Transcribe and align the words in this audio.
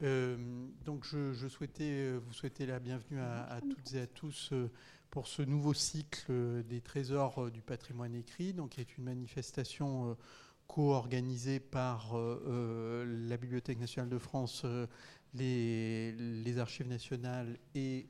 donc 0.00 1.04
je, 1.04 1.48
souhaitais 1.48 2.12
vous 2.16 2.32
souhaiter 2.32 2.66
la 2.66 2.78
bienvenue 2.78 3.20
à, 3.20 3.60
toutes 3.60 3.94
et 3.94 4.00
à 4.00 4.06
tous 4.06 4.52
pour 5.10 5.28
ce 5.28 5.42
nouveau 5.42 5.72
cycle 5.72 6.64
des 6.64 6.80
trésors 6.80 7.50
du 7.50 7.62
patrimoine 7.62 8.14
écrit, 8.14 8.52
donc 8.52 8.70
qui 8.70 8.80
est 8.80 8.98
une 8.98 9.04
manifestation 9.04 10.16
co-organisée 10.66 11.60
par 11.60 12.14
la 12.16 13.36
Bibliothèque 13.36 13.78
nationale 13.78 14.10
de 14.10 14.18
France, 14.18 14.66
les, 15.34 16.58
archives 16.58 16.88
nationales 16.88 17.58
et 17.74 18.06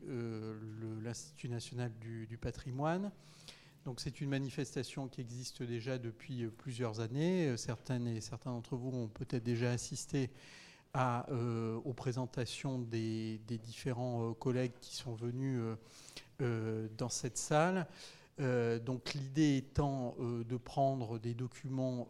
l'Institut 1.03 1.49
national 1.49 1.93
du 2.01 2.39
patrimoine. 2.39 3.13
Donc 3.85 4.01
c'est 4.01 4.23
une 4.23 4.31
manifestation 4.31 5.09
qui 5.09 5.21
existe 5.21 5.63
déjà 5.63 5.99
depuis 5.99 6.45
euh, 6.45 6.51
plusieurs 6.51 7.01
années. 7.01 7.49
Euh, 7.49 7.57
certaines 7.57 8.07
et 8.07 8.21
certains 8.21 8.51
d'entre 8.51 8.77
vous 8.77 8.89
ont 8.89 9.09
peut-être 9.09 9.45
déjà 9.45 9.71
assisté 9.73 10.31
euh, 10.97 11.77
aux 11.85 11.93
présentations 11.93 12.79
des, 12.79 13.41
différents 13.49 14.33
collègues 14.35 14.73
qui 14.81 14.95
sont 14.95 15.15
venus 15.15 15.61
dans 16.41 17.09
cette 17.09 17.39
salle. 17.39 17.87
donc 18.39 19.15
l'idée 19.15 19.57
étant 19.57 20.17
de 20.21 20.57
prendre 20.57 21.19
des 21.19 21.35
documents 21.35 22.09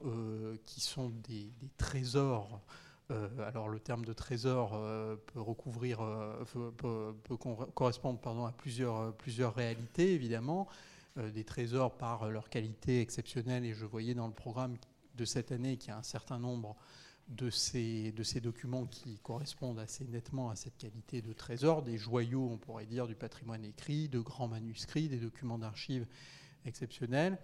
qui 0.64 0.80
sont 0.80 1.12
des, 1.28 1.50
trésors. 1.76 2.60
alors 3.10 3.68
le 3.68 3.80
terme 3.80 4.04
de 4.04 4.12
trésor 4.12 4.70
peut 5.26 5.40
recouvrir, 5.40 5.98
peut, 6.78 7.14
correspondre 7.74 8.18
pardon, 8.18 8.46
à 8.46 8.52
plusieurs, 8.52 9.14
plusieurs 9.14 9.54
réalités 9.54 10.14
évidemment. 10.14 10.68
Euh, 11.16 11.30
des 11.30 11.44
trésors 11.44 11.96
par 11.96 12.28
leur 12.28 12.48
qualité 12.48 13.00
exceptionnelle. 13.00 13.64
Et 13.64 13.72
je 13.72 13.86
voyais 13.86 14.14
dans 14.14 14.26
le 14.26 14.32
programme 14.32 14.76
de 15.14 15.24
cette 15.24 15.52
année 15.52 15.76
qu'il 15.76 15.90
y 15.90 15.92
a 15.92 15.96
un 15.96 16.02
certain 16.02 16.40
nombre 16.40 16.74
de 17.28 17.50
ces, 17.50 18.12
documents 18.42 18.86
qui 18.86 19.18
correspondent 19.22 19.78
assez 19.78 20.04
nettement 20.04 20.50
à 20.50 20.56
cette 20.56 20.76
qualité 20.76 21.22
de 21.22 21.32
trésor, 21.32 21.82
des 21.82 21.96
joyaux, 21.96 22.48
on 22.50 22.58
pourrait 22.58 22.86
dire, 22.86 23.06
du 23.06 23.14
patrimoine 23.14 23.64
écrit, 23.64 24.08
de 24.08 24.20
grands 24.20 24.48
manuscrits, 24.48 25.08
des 25.08 25.18
documents 25.18 25.58
d'archives 25.58 26.06
exceptionnels, 26.66 27.38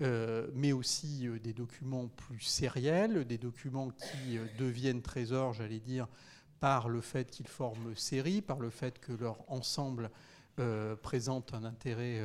euh, 0.00 0.48
mais 0.54 0.72
aussi 0.72 1.26
euh, 1.26 1.38
des 1.38 1.52
documents 1.52 2.08
plus 2.08 2.40
sériels, 2.40 3.24
des 3.24 3.38
documents 3.38 3.90
qui 3.90 4.38
deviennent 4.58 5.02
trésors, 5.02 5.52
j'allais 5.52 5.80
dire, 5.80 6.08
par 6.58 6.88
le 6.88 7.00
fait 7.00 7.30
qu'ils 7.30 7.48
forment 7.48 7.94
série, 7.94 8.42
par 8.42 8.58
le 8.58 8.70
fait 8.70 8.98
que 8.98 9.12
leur 9.12 9.50
ensemble 9.50 10.10
présente 11.00 11.54
un 11.54 11.64
intérêt 11.64 12.22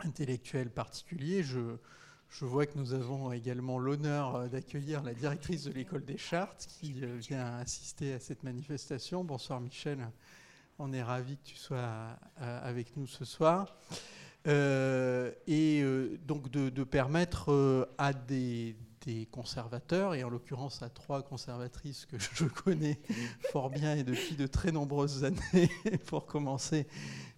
intellectuel 0.00 0.70
particulier. 0.70 1.44
Je, 2.38 2.44
vois 2.44 2.66
que 2.66 2.78
nous 2.78 2.92
avons 2.92 3.32
également 3.32 3.78
l'honneur 3.78 4.36
euh, 4.36 4.48
d'accueillir 4.48 5.02
la 5.02 5.14
directrice 5.14 5.64
de 5.64 5.72
l'école 5.72 6.04
des 6.04 6.18
chartes 6.18 6.66
qui 6.68 7.00
euh, 7.02 7.16
vient 7.16 7.56
assister 7.56 8.12
à 8.12 8.20
cette 8.20 8.42
manifestation. 8.42 9.24
Bonsoir 9.24 9.60
Michel, 9.60 9.98
on 10.78 10.92
est 10.92 11.02
ravi 11.02 11.36
que 11.36 11.44
tu 11.44 11.56
sois 11.56 12.16
avec 12.36 12.96
nous 12.96 13.06
ce 13.06 13.24
soir. 13.24 13.76
Euh, 14.46 15.32
et 15.46 15.82
donc 16.26 16.50
de, 16.50 16.68
de 16.68 16.84
permettre 16.84 17.88
à 17.98 18.12
des, 18.12 18.76
des, 19.04 19.26
conservateurs, 19.26 20.14
et 20.14 20.22
en 20.22 20.28
l'occurrence 20.28 20.82
à 20.82 20.88
trois 20.88 21.22
conservatrices 21.22 22.06
que 22.06 22.16
je 22.18 22.44
connais 22.44 23.00
fort 23.50 23.70
bien 23.70 23.96
et 23.96 24.04
depuis 24.04 24.36
de 24.36 24.46
très 24.46 24.72
nombreuses 24.72 25.24
années, 25.24 25.70
pour 26.06 26.26
commencer, 26.26 26.86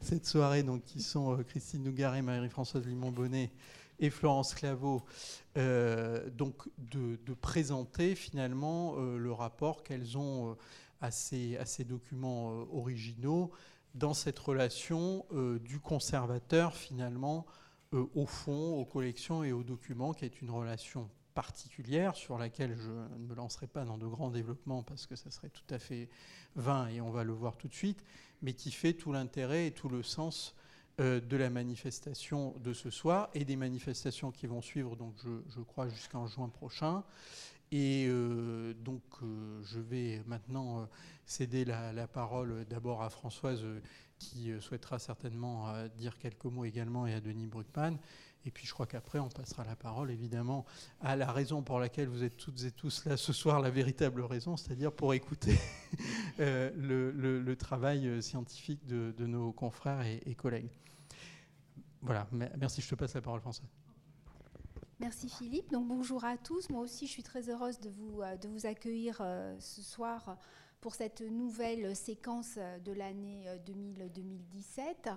cette 0.01 0.27
soirée, 0.27 0.63
donc, 0.63 0.85
qui 0.85 1.03
sont 1.03 1.39
euh, 1.39 1.43
Christine 1.43 1.83
Nougaret, 1.83 2.23
Marie-Françoise 2.23 2.87
Limon-Bonnet 2.87 3.51
et 3.99 4.11
Florence 4.11 4.55
Claveau, 4.55 5.05
euh, 5.57 6.29
donc 6.31 6.69
de, 6.79 7.19
présenter 7.41 8.15
finalement 8.15 8.97
euh, 8.99 9.19
le 9.19 9.33
rapport 9.33 9.83
qu'elles 9.83 10.17
ont 10.19 10.57
à 11.01 11.11
ces, 11.11 11.57
à, 11.57 11.65
ces, 11.65 11.85
documents 11.85 12.49
originaux 12.73 13.51
dans 13.95 14.15
cette 14.15 14.39
relation 14.39 15.25
du 15.61 15.81
conservateur 15.81 16.75
finalement 16.75 17.47
au 17.93 18.27
fond, 18.27 18.75
aux 18.77 18.85
collections 18.85 19.45
et 19.45 19.53
aux 19.53 19.63
documents, 19.63 20.13
qui 20.13 20.25
est 20.25 20.43
une 20.43 20.51
relation 20.51 21.09
particulière 21.35 22.17
sur 22.17 22.37
laquelle 22.37 22.77
je 22.77 22.91
ne 22.91 23.29
me 23.29 23.35
lancerai 23.37 23.69
pas 23.69 23.85
dans 23.85 23.97
de 23.97 24.07
grands 24.07 24.31
développements 24.31 24.83
parce 24.83 25.07
que 25.07 25.15
ça 25.15 25.31
serait 25.31 25.51
tout 25.51 25.73
à 25.73 25.79
fait 25.79 26.09
vain 26.57 26.89
et 26.89 27.01
on 27.01 27.11
va 27.11 27.23
le 27.23 27.33
voir 27.33 27.57
tout 27.57 27.69
de 27.69 27.75
suite, 27.75 28.05
mais 28.43 28.55
qui 28.55 28.73
fait 28.73 28.93
tout 28.93 29.13
l'intérêt 29.13 29.69
et 29.69 29.71
tout 29.71 29.89
le 29.89 30.03
sens 30.03 30.57
euh, 30.57 30.68
de 30.99 31.37
la 31.37 31.49
manifestation 31.49 32.55
de 32.65 32.73
ce 32.73 32.91
soir 32.91 33.31
et 33.35 33.45
des 33.45 33.57
manifestations 33.57 34.33
qui 34.33 34.47
vont 34.47 34.61
suivre, 34.61 34.97
donc 34.97 35.15
je, 35.23 35.61
crois, 35.61 35.89
jusqu'en 35.89 36.27
juin 36.27 36.49
prochain. 36.49 37.05
Et 37.71 38.07
euh, 38.09 38.73
donc, 38.75 39.03
euh, 39.23 39.61
je 39.63 39.79
vais 39.79 40.23
maintenant 40.27 40.89
céder 41.27 41.65
la, 41.65 42.09
parole 42.09 42.65
d'abord 42.69 43.03
à 43.03 43.11
Françoise, 43.11 43.65
qui 44.19 44.51
souhaitera 44.61 44.99
certainement 44.99 45.73
dire 45.97 46.19
quelques 46.19 46.47
mots 46.47 46.65
également, 46.65 47.07
et 47.07 47.15
à 47.15 47.21
Denis 47.21 47.47
Bruckmann. 47.47 47.99
Et 48.49 48.51
puis 48.51 48.67
je 48.67 48.73
crois 48.73 48.87
qu'après, 48.87 49.19
on 49.19 49.29
passera 49.29 49.63
la 49.63 49.77
parole 49.77 50.11
évidemment 50.11 50.65
à 51.03 51.17
la 51.17 51.31
raison 51.31 51.63
pour 51.63 51.79
laquelle 51.79 52.09
vous 52.09 52.25
êtes 52.25 52.39
toutes 52.39 52.65
et 52.65 52.71
tous 52.71 53.05
là 53.05 53.19
ce 53.19 53.35
soir, 53.35 53.61
la 53.61 53.69
véritable 53.69 54.23
raison, 54.23 54.57
c'est-à-dire 54.57 54.91
pour 54.91 55.13
écouter 55.13 55.55
euh, 56.41 56.71
le, 56.75 57.57
travail 57.57 58.09
euh, 58.09 58.23
scientifique 58.23 58.87
de, 58.87 59.27
nos 59.27 59.53
confrères 59.53 60.01
et, 60.01 60.35
collègues. 60.35 60.71
Voilà, 62.01 62.27
merci, 62.33 62.81
je 62.81 62.89
te 62.89 62.95
passe 62.95 63.13
la 63.13 63.21
parole 63.21 63.41
François. 63.43 63.69
Merci 64.99 65.29
Philippe. 65.29 65.71
Donc 65.71 65.87
bonjour 65.87 66.25
à 66.25 66.39
tous. 66.39 66.71
Moi 66.71 66.81
aussi, 66.81 67.07
je 67.07 67.13
suis 67.13 67.23
très 67.23 67.51
heureuse 67.51 67.79
de 67.81 67.91
vous, 67.91 68.23
euh, 68.23 68.39
de 68.39 68.49
vous 68.49 68.65
accueillir 68.65 69.23
ce 69.59 69.83
soir 69.83 70.39
pour 70.81 70.95
cette 70.95 71.21
nouvelle 71.21 71.95
séquence 71.95 72.59
de 72.83 72.93
l'année 72.93 73.45
2017. 73.67 75.11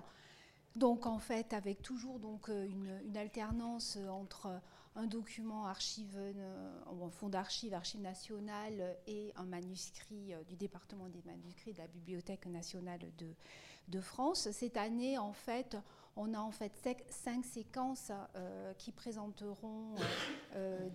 Donc 0.76 1.06
en 1.06 1.18
fait, 1.18 1.52
avec 1.52 1.82
toujours 1.82 2.18
donc 2.18 2.48
euh, 2.48 2.66
une, 2.66 3.16
alternance 3.16 3.98
entre 4.10 4.60
un 4.96 5.06
document 5.06 5.66
archive, 5.66 6.14
euh, 6.16 7.10
fonds 7.10 7.28
d'archives, 7.28 7.74
archives 7.74 8.00
nationales 8.00 8.96
et 9.06 9.32
un 9.36 9.44
manuscrit 9.44 10.32
euh, 10.32 10.42
du 10.44 10.56
département 10.56 11.08
des 11.08 11.22
manuscrits 11.24 11.72
de 11.72 11.78
la 11.78 11.86
Bibliothèque 11.88 12.46
nationale 12.46 13.00
de, 13.18 14.00
France. 14.00 14.50
Cette 14.52 14.78
année, 14.78 15.18
en 15.18 15.34
fait, 15.34 15.76
on 16.16 16.32
a 16.32 16.38
en 16.38 16.50
fait 16.50 16.72
cinq 17.10 17.44
séquences 17.44 18.10
qui 18.78 18.90
présenteront 18.90 19.94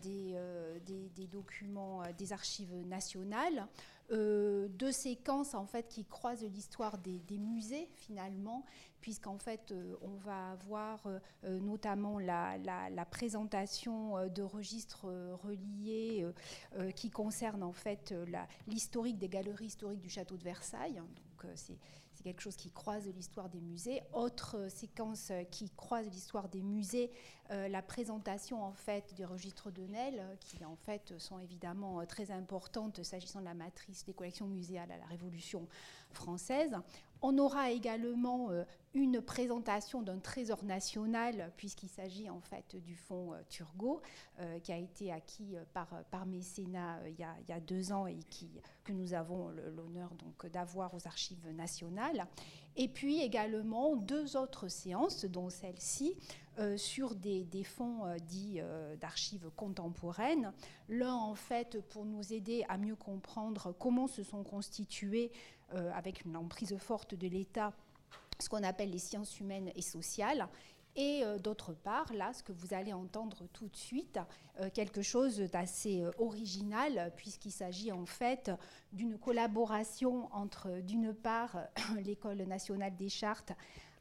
des, 0.01 1.27
documents 1.29 2.01
des 2.17 2.33
archives 2.33 2.73
nationales. 2.87 3.67
Deux 4.09 4.91
séquences 4.91 5.53
en 5.53 5.65
fait 5.65 5.87
qui 5.89 6.05
croisent 6.05 6.45
l'histoire 6.45 6.97
des, 6.97 7.37
musées 7.37 7.89
finalement 7.95 8.63
puisqu'en 9.01 9.37
fait, 9.37 9.71
euh, 9.71 9.95
on 10.01 10.15
va 10.17 10.51
avoir 10.51 11.05
euh, 11.05 11.19
euh, 11.45 11.59
notamment 11.59 12.19
la, 12.19 12.57
présentation 13.09 14.27
de 14.27 14.41
registres 14.41 15.07
reliés 15.43 16.25
qui 16.95 17.09
concernent 17.09 17.63
en 17.63 17.71
fait 17.71 18.13
l'historique 18.67 19.17
des 19.17 19.29
galeries 19.29 19.67
historiques 19.67 20.01
du 20.01 20.09
château 20.09 20.35
de 20.35 20.43
Versailles. 20.43 20.95
Donc, 20.95 21.51
c'est 21.55 21.77
quelque 22.23 22.41
chose 22.41 22.55
qui 22.55 22.71
croise 22.71 23.07
l'histoire 23.07 23.49
des 23.49 23.61
musées. 23.61 24.01
Autre 24.13 24.69
séquence 24.69 25.31
qui 25.51 25.69
croise 25.71 26.07
l'histoire 26.09 26.49
des 26.49 26.61
musées, 26.61 27.11
la 27.49 27.81
présentation 27.81 28.63
en 28.63 28.73
fait 28.73 29.13
des 29.15 29.25
registres 29.25 29.71
de 29.71 29.83
Nel, 29.83 30.37
qui 30.39 30.63
en 30.65 30.75
fait 30.75 31.17
sont 31.17 31.39
évidemment 31.39 32.05
très 32.05 32.31
importantes 32.31 33.03
s'agissant 33.03 33.39
de 33.39 33.45
la 33.45 33.53
matrice 33.53 34.05
des 34.05 34.13
collections 34.13 34.47
muséales 34.47 34.91
à 34.91 34.97
la 34.97 35.05
Révolution 35.05 35.67
française. 36.11 36.75
On 37.21 37.37
aura 37.37 37.71
également 37.71 38.51
euh, 38.51 38.63
une 38.93 39.21
présentation 39.21 40.01
d'un 40.01 40.19
trésor 40.19 40.63
national, 40.63 41.51
puisqu'il 41.57 41.89
s'agit 41.89 42.29
en 42.29 42.41
fait 42.41 42.75
du 42.75 42.95
fonds 42.95 43.33
euh, 43.33 43.41
Turgot, 43.49 44.01
euh, 44.39 44.59
qui 44.59 44.71
a 44.71 44.77
été 44.77 45.11
acquis 45.11 45.55
par, 45.73 45.87
par 46.11 46.25
mécénat 46.25 46.99
il, 47.07 47.19
y 47.19 47.51
a, 47.51 47.59
deux 47.59 47.91
ans 47.91 48.07
et 48.07 48.19
qui, 48.29 48.49
que 48.83 48.93
nous 48.93 49.13
avons 49.13 49.49
l'honneur 49.75 50.11
d'avoir 50.51 50.93
aux 50.93 51.07
archives 51.07 51.47
nationales. 51.51 52.27
Et 52.75 52.87
puis 52.87 53.21
également 53.21 53.95
deux 53.95 54.37
autres 54.37 54.67
séances, 54.67 55.25
dont 55.25 55.49
celle-ci, 55.49 56.15
sur 56.75 57.15
des, 57.15 57.63
fonds 57.63 58.03
dits 58.27 58.59
d'archives 58.99 59.49
contemporaines. 59.55 60.51
L'un, 60.87 61.13
en 61.13 61.33
fait, 61.33 61.81
pour 61.89 62.05
nous 62.05 62.33
aider 62.33 62.65
à 62.69 62.77
mieux 62.77 62.95
comprendre 62.95 63.73
comment 63.79 64.07
se 64.07 64.21
sont 64.21 64.43
constitués 64.43 65.31
avec 65.93 66.23
une 66.25 66.37
emprise 66.37 66.75
forte 66.77 67.13
de 67.15 67.27
l'État, 67.27 67.73
ce 68.39 68.49
qu'on 68.49 68.63
appelle 68.63 68.91
les 68.91 68.99
sciences 68.99 69.39
humaines 69.39 69.71
et 69.75 69.81
sociales. 69.81 70.47
Et 70.97 71.23
euh, 71.23 71.37
d'autre 71.37 71.73
part, 71.73 72.11
là, 72.13 72.33
ce 72.33 72.41
que 72.41 72.51
vous 72.51 72.73
allez 72.73 72.91
entendre 72.91 73.45
tout 73.53 73.67
de 73.67 73.75
suite, 73.75 74.19
euh, 74.59 74.69
quelque 74.73 75.03
chose 75.03 75.37
d'assez 75.37 76.03
original, 76.17 77.13
puisqu'il 77.15 77.51
s'agit 77.51 77.91
en 77.91 78.07
fait 78.07 78.51
d'une 78.91 79.17
collaboration 79.19 80.27
entre, 80.33 80.81
d'une 80.81 81.13
part, 81.13 81.59
l'École 82.03 82.41
nationale 82.43 82.95
des 82.97 83.09
chartes, 83.09 83.53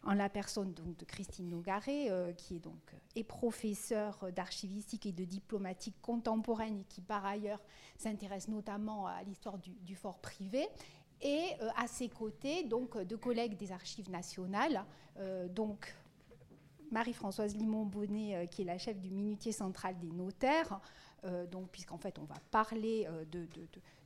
en 0.04 0.14
la 0.14 0.28
personne 0.28 0.72
donc, 0.72 0.96
de 0.96 1.04
Christine 1.04 1.48
Nogaret, 1.48 2.34
qui 2.38 2.56
est 2.56 2.60
donc 2.60 2.94
est 3.16 3.24
professeure 3.24 4.30
d'archivistique 4.32 5.06
et 5.06 5.12
de 5.12 5.24
diplomatique 5.24 5.96
contemporaine 6.00 6.78
et 6.78 6.84
qui 6.84 7.00
par 7.00 7.24
ailleurs 7.26 7.60
s'intéresse 7.96 8.46
notamment 8.46 9.06
à 9.06 9.22
l'histoire 9.24 9.58
du, 9.58 9.96
fort 9.96 10.18
privé, 10.18 10.68
Et 11.22 11.52
à 11.76 11.86
ses 11.86 12.08
côtés, 12.08 12.64
donc, 12.64 12.98
deux 13.04 13.16
collègues 13.16 13.56
des 13.56 13.72
archives 13.72 14.10
nationales, 14.10 14.84
donc 15.50 15.94
Marie-Françoise 16.90 17.56
Limon-Bonnet, 17.56 18.48
qui 18.50 18.62
est 18.62 18.66
la 18.66 18.78
chef 18.78 19.00
du 19.00 19.10
minutier 19.10 19.52
central 19.52 19.98
des 19.98 20.12
notaires, 20.12 20.78
donc, 21.50 21.70
puisqu'en 21.70 21.96
fait 21.96 22.18
on 22.18 22.24
va 22.24 22.36
parler 22.50 23.08
de, 23.32 23.48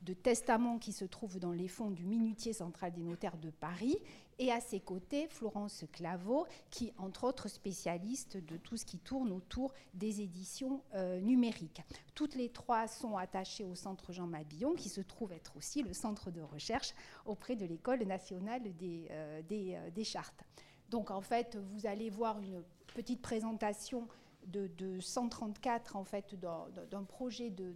de 0.02 0.12
testaments 0.14 0.78
qui 0.78 0.92
se 0.92 1.04
trouvent 1.04 1.38
dans 1.38 1.52
les 1.52 1.68
fonds 1.68 1.90
du 1.90 2.04
Minutier 2.04 2.52
central 2.52 2.92
des 2.92 3.02
notaires 3.02 3.36
de 3.36 3.50
Paris, 3.50 3.98
et 4.40 4.50
à 4.50 4.58
ses 4.58 4.80
côtés, 4.80 5.28
Florence 5.28 5.84
Claveau, 5.92 6.46
qui, 6.70 6.92
entre 6.96 7.24
autres, 7.24 7.46
spécialiste 7.46 8.38
de 8.38 8.56
tout 8.56 8.78
ce 8.78 8.86
qui 8.86 8.98
tourne 8.98 9.30
autour 9.32 9.74
des 9.92 10.22
éditions 10.22 10.82
euh, 10.94 11.20
numériques. 11.20 11.82
Toutes 12.14 12.34
les 12.34 12.48
trois 12.48 12.88
sont 12.88 13.18
attachées 13.18 13.64
au 13.64 13.74
Centre 13.74 14.12
Jean 14.12 14.26
Mabillon, 14.26 14.74
qui 14.74 14.88
se 14.88 15.02
trouve 15.02 15.32
être 15.32 15.54
aussi 15.58 15.82
le 15.82 15.92
centre 15.92 16.30
de 16.30 16.40
recherche 16.40 16.94
auprès 17.26 17.54
de 17.54 17.66
l'École 17.66 18.02
nationale 18.04 18.62
des, 18.62 19.08
euh, 19.10 19.42
euh, 19.52 19.90
des 19.90 20.04
chartes. 20.04 20.42
Donc, 20.88 21.10
en 21.10 21.20
fait, 21.20 21.58
vous 21.74 21.86
allez 21.86 22.08
voir 22.08 22.40
une 22.40 22.64
petite 22.94 23.20
présentation 23.20 24.08
de, 24.46 24.98
134 25.00 25.96
en 25.96 26.04
fait 26.04 26.34
d'un 26.34 27.04
projet, 27.04 27.50
de, 27.50 27.74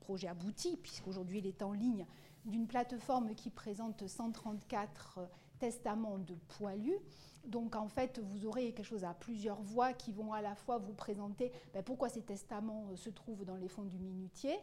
projet 0.00 0.26
abouti, 0.26 0.76
puisqu'aujourd'hui 0.76 1.38
il 1.38 1.46
est 1.46 1.62
en 1.62 1.72
ligne, 1.72 2.04
d'une 2.44 2.66
plateforme 2.66 3.34
qui 3.36 3.48
présente 3.48 4.06
134 4.06 5.20
testaments 5.58 6.18
de 6.18 6.34
poilus. 6.48 6.98
Donc 7.46 7.76
en 7.76 7.88
fait, 7.88 8.18
vous 8.18 8.46
aurez 8.46 8.72
quelque 8.72 8.86
chose 8.86 9.04
à 9.04 9.14
plusieurs 9.14 9.60
voix 9.60 9.92
qui 9.92 10.12
vont 10.12 10.32
à 10.32 10.40
la 10.40 10.54
fois 10.54 10.78
vous 10.78 10.94
présenter 10.94 11.52
ben, 11.72 11.82
pourquoi 11.82 12.08
ces 12.08 12.22
testaments 12.22 12.86
euh, 12.90 12.96
se 12.96 13.10
trouvent 13.10 13.44
dans 13.44 13.56
les 13.56 13.68
fonds 13.68 13.84
du 13.84 13.98
minutier, 13.98 14.56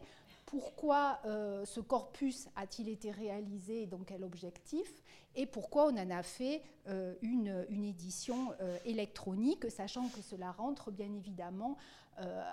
pourquoi 0.46 1.20
euh, 1.24 1.64
ce 1.64 1.80
corpus 1.80 2.48
a-t-il 2.56 2.88
été 2.88 3.10
réalisé 3.10 3.82
et 3.82 3.86
dans 3.86 4.00
quel 4.00 4.24
objectif 4.24 5.02
et 5.34 5.46
pourquoi 5.46 5.86
on 5.86 5.96
en 5.96 6.10
a 6.10 6.22
fait 6.22 6.62
euh, 6.88 7.14
une, 7.22 7.64
une, 7.70 7.84
édition 7.84 8.52
électronique, 8.84 9.70
sachant 9.70 10.08
que 10.08 10.20
cela 10.20 10.50
rentre 10.52 10.90
bien 10.90 11.12
évidemment 11.14 11.76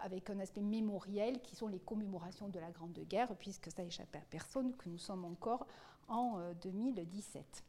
avec 0.04 0.30
un 0.30 0.40
aspect 0.40 0.62
mémoriel 0.62 1.42
qui 1.42 1.54
sont 1.54 1.68
les 1.68 1.80
commémorations 1.80 2.48
de 2.48 2.58
la 2.60 2.72
Grande 2.72 2.98
Guerre, 3.10 3.36
puisque 3.36 3.70
ça 3.70 3.84
échappe 3.84 4.16
à 4.16 4.22
personne 4.30 4.74
que 4.78 4.88
nous 4.88 4.98
sommes 4.98 5.26
encore 5.26 5.68
en 6.08 6.40
2017. 6.64 7.66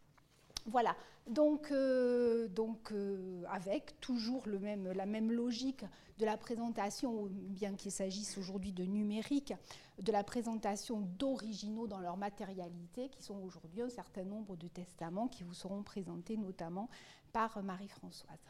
Voilà, 0.67 0.95
donc, 1.27 1.71
euh, 1.71 2.49
euh, 2.93 3.43
avec 3.49 4.01
toujours 4.01 4.45
la 4.47 5.07
même 5.07 5.33
logique 5.33 5.85
de 6.19 6.25
la 6.25 6.37
présentation, 6.37 7.29
bien 7.31 7.75
qu'il 7.75 7.93
s'agisse 7.93 8.37
aujourd'hui 8.37 8.73
de 8.73 8.85
numérique, 8.85 9.55
de 10.03 10.13
la 10.13 10.25
présentation 10.25 11.01
d'originaux 11.19 11.87
dans 11.87 12.01
leur 12.01 12.17
matérialité, 12.17 13.09
qui 13.09 13.23
sont 13.23 13.37
aujourd'hui 13.43 13.83
un 13.83 13.89
certain 13.89 14.25
nombre 14.25 14.57
de 14.57 14.69
testaments 14.69 15.29
qui 15.29 15.45
vous 15.45 15.55
seront 15.55 15.83
présentés 15.83 16.37
notamment 16.37 16.89
par 17.33 17.63
Marie-Françoise. 17.63 18.41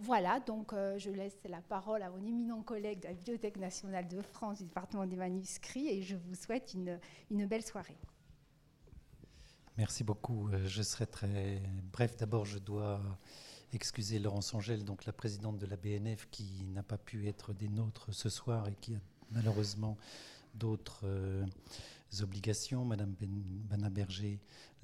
Voilà, 0.00 0.38
donc 0.40 0.72
euh, 0.72 0.98
je 0.98 1.10
laisse 1.10 1.38
la 1.48 1.60
parole 1.60 2.02
à 2.02 2.10
mon 2.10 2.24
éminent 2.24 2.62
collègue 2.62 3.00
de 3.00 3.08
la 3.08 3.14
Bibliothèque 3.14 3.56
nationale 3.56 4.06
de 4.06 4.20
France 4.20 4.58
du 4.58 4.64
département 4.64 5.06
des 5.06 5.16
manuscrits 5.16 5.88
et 5.88 6.02
je 6.02 6.16
vous 6.16 6.34
souhaite 6.34 6.74
une 7.30 7.46
belle 7.46 7.64
soirée. 7.64 7.96
Merci 9.78 10.02
beaucoup. 10.02 10.48
Euh, 10.48 10.66
je 10.66 10.82
serai 10.82 11.06
très 11.06 11.62
bref. 11.92 12.16
D'abord, 12.16 12.44
je 12.44 12.58
dois 12.58 13.00
excuser 13.72 14.18
Laurence 14.18 14.52
Angèle, 14.52 14.84
donc 14.84 15.04
la 15.04 15.12
présidente 15.12 15.56
de 15.56 15.66
la 15.66 15.76
BNF, 15.76 16.26
qui 16.32 16.64
n'a 16.74 16.82
pas 16.82 16.98
pu 16.98 17.28
être 17.28 17.52
des 17.52 17.68
nôtres 17.68 18.12
ce 18.12 18.28
soir 18.28 18.66
et 18.68 18.74
qui 18.80 18.96
a 18.96 19.00
malheureusement 19.30 19.96
d'autres 20.52 21.02
euh, 21.04 21.46
obligations. 22.22 22.84
Madame 22.84 23.14
ben, 23.20 23.88
Berger 23.88 24.40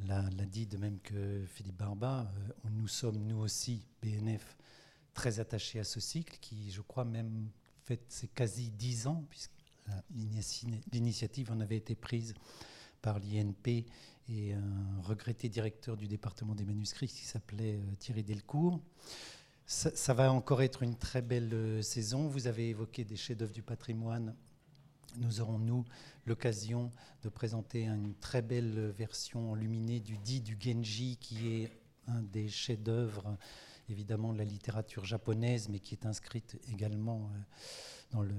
l'a 0.06 0.22
dit, 0.46 0.68
de 0.68 0.76
même 0.76 1.00
que 1.00 1.44
Philippe 1.48 1.76
Barba. 1.76 2.30
Euh, 2.64 2.68
nous 2.70 2.86
sommes, 2.86 3.18
nous 3.26 3.38
aussi, 3.38 3.84
BNF, 4.00 4.56
très 5.12 5.40
attachés 5.40 5.80
à 5.80 5.84
ce 5.84 5.98
cycle 5.98 6.38
qui, 6.40 6.70
je 6.70 6.82
crois, 6.82 7.04
même 7.04 7.48
fait 7.82 8.00
ses 8.08 8.28
quasi 8.28 8.70
dix 8.70 9.08
ans, 9.08 9.24
puisque 9.28 9.50
l'initiative 10.92 11.50
en 11.50 11.58
avait 11.58 11.78
été 11.78 11.96
prise 11.96 12.32
par 13.02 13.18
l'INP 13.18 13.84
et 14.28 14.54
un 14.54 15.00
regretté 15.02 15.48
directeur 15.48 15.96
du 15.96 16.06
département 16.06 16.54
des 16.54 16.64
manuscrits 16.64 17.08
qui 17.08 17.24
s'appelait 17.24 17.76
euh, 17.76 17.94
Thierry 17.98 18.22
Delcourt. 18.22 18.80
Ça, 19.66 20.12
va 20.12 20.30
encore 20.30 20.62
être 20.62 20.82
une 20.82 20.96
très 20.96 21.22
belle 21.22 21.52
euh, 21.54 21.82
saison. 21.82 22.28
Vous 22.28 22.46
avez 22.46 22.68
évoqué 22.70 23.04
des 23.04 23.16
chefs-d'œuvre 23.16 23.52
du 23.52 23.62
patrimoine. 23.62 24.34
Nous 25.16 25.40
aurons, 25.40 25.58
nous, 25.58 25.84
l'occasion 26.26 26.90
de 27.22 27.28
présenter 27.28 27.86
une 27.86 28.14
très 28.14 28.42
belle 28.42 28.90
version 28.90 29.52
enluminée 29.52 30.00
du 30.00 30.18
dit 30.18 30.40
du 30.40 30.58
Genji, 30.60 31.16
qui 31.18 31.48
est 31.48 31.70
un 32.08 32.22
des 32.22 32.48
chefs-d'œuvre, 32.48 33.38
évidemment, 33.88 34.32
de 34.32 34.38
la 34.38 34.44
littérature 34.44 35.04
japonaise, 35.04 35.68
mais 35.68 35.78
qui 35.78 35.94
est 35.94 36.04
inscrite 36.04 36.58
également 36.72 37.30
euh, 37.32 37.38
dans 38.10 38.22
le 38.22 38.34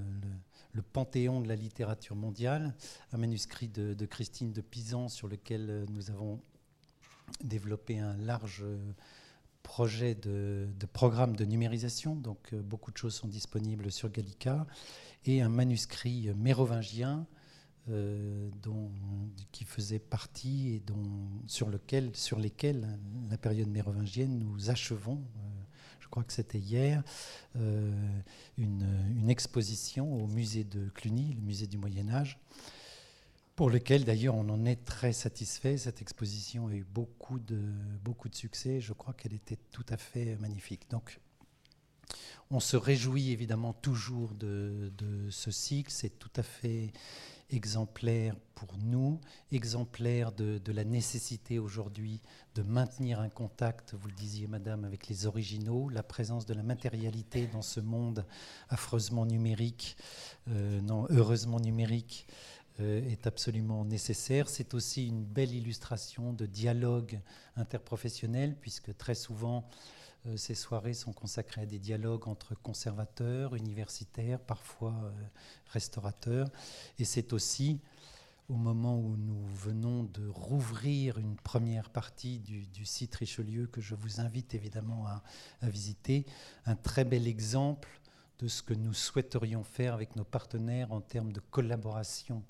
panthéon 0.82 1.42
de 1.42 1.48
la 1.48 1.56
littérature 1.56 2.16
mondiale, 2.16 2.74
un 3.12 3.18
manuscrit 3.18 3.68
de, 3.68 4.06
Christine 4.06 4.52
de 4.52 4.62
Pisan 4.62 5.10
sur 5.10 5.28
lequel 5.28 5.70
euh, 5.70 5.86
nous 5.90 6.12
avons 6.12 6.42
développé 7.44 8.00
un 8.00 8.16
large 8.18 8.62
euh, 8.64 8.92
projet 9.64 10.16
de, 10.16 10.68
programme 10.94 11.36
de 11.36 11.46
numérisation, 11.46 12.16
donc 12.16 12.54
euh, 12.54 12.62
beaucoup 12.62 12.92
de 12.92 12.98
choses 12.98 13.16
sont 13.16 13.28
disponibles 13.28 13.92
sur 13.92 14.10
Gallica, 14.10 14.66
et 15.26 15.42
un 15.42 15.50
manuscrit 15.50 16.32
mérovingien 16.36 17.26
dont, 17.88 18.92
qui 19.52 19.64
faisait 19.64 20.00
partie 20.00 20.74
et 20.74 20.80
dont, 20.80 21.04
sur, 21.46 21.70
lequel, 21.70 22.16
sur 22.16 22.40
lesquels 22.40 23.00
la 23.30 23.38
période 23.38 23.70
mérovingienne 23.70 24.40
nous 24.40 24.70
achevons 24.70 25.24
je 26.06 26.10
crois 26.12 26.24
que 26.24 26.34
c'était 26.34 26.60
hier, 26.60 27.02
euh, 27.56 27.92
une, 28.60 29.28
exposition 29.28 30.14
au 30.14 30.28
musée 30.28 30.64
de 30.64 30.88
Cluny, 30.90 31.34
le 31.34 31.42
musée 31.42 31.66
du 31.66 31.80
Moyen 31.80 32.10
Âge, 32.10 32.38
pour 33.56 33.72
lequel 33.72 34.06
d'ailleurs 34.06 34.36
on 34.36 34.48
en 34.50 34.66
est 34.66 34.86
très 34.86 35.14
satisfait. 35.14 35.78
Cette 35.78 36.04
exposition 36.04 36.68
a 36.68 36.74
eu 36.74 36.84
beaucoup 36.84 37.40
de, 37.40 37.60
beaucoup 38.04 38.30
de 38.30 38.36
succès. 38.36 38.82
Je 38.82 38.94
crois 38.94 39.16
qu'elle 39.16 39.34
était 39.34 39.58
tout 39.72 39.86
à 39.90 39.98
fait 39.98 40.36
magnifique. 40.36 40.88
Donc 40.92 41.20
on 42.52 42.60
se 42.60 42.78
réjouit 42.78 43.32
évidemment 43.32 43.74
toujours 43.74 44.36
de, 44.36 44.94
de 45.00 45.32
ce 45.32 45.50
cycle. 45.50 45.90
C'est 45.92 46.20
tout 46.20 46.32
à 46.36 46.44
fait 46.44 46.94
exemplaire 47.50 48.36
pour 48.56 48.78
nous, 48.78 49.20
exemplaire 49.52 50.32
de, 50.32 50.72
la 50.72 50.84
nécessité 50.84 51.60
aujourd'hui 51.60 52.22
de 52.56 52.64
maintenir 52.64 53.20
un 53.20 53.30
contact, 53.30 53.94
vous 53.94 54.08
le 54.08 54.14
disiez 54.14 54.48
madame, 54.48 54.86
avec 54.86 55.08
les 55.08 55.26
originaux, 55.26 55.90
la 55.90 56.04
présence 56.04 56.46
de 56.46 56.54
la 56.54 56.64
matérialité 56.64 57.48
dans 57.48 57.62
ce 57.62 57.80
monde 57.80 58.26
affreusement 58.70 59.26
numérique, 59.26 59.98
euh, 60.50 60.82
non, 60.82 61.06
heureusement 61.10 61.60
numérique, 61.60 62.28
euh, 62.82 63.10
est 63.10 63.26
absolument 63.26 63.86
nécessaire. 63.86 64.50
C'est 64.50 64.74
aussi 64.74 65.08
une 65.08 65.24
belle 65.24 65.54
illustration 65.54 66.34
de 66.34 66.46
dialogue 66.46 67.22
interprofessionnel, 67.56 68.58
puisque 68.60 68.96
très 68.98 69.16
souvent, 69.16 69.70
ces 70.36 70.56
soirées 70.56 70.94
sont 70.94 71.14
consacrées 71.14 71.62
à 71.62 71.66
des 71.66 71.80
dialogues 71.80 72.28
entre 72.28 72.56
conservateurs, 72.56 73.56
universitaires, 73.56 74.40
parfois 74.40 74.94
euh, 75.04 75.12
restaurateurs. 75.68 76.50
Et 77.00 77.06
c'est 77.06 77.34
aussi 77.34 77.80
au 78.50 78.56
moment 78.56 79.00
où 79.00 79.16
nous 79.18 79.44
venons 79.48 80.04
de 80.04 80.28
rouvrir 80.28 81.18
une 81.18 81.36
première 81.36 81.90
partie 81.90 82.40
du, 82.40 82.86
site 82.86 83.16
Richelieu, 83.16 83.68
que 83.68 83.82
je 83.82 83.96
vous 83.96 84.20
invite 84.20 84.54
évidemment 84.54 85.08
à, 85.08 85.24
visiter, 85.64 86.26
un 86.66 86.76
très 86.76 87.06
bel 87.06 87.28
exemple 87.28 87.90
de 88.38 88.48
ce 88.48 88.62
que 88.62 88.74
nous 88.74 88.94
souhaiterions 88.94 89.64
faire 89.64 89.94
avec 89.94 90.16
nos 90.16 90.24
partenaires 90.24 90.92
en 90.92 91.02
termes 91.02 91.32
de 91.32 91.40
collaboration 91.40 92.44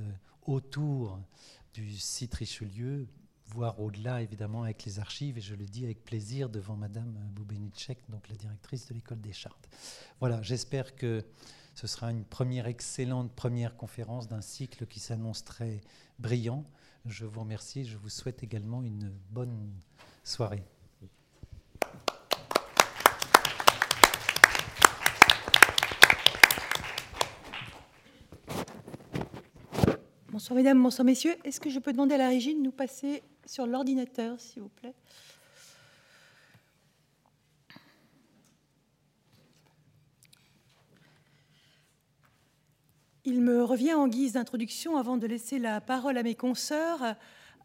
euh, 0.00 0.10
autour 0.46 1.20
du 1.72 1.96
site 1.96 2.34
Richelieu, 2.34 3.06
voir 3.48 3.80
au-delà, 3.80 4.22
évidemment, 4.22 4.62
avec 4.62 4.84
les 4.84 4.98
archives, 4.98 5.38
et 5.38 5.40
je 5.40 5.54
le 5.54 5.64
dis 5.64 5.84
avec 5.84 6.04
plaisir 6.04 6.48
devant 6.48 6.76
Madame 6.76 7.12
Boubenicek, 7.32 7.98
donc 8.08 8.28
la 8.28 8.36
directrice 8.36 8.86
de 8.88 8.94
l'école 8.94 9.20
des 9.20 9.32
chartes. 9.32 9.68
Voilà, 10.20 10.42
j'espère 10.42 10.94
que 10.94 11.24
ce 11.74 11.86
sera 11.86 12.10
une 12.10 12.24
première 12.24 12.66
excellente 12.66 13.32
première 13.32 13.76
conférence 13.76 14.28
d'un 14.28 14.40
cycle 14.40 14.86
qui 14.86 15.00
s'annonce 15.00 15.44
très 15.44 15.80
brillant. 16.18 16.64
Je 17.06 17.24
vous 17.24 17.40
remercie, 17.40 17.84
je 17.84 17.96
vous 17.96 18.08
souhaite 18.08 18.42
également 18.42 18.82
une 18.82 19.12
bonne 19.30 19.72
soirée. 20.24 20.64
Bonsoir 30.30 30.56
mesdames, 30.56 30.82
bonsoir 30.82 31.04
messieurs. 31.04 31.34
Est-ce 31.44 31.58
que 31.58 31.70
je 31.70 31.78
peux 31.78 31.92
demander 31.92 32.14
à 32.14 32.18
la 32.18 32.28
régie 32.28 32.54
de 32.54 32.60
nous 32.60 32.70
passer 32.70 33.22
sur 33.48 33.66
l'ordinateur, 33.66 34.38
s'il 34.38 34.62
vous 34.62 34.68
plaît. 34.68 34.94
Il 43.24 43.40
me 43.40 43.64
revient 43.64 43.94
en 43.94 44.06
guise 44.06 44.32
d'introduction, 44.32 44.96
avant 44.96 45.16
de 45.16 45.26
laisser 45.26 45.58
la 45.58 45.80
parole 45.80 46.18
à 46.18 46.22
mes 46.22 46.34
consoeurs, 46.34 47.16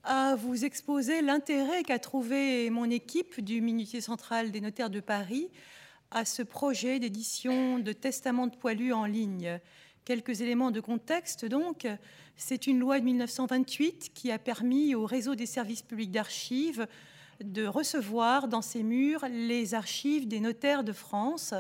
à 0.03 0.35
vous 0.35 0.65
exposer 0.65 1.21
l'intérêt 1.21 1.83
qu'a 1.83 1.99
trouvé 1.99 2.69
mon 2.69 2.89
équipe 2.89 3.41
du 3.41 3.61
Minutier 3.61 4.01
central 4.01 4.51
des 4.51 4.61
notaires 4.61 4.89
de 4.89 4.99
Paris 4.99 5.49
à 6.11 6.25
ce 6.25 6.43
projet 6.43 6.99
d'édition 6.99 7.79
de 7.79 7.91
testament 7.91 8.47
de 8.47 8.55
poilu 8.55 8.93
en 8.93 9.05
ligne. 9.05 9.59
Quelques 10.05 10.41
éléments 10.41 10.71
de 10.71 10.81
contexte 10.81 11.45
donc. 11.45 11.87
C'est 12.35 12.67
une 12.67 12.79
loi 12.79 12.99
de 12.99 13.05
1928 13.05 14.11
qui 14.13 14.31
a 14.31 14.39
permis 14.39 14.95
au 14.95 15.05
réseau 15.05 15.35
des 15.35 15.45
services 15.45 15.81
publics 15.81 16.11
d'archives 16.11 16.87
de 17.41 17.65
recevoir 17.65 18.49
dans 18.49 18.61
ses 18.61 18.83
murs 18.83 19.25
les 19.29 19.75
archives 19.75 20.27
des 20.27 20.41
notaires 20.41 20.83
de 20.83 20.91
France 20.91 21.53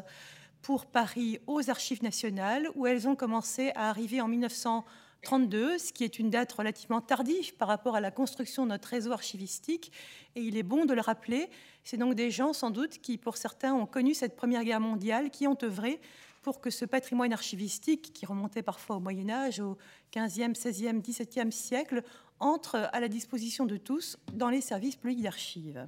pour 0.61 0.85
Paris 0.85 1.39
aux 1.47 1.69
archives 1.69 2.03
nationales, 2.03 2.69
où 2.75 2.85
elles 2.85 3.07
ont 3.07 3.15
commencé 3.15 3.71
à 3.75 3.89
arriver 3.89 4.19
en 4.19 4.27
1932, 4.27 5.77
ce 5.77 5.93
qui 5.93 6.03
est 6.03 6.19
une 6.19 6.29
date 6.29 6.51
relativement 6.51 7.01
tardive 7.01 7.53
par 7.55 7.69
rapport 7.69 7.95
à 7.95 8.01
la 8.01 8.11
construction 8.11 8.63
de 8.63 8.69
notre 8.69 8.89
réseau 8.89 9.11
archivistique. 9.11 9.91
Et 10.35 10.41
il 10.41 10.57
est 10.57 10.63
bon 10.63 10.85
de 10.85 10.93
le 10.93 11.01
rappeler, 11.01 11.49
c'est 11.83 11.97
donc 11.97 12.15
des 12.15 12.31
gens 12.31 12.51
sans 12.51 12.71
doute 12.71 12.99
qui, 12.99 13.17
pour 13.17 13.37
certains, 13.37 13.73
ont 13.73 13.85
connu 13.85 14.13
cette 14.13 14.35
Première 14.35 14.63
Guerre 14.63 14.81
mondiale, 14.81 15.29
qui 15.29 15.47
ont 15.47 15.57
œuvré 15.63 15.99
pour 16.43 16.61
que 16.61 16.69
ce 16.69 16.85
patrimoine 16.85 17.33
archivistique, 17.33 18.13
qui 18.13 18.25
remontait 18.25 18.61
parfois 18.61 18.97
au 18.97 18.99
Moyen 18.99 19.29
Âge, 19.29 19.59
au 19.59 19.77
15e, 20.13 20.53
16e, 20.53 21.01
17e 21.01 21.49
siècle, 21.49 22.03
entre 22.39 22.89
à 22.91 22.99
la 22.99 23.07
disposition 23.07 23.65
de 23.65 23.77
tous 23.77 24.17
dans 24.33 24.49
les 24.49 24.61
services 24.61 24.97
publics 24.97 25.21
d'archives. 25.21 25.87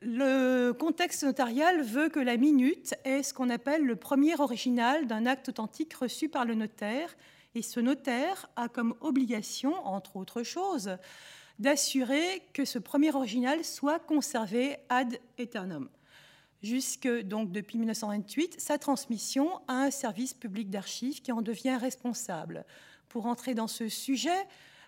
Le 0.00 0.72
contexte 0.72 1.22
notarial 1.22 1.82
veut 1.82 2.08
que 2.08 2.18
la 2.18 2.36
minute 2.36 2.94
est 3.04 3.22
ce 3.22 3.32
qu'on 3.32 3.50
appelle 3.50 3.84
le 3.84 3.94
premier 3.94 4.40
original 4.40 5.06
d'un 5.06 5.26
acte 5.26 5.50
authentique 5.50 5.94
reçu 5.94 6.28
par 6.28 6.44
le 6.44 6.54
notaire, 6.54 7.14
et 7.54 7.62
ce 7.62 7.78
notaire 7.78 8.48
a 8.56 8.68
comme 8.68 8.94
obligation, 9.00 9.74
entre 9.86 10.16
autres 10.16 10.42
choses, 10.42 10.96
d'assurer 11.58 12.42
que 12.52 12.64
ce 12.64 12.78
premier 12.78 13.14
original 13.14 13.64
soit 13.64 14.00
conservé 14.00 14.76
ad 14.88 15.18
aeternum, 15.38 15.88
jusque 16.62 17.08
donc 17.08 17.52
depuis 17.52 17.78
1928 17.78 18.60
sa 18.60 18.78
transmission 18.78 19.60
à 19.68 19.84
un 19.84 19.90
service 19.90 20.34
public 20.34 20.70
d'archives 20.70 21.22
qui 21.22 21.32
en 21.32 21.42
devient 21.42 21.76
responsable. 21.76 22.64
Pour 23.08 23.26
entrer 23.26 23.54
dans 23.54 23.68
ce 23.68 23.88
sujet, 23.88 24.46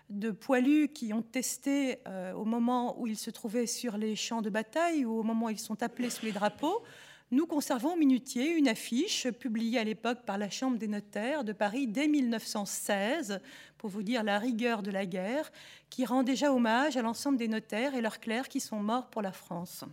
de 0.09 0.31
poilus 0.31 0.89
qui 0.89 1.13
ont 1.13 1.21
testé 1.21 1.99
euh, 2.07 2.33
au 2.33 2.45
moment 2.45 2.99
où 2.99 3.07
ils 3.07 3.17
se 3.17 3.31
trouvaient 3.31 3.65
sur 3.65 3.97
les 3.97 4.15
champs 4.15 4.41
de 4.41 4.49
bataille 4.49 5.05
ou 5.05 5.19
au 5.19 5.23
moment 5.23 5.47
où 5.47 5.49
ils 5.49 5.59
sont 5.59 5.81
appelés 5.81 6.09
sous 6.09 6.25
les 6.25 6.31
drapeaux, 6.31 6.83
nous 7.31 7.47
conservons 7.47 7.93
au 7.93 7.97
minutier 7.97 8.51
une 8.51 8.67
affiche 8.67 9.27
publiée 9.31 9.79
à 9.79 9.83
l'époque 9.83 10.19
par 10.25 10.37
la 10.37 10.49
Chambre 10.49 10.77
des 10.77 10.87
notaires 10.87 11.43
de 11.43 11.53
Paris 11.53 11.87
dès 11.87 12.07
1916, 12.07 13.41
pour 13.79 13.89
vous 13.89 14.03
dire 14.03 14.23
la 14.23 14.37
rigueur 14.37 14.83
de 14.83 14.91
la 14.91 15.07
guerre, 15.07 15.51
qui 15.89 16.05
rend 16.05 16.21
déjà 16.21 16.53
hommage 16.53 16.97
à 16.97 17.01
l'ensemble 17.01 17.39
des 17.39 17.47
notaires 17.47 17.95
et 17.95 18.01
leurs 18.01 18.19
clercs 18.19 18.47
qui 18.47 18.59
sont 18.59 18.79
morts 18.79 19.09
pour 19.09 19.23
la 19.23 19.31
France. 19.31 19.85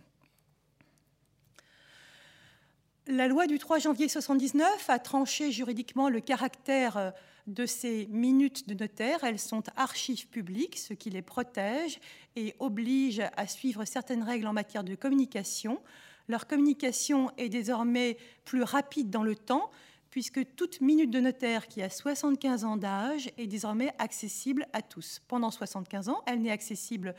La 3.07 3.27
loi 3.27 3.47
du 3.47 3.59
3 3.59 3.79
janvier 3.79 4.05
1979 4.05 4.89
a 4.89 4.97
tranché 4.97 5.51
juridiquement 5.51 6.07
le 6.07 6.21
caractère 6.21 7.11
de 7.47 7.65
ces 7.65 8.07
minutes 8.09 8.69
de 8.69 8.75
notaire. 8.75 9.25
Elles 9.25 9.39
sont 9.39 9.63
archives 9.75 10.29
publiques, 10.29 10.79
ce 10.79 10.93
qui 10.93 11.09
les 11.09 11.21
protège 11.21 11.99
et 12.37 12.55
oblige 12.59 13.21
à 13.35 13.45
suivre 13.45 13.83
certaines 13.83 14.23
règles 14.23 14.47
en 14.47 14.53
matière 14.53 14.85
de 14.85 14.95
communication. 14.95 15.81
Leur 16.29 16.47
communication 16.47 17.29
est 17.37 17.49
désormais 17.49 18.15
plus 18.45 18.63
rapide 18.63 19.09
dans 19.09 19.23
le 19.23 19.35
temps, 19.35 19.69
puisque 20.09 20.55
toute 20.55 20.79
minute 20.79 21.11
de 21.11 21.19
notaire 21.19 21.67
qui 21.67 21.81
a 21.81 21.89
75 21.89 22.63
ans 22.63 22.77
d'âge 22.77 23.29
est 23.37 23.47
désormais 23.47 23.93
accessible 23.99 24.65
à 24.71 24.81
tous. 24.81 25.21
Pendant 25.27 25.51
75 25.51 26.07
ans, 26.07 26.21
elle 26.25 26.41
n'est 26.41 26.51
accessible 26.51 27.15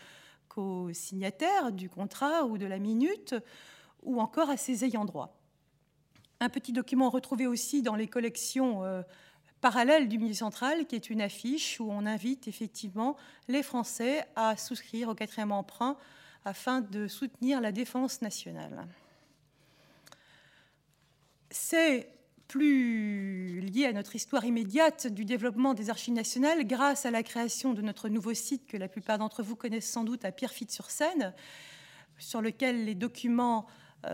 qu'aux 0.48 0.94
signataires 0.94 1.72
du 1.72 1.90
contrat 1.90 2.46
ou 2.46 2.56
de 2.56 2.64
la 2.64 2.78
minute, 2.78 3.34
ou 4.02 4.18
encore 4.18 4.48
à 4.48 4.56
ses 4.56 4.86
ayants 4.86 5.04
droit. 5.04 5.43
Un 6.44 6.50
petit 6.50 6.74
document 6.74 7.08
retrouvé 7.08 7.46
aussi 7.46 7.80
dans 7.80 7.94
les 7.94 8.06
collections 8.06 8.84
euh, 8.84 9.00
parallèle 9.62 10.10
du 10.10 10.18
milieu 10.18 10.34
central, 10.34 10.86
qui 10.86 10.94
est 10.94 11.08
une 11.08 11.22
affiche 11.22 11.80
où 11.80 11.90
on 11.90 12.04
invite 12.04 12.48
effectivement 12.48 13.16
les 13.48 13.62
Français 13.62 14.26
à 14.36 14.54
souscrire 14.58 15.08
au 15.08 15.14
quatrième 15.14 15.52
emprunt 15.52 15.96
afin 16.44 16.82
de 16.82 17.08
soutenir 17.08 17.62
la 17.62 17.72
défense 17.72 18.20
nationale. 18.20 18.86
C'est 21.48 22.10
plus 22.46 23.60
lié 23.60 23.86
à 23.86 23.94
notre 23.94 24.14
histoire 24.14 24.44
immédiate 24.44 25.06
du 25.06 25.24
développement 25.24 25.72
des 25.72 25.88
archives 25.88 26.12
nationales 26.12 26.66
grâce 26.66 27.06
à 27.06 27.10
la 27.10 27.22
création 27.22 27.72
de 27.72 27.80
notre 27.80 28.10
nouveau 28.10 28.34
site 28.34 28.66
que 28.66 28.76
la 28.76 28.88
plupart 28.88 29.16
d'entre 29.16 29.42
vous 29.42 29.56
connaissent 29.56 29.90
sans 29.90 30.04
doute 30.04 30.26
à 30.26 30.30
Pierrefitte-sur-Seine, 30.30 31.32
sur 32.18 32.42
lequel 32.42 32.84
les 32.84 32.94
documents 32.94 33.66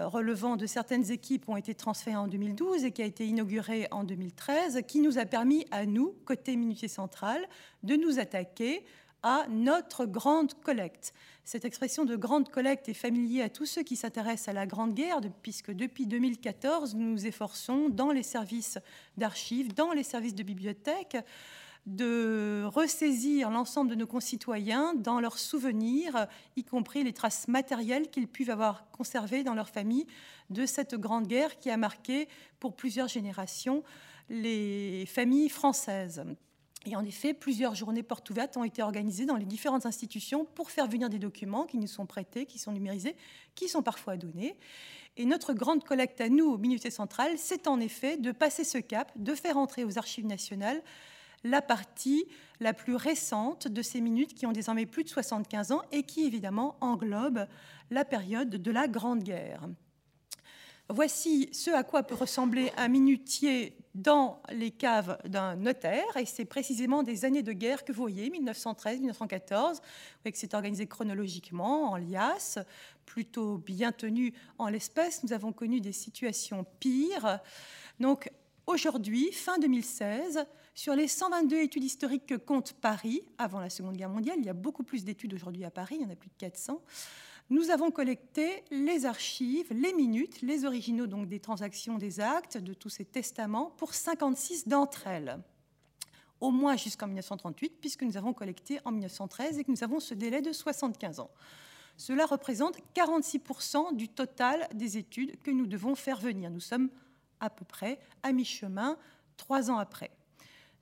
relevant 0.04 0.56
de 0.56 0.66
certaines 0.66 1.10
équipes 1.10 1.48
ont 1.48 1.56
été 1.56 1.74
transférés 1.74 2.16
en 2.16 2.28
2012 2.28 2.84
et 2.84 2.92
qui 2.92 3.02
a 3.02 3.06
été 3.06 3.26
inauguré 3.26 3.88
en 3.90 4.04
2013, 4.04 4.82
qui 4.86 5.00
nous 5.00 5.18
a 5.18 5.24
permis 5.24 5.66
à 5.70 5.86
nous, 5.86 6.14
côté 6.24 6.56
Minutier 6.56 6.88
Central, 6.88 7.40
de 7.82 7.96
nous 7.96 8.18
attaquer 8.18 8.84
à 9.22 9.46
notre 9.48 10.06
grande 10.06 10.54
collecte. 10.62 11.12
Cette 11.44 11.64
expression 11.64 12.04
de 12.04 12.16
grande 12.16 12.48
collecte 12.48 12.88
est 12.88 12.94
familière 12.94 13.46
à 13.46 13.48
tous 13.48 13.66
ceux 13.66 13.82
qui 13.82 13.96
s'intéressent 13.96 14.48
à 14.48 14.52
la 14.52 14.66
Grande 14.66 14.94
Guerre, 14.94 15.20
puisque 15.42 15.72
depuis 15.72 16.06
2014, 16.06 16.94
nous 16.94 17.10
nous 17.10 17.26
efforçons 17.26 17.88
dans 17.88 18.12
les 18.12 18.22
services 18.22 18.78
d'archives, 19.16 19.74
dans 19.74 19.92
les 19.92 20.04
services 20.04 20.34
de 20.34 20.42
bibliothèque, 20.42 21.16
de 21.96 22.64
ressaisir 22.66 23.50
l'ensemble 23.50 23.90
de 23.90 23.94
nos 23.94 24.06
concitoyens 24.06 24.94
dans 24.94 25.20
leurs 25.20 25.38
souvenirs, 25.38 26.26
y 26.56 26.64
compris 26.64 27.02
les 27.02 27.12
traces 27.12 27.48
matérielles 27.48 28.10
qu'ils 28.10 28.28
peuvent 28.28 28.50
avoir 28.50 28.90
conservées 28.90 29.42
dans 29.42 29.54
leur 29.54 29.68
famille 29.68 30.06
de 30.50 30.66
cette 30.66 30.94
grande 30.94 31.26
guerre 31.26 31.58
qui 31.58 31.70
a 31.70 31.76
marqué 31.76 32.28
pour 32.58 32.74
plusieurs 32.74 33.08
générations 33.08 33.82
les 34.28 35.04
familles 35.06 35.48
françaises. 35.48 36.24
Et 36.86 36.96
en 36.96 37.04
effet, 37.04 37.34
plusieurs 37.34 37.74
journées 37.74 38.02
portes 38.02 38.30
ouvertes 38.30 38.56
ont 38.56 38.64
été 38.64 38.82
organisées 38.82 39.26
dans 39.26 39.36
les 39.36 39.44
différentes 39.44 39.84
institutions 39.84 40.46
pour 40.46 40.70
faire 40.70 40.86
venir 40.86 41.10
des 41.10 41.18
documents 41.18 41.66
qui 41.66 41.76
nous 41.76 41.86
sont 41.86 42.06
prêtés, 42.06 42.46
qui 42.46 42.58
sont 42.58 42.72
numérisés, 42.72 43.16
qui 43.54 43.68
sont 43.68 43.82
parfois 43.82 44.16
donnés. 44.16 44.56
Et 45.16 45.26
notre 45.26 45.52
grande 45.52 45.84
collecte 45.84 46.20
à 46.22 46.30
nous, 46.30 46.46
au 46.46 46.56
Minuté 46.56 46.90
Central, 46.90 47.32
c'est 47.36 47.66
en 47.66 47.80
effet 47.80 48.16
de 48.16 48.32
passer 48.32 48.64
ce 48.64 48.78
cap, 48.78 49.12
de 49.16 49.34
faire 49.34 49.58
entrer 49.58 49.84
aux 49.84 49.98
archives 49.98 50.24
nationales 50.24 50.80
la 51.44 51.62
partie 51.62 52.26
la 52.60 52.74
plus 52.74 52.94
récente 52.94 53.68
de 53.68 53.82
ces 53.82 54.00
minutes 54.00 54.34
qui 54.34 54.46
ont 54.46 54.52
désormais 54.52 54.86
plus 54.86 55.04
de 55.04 55.08
75 55.08 55.72
ans 55.72 55.82
et 55.92 56.02
qui 56.02 56.26
évidemment 56.26 56.76
englobe 56.80 57.46
la 57.90 58.04
période 58.04 58.50
de 58.50 58.70
la 58.70 58.88
Grande 58.88 59.22
Guerre. 59.22 59.68
Voici 60.92 61.48
ce 61.52 61.70
à 61.70 61.84
quoi 61.84 62.02
peut 62.02 62.16
ressembler 62.16 62.72
un 62.76 62.88
minutier 62.88 63.76
dans 63.94 64.42
les 64.50 64.72
caves 64.72 65.18
d'un 65.24 65.54
notaire, 65.54 66.16
et 66.16 66.26
c'est 66.26 66.44
précisément 66.44 67.04
des 67.04 67.24
années 67.24 67.44
de 67.44 67.52
guerre 67.52 67.84
que 67.84 67.92
vous 67.92 68.02
voyez, 68.02 68.28
1913-1914, 68.30 69.78
que 70.24 70.30
c'est 70.34 70.52
organisé 70.52 70.88
chronologiquement, 70.88 71.92
en 71.92 71.96
liasse, 71.96 72.58
plutôt 73.06 73.58
bien 73.58 73.92
tenu 73.92 74.34
en 74.58 74.68
l'espèce. 74.68 75.22
Nous 75.22 75.32
avons 75.32 75.52
connu 75.52 75.80
des 75.80 75.92
situations 75.92 76.66
pires. 76.80 77.38
Donc 78.00 78.28
aujourd'hui, 78.66 79.30
fin 79.30 79.58
2016, 79.58 80.44
sur 80.74 80.94
les 80.94 81.08
122 81.08 81.56
études 81.56 81.84
historiques 81.84 82.26
que 82.26 82.34
compte 82.34 82.72
Paris 82.74 83.22
avant 83.38 83.60
la 83.60 83.70
Seconde 83.70 83.96
Guerre 83.96 84.08
mondiale, 84.08 84.36
il 84.38 84.44
y 84.44 84.50
a 84.50 84.54
beaucoup 84.54 84.82
plus 84.82 85.04
d'études 85.04 85.34
aujourd'hui 85.34 85.64
à 85.64 85.70
Paris, 85.70 85.96
il 85.98 86.02
y 86.02 86.06
en 86.06 86.10
a 86.10 86.16
plus 86.16 86.30
de 86.30 86.36
400. 86.38 86.80
Nous 87.50 87.70
avons 87.70 87.90
collecté 87.90 88.64
les 88.70 89.06
archives, 89.06 89.72
les 89.72 89.92
minutes, 89.92 90.40
les 90.40 90.64
originaux 90.64 91.06
donc 91.06 91.28
des 91.28 91.40
transactions, 91.40 91.98
des 91.98 92.20
actes, 92.20 92.56
de 92.58 92.74
tous 92.74 92.90
ces 92.90 93.04
testaments 93.04 93.72
pour 93.76 93.94
56 93.94 94.68
d'entre 94.68 95.06
elles 95.06 95.40
au 96.40 96.50
moins 96.50 96.76
jusqu'en 96.76 97.06
1938, 97.06 97.74
puisque 97.80 98.02
nous 98.02 98.16
avons 98.16 98.32
collecté 98.32 98.80
en 98.84 98.92
1913 98.92 99.58
et 99.58 99.64
que 99.64 99.70
nous 99.70 99.84
avons 99.84 100.00
ce 100.00 100.14
délai 100.14 100.40
de 100.40 100.52
75 100.52 101.20
ans. 101.20 101.30
Cela 101.96 102.24
représente 102.24 102.78
46% 102.94 103.94
du 103.94 104.08
total 104.08 104.66
des 104.74 104.96
études 104.96 105.38
que 105.42 105.50
nous 105.50 105.66
devons 105.66 105.94
faire 105.94 106.18
venir. 106.18 106.50
Nous 106.50 106.60
sommes 106.60 106.88
à 107.40 107.50
peu 107.50 107.64
près 107.64 108.00
à 108.22 108.32
mi-chemin, 108.32 108.96
trois 109.36 109.70
ans 109.70 109.76
après. 109.76 110.10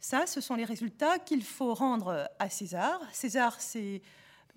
Ça, 0.00 0.26
ce 0.26 0.40
sont 0.40 0.54
les 0.54 0.64
résultats 0.64 1.18
qu'il 1.18 1.42
faut 1.42 1.74
rendre 1.74 2.28
à 2.38 2.50
César. 2.50 3.00
César, 3.12 3.60
c'est 3.60 4.00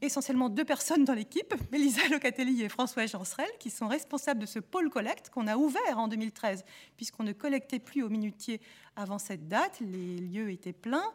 essentiellement 0.02 0.50
deux 0.50 0.66
personnes 0.66 1.06
dans 1.06 1.14
l'équipe, 1.14 1.54
Mélisa 1.72 2.08
Locatelli 2.10 2.64
et 2.64 2.70
François 2.70 3.06
Jancerel, 3.06 3.50
qui 3.60 3.70
sont 3.70 3.88
responsables 3.88 4.40
de 4.40 4.46
ce 4.46 4.60
pôle 4.60 4.90
collecte 4.90 5.30
qu'on 5.30 5.48
a 5.48 5.58
ouvert 5.58 5.98
en 5.98 6.08
2013, 6.08 6.64
puisqu'on 6.98 7.24
ne 7.24 7.34
collectait 7.34 7.80
plus 7.80 8.04
au 8.04 8.10
minutier 8.10 8.62
avant 8.96 9.20
cette 9.20 9.48
date, 9.48 9.80
les 9.80 10.18
lieux 10.18 10.52
étaient 10.52 10.74
pleins. 10.74 11.12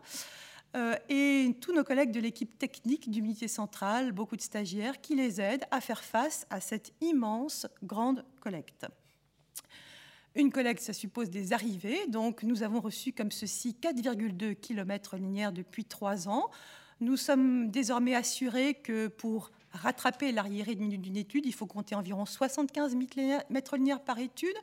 Euh, 0.76 0.95
et 1.09 1.56
tous 1.61 1.73
nos 1.73 1.85
collègues 1.85 2.11
de 2.11 2.21
l'équipe 2.21 2.59
technique 2.59 3.11
du 3.11 3.23
minutier 3.23 3.49
central, 3.49 4.12
beaucoup 4.12 4.37
de 4.37 4.42
stagiaires, 4.42 5.00
qui 5.00 5.14
les 5.14 5.40
aident 5.40 5.64
à 5.71 5.80
faire 5.80 6.02
face 6.02 6.47
à 6.50 6.61
cette 6.61 6.92
immense 7.00 7.66
grande 7.83 8.25
collecte. 8.40 8.87
Une 10.37 10.52
collecte, 10.52 10.83
ça 10.83 10.93
suppose 10.93 11.31
des 11.31 11.55
arrivées. 11.55 12.07
Donc, 12.09 12.43
nous 12.43 12.62
avons 12.62 12.81
reçu 12.81 13.12
comme 13.12 13.31
ceci 13.31 13.75
4,2 13.81 14.55
km 14.55 15.16
linéaires 15.16 15.52
depuis 15.52 15.87
trois 15.87 16.28
ans. 16.28 16.50
Nous 17.00 17.16
sommes 17.16 17.71
désormais 17.71 18.14
assurés 18.14 18.75
que 18.75 19.07
pour 19.09 19.50
rattraper 19.73 20.33
l'arriéré 20.33 20.75
d'une 20.75 21.16
étude, 21.16 21.47
il 21.47 21.55
faut 21.55 21.66
compter 21.66 21.95
environ 21.95 22.26
75 22.26 22.95
mètres 23.49 23.76
linéaires 23.76 24.05
par 24.05 24.19
étude. 24.19 24.55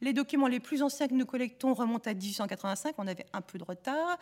Les 0.00 0.12
documents 0.12 0.46
les 0.46 0.60
plus 0.60 0.82
anciens 0.82 1.08
que 1.08 1.14
nous 1.14 1.26
collectons 1.26 1.74
remontent 1.74 2.08
à 2.08 2.14
1885, 2.14 2.94
on 2.98 3.08
avait 3.08 3.26
un 3.32 3.40
peu 3.40 3.58
de 3.58 3.64
retard. 3.64 4.18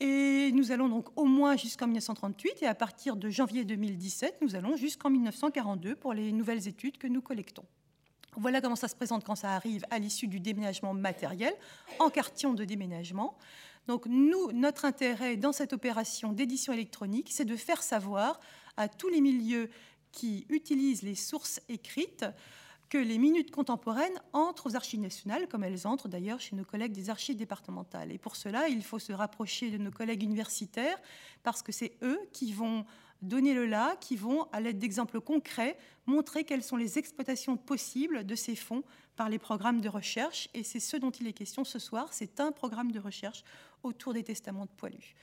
Et 0.00 0.50
nous 0.52 0.72
allons 0.72 0.88
donc 0.88 1.08
au 1.16 1.24
moins 1.24 1.56
jusqu'en 1.56 1.86
1938 1.86 2.62
et 2.62 2.66
à 2.66 2.74
partir 2.74 3.16
de 3.16 3.28
janvier 3.28 3.66
2017, 3.66 4.38
nous 4.40 4.54
allons 4.54 4.76
jusqu'en 4.76 5.10
1942 5.10 5.94
pour 5.96 6.14
les 6.14 6.32
nouvelles 6.32 6.68
études 6.68 6.96
que 6.96 7.06
nous 7.06 7.20
collectons. 7.20 7.64
Voilà 8.36 8.60
comment 8.60 8.76
ça 8.76 8.88
se 8.88 8.94
présente 8.94 9.24
quand 9.24 9.34
ça 9.34 9.54
arrive 9.54 9.84
à 9.90 9.98
l'issue 9.98 10.28
du 10.28 10.40
déménagement 10.40 10.92
matériel 10.92 11.54
en 11.98 12.10
carton 12.10 12.52
de 12.52 12.64
déménagement. 12.64 13.36
Donc 13.86 14.06
nous, 14.06 14.52
notre 14.52 14.84
intérêt 14.84 15.36
dans 15.36 15.52
cette 15.52 15.72
opération 15.72 16.32
d'édition 16.32 16.72
électronique, 16.72 17.28
c'est 17.30 17.44
de 17.44 17.56
faire 17.56 17.82
savoir 17.82 18.40
à 18.76 18.88
tous 18.88 19.08
les 19.08 19.20
milieux 19.20 19.70
qui 20.12 20.46
utilisent 20.48 21.02
les 21.02 21.14
sources 21.14 21.60
écrites 21.68 22.26
que 22.88 22.98
les 22.98 23.18
minutes 23.18 23.50
contemporaines 23.50 24.20
entrent 24.32 24.70
aux 24.70 24.76
archives 24.76 25.00
nationales, 25.00 25.48
comme 25.48 25.64
elles 25.64 25.86
entrent 25.86 26.08
d'ailleurs 26.08 26.40
chez 26.40 26.54
nos 26.54 26.64
collègues 26.64 26.92
des 26.92 27.10
archives 27.10 27.36
départementales. 27.36 28.12
Et 28.12 28.18
pour 28.18 28.36
cela, 28.36 28.68
il 28.68 28.84
faut 28.84 28.98
se 28.98 29.12
rapprocher 29.12 29.70
de 29.70 29.78
nos 29.78 29.90
collègues 29.90 30.22
universitaires, 30.22 30.98
parce 31.42 31.62
que 31.62 31.72
c'est 31.72 31.96
eux 32.02 32.20
qui 32.32 32.52
vont 32.52 32.84
donner 33.22 33.54
le 33.54 33.66
là, 33.66 33.96
qui 34.00 34.16
vont, 34.16 34.46
à 34.52 34.60
l'aide 34.60 34.78
d'exemples 34.78 35.20
concrets, 35.20 35.76
montrer 36.06 36.44
quelles 36.44 36.62
sont 36.62 36.76
les 36.76 36.98
exploitations 36.98 37.56
possibles 37.56 38.24
de 38.24 38.34
ces 38.34 38.56
fonds 38.56 38.84
par 39.16 39.28
les 39.28 39.38
programmes 39.38 39.80
de 39.80 39.88
recherche. 39.88 40.48
Et 40.54 40.62
c'est 40.62 40.80
ce 40.80 40.96
dont 40.96 41.10
il 41.10 41.26
est 41.26 41.32
question 41.32 41.64
ce 41.64 41.78
soir, 41.78 42.12
c'est 42.12 42.40
un 42.40 42.52
programme 42.52 42.92
de 42.92 43.00
recherche 43.00 43.42
autour 43.82 44.12
des 44.12 44.22
testaments 44.22 44.66
de 44.66 44.70
poilus. 44.76 45.14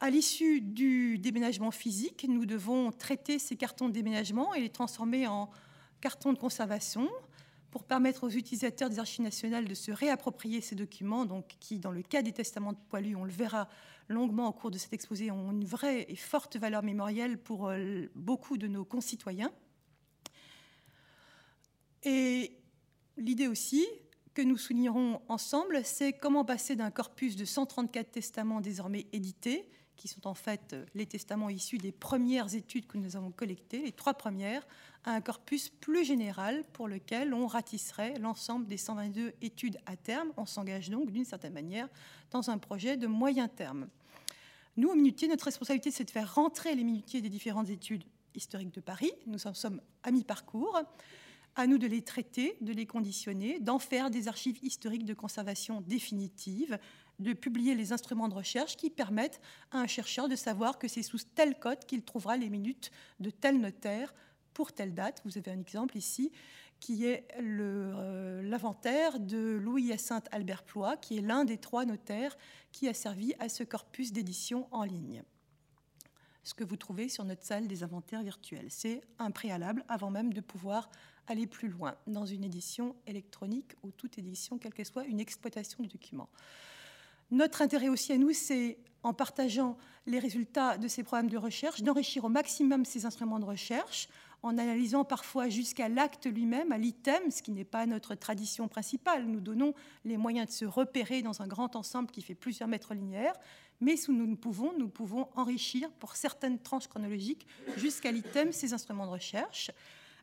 À 0.00 0.10
l'issue 0.10 0.60
du 0.60 1.18
déménagement 1.18 1.70
physique, 1.70 2.26
nous 2.28 2.46
devons 2.46 2.92
traiter 2.92 3.38
ces 3.38 3.56
cartons 3.56 3.88
de 3.88 3.94
déménagement 3.94 4.52
et 4.54 4.60
les 4.60 4.68
transformer 4.68 5.26
en 5.26 5.50
carton 6.00 6.32
de 6.32 6.38
conservation 6.38 7.08
pour 7.70 7.84
permettre 7.84 8.24
aux 8.24 8.30
utilisateurs 8.30 8.90
des 8.90 8.98
archives 8.98 9.24
nationales 9.24 9.66
de 9.66 9.74
se 9.74 9.90
réapproprier 9.90 10.60
ces 10.60 10.74
documents, 10.74 11.26
qui, 11.58 11.78
dans 11.78 11.90
le 11.90 12.02
cas 12.02 12.22
des 12.22 12.32
testaments 12.32 12.72
de 12.72 12.78
poilus, 12.88 13.16
on 13.16 13.24
le 13.24 13.32
verra 13.32 13.68
longuement 14.08 14.48
au 14.48 14.52
cours 14.52 14.70
de 14.70 14.78
cet 14.78 14.92
exposé, 14.92 15.30
ont 15.30 15.52
une 15.52 15.64
vraie 15.64 16.06
et 16.08 16.16
forte 16.16 16.56
valeur 16.56 16.82
mémorielle 16.82 17.38
pour 17.38 17.68
euh, 17.68 18.06
beaucoup 18.14 18.58
de 18.58 18.66
nos 18.66 18.84
concitoyens. 18.84 19.52
Et 22.02 22.58
l'idée 23.16 23.48
aussi 23.48 23.86
que 24.34 24.42
nous 24.42 24.58
soulignerons 24.58 25.22
ensemble, 25.28 25.80
c'est 25.84 26.12
comment 26.12 26.44
passer 26.44 26.76
d'un 26.76 26.90
corpus 26.90 27.36
de 27.36 27.44
134 27.44 28.10
testaments 28.10 28.60
désormais 28.60 29.06
édités 29.12 29.68
qui 29.96 30.08
sont 30.08 30.26
en 30.26 30.34
fait 30.34 30.72
euh, 30.72 30.84
les 30.94 31.06
testaments 31.06 31.50
issus 31.50 31.78
des 31.78 31.92
premières 31.92 32.54
études 32.54 32.86
que 32.86 32.98
nous 32.98 33.16
avons 33.16 33.30
collectées, 33.30 33.82
les 33.82 33.92
trois 33.92 34.14
premières, 34.14 34.66
à 35.04 35.12
un 35.12 35.20
corpus 35.20 35.68
plus 35.68 36.04
général 36.04 36.64
pour 36.72 36.88
lequel 36.88 37.34
on 37.34 37.46
ratisserait 37.46 38.18
l'ensemble 38.18 38.66
des 38.66 38.76
122 38.76 39.34
études 39.42 39.78
à 39.86 39.96
terme. 39.96 40.32
On 40.36 40.46
s'engage 40.46 40.90
donc 40.90 41.10
d'une 41.10 41.24
certaine 41.24 41.52
manière 41.52 41.88
dans 42.30 42.50
un 42.50 42.58
projet 42.58 42.96
de 42.96 43.06
moyen 43.06 43.48
terme. 43.48 43.88
Nous, 44.76 44.88
au 44.88 44.94
Minutier, 44.94 45.28
notre 45.28 45.44
responsabilité, 45.44 45.90
c'est 45.90 46.04
de 46.04 46.10
faire 46.10 46.34
rentrer 46.34 46.74
les 46.74 46.82
minutiers 46.82 47.20
des 47.20 47.28
différentes 47.28 47.70
études 47.70 48.04
historiques 48.34 48.74
de 48.74 48.80
Paris. 48.80 49.12
Nous 49.26 49.46
en 49.46 49.54
sommes 49.54 49.80
à 50.02 50.10
mi-parcours. 50.10 50.80
À 51.56 51.68
nous 51.68 51.78
de 51.78 51.86
les 51.86 52.02
traiter, 52.02 52.56
de 52.60 52.72
les 52.72 52.84
conditionner, 52.84 53.60
d'en 53.60 53.78
faire 53.78 54.10
des 54.10 54.26
archives 54.26 54.58
historiques 54.62 55.04
de 55.04 55.14
conservation 55.14 55.80
définitive, 55.82 56.80
de 57.18 57.32
publier 57.32 57.74
les 57.74 57.92
instruments 57.92 58.28
de 58.28 58.34
recherche 58.34 58.76
qui 58.76 58.90
permettent 58.90 59.40
à 59.70 59.78
un 59.78 59.86
chercheur 59.86 60.28
de 60.28 60.36
savoir 60.36 60.78
que 60.78 60.88
c'est 60.88 61.02
sous 61.02 61.18
tel 61.34 61.58
code 61.58 61.84
qu'il 61.86 62.02
trouvera 62.02 62.36
les 62.36 62.50
minutes 62.50 62.90
de 63.20 63.30
tel 63.30 63.60
notaire 63.60 64.14
pour 64.52 64.72
telle 64.72 64.94
date. 64.94 65.20
Vous 65.24 65.38
avez 65.38 65.50
un 65.50 65.60
exemple 65.60 65.96
ici 65.96 66.32
qui 66.80 67.06
est 67.06 67.26
euh, 67.40 68.42
l'inventaire 68.42 69.18
de 69.18 69.58
Louis-Hyacinthe 69.62 70.28
Albert 70.32 70.64
Ploy, 70.64 70.96
qui 71.00 71.18
est 71.18 71.22
l'un 71.22 71.44
des 71.44 71.56
trois 71.56 71.84
notaires 71.84 72.36
qui 72.72 72.88
a 72.88 72.94
servi 72.94 73.32
à 73.38 73.48
ce 73.48 73.64
corpus 73.64 74.12
d'édition 74.12 74.68
en 74.70 74.84
ligne. 74.84 75.22
Ce 76.42 76.52
que 76.52 76.62
vous 76.62 76.76
trouvez 76.76 77.08
sur 77.08 77.24
notre 77.24 77.42
salle 77.42 77.68
des 77.68 77.84
inventaires 77.84 78.22
virtuels, 78.22 78.66
c'est 78.68 79.00
un 79.18 79.30
préalable 79.30 79.82
avant 79.88 80.10
même 80.10 80.34
de 80.34 80.42
pouvoir 80.42 80.90
aller 81.26 81.46
plus 81.46 81.68
loin 81.68 81.96
dans 82.06 82.26
une 82.26 82.44
édition 82.44 82.94
électronique 83.06 83.72
ou 83.82 83.90
toute 83.90 84.18
édition, 84.18 84.58
quelle 84.58 84.74
que 84.74 84.84
soit 84.84 85.06
une 85.06 85.20
exploitation 85.20 85.82
du 85.82 85.88
document. 85.88 86.28
Notre 87.30 87.62
intérêt 87.62 87.88
aussi 87.88 88.12
à 88.12 88.18
nous, 88.18 88.32
c'est, 88.32 88.78
en 89.02 89.12
partageant 89.12 89.76
les 90.06 90.18
résultats 90.18 90.78
de 90.78 90.88
ces 90.88 91.02
programmes 91.02 91.30
de 91.30 91.38
recherche, 91.38 91.82
d'enrichir 91.82 92.24
au 92.24 92.28
maximum 92.28 92.84
ces 92.84 93.06
instruments 93.06 93.38
de 93.38 93.44
recherche, 93.44 94.08
en 94.42 94.58
analysant 94.58 95.04
parfois 95.04 95.48
jusqu'à 95.48 95.88
l'acte 95.88 96.26
lui-même, 96.26 96.70
à 96.70 96.76
l'item, 96.76 97.30
ce 97.30 97.42
qui 97.42 97.50
n'est 97.50 97.64
pas 97.64 97.86
notre 97.86 98.14
tradition 98.14 98.68
principale. 98.68 99.24
Nous 99.24 99.40
donnons 99.40 99.72
les 100.04 100.18
moyens 100.18 100.48
de 100.48 100.52
se 100.52 100.66
repérer 100.66 101.22
dans 101.22 101.40
un 101.40 101.46
grand 101.46 101.76
ensemble 101.76 102.10
qui 102.10 102.20
fait 102.20 102.34
plusieurs 102.34 102.68
mètres 102.68 102.92
linéaires, 102.92 103.36
mais 103.80 103.96
sous 103.96 104.12
nous 104.12 104.36
pouvons, 104.36 104.74
nous 104.78 104.88
pouvons 104.88 105.28
enrichir 105.34 105.90
pour 105.92 106.14
certaines 106.16 106.58
tranches 106.58 106.88
chronologiques 106.88 107.46
jusqu'à 107.78 108.12
l'item 108.12 108.52
ces 108.52 108.74
instruments 108.74 109.06
de 109.06 109.12
recherche. 109.12 109.70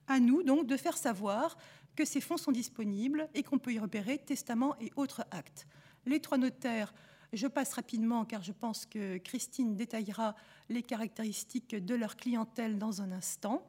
À 0.08 0.20
nous 0.20 0.44
donc 0.44 0.68
de 0.68 0.78
faire 0.78 0.98
savoir 0.98 1.58
que 1.96 2.06
ces 2.06 2.22
fonds 2.22 2.38
sont 2.38 2.52
disponibles 2.52 3.28
et 3.34 3.42
qu'on 3.42 3.58
peut 3.58 3.74
y 3.74 3.80
repérer 3.80 4.20
testaments 4.20 4.76
et 4.80 4.92
autres 4.96 5.26
actes. 5.32 5.66
Les 6.06 6.20
trois 6.20 6.38
notaires, 6.38 6.94
je 7.34 7.48
passe 7.48 7.74
rapidement 7.74 8.26
car 8.26 8.44
je 8.44 8.52
pense 8.52 8.86
que 8.86 9.18
Christine 9.18 9.76
détaillera 9.76 10.36
les 10.70 10.84
caractéristiques 10.84 11.76
de 11.76 11.96
leur 11.96 12.16
clientèle 12.16 12.78
dans 12.78 13.02
un 13.02 13.12
instant. 13.12 13.66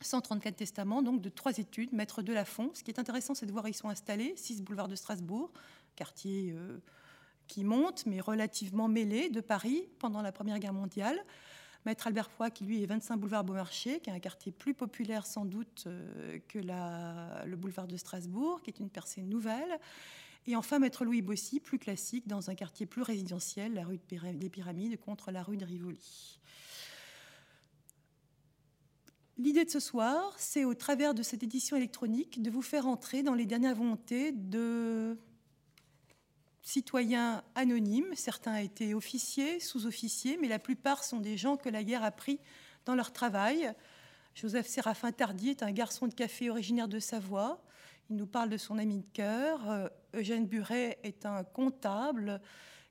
134 0.00 0.56
testaments, 0.56 1.02
donc 1.02 1.20
de 1.20 1.28
trois 1.28 1.58
études, 1.58 1.92
maître 1.92 2.22
de 2.22 2.32
la. 2.32 2.44
Ce 2.44 2.82
qui 2.82 2.90
est 2.90 2.98
intéressant, 2.98 3.34
c'est 3.34 3.46
de 3.46 3.52
voir 3.52 3.68
ils 3.68 3.74
sont 3.74 3.88
installés. 3.88 4.34
6 4.36 4.62
boulevard 4.62 4.88
de 4.88 4.96
Strasbourg, 4.96 5.52
quartier 5.94 6.52
euh, 6.52 6.78
qui 7.46 7.64
monte, 7.64 8.04
mais 8.06 8.20
relativement 8.20 8.88
mêlé 8.88 9.30
de 9.30 9.40
Paris 9.40 9.88
pendant 9.98 10.22
la 10.22 10.32
Première 10.32 10.58
Guerre 10.58 10.72
mondiale. 10.72 11.24
Maître 11.84 12.06
Albert 12.06 12.30
Foy, 12.30 12.50
qui 12.50 12.64
lui 12.64 12.82
est 12.82 12.86
25 12.86 13.16
boulevard 13.16 13.44
Beaumarchais, 13.44 14.00
qui 14.00 14.10
est 14.10 14.12
un 14.12 14.20
quartier 14.20 14.52
plus 14.52 14.74
populaire 14.74 15.26
sans 15.26 15.44
doute 15.44 15.84
euh, 15.86 16.38
que 16.48 16.58
le 16.58 17.56
boulevard 17.56 17.88
de 17.88 17.96
Strasbourg, 17.96 18.62
qui 18.62 18.70
est 18.70 18.78
une 18.78 18.90
percée 18.90 19.22
nouvelle. 19.22 19.78
Et 20.46 20.56
enfin, 20.56 20.78
Maître 20.78 21.04
Louis 21.04 21.22
Bossy, 21.22 21.60
plus 21.60 21.78
classique, 21.78 22.26
dans 22.26 22.50
un 22.50 22.54
quartier 22.54 22.84
plus 22.86 23.02
résidentiel, 23.02 23.74
la 23.74 23.84
rue 23.84 24.00
des 24.08 24.50
Pyramides 24.50 24.98
contre 24.98 25.30
la 25.30 25.42
rue 25.42 25.56
de 25.56 25.64
Rivoli. 25.64 26.40
L'idée 29.38 29.64
de 29.64 29.70
ce 29.70 29.80
soir, 29.80 30.34
c'est 30.38 30.64
au 30.64 30.74
travers 30.74 31.14
de 31.14 31.22
cette 31.22 31.42
édition 31.42 31.76
électronique 31.76 32.42
de 32.42 32.50
vous 32.50 32.62
faire 32.62 32.86
entrer 32.86 33.22
dans 33.22 33.34
les 33.34 33.46
dernières 33.46 33.74
volontés 33.74 34.32
de 34.32 35.16
citoyens 36.62 37.42
anonymes. 37.54 38.14
Certains 38.14 38.56
étaient 38.56 38.94
officiers, 38.94 39.58
sous-officiers, 39.58 40.38
mais 40.40 40.48
la 40.48 40.58
plupart 40.58 41.02
sont 41.02 41.18
des 41.18 41.36
gens 41.36 41.56
que 41.56 41.68
la 41.68 41.82
guerre 41.82 42.04
a 42.04 42.10
pris 42.10 42.40
dans 42.84 42.94
leur 42.94 43.12
travail. 43.12 43.72
Joseph 44.34 44.66
Séraphin 44.66 45.12
Tardy 45.12 45.50
est 45.50 45.62
un 45.62 45.72
garçon 45.72 46.06
de 46.06 46.14
café 46.14 46.50
originaire 46.50 46.88
de 46.88 46.98
Savoie. 46.98 47.62
Il 48.10 48.16
nous 48.16 48.26
parle 48.26 48.48
de 48.48 48.56
son 48.56 48.78
ami 48.78 48.98
de 48.98 49.06
cœur. 49.12 49.70
Euh, 49.70 49.88
Eugène 50.14 50.46
Buret 50.46 50.98
est 51.02 51.24
un 51.26 51.44
comptable 51.44 52.40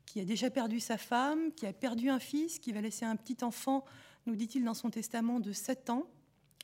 qui 0.05 0.19
a 0.19 0.25
déjà 0.25 0.49
perdu 0.49 0.79
sa 0.79 0.97
femme, 0.97 1.51
qui 1.53 1.65
a 1.65 1.73
perdu 1.73 2.09
un 2.09 2.19
fils, 2.19 2.59
qui 2.59 2.71
va 2.71 2.81
laisser 2.81 3.05
un 3.05 3.15
petit 3.15 3.43
enfant, 3.43 3.85
nous 4.25 4.35
dit-il 4.35 4.63
dans 4.63 4.73
son 4.73 4.89
testament, 4.89 5.39
de 5.39 5.51
7 5.51 5.89
ans, 5.89 6.07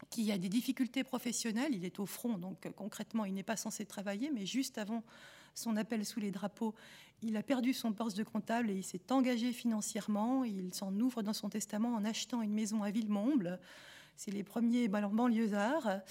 qui 0.10 0.32
a 0.32 0.38
des 0.38 0.50
difficultés 0.50 1.04
professionnelles. 1.04 1.74
Il 1.74 1.86
est 1.86 2.00
au 2.00 2.06
front, 2.06 2.38
donc 2.38 2.66
euh, 2.66 2.72
concrètement, 2.72 3.26
il 3.26 3.34
n'est 3.34 3.44
pas 3.44 3.58
censé 3.58 3.86
travailler, 3.86 4.32
mais 4.34 4.46
juste 4.46 4.78
avant 4.78 5.04
son 5.54 5.76
appel 5.76 6.06
sous 6.06 6.20
les 6.20 6.32
drapeaux, 6.32 6.76
il 7.22 7.36
a 7.36 7.42
perdu 7.42 7.74
son 7.74 7.92
poste 7.94 8.16
de 8.16 8.24
comptable 8.24 8.70
et 8.70 8.76
il 8.76 8.84
s'est 8.84 9.12
engagé 9.12 9.52
financièrement. 9.52 10.44
Il 10.44 10.74
s'en 10.74 10.94
ouvre 11.00 11.24
dans 11.24 11.34
son 11.34 11.50
testament 11.50 11.96
en 11.96 12.06
achetant 12.06 12.44
une 12.44 12.54
maison 12.54 12.84
à 12.84 12.92
Villemomble. 12.92 13.60
C'est 14.16 14.32
les 14.32 14.44
premiers 14.44 14.88
banlieusards 14.88 16.02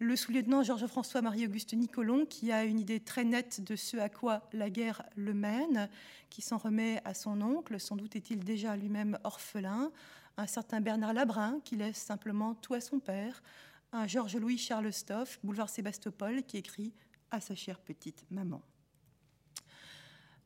le 0.00 0.16
sous-lieutenant 0.16 0.62
Georges-François 0.62 1.22
Marie-Auguste 1.22 1.74
Nicolon, 1.74 2.26
qui 2.26 2.50
a 2.50 2.64
une 2.64 2.80
idée 2.80 3.00
très 3.00 3.24
nette 3.24 3.62
de 3.62 3.76
ce 3.76 3.96
à 3.96 4.08
quoi 4.08 4.48
la 4.52 4.70
guerre 4.70 5.02
le 5.14 5.34
mène, 5.34 5.88
qui 6.30 6.42
s'en 6.42 6.58
remet 6.58 7.00
à 7.04 7.14
son 7.14 7.40
oncle, 7.40 7.78
sans 7.78 7.96
doute 7.96 8.16
est-il 8.16 8.42
déjà 8.42 8.76
lui-même 8.76 9.18
orphelin, 9.22 9.92
un 10.36 10.46
certain 10.46 10.80
Bernard 10.80 11.12
Labrin, 11.12 11.60
qui 11.64 11.76
laisse 11.76 11.96
simplement 11.96 12.54
tout 12.56 12.74
à 12.74 12.80
son 12.80 12.98
père, 12.98 13.42
un 13.92 14.06
Georges-Louis 14.06 14.58
Charles 14.58 14.92
Stoff, 14.92 15.38
boulevard 15.44 15.68
Sébastopol, 15.68 16.42
qui 16.42 16.56
écrit 16.56 16.92
à 17.30 17.40
sa 17.40 17.54
chère 17.54 17.78
petite 17.78 18.24
maman. 18.30 18.62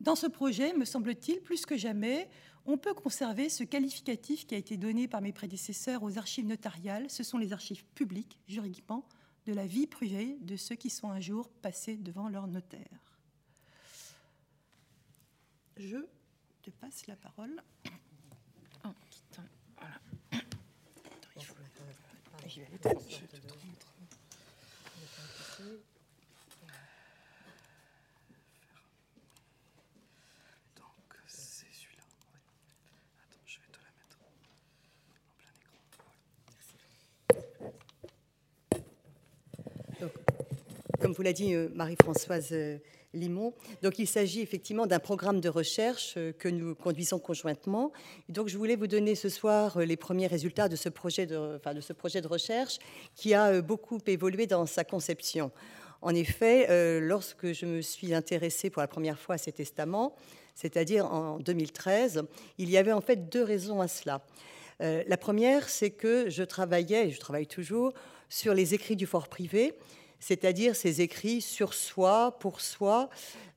Dans 0.01 0.15
ce 0.15 0.27
projet, 0.27 0.75
me 0.75 0.85
semble-t-il, 0.85 1.41
plus 1.41 1.65
que 1.65 1.77
jamais, 1.77 2.29
on 2.67 2.77
peut 2.77 2.95
conserver 2.95 3.49
ce 3.49 3.65
qualificatif 3.65 4.47
qui 4.47 4.55
a 4.55 4.59
été 4.59 4.77
donné 4.77 5.09
par 5.09 5.23
mes 5.23 5.33
prédécesseurs 5.33 6.03
aux 6.03 6.19
archives 6.19 6.47
notariales. 6.47 7.11
Ce 7.11 7.23
sont 7.23 7.39
les 7.39 7.55
archives 7.55 7.85
publiques, 7.95 8.39
juridiquement, 8.47 9.09
de 9.49 9.55
la 9.55 9.67
vie 9.67 9.87
privée 9.87 10.37
de 10.43 10.57
ceux 10.57 10.75
qui 10.75 10.91
sont 10.91 11.09
un 11.11 11.21
jour 11.21 11.49
passés 11.49 11.97
devant 11.97 12.29
leur 12.29 12.47
notaire. 12.47 13.01
Je 15.79 15.97
te 16.61 16.69
passe 16.69 17.07
la 17.07 17.17
parole. 17.17 17.63
Comme 41.09 41.15
vous 41.15 41.23
l'a 41.23 41.33
dit 41.33 41.55
euh, 41.55 41.71
Marie-Françoise 41.75 42.49
euh, 42.53 42.77
Limon, 43.15 43.55
donc 43.81 43.99
il 43.99 44.07
s'agit 44.07 44.43
effectivement 44.43 44.87
d'un 44.87 44.99
programme 44.99 45.41
de 45.41 45.49
recherche 45.49 46.13
euh, 46.19 46.33
que 46.33 46.49
nous 46.49 46.75
conduisons 46.75 47.19
conjointement. 47.19 47.93
donc 48.29 48.49
je 48.49 48.59
voulais 48.59 48.77
vous 48.77 48.89
donner 48.89 49.15
ce 49.15 49.31
soir 49.31 49.79
les 49.79 49.97
premiers 49.97 50.27
résultats 50.27 50.69
de 50.69 50.77
ce 50.77 50.91
projet 50.91 51.25
de, 51.25 51.57
enfin, 51.57 51.73
de, 51.73 51.81
ce 51.81 51.95
projet 51.95 52.21
de 52.21 52.29
recherche 52.29 52.79
qui 53.15 53.33
a 53.33 53.63
beaucoup 53.63 53.99
évolué 54.07 54.47
dans 54.47 54.67
sa 54.67 54.85
conception. 54.85 55.51
En 56.03 56.15
effet, 56.15 57.01
lorsque 57.01 57.53
je 57.55 57.65
me 57.65 57.81
suis 57.81 58.13
intéressée 58.13 58.69
pour 58.69 58.83
la 58.83 58.87
première 58.87 59.19
fois 59.19 59.37
à 59.37 59.39
ces 59.39 59.51
testaments, 59.51 60.15
c'est-à-dire 60.55 61.07
en 61.07 61.39
2013, 61.39 62.23
il 62.59 62.69
y 62.69 62.77
avait 62.77 62.93
en 62.93 63.01
fait 63.01 63.31
deux 63.31 63.43
raisons 63.43 63.81
à 63.81 63.89
cela. 63.89 64.21
la 64.81 65.17
première, 65.17 65.71
c'est 65.71 65.91
que 65.91 66.29
je 66.29 66.45
travaillais, 66.45 67.09
et 67.09 67.11
je 67.11 67.19
travaille 67.19 67.47
toujours, 67.47 67.95
sur 68.29 68.55
les 68.55 68.75
écrits 68.75 68.95
du 68.95 69.07
fort 69.07 69.29
privé, 69.29 69.75
c'est-à-dire 70.21 70.75
ces 70.75 71.01
écrits 71.01 71.41
sur 71.41 71.75
soi, 71.75 72.37
pour 72.41 72.61
soi, 72.61 73.09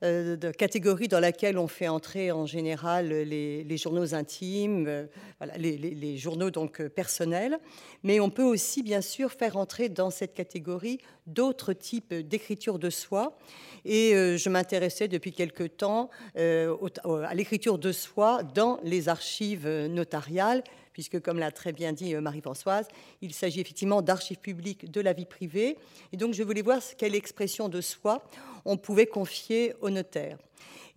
euh, 0.02 0.36
de 0.36 0.50
catégorie 0.50 1.08
dans 1.08 1.20
laquelle 1.20 1.58
on 1.58 1.68
fait 1.68 1.88
entrer 1.88 2.32
en 2.32 2.46
général 2.46 3.08
les, 3.08 3.76
journaux 3.76 4.14
intimes, 4.14 4.86
euh, 4.88 5.06
les, 5.56 6.16
journaux 6.16 6.50
donc 6.50 6.80
euh, 6.80 6.88
personnels, 6.88 7.58
mais 8.02 8.20
on 8.20 8.30
peut 8.30 8.44
aussi 8.44 8.82
bien 8.82 9.00
sûr 9.00 9.32
faire 9.32 9.56
entrer 9.56 9.88
dans 9.88 10.10
cette 10.10 10.34
catégorie 10.34 10.98
d'autres 11.26 11.72
types 11.72 12.14
d'écriture 12.14 12.78
de 12.78 12.90
soi. 12.90 13.38
Et 13.84 14.12
je 14.12 14.48
m'intéressais 14.48 15.08
depuis 15.08 15.32
quelque 15.32 15.64
temps 15.64 16.08
à 16.36 17.34
l'écriture 17.34 17.78
de 17.78 17.90
soi 17.90 18.44
dans 18.44 18.78
les 18.84 19.08
archives 19.08 19.68
notariales, 19.68 20.62
puisque, 20.92 21.20
comme 21.20 21.38
l'a 21.38 21.50
très 21.50 21.72
bien 21.72 21.92
dit 21.92 22.14
euh, 22.14 22.20
Marie-Françoise, 22.20 22.88
il 23.20 23.32
s'agit 23.32 23.60
effectivement 23.60 24.02
d'archives 24.02 24.38
publiques 24.38 24.90
de 24.90 25.00
la 25.00 25.12
vie 25.12 25.26
privée. 25.26 25.76
Et 26.12 26.16
donc, 26.16 26.34
je 26.34 26.42
voulais 26.42 26.62
voir 26.62 26.80
quelle 26.96 27.14
expression 27.14 27.68
de 27.68 27.80
soi 27.80 28.22
on 28.64 28.76
pouvait 28.76 29.06
confier 29.06 29.74
au 29.80 29.90
notaire. 29.90 30.38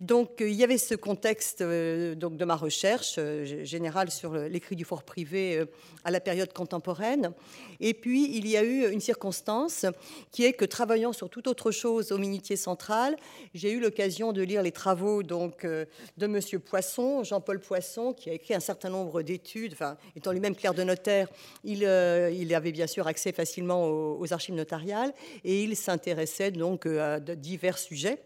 Donc 0.00 0.40
euh, 0.40 0.48
il 0.48 0.54
y 0.54 0.64
avait 0.64 0.78
ce 0.78 0.94
contexte 0.94 1.62
euh, 1.62 2.14
donc, 2.14 2.36
de 2.36 2.44
ma 2.44 2.56
recherche 2.56 3.16
euh, 3.18 3.64
générale 3.64 4.10
sur 4.10 4.34
l'écrit 4.34 4.76
du 4.76 4.84
fort 4.84 5.02
privé 5.02 5.64
à 6.04 6.10
la 6.10 6.20
période 6.20 6.52
contemporaine. 6.52 7.32
Et 7.80 7.94
puis 7.94 8.36
il 8.36 8.46
y 8.46 8.56
a 8.56 8.62
eu 8.62 8.90
une 8.90 9.00
circonstance 9.00 9.86
qui 10.32 10.44
est 10.44 10.52
que 10.52 10.64
travaillant 10.64 11.12
sur 11.12 11.30
toute 11.30 11.46
autre 11.46 11.70
chose 11.70 12.12
au 12.12 12.18
Minutier 12.18 12.56
central, 12.56 13.16
j'ai 13.54 13.72
eu 13.72 13.80
l'occasion 13.80 14.32
de 14.32 14.42
lire 14.42 14.62
les 14.62 14.72
travaux 14.72 15.22
donc, 15.22 15.64
de 15.64 16.26
Monsieur 16.26 16.58
Poisson, 16.58 17.22
Jean-Paul 17.24 17.60
Poisson, 17.60 18.12
qui 18.12 18.30
a 18.30 18.32
écrit 18.32 18.54
un 18.54 18.60
certain 18.60 18.90
nombre 18.90 19.22
d'études. 19.22 19.72
Enfin, 19.72 19.96
étant 20.14 20.32
lui-même 20.32 20.56
clerc 20.56 20.74
de 20.74 20.82
notaire, 20.82 21.28
il, 21.64 21.84
avait 21.86 22.72
bien 22.72 22.86
sûr 22.86 23.06
accès 23.06 23.32
facilement 23.32 23.86
aux, 23.86 24.18
aux 24.20 24.32
archives 24.32 24.54
notariales 24.54 25.12
et 25.44 25.62
il 25.62 25.76
s'intéressait 25.76 26.50
donc 26.50 26.86
à 26.86 27.20
divers 27.20 27.78
sujets. 27.78 28.18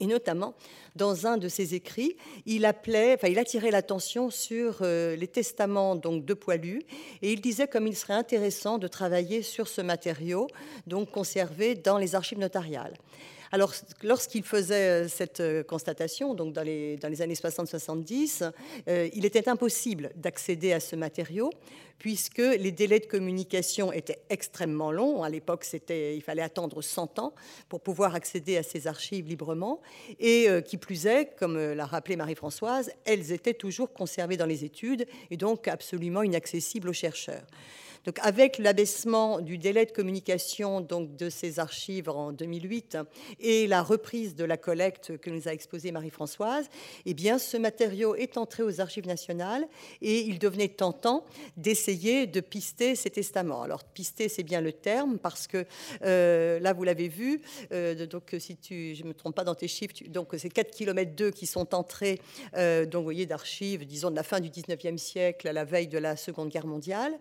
Et 0.00 0.06
notamment, 0.06 0.54
dans 0.96 1.26
un 1.26 1.36
de 1.36 1.48
ses 1.48 1.74
écrits, 1.74 2.16
il, 2.44 2.64
appelait, 2.64 3.16
il 3.28 3.38
attirait 3.38 3.70
l'attention 3.70 4.30
sur 4.30 4.78
euh, 4.80 5.14
les 5.16 5.28
testaments 5.28 5.94
donc, 5.94 6.24
de 6.24 6.34
poilus 6.34 6.82
et 7.22 7.32
il 7.32 7.40
disait 7.40 7.68
comme 7.68 7.86
il 7.86 7.96
serait 7.96 8.14
intéressant 8.14 8.78
de 8.78 8.88
travailler 8.88 9.42
sur 9.42 9.68
ce 9.68 9.80
matériau 9.80 10.48
donc 10.86 11.10
conservé 11.10 11.74
dans 11.76 11.98
les 11.98 12.14
archives 12.14 12.38
notariales. 12.38 12.94
Alors, 13.54 13.74
lorsqu'il 14.02 14.44
faisait 14.44 15.04
euh, 15.04 15.08
cette 15.08 15.40
euh, 15.40 15.62
constatation, 15.62 16.32
donc 16.32 16.54
dans 16.54 16.62
les, 16.62 16.98
années 17.02 17.34
60-70, 17.34 18.50
euh, 18.88 19.10
il 19.12 19.26
était 19.26 19.46
impossible 19.46 20.10
d'accéder 20.16 20.72
à 20.72 20.80
ce 20.80 20.96
matériau 20.96 21.50
puisque 21.98 22.38
les 22.38 22.72
délais 22.72 22.98
de 22.98 23.04
communication 23.04 23.92
étaient 23.92 24.22
extrêmement 24.30 24.90
longs. 24.90 25.22
À 25.22 25.28
l'époque, 25.28 25.66
il 25.90 26.22
fallait 26.22 26.42
attendre 26.42 26.80
100 26.80 27.18
ans 27.18 27.34
pour 27.68 27.82
pouvoir 27.82 28.14
accéder 28.14 28.56
à 28.56 28.62
ces 28.64 28.88
archives 28.88 29.28
librement. 29.28 29.80
Et 30.18 30.48
qui 30.66 30.78
plus 30.78 31.06
est, 31.06 31.36
comme 31.38 31.56
l'a 31.56 31.86
rappelé 31.86 32.16
Marie-Françoise, 32.16 32.90
elles 33.04 33.30
étaient 33.30 33.54
toujours 33.54 33.92
conservées 33.92 34.36
dans 34.36 34.46
les 34.46 34.64
études 34.64 35.06
et 35.30 35.36
donc 35.36 35.68
absolument 35.68 36.24
inaccessibles 36.24 36.88
aux 36.88 36.92
chercheurs. 36.92 37.44
Donc, 38.04 38.18
avec 38.20 38.58
l'abaissement 38.58 39.40
du 39.40 39.58
délai 39.58 39.86
de 39.86 39.92
communication 39.92 40.80
donc, 40.80 41.16
de 41.16 41.30
ces 41.30 41.60
archives 41.60 42.08
en 42.08 42.32
2008 42.32 42.98
et 43.40 43.66
la 43.66 43.82
reprise 43.82 44.34
de 44.34 44.44
la 44.44 44.56
collecte 44.56 45.18
que 45.18 45.30
nous 45.30 45.46
a 45.46 45.52
exposée 45.52 45.92
Marie-Françoise, 45.92 46.68
eh 47.06 47.14
bien, 47.14 47.38
ce 47.38 47.56
matériau 47.56 48.14
est 48.16 48.36
entré 48.36 48.62
aux 48.62 48.80
archives 48.80 49.06
nationales 49.06 49.66
et 50.00 50.20
il 50.20 50.38
devenait 50.38 50.68
tentant 50.68 51.24
d'essayer 51.56 52.26
de 52.26 52.40
pister 52.40 52.96
ces 52.96 53.10
testaments. 53.10 53.62
Alors, 53.62 53.84
pister, 53.84 54.28
c'est 54.28 54.42
bien 54.42 54.60
le 54.60 54.72
terme 54.72 55.18
parce 55.18 55.46
que 55.46 55.64
euh, 56.02 56.58
là, 56.58 56.72
vous 56.72 56.84
l'avez 56.84 57.08
vu, 57.08 57.40
euh, 57.72 58.06
donc 58.06 58.34
si 58.38 58.56
tu, 58.56 58.94
je 58.94 59.04
ne 59.04 59.08
me 59.08 59.14
trompe 59.14 59.36
pas 59.36 59.44
dans 59.44 59.54
tes 59.54 59.68
chiffres, 59.68 59.94
donc 60.08 60.34
c'est 60.36 60.50
4 60.50 60.70
km 60.72 61.12
2 61.14 61.30
qui 61.30 61.46
sont 61.46 61.74
entrés, 61.74 62.20
euh, 62.56 62.84
donc, 62.84 63.04
voyez, 63.04 63.26
d'archives, 63.26 63.86
disons, 63.86 64.10
de 64.10 64.16
la 64.16 64.22
fin 64.24 64.40
du 64.40 64.48
19e 64.50 64.98
siècle 64.98 65.46
à 65.46 65.52
la 65.52 65.64
veille 65.64 65.88
de 65.88 65.98
la 65.98 66.16
Seconde 66.16 66.48
Guerre 66.48 66.66
mondiale. 66.66 67.12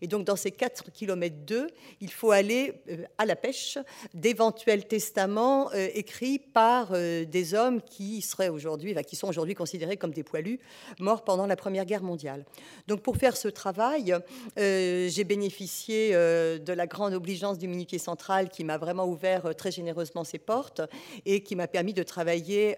Et 0.00 0.06
donc, 0.06 0.24
dans 0.30 0.36
ces 0.36 0.52
4 0.52 0.92
km 0.92 1.34
2, 1.44 1.66
il 2.00 2.12
faut 2.12 2.30
aller 2.30 2.74
euh, 2.88 3.02
à 3.18 3.26
la 3.26 3.34
pêche 3.34 3.78
d'éventuels 4.14 4.86
testaments 4.86 5.68
euh, 5.72 5.88
écrits 5.92 6.38
par 6.38 6.90
euh, 6.92 7.24
des 7.24 7.54
hommes 7.54 7.82
qui 7.82 8.22
seraient 8.22 8.48
aujourd'hui, 8.48 8.94
qui 9.08 9.16
sont 9.16 9.26
aujourd'hui 9.26 9.56
considérés 9.56 9.96
comme 9.96 10.12
des 10.12 10.22
poilus 10.22 10.60
morts 11.00 11.24
pendant 11.24 11.48
la 11.48 11.56
Première 11.56 11.84
Guerre 11.84 12.04
mondiale. 12.04 12.44
Donc 12.86 13.02
pour 13.02 13.16
faire 13.16 13.36
ce 13.36 13.48
travail, 13.48 14.14
j'ai 14.56 15.24
bénéficié 15.24 16.12
de 16.12 16.72
la 16.72 16.86
grande 16.86 17.14
obligeance 17.14 17.58
du 17.58 17.66
Minutier 17.66 17.98
Central 17.98 18.50
qui 18.50 18.62
m'a 18.62 18.78
vraiment 18.78 19.06
ouvert 19.06 19.54
très 19.56 19.72
généreusement 19.72 20.22
ses 20.22 20.38
portes 20.38 20.80
et 21.26 21.42
qui 21.42 21.56
m'a 21.56 21.66
permis 21.66 21.94
de 21.94 22.02
travailler 22.02 22.76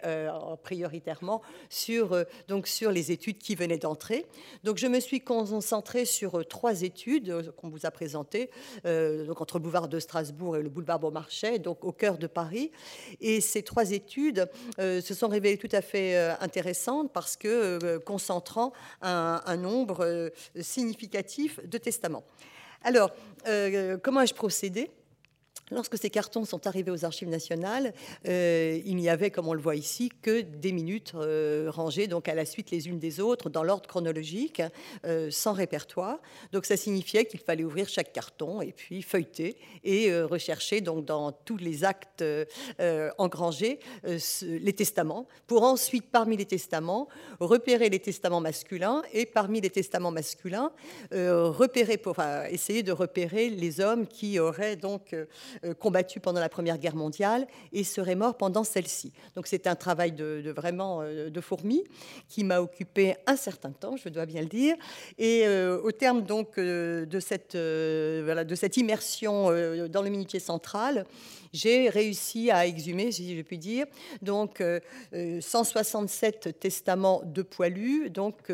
prioritairement 0.63 1.43
sur, 1.69 2.25
donc 2.49 2.67
sur 2.67 2.91
les 2.91 3.11
études 3.13 3.39
qui 3.39 3.55
venaient 3.55 3.79
d'entrer. 3.79 4.27
Donc 4.65 4.79
je 4.79 4.87
me 4.87 5.01
suis 5.01 5.21
concentrée 5.21 6.05
sur 6.05 6.47
trois 6.47 6.83
études 6.83 7.42
qu'on 7.57 7.69
vous 7.69 7.87
a 7.87 7.91
présenté, 7.91 8.51
euh, 8.85 9.25
donc 9.27 9.41
entre 9.41 9.59
le 9.59 9.63
boulevard 9.63 9.89
de 9.89 9.99
Strasbourg 9.99 10.57
et 10.57 10.63
le 10.63 10.69
boulevard 10.69 10.99
Beaumarchais, 10.99 11.59
donc 11.59 11.85
au 11.85 11.93
cœur 11.93 12.19
de 12.19 12.27
Paris. 12.27 12.71
Et 13.21 13.41
ces 13.41 13.63
trois 13.63 13.91
études 13.93 14.49
euh, 14.79 15.01
se 15.01 15.15
sont 15.15 15.29
révélées 15.29 15.59
tout 15.59 15.69
à 15.73 15.83
fait 15.83 16.17
euh, 16.17 16.35
intéressantes 16.41 17.13
parce 17.13 17.37
que 17.37 17.99
concentrant 17.99 18.73
un, 19.01 19.41
un 19.45 19.57
nombre 19.57 20.31
significatif 20.61 21.61
de 21.67 21.79
testaments. 21.79 22.25
Alors, 22.83 23.11
comment 24.03 24.23
ai-je 24.23 24.35
procédé? 24.35 24.91
Lorsque 25.71 25.97
ces 25.97 26.11
cartons 26.11 26.45
sont 26.45 26.67
arrivés 26.67 26.91
aux 26.91 27.05
archives 27.05 27.29
nationales, 27.29 27.95
euh, 28.29 28.79
il 28.85 28.97
n'y 28.97 29.09
avait, 29.09 29.31
comme 29.31 29.49
on 29.49 29.55
le 29.55 29.61
voit 29.61 29.77
ici, 29.77 30.11
que 30.21 30.43
des 30.43 30.73
minutes 30.73 31.13
euh, 31.15 31.71
rangées 31.71 32.09
donc 32.09 32.29
à 32.29 32.35
la 32.35 32.45
suite 32.45 32.71
les 32.71 32.89
unes 32.89 32.99
des 32.99 33.21
autres 33.21 33.49
dans 33.49 33.63
l'ordre 33.63 33.89
chronologique, 33.89 34.61
euh, 35.07 35.31
sans 35.31 35.53
répertoire. 35.53 36.19
Donc 36.53 36.67
ça 36.67 36.77
signifiait 36.77 37.25
qu'il 37.25 37.41
fallait 37.41 37.65
ouvrir 37.65 37.89
chaque 37.89 38.13
carton 38.13 38.61
et 38.61 38.73
puis 38.73 39.03
feuilleter 39.03 39.57
et 39.85 40.15
rechercher 40.23 40.81
donc 40.81 41.05
dans 41.05 41.33
tous 41.33 41.57
les 41.57 41.85
actes 41.85 42.25
engrangés 43.19 43.81
les 44.43 44.73
testaments, 44.73 45.27
pour 45.47 45.63
ensuite, 45.63 46.11
parmi 46.11 46.37
les 46.37 46.45
testaments, 46.45 47.09
repérer 47.41 47.89
les 47.89 47.99
testaments 47.99 48.41
masculins 48.41 49.03
et 49.13 49.27
parmi 49.27 49.61
les 49.61 49.71
testaments 49.71 50.11
masculins, 50.11 50.73
repérer 51.11 51.97
pour 51.97 52.17
essayer 52.51 52.83
de 52.83 52.93
repérer 52.93 53.49
les 53.49 53.81
hommes 53.81 54.07
qui 54.07 54.39
auraient 54.39 54.77
donc 54.77 55.15
combattu 55.79 56.21
pendant 56.21 56.41
la 56.41 56.49
Première 56.49 56.79
Guerre 56.79 56.97
mondiale 56.97 57.47
et 57.73 57.85
serait 57.85 58.15
mort 58.15 58.37
pendant 58.37 58.65
celle-ci. 58.65 59.13
Donc 59.37 59.47
c'est 59.47 59.67
un 59.67 59.75
travail 59.75 60.13
de, 60.13 60.53
vraiment 60.55 61.01
euh, 61.03 61.31
de 61.31 61.41
fourmi 61.41 61.85
qui 62.29 62.45
m'a 62.45 62.61
occupé 62.61 63.17
un 63.27 63.37
certain 63.37 63.71
temps, 63.71 63.97
je 63.97 64.09
dois 64.09 64.27
bien 64.27 64.43
le 64.43 64.49
dire. 64.49 64.77
Et 65.19 65.47
euh, 65.47 65.81
au 65.83 65.93
terme 65.93 66.23
donc 66.23 66.59
de 66.59 67.21
cette, 67.21 67.57
de 67.57 68.55
cette 68.55 68.77
immersion 68.77 69.47
dans 69.89 70.03
le 70.03 70.11
minutier 70.11 70.41
central, 70.41 71.07
j'ai 71.53 71.89
réussi 71.89 72.51
à 72.51 72.67
exhumer, 72.67 73.13
si 73.13 73.37
je 73.37 73.43
puis 73.43 73.59
dire, 73.59 73.87
donc 74.23 74.63
167 75.13 76.59
testaments 76.59 77.23
de 77.25 77.43
poilus, 77.43 78.11
donc 78.11 78.51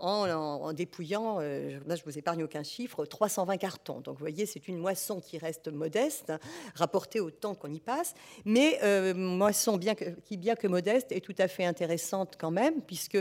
en, 0.00 0.72
dépouillant, 0.72 1.38
là 1.40 1.94
je 1.94 2.02
vous 2.04 2.18
épargne 2.18 2.42
aucun 2.42 2.62
chiffre, 2.62 3.04
320 3.04 3.56
cartons. 3.58 4.00
Donc 4.00 4.14
vous 4.14 4.20
voyez, 4.20 4.46
c'est 4.46 4.68
une 4.68 4.78
moisson 4.78 5.20
qui 5.20 5.38
reste 5.38 5.68
modeste, 5.68 6.32
rapportée 6.74 7.20
au 7.20 7.30
temps 7.30 7.54
qu'on 7.54 7.72
y 7.72 7.80
passe, 7.80 8.14
mais 8.44 8.78
moisson 9.14 9.76
bien 9.76 9.94
qui, 9.94 10.36
bien 10.36 10.54
que 10.54 10.66
modeste, 10.66 11.12
est 11.12 11.20
tout 11.20 11.34
à 11.38 11.48
fait 11.48 11.64
intéressante 11.64 12.36
quand 12.38 12.50
même, 12.50 12.80
puisque 12.82 13.18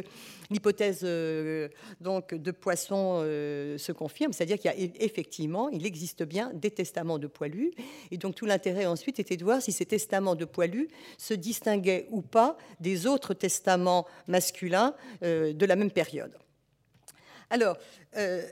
l'hypothèse 0.50 1.02
donc 2.00 2.34
de 2.34 2.52
Poisson 2.52 3.22
se 3.22 3.92
confirme, 3.92 4.32
c'est-à-dire 4.32 4.58
qu'il 4.58 4.72
y 4.72 4.86
a 4.86 4.90
effectivement, 5.00 5.70
il 5.70 5.86
existe 5.86 6.24
bien 6.24 6.52
des 6.54 6.72
testaments 6.72 7.20
de 7.20 7.28
poilus, 7.28 7.72
et 8.12 8.18
donc 8.18 8.36
tout 8.36 8.46
l'intérêt 8.46 8.86
ensuite 8.86 9.17
était 9.20 9.38
de 9.38 9.44
voir 9.44 9.62
si 9.62 9.72
ces 9.72 9.86
testaments 9.86 10.36
de 10.36 10.46
poilus 10.46 10.88
se 11.18 11.34
distinguaient 11.34 12.08
ou 12.12 12.22
pas 12.22 12.58
des 12.80 13.08
autres 13.08 13.34
testaments 13.34 14.06
masculins 14.28 14.96
euh, 15.24 15.54
de 15.54 15.66
la 15.66 15.76
même 15.76 15.92
période. 15.92 16.36
Alors, 17.50 17.78
euh, 18.18 18.44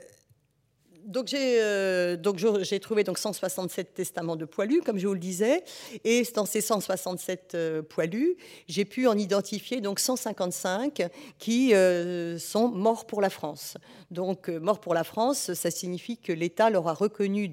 donc 1.06 1.28
j'ai 1.28 1.60
euh, 1.60 2.16
j'ai 2.62 2.80
trouvé 2.80 3.04
donc 3.04 3.18
167 3.18 3.94
testaments 3.94 4.36
de 4.36 4.44
poilus, 4.44 4.82
comme 4.84 4.98
je 4.98 5.06
vous 5.06 5.14
le 5.14 5.20
disais, 5.20 5.62
et 6.04 6.22
dans 6.34 6.46
ces 6.46 6.60
167 6.60 7.52
euh, 7.54 7.82
poilus, 7.82 8.36
j'ai 8.68 8.84
pu 8.84 9.06
en 9.06 9.16
identifier 9.16 9.80
donc 9.80 10.00
155 10.00 11.08
qui 11.38 11.74
euh, 11.74 12.38
sont 12.38 12.68
morts 12.68 13.06
pour 13.06 13.20
la 13.20 13.30
France. 13.30 13.76
Donc 14.10 14.48
morts 14.48 14.80
pour 14.80 14.94
la 14.94 15.04
France, 15.04 15.54
ça 15.54 15.70
signifie 15.70 16.16
que 16.18 16.32
l'État 16.32 16.70
leur 16.70 16.88
a 16.88 16.94
reconnu 16.94 17.50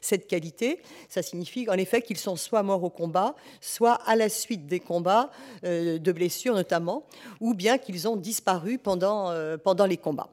cette 0.00 0.26
qualité. 0.26 0.80
Ça 1.08 1.22
signifie 1.22 1.68
en 1.68 1.74
effet 1.74 2.02
qu'ils 2.02 2.18
sont 2.18 2.36
soit 2.36 2.62
morts 2.62 2.84
au 2.84 2.90
combat, 2.90 3.34
soit 3.60 3.94
à 4.06 4.16
la 4.16 4.28
suite 4.28 4.66
des 4.66 4.80
combats, 4.80 5.30
de 5.62 6.12
blessures 6.12 6.54
notamment, 6.54 7.04
ou 7.40 7.54
bien 7.54 7.78
qu'ils 7.78 8.06
ont 8.08 8.16
disparu 8.16 8.78
pendant 8.78 9.32
les 9.88 9.96
combats. 9.96 10.30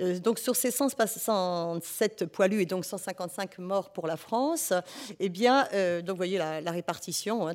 Euh, 0.00 0.18
donc 0.18 0.38
sur 0.38 0.56
ces 0.56 0.70
167 0.70 2.26
poilus 2.26 2.62
et 2.62 2.66
donc 2.66 2.84
155 2.84 3.58
morts 3.58 3.90
pour 3.92 4.06
la 4.06 4.16
France, 4.16 4.72
eh 5.18 5.28
bien, 5.28 5.66
euh, 5.72 6.00
donc 6.02 6.14
vous 6.14 6.18
voyez 6.18 6.38
la, 6.38 6.70
répartition 6.70 7.48
hein, 7.48 7.54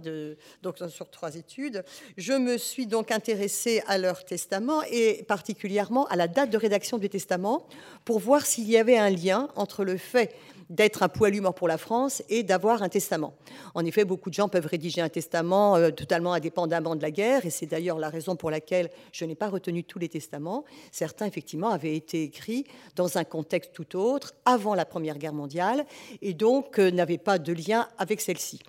donc 0.62 0.78
sur 0.90 1.10
trois 1.10 1.36
études. 1.36 1.84
Je 2.18 2.34
me 2.34 2.58
suis 2.58 2.88
donc 2.88 3.12
intéressée 3.12 3.84
à 3.88 3.98
leur 3.98 4.26
testament 4.26 4.82
et 4.90 5.24
particulièrement 5.28 6.08
à 6.08 6.16
la 6.16 6.28
date 6.28 6.50
de 6.50 6.58
rédaction 6.58 6.98
du 6.98 7.10
testament 7.10 7.68
pour 8.06 8.20
voir 8.20 8.46
s'il 8.46 8.70
y 8.70 8.78
avait 8.78 8.98
un 8.98 9.10
lien 9.10 9.50
entre 9.56 9.84
le 9.84 9.98
fait 9.98 10.36
d'être 10.74 11.04
un 11.04 11.08
poilu 11.08 11.40
mort 11.40 11.54
pour 11.54 11.68
la 11.68 11.78
France 11.78 12.24
et 12.30 12.42
d'avoir 12.42 12.82
un 12.82 12.90
testament. 12.90 13.36
En 13.76 13.86
effet, 13.86 14.06
beaucoup 14.06 14.32
de 14.32 14.34
gens 14.34 14.50
peuvent 14.50 14.66
rédiger 14.66 15.02
un 15.02 15.10
testament 15.10 15.76
euh, 15.76 15.92
totalement 15.92 16.34
indépendamment 16.34 16.96
de 16.96 17.02
la 17.04 17.12
guerre, 17.12 17.46
et 17.46 17.52
c'est 17.52 17.68
d'ailleurs 17.68 18.00
la 18.00 18.10
raison 18.10 18.36
pour 18.36 18.50
laquelle 18.50 18.90
je 19.12 19.24
n'ai 19.24 19.36
pas 19.36 19.50
retenu 19.50 19.84
tous 19.84 20.00
les 20.00 20.10
testaments. 20.10 20.66
Certains, 20.92 21.28
effectivement, 21.28 21.70
avaient 21.70 21.96
été 21.96 22.24
écrits 22.24 22.66
dans 22.96 23.20
un 23.20 23.24
contexte 23.24 23.72
tout 23.74 23.96
autre, 23.96 24.34
avant 24.46 24.74
la 24.74 24.86
Première 24.86 25.20
Guerre 25.20 25.34
mondiale, 25.34 25.86
et 26.24 26.34
donc 26.34 26.80
euh, 26.80 26.90
n'avaient 26.90 27.20
pas 27.20 27.38
de 27.38 27.54
lien 27.54 27.88
avec 28.00 28.20
celle-ci. 28.20 28.60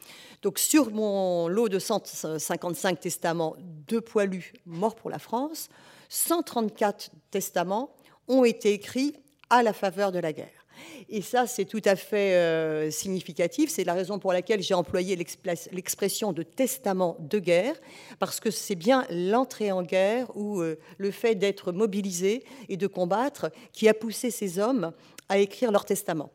Donc 0.43 0.59
sur 0.59 0.91
mon 0.91 1.49
lot 1.49 1.71
de 1.71 1.79
155 1.79 3.01
testaments 3.01 3.57
de 3.89 3.99
poilus 3.99 4.53
morts 4.67 4.95
pour 4.95 5.09
la 5.09 5.19
France, 5.19 5.71
134 6.11 7.11
testaments 7.31 7.89
ont 8.29 8.45
été 8.45 8.75
écrits 8.75 9.15
à 9.49 9.63
la 9.63 9.73
faveur 9.73 10.13
de 10.13 10.19
la 10.19 10.35
guerre. 10.35 10.64
Et 11.09 11.23
ça, 11.23 11.47
c'est 11.47 11.65
tout 11.65 11.83
à 11.85 11.97
fait 11.97 12.35
euh, 12.35 12.91
significatif. 12.91 13.71
C'est 13.71 13.85
la 13.85 13.95
raison 13.95 14.19
pour 14.19 14.33
laquelle 14.33 14.63
j'ai 14.63 14.75
employé 14.75 15.17
l'expression 15.17 16.33
de 16.33 16.43
testament 16.43 17.17
de 17.21 17.39
guerre, 17.39 17.75
parce 18.19 18.41
que 18.41 18.51
c'est 18.51 18.75
bien 18.75 19.07
l'entrée 19.11 19.73
en 19.73 19.83
guerre 19.83 20.35
ou 20.37 20.61
euh, 20.61 20.79
le 20.99 21.11
fait 21.11 21.35
d'être 21.35 21.73
mobilisé 21.73 22.45
et 22.69 22.77
de 22.77 22.87
combattre 22.87 23.51
qui 23.73 23.89
a 23.89 23.95
poussé 23.95 24.31
ces 24.31 24.59
hommes 24.59 24.93
à 25.29 25.39
écrire 25.39 25.73
leur 25.73 25.85
testament. 25.85 26.31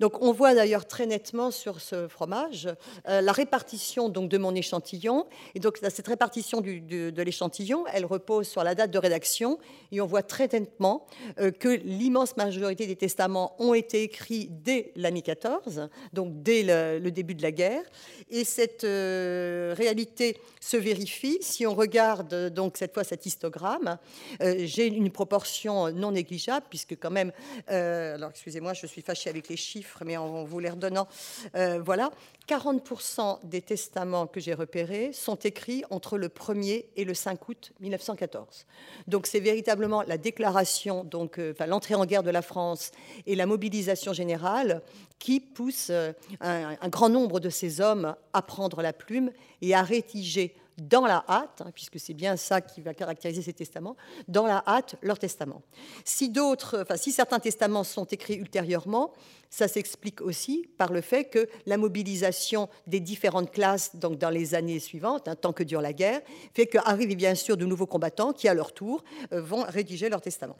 Donc 0.00 0.22
on 0.22 0.32
voit 0.32 0.54
d'ailleurs 0.54 0.86
très 0.86 1.06
nettement 1.06 1.50
sur 1.50 1.80
ce 1.80 2.08
fromage 2.08 2.68
euh, 3.08 3.20
la 3.20 3.32
répartition 3.32 4.08
donc, 4.08 4.28
de 4.28 4.38
mon 4.38 4.54
échantillon. 4.54 5.26
Et 5.54 5.60
donc 5.60 5.78
cette 5.82 6.06
répartition 6.06 6.60
de, 6.60 7.22
l'échantillon, 7.22 7.84
elle 7.92 8.04
repose 8.04 8.48
sur 8.48 8.64
la 8.64 8.74
date 8.74 8.90
de 8.90 8.98
rédaction. 8.98 9.58
Et 9.90 10.00
on 10.00 10.06
voit 10.06 10.22
très 10.22 10.48
nettement 10.48 11.06
euh, 11.38 11.50
que 11.50 11.68
l'immense 11.68 12.36
majorité 12.36 12.86
des 12.86 12.96
testaments 12.96 13.54
ont 13.58 13.74
été 13.74 14.02
écrits 14.02 14.48
dès 14.50 14.92
l'année 14.96 15.22
14, 15.22 15.88
donc 16.12 16.42
dès 16.42 16.62
le, 16.62 17.10
début 17.10 17.34
de 17.34 17.42
la 17.42 17.52
guerre. 17.52 17.82
Et 18.30 18.44
cette 18.44 18.84
euh, 18.84 19.74
réalité 19.76 20.38
se 20.60 20.76
vérifie 20.76 21.38
si 21.40 21.66
on 21.66 21.74
regarde 21.74 22.50
donc 22.50 22.76
cette 22.76 22.94
fois 22.94 23.04
cet 23.04 23.26
histogramme. 23.26 23.98
J'ai 24.40 24.86
une 24.86 25.10
proportion 25.10 25.92
non 25.92 26.12
négligeable 26.12 26.66
puisque 26.70 26.98
quand 26.98 27.10
même, 27.10 27.32
alors 27.66 28.30
excusez-moi, 28.30 28.72
je 28.72 28.86
suis 28.86 29.02
fâchée 29.02 29.28
avec 29.28 29.48
les 29.48 29.51
chiffres 29.56 30.02
mais 30.04 30.16
en 30.16 30.44
vous 30.44 30.58
les 30.58 30.70
redonnant, 30.70 31.08
euh, 31.54 31.80
voilà, 31.84 32.10
40% 32.48 33.38
des 33.44 33.62
testaments 33.62 34.26
que 34.26 34.40
j'ai 34.40 34.54
repérés 34.54 35.12
sont 35.12 35.36
écrits 35.36 35.84
entre 35.90 36.18
le 36.18 36.28
1er 36.28 36.86
et 36.96 37.04
le 37.04 37.14
5 37.14 37.48
août 37.48 37.72
1914. 37.80 38.66
Donc 39.06 39.26
c'est 39.26 39.40
véritablement 39.40 40.02
la 40.02 40.18
déclaration, 40.18 41.04
donc 41.04 41.38
euh, 41.38 41.54
l'entrée 41.66 41.94
en 41.94 42.04
guerre 42.04 42.22
de 42.22 42.30
la 42.30 42.42
France 42.42 42.90
et 43.26 43.36
la 43.36 43.46
mobilisation 43.46 44.12
générale 44.12 44.82
qui 45.18 45.40
pousse 45.40 45.88
euh, 45.90 46.12
un, 46.40 46.76
un, 46.80 46.88
grand 46.88 47.08
nombre 47.08 47.38
de 47.38 47.48
ces 47.48 47.80
hommes 47.80 48.16
à 48.32 48.42
prendre 48.42 48.82
la 48.82 48.92
plume 48.92 49.30
et 49.60 49.74
à 49.74 49.82
rédiger 49.82 50.54
dans 50.78 51.06
la 51.06 51.24
hâte, 51.28 51.62
hein, 51.64 51.70
puisque 51.74 51.98
c'est 51.98 52.14
bien 52.14 52.36
ça 52.36 52.60
qui 52.60 52.80
va 52.80 52.94
caractériser 52.94 53.42
ces 53.42 53.52
testaments, 53.52 53.96
dans 54.28 54.46
la 54.46 54.62
hâte 54.66 54.96
leur 55.02 55.18
testament. 55.18 55.62
Si 56.04 56.32
enfin, 56.36 56.96
si 56.96 57.12
certains 57.12 57.38
testaments 57.38 57.84
sont 57.84 58.04
écrits 58.04 58.36
ultérieurement, 58.36 59.12
ça 59.50 59.68
s'explique 59.68 60.20
aussi 60.22 60.66
par 60.78 60.92
le 60.92 61.02
fait 61.02 61.24
que 61.24 61.48
la 61.66 61.76
mobilisation 61.76 62.68
des 62.86 63.00
différentes 63.00 63.50
classes 63.50 63.96
donc 63.96 64.18
dans 64.18 64.30
les 64.30 64.54
années 64.54 64.80
suivantes, 64.80 65.28
hein, 65.28 65.36
tant 65.36 65.52
que 65.52 65.62
dure 65.62 65.82
la 65.82 65.92
guerre, 65.92 66.20
fait 66.54 66.66
qu'arrivent 66.66 67.16
bien 67.16 67.34
sûr 67.34 67.56
de 67.56 67.66
nouveaux 67.66 67.86
combattants 67.86 68.32
qui, 68.32 68.48
à 68.48 68.54
leur 68.54 68.72
tour, 68.72 69.04
euh, 69.32 69.42
vont 69.42 69.64
rédiger 69.68 70.08
leur 70.08 70.22
testament. 70.22 70.56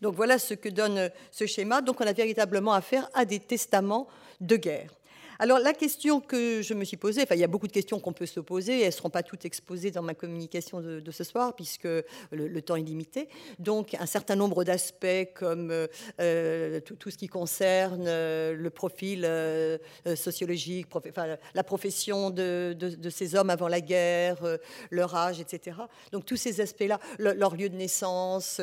Donc 0.00 0.14
voilà 0.14 0.38
ce 0.38 0.54
que 0.54 0.68
donne 0.68 0.98
euh, 0.98 1.08
ce 1.30 1.46
schéma. 1.46 1.80
Donc 1.80 2.00
on 2.00 2.06
a 2.06 2.12
véritablement 2.12 2.72
affaire 2.72 3.08
à 3.14 3.24
des 3.24 3.40
testaments 3.40 4.08
de 4.40 4.56
guerre. 4.56 4.90
Alors 5.38 5.58
la 5.58 5.74
question 5.74 6.20
que 6.20 6.62
je 6.62 6.72
me 6.72 6.84
suis 6.84 6.96
posée, 6.96 7.22
enfin 7.22 7.34
il 7.34 7.40
y 7.40 7.44
a 7.44 7.48
beaucoup 7.48 7.66
de 7.66 7.72
questions 7.72 8.00
qu'on 8.00 8.12
peut 8.12 8.26
se 8.26 8.40
poser, 8.40 8.80
elles 8.80 8.86
ne 8.86 8.90
seront 8.90 9.10
pas 9.10 9.22
toutes 9.22 9.44
exposées 9.44 9.90
dans 9.90 10.02
ma 10.02 10.14
communication 10.14 10.80
de, 10.80 11.10
ce 11.10 11.24
soir 11.24 11.54
puisque 11.54 11.88
le, 12.30 12.60
temps 12.62 12.76
est 12.76 12.82
limité. 12.82 13.28
Donc 13.58 13.94
un 13.94 14.06
certain 14.06 14.34
nombre 14.34 14.64
d'aspects 14.64 15.32
comme 15.34 15.70
euh, 16.20 16.80
tout, 16.80 17.10
ce 17.10 17.16
qui 17.16 17.28
concerne 17.28 18.06
euh, 18.06 18.54
le 18.54 18.70
profil 18.70 19.24
euh, 19.24 19.78
sociologique, 20.14 20.86
la 21.54 21.64
profession 21.64 22.30
de, 22.30 22.76
ces 23.10 23.34
hommes 23.34 23.50
avant 23.50 23.68
la 23.68 23.80
guerre, 23.80 24.38
leur 24.90 25.14
âge, 25.14 25.40
etc. 25.40 25.76
Donc 26.12 26.24
tous 26.24 26.36
ces 26.36 26.60
aspects-là, 26.60 26.98
leur 27.18 27.54
lieu 27.54 27.68
de 27.68 27.76
naissance, 27.76 28.60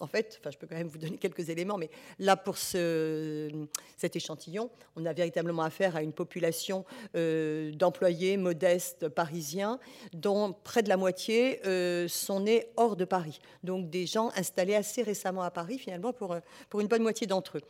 en 0.00 0.06
fait, 0.06 0.38
enfin, 0.40 0.50
je 0.50 0.58
peux 0.58 0.66
quand 0.66 0.76
même 0.76 0.88
vous 0.88 0.98
donner 0.98 1.16
quelques 1.16 1.48
éléments, 1.48 1.78
mais 1.78 1.90
là 2.18 2.36
pour 2.36 2.58
ce, 2.58 3.50
cet 3.96 4.16
échantillon, 4.16 4.70
on 4.96 5.06
a 5.06 5.12
véritablement 5.12 5.61
affaire 5.62 5.96
à 5.96 6.02
une 6.02 6.12
population 6.12 6.84
euh, 7.16 7.72
d'employés 7.72 8.36
modestes 8.36 9.08
parisiens, 9.08 9.78
dont 10.12 10.54
près 10.64 10.82
de 10.82 10.88
la 10.88 10.96
moitié 10.96 11.60
euh, 11.66 12.08
sont 12.08 12.40
nés 12.40 12.66
hors 12.76 12.96
de 12.96 13.04
Paris. 13.04 13.40
Donc 13.64 13.90
des 13.90 14.06
gens 14.06 14.30
installés 14.36 14.74
assez 14.74 15.02
récemment 15.02 15.42
à 15.42 15.50
Paris, 15.50 15.78
finalement, 15.78 16.12
pour, 16.12 16.36
pour 16.68 16.80
une 16.80 16.88
bonne 16.88 17.02
moitié 17.02 17.26
d'entre 17.26 17.58
eux. 17.58 17.62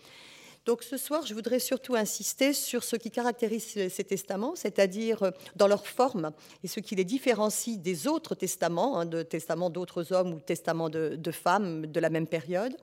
Donc 0.64 0.84
ce 0.84 0.96
soir, 0.96 1.26
je 1.26 1.34
voudrais 1.34 1.58
surtout 1.58 1.96
insister 1.96 2.52
sur 2.52 2.84
ce 2.84 2.94
qui 2.94 3.10
caractérise 3.10 3.88
ces 3.88 4.04
testaments, 4.04 4.54
c'est-à-dire 4.54 5.24
euh, 5.24 5.30
dans 5.56 5.66
leur 5.66 5.88
forme 5.88 6.30
et 6.62 6.68
ce 6.68 6.78
qui 6.78 6.94
les 6.94 7.04
différencie 7.04 7.78
des 7.78 8.06
autres 8.06 8.36
testaments, 8.36 9.00
hein, 9.00 9.04
de 9.04 9.24
testaments 9.24 9.70
d'autres 9.70 10.12
hommes 10.12 10.34
ou 10.34 10.40
testaments 10.40 10.88
de, 10.88 11.18
femmes 11.32 11.86
de 11.86 11.98
la 11.98 12.10
même 12.10 12.28
période. 12.28 12.76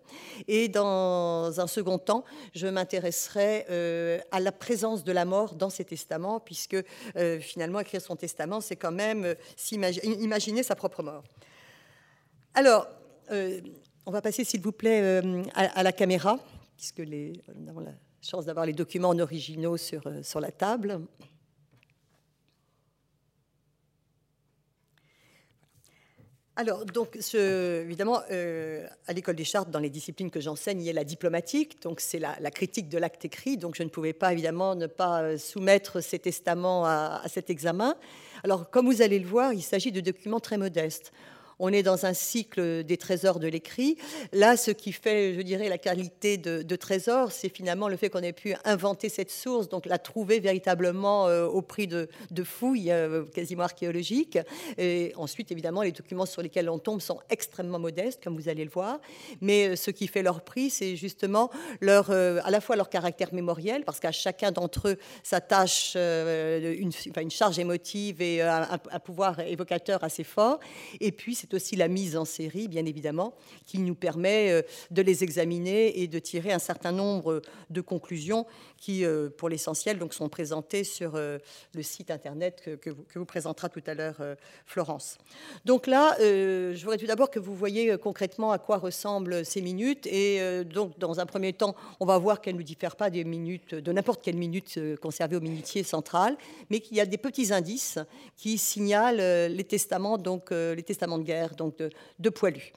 Et 0.50 0.68
dans 0.68 1.58
un 1.58 1.68
second 1.68 2.00
temps, 2.00 2.26
je 2.54 2.68
m'intéresserai 2.68 3.66
euh, 3.70 4.20
à 4.32 4.42
la 4.42 4.52
présence 4.52 5.06
de 5.06 5.14
la 5.14 5.24
mort 5.24 5.56
dans 5.56 5.70
ces 5.70 5.86
testaments, 5.86 6.42
puisque 6.42 6.76
euh, 7.16 7.40
finalement, 7.40 7.80
écrire 7.80 8.02
son 8.02 8.18
testament, 8.18 8.60
c'est 8.60 8.76
quand 8.76 8.92
même 8.92 9.36
imaginer 9.72 10.64
sa 10.64 10.76
propre 10.76 11.02
mort. 11.02 11.24
Alors, 12.56 12.88
on 14.06 14.12
va 14.12 14.22
passer, 14.22 14.44
s'il 14.44 14.62
vous 14.62 14.72
plaît, 14.72 15.22
à 15.54 15.84
la 15.84 15.92
caméra 15.92 16.40
puisque 16.80 17.00
les, 17.00 17.34
nous 17.56 17.70
avons 17.70 17.82
la 17.82 17.92
chance 18.22 18.46
d'avoir 18.46 18.66
les 18.66 18.72
documents 18.72 19.10
en 19.10 19.20
originaux 19.20 19.76
sur, 19.76 20.08
euh, 20.08 20.22
la 20.40 20.52
table. 20.52 21.02
alors, 26.56 26.86
donc, 26.86 27.18
évidemment, 27.34 28.22
euh, 28.32 28.86
à 29.08 29.14
l'école 29.14 29.36
des 29.36 29.46
chartes, 29.46 29.70
dans 29.70 29.80
les 29.80 29.90
disciplines 29.90 30.30
que 30.30 30.42
j'enseigne, 30.42 30.82
il 30.82 30.86
y 30.86 30.90
a 30.90 30.94
la 30.94 31.06
diplomatique, 31.06 31.82
donc 31.82 32.02
c'est 32.02 32.20
la, 32.20 32.52
critique 32.52 32.90
de 32.90 32.98
l'acte 32.98 33.24
écrit, 33.24 33.56
donc 33.58 33.76
je 33.76 33.84
ne 33.84 33.90
pouvais 33.90 34.12
pas, 34.12 34.34
évidemment, 34.34 34.76
ne 34.76 34.88
pas 34.88 35.22
euh, 35.22 35.38
soumettre 35.38 36.02
ces 36.02 36.20
testaments 36.20 36.86
à 36.86 37.24
cet 37.28 37.50
examen. 37.50 37.96
Alors, 38.44 38.70
comme 38.70 38.88
vous 38.88 39.02
allez 39.02 39.20
le 39.20 39.28
voir, 39.28 39.54
il 39.54 39.62
s'agit 39.64 39.92
de 39.92 40.02
documents 40.02 40.42
très 40.42 40.58
modestes 40.58 41.12
on 41.60 41.72
est 41.74 41.84
dans 41.84 42.06
un 42.06 42.14
cycle 42.14 42.84
des 42.84 42.98
trésors 42.98 43.40
de 43.40 43.48
l'écrit. 43.48 43.98
Là, 44.32 44.58
ce 44.58 44.72
qui 44.72 44.94
fait, 44.94 45.36
je 45.36 45.42
dirais, 45.42 45.70
la 45.70 45.78
qualité 45.78 46.38
de, 46.38 46.76
trésor, 46.76 47.32
c'est 47.32 47.50
finalement 47.50 47.90
le 47.90 47.98
fait 47.98 48.10
qu'on 48.10 48.24
ait 48.24 48.34
pu 48.34 48.56
inventer 48.64 49.10
cette 49.10 49.32
source, 49.32 49.68
donc 49.68 49.86
la 49.86 49.98
trouver 49.98 50.40
véritablement 50.40 51.28
euh, 51.28 51.46
au 51.46 51.62
prix 51.62 51.88
de, 51.88 52.08
fouilles 52.44 52.92
euh, 52.92 53.26
quasiment 53.26 53.64
archéologiques. 53.64 54.40
Et 54.78 55.12
ensuite, 55.18 55.52
évidemment, 55.52 55.82
les 55.82 55.92
documents 55.92 56.26
sur 56.26 56.42
lesquels 56.42 56.70
on 56.70 56.80
tombe 56.80 57.02
sont 57.02 57.20
extrêmement 57.30 57.80
modestes, 57.80 58.24
comme 58.24 58.38
vous 58.38 58.48
allez 58.48 58.64
le 58.64 58.70
voir. 58.70 59.00
Mais 59.42 59.70
euh, 59.70 59.76
ce 59.76 59.92
qui 59.92 60.08
fait 60.08 60.24
leur 60.24 60.42
prix, 60.42 60.70
c'est 60.70 60.96
justement 60.96 61.50
leur, 61.82 62.12
à 62.12 62.50
la 62.50 62.62
fois 62.62 62.78
leur 62.78 62.90
caractère 62.90 63.34
mémoriel, 63.34 63.84
parce 63.84 64.00
qu'à 64.00 64.14
chacun 64.14 64.52
d'entre 64.52 64.90
eux 64.90 64.98
s'attache 65.24 65.96
une, 65.96 66.92
une, 67.18 67.32
charge 67.32 67.60
émotive 67.60 68.22
et 68.22 68.42
un, 68.42 68.80
un 68.92 69.00
pouvoir 69.00 69.40
évocateur 69.42 70.04
assez 70.04 70.24
fort. 70.24 70.60
Et 71.02 71.12
puis, 71.12 71.36
c'est 71.36 71.49
aussi 71.54 71.76
la 71.76 71.88
mise 71.88 72.16
en 72.16 72.26
série, 72.26 72.68
bien 72.68 72.86
évidemment, 72.86 73.34
qui 73.66 73.80
nous 73.80 73.96
permet 73.96 74.52
euh, 74.52 74.62
de 74.92 75.02
les 75.02 75.24
examiner 75.24 76.02
et 76.02 76.08
de 76.08 76.20
tirer 76.20 76.52
un 76.52 76.60
certain 76.60 76.92
nombre 76.92 77.42
de 77.70 77.82
conclusions 77.82 78.46
qui, 78.80 79.06
euh, 79.06 79.30
pour 79.30 79.50
l'essentiel, 79.50 80.00
donc 80.00 80.14
sont 80.14 80.30
présentées 80.30 80.84
sur 80.84 81.16
euh, 81.16 81.38
le 81.74 81.84
site 81.84 82.12
internet 82.12 82.78
que, 82.82 82.90
vous, 82.90 83.26
présentera 83.26 83.70
tout 83.70 83.84
à 83.86 83.94
l'heure 83.94 84.18
Florence. 84.66 85.18
Donc 85.66 85.88
là, 85.88 86.16
je 86.20 86.80
voudrais 86.82 86.98
tout 86.98 87.06
d'abord 87.06 87.30
que 87.30 87.40
vous 87.40 87.54
voyez 87.54 87.98
concrètement 87.98 88.52
à 88.52 88.58
quoi 88.58 88.78
ressemblent 88.78 89.46
ces 89.46 89.62
minutes. 89.62 90.08
Et 90.08 90.64
donc, 90.64 90.98
dans 90.98 91.20
un 91.20 91.26
premier 91.26 91.54
temps, 91.54 91.76
on 92.00 92.06
va 92.06 92.18
voir 92.18 92.42
qu'elles 92.42 92.56
ne 92.56 92.62
diffèrent 92.62 92.96
pas 92.96 93.10
des 93.10 93.24
minutes, 93.24 93.76
de 93.76 93.92
n'importe 93.92 94.24
quelle 94.24 94.38
minute 94.38 94.80
conservée 95.02 95.36
au 95.36 95.42
minutier 95.42 95.84
central, 95.84 96.38
mais 96.70 96.80
qu'il 96.80 96.98
y 96.98 97.02
a 97.02 97.06
des 97.06 97.18
petits 97.18 97.54
indices 97.54 98.00
qui 98.36 98.58
signalent 98.58 99.52
les 99.52 99.64
testaments, 99.64 100.18
donc 100.18 100.52
les 100.52 100.84
testaments 100.84 101.18
de 101.18 101.24
guerre 101.24 101.56
donc 101.56 101.78
de, 101.78 102.30
poilus. 102.30 102.72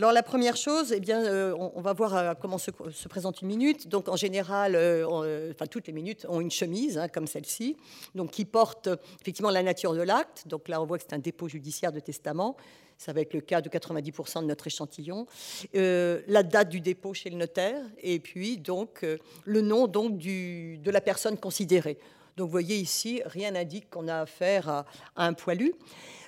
Alors 0.00 0.14
la 0.14 0.22
première 0.22 0.56
chose, 0.56 0.94
eh 0.96 0.98
bien, 0.98 1.22
euh, 1.26 1.54
on, 1.58 1.82
va 1.82 1.92
voir 1.92 2.16
euh, 2.16 2.32
comment 2.32 2.56
se, 2.56 2.70
présente 2.70 3.42
une 3.42 3.48
minute. 3.48 3.86
Donc 3.86 4.08
en 4.08 4.16
général, 4.16 4.74
euh, 4.74 5.50
enfin 5.50 5.66
toutes 5.66 5.88
les 5.88 5.92
minutes 5.92 6.24
ont 6.26 6.40
une 6.40 6.50
chemise 6.50 6.96
hein, 6.96 7.08
comme 7.08 7.26
celle-ci, 7.26 7.76
donc 8.14 8.30
qui 8.30 8.46
porte 8.46 8.88
effectivement 9.20 9.50
la 9.50 9.62
nature 9.62 9.92
de 9.92 10.00
l'acte. 10.00 10.48
Donc 10.48 10.68
là, 10.68 10.80
on 10.80 10.86
voit 10.86 10.96
que 10.96 11.04
c'est 11.06 11.14
un 11.14 11.18
dépôt 11.18 11.48
judiciaire 11.48 11.92
de 11.92 12.00
testament. 12.00 12.56
Ça 12.96 13.12
va 13.12 13.20
être 13.20 13.34
le 13.34 13.42
cas 13.42 13.60
de 13.60 13.68
90% 13.68 14.40
de 14.40 14.46
notre 14.46 14.68
échantillon. 14.68 15.26
la 15.74 16.42
date 16.44 16.70
du 16.70 16.80
dépôt 16.80 17.12
chez 17.12 17.28
le 17.28 17.36
notaire 17.36 17.82
et 17.98 18.20
puis 18.20 18.56
donc 18.56 19.04
le 19.44 19.60
nom 19.60 19.86
donc 19.86 20.16
de 20.16 20.90
la 20.90 21.02
personne 21.02 21.36
considérée. 21.36 21.98
Donc 22.40 22.46
vous 22.46 22.52
voyez 22.52 22.76
ici, 22.76 23.20
rien 23.26 23.50
n'indique 23.50 23.90
qu'on 23.90 24.08
a 24.08 24.20
affaire 24.20 24.70
à 24.70 24.86
un 25.14 25.34
poilu. 25.34 25.74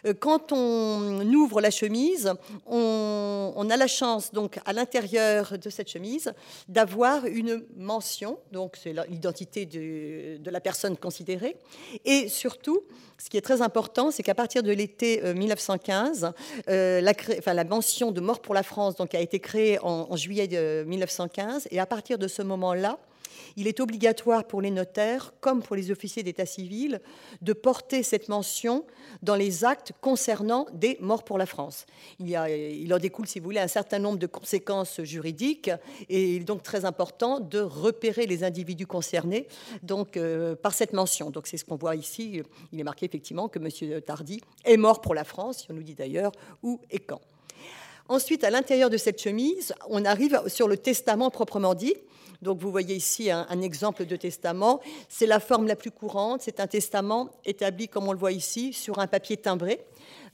Euh, 0.05 0.13
quand 0.13 0.53
on 0.53 1.27
ouvre 1.33 1.63
la 1.63 1.71
chemise, 1.71 2.35
on, 2.67 3.67
a 3.71 3.77
la 3.79 3.87
chance, 3.87 4.31
donc, 4.31 4.59
à 4.67 4.75
l'intérieur 4.75 5.57
de 5.57 5.71
cette 5.71 5.89
chemise, 5.89 6.35
d'avoir 6.69 7.25
une 7.25 7.65
mention, 7.79 8.39
donc 8.53 8.77
c'est 8.77 8.93
l'identité 9.09 9.65
de, 9.65 10.51
la 10.51 10.61
personne 10.61 10.99
considérée, 10.99 11.57
et 12.05 12.29
surtout, 12.29 12.83
ce 13.17 13.31
qui 13.31 13.39
est 13.39 13.43
très 13.43 13.63
important, 13.63 14.11
c'est 14.11 14.23
qu'à 14.23 14.35
partir 14.35 14.63
de 14.63 14.71
l'été 14.71 15.23
1915, 15.23 16.25
euh, 16.69 17.01
euh, 17.01 17.55
la, 17.55 17.65
mention 17.65 18.13
de 18.13 18.21
mort 18.21 18.43
pour 18.43 18.55
la 18.55 18.63
France 18.63 18.97
donc, 18.97 19.15
a 19.15 19.21
été 19.21 19.41
créée 19.41 19.79
en, 19.79 20.09
en 20.11 20.17
juillet 20.17 20.47
de 20.47 20.85
1915, 20.87 21.69
et 21.71 21.81
à 21.81 21.87
partir 21.87 22.19
de 22.19 22.29
ce 22.29 22.43
moment-là, 22.43 22.99
il 23.57 23.67
est 23.67 23.81
obligatoire 23.81 24.45
pour 24.45 24.61
les 24.61 24.71
notaires, 24.71 25.33
comme 25.41 25.63
pour 25.63 25.77
les 25.77 25.91
officiers 25.91 26.23
d'état 26.23 26.47
civil, 26.47 27.01
de 27.41 27.53
porter 27.53 28.03
cette 28.03 28.29
mention 28.29 28.85
dans 29.23 29.35
les 29.35 29.65
actes 29.65 29.93
concernant 30.01 30.67
des 30.73 30.97
morts 31.01 31.25
pour 31.25 31.39
la 31.39 31.47
France. 31.47 31.87
Il, 32.19 32.37
en 32.37 32.99
découle, 32.99 33.27
si 33.27 33.39
vous 33.39 33.45
voulez, 33.45 33.61
un 33.61 33.69
certain 33.69 33.99
nombre 33.99 34.19
de 34.19 34.27
conséquences 34.27 35.03
juridiques 35.03 35.71
et 36.09 36.37
il 36.37 36.43
est 36.43 36.45
donc 36.45 36.63
très 36.63 36.85
important 36.85 37.41
de 37.41 37.61
repérer 37.61 38.27
les 38.27 38.45
individus 38.45 38.87
concernés 38.87 39.47
euh, 40.17 40.57
par 40.57 40.75
cette 40.75 40.93
mention. 40.93 41.31
Donc 41.31 41.47
c'est 41.47 41.57
ce 41.57 41.65
qu'on 41.65 41.77
voit 41.77 41.97
ici. 41.97 42.43
Il 42.73 42.81
est 42.81 42.85
marqué 42.85 43.07
effectivement 43.07 43.49
que 43.49 43.59
M. 43.59 44.01
Tardy 44.01 44.41
est 44.65 44.77
mort 44.77 45.01
pour 45.01 45.15
la 45.15 45.25
France, 45.25 45.67
on 45.71 45.75
nous 45.75 45.83
dit 45.83 45.95
d'ailleurs 45.95 46.33
où 46.63 46.81
et 46.91 46.99
quand. 46.99 47.21
Ensuite, 48.09 48.45
à 48.45 48.51
l'intérieur 48.51 48.91
de 48.91 48.97
cette 48.97 49.23
chemise, 49.23 49.75
on 49.89 50.05
arrive 50.05 50.43
sur 50.47 50.69
le 50.69 50.77
testament 50.77 51.31
proprement 51.31 51.75
dit. 51.75 51.95
Donc 52.43 52.59
vous 52.59 52.71
voyez 52.71 52.97
ici 52.97 53.31
un, 53.31 53.61
exemple 53.63 54.05
de 54.05 54.17
testament. 54.17 54.81
C'est 55.09 55.27
la 55.27 55.41
forme 55.41 55.67
la 55.67 55.77
plus 55.77 55.93
courante. 55.93 56.43
C'est 56.43 56.61
un 56.61 56.67
testament 56.67 57.31
établi, 57.45 57.89
comme 57.89 58.09
on 58.09 58.13
le 58.13 58.19
voit 58.19 58.33
ici, 58.33 58.73
sur 58.73 58.99
un 58.99 59.07
papier 59.07 59.37
timbré. 59.37 59.81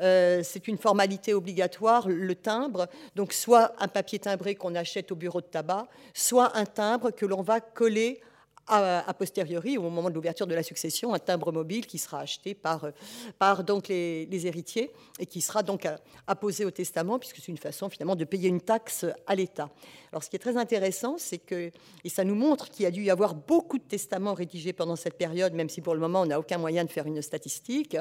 Euh, 0.00 0.40
c'est 0.42 0.68
une 0.68 0.78
formalité 0.78 1.34
obligatoire, 1.34 2.08
le 2.08 2.34
timbre. 2.34 2.88
Donc 3.14 3.32
soit 3.32 3.74
un 3.78 3.88
papier 3.88 4.18
timbré 4.18 4.54
qu'on 4.54 4.74
achète 4.74 5.12
au 5.12 5.16
bureau 5.16 5.40
de 5.40 5.46
tabac, 5.46 5.86
soit 6.14 6.56
un 6.56 6.64
timbre 6.64 7.10
que 7.10 7.26
l'on 7.26 7.42
va 7.42 7.60
coller 7.60 8.20
a, 8.68 9.14
posteriori, 9.14 9.78
au 9.78 9.82
moment 9.82 10.10
de 10.10 10.14
l'ouverture 10.14 10.46
de 10.46 10.54
la 10.54 10.62
succession, 10.62 11.14
un 11.14 11.18
timbre 11.18 11.52
mobile 11.52 11.86
qui 11.86 11.98
sera 11.98 12.20
acheté 12.20 12.54
par, 12.54 12.86
par 13.38 13.64
donc 13.64 13.88
les, 13.88 14.46
héritiers 14.46 14.92
et 15.18 15.26
qui 15.26 15.40
sera 15.40 15.62
donc 15.62 15.86
apposé 16.26 16.64
au 16.64 16.70
testament, 16.70 17.18
puisque 17.18 17.36
c'est 17.36 17.48
une 17.48 17.58
façon 17.58 17.88
finalement 17.88 18.16
de 18.16 18.24
payer 18.24 18.48
une 18.48 18.60
taxe 18.60 19.04
à 19.26 19.34
l'État. 19.34 19.70
Alors 20.12 20.22
ce 20.22 20.30
qui 20.30 20.36
est 20.36 20.40
très 20.40 20.56
intéressant, 20.56 21.16
c'est 21.18 21.38
que, 21.38 21.70
et 22.04 22.08
ça 22.08 22.24
nous 22.24 22.34
montre 22.34 22.70
qu'il 22.70 22.84
y 22.84 22.86
a 22.86 22.90
dû 22.90 23.02
y 23.02 23.10
avoir 23.10 23.34
beaucoup 23.34 23.78
de 23.78 23.82
testaments 23.82 24.34
rédigés 24.34 24.72
pendant 24.72 24.96
cette 24.96 25.14
période, 25.14 25.52
même 25.54 25.68
si 25.68 25.80
pour 25.80 25.94
le 25.94 26.00
moment 26.00 26.22
on 26.22 26.26
n'a 26.26 26.38
aucun 26.38 26.58
moyen 26.58 26.84
de 26.84 26.90
faire 26.90 27.06
une 27.06 27.20
statistique, 27.22 27.96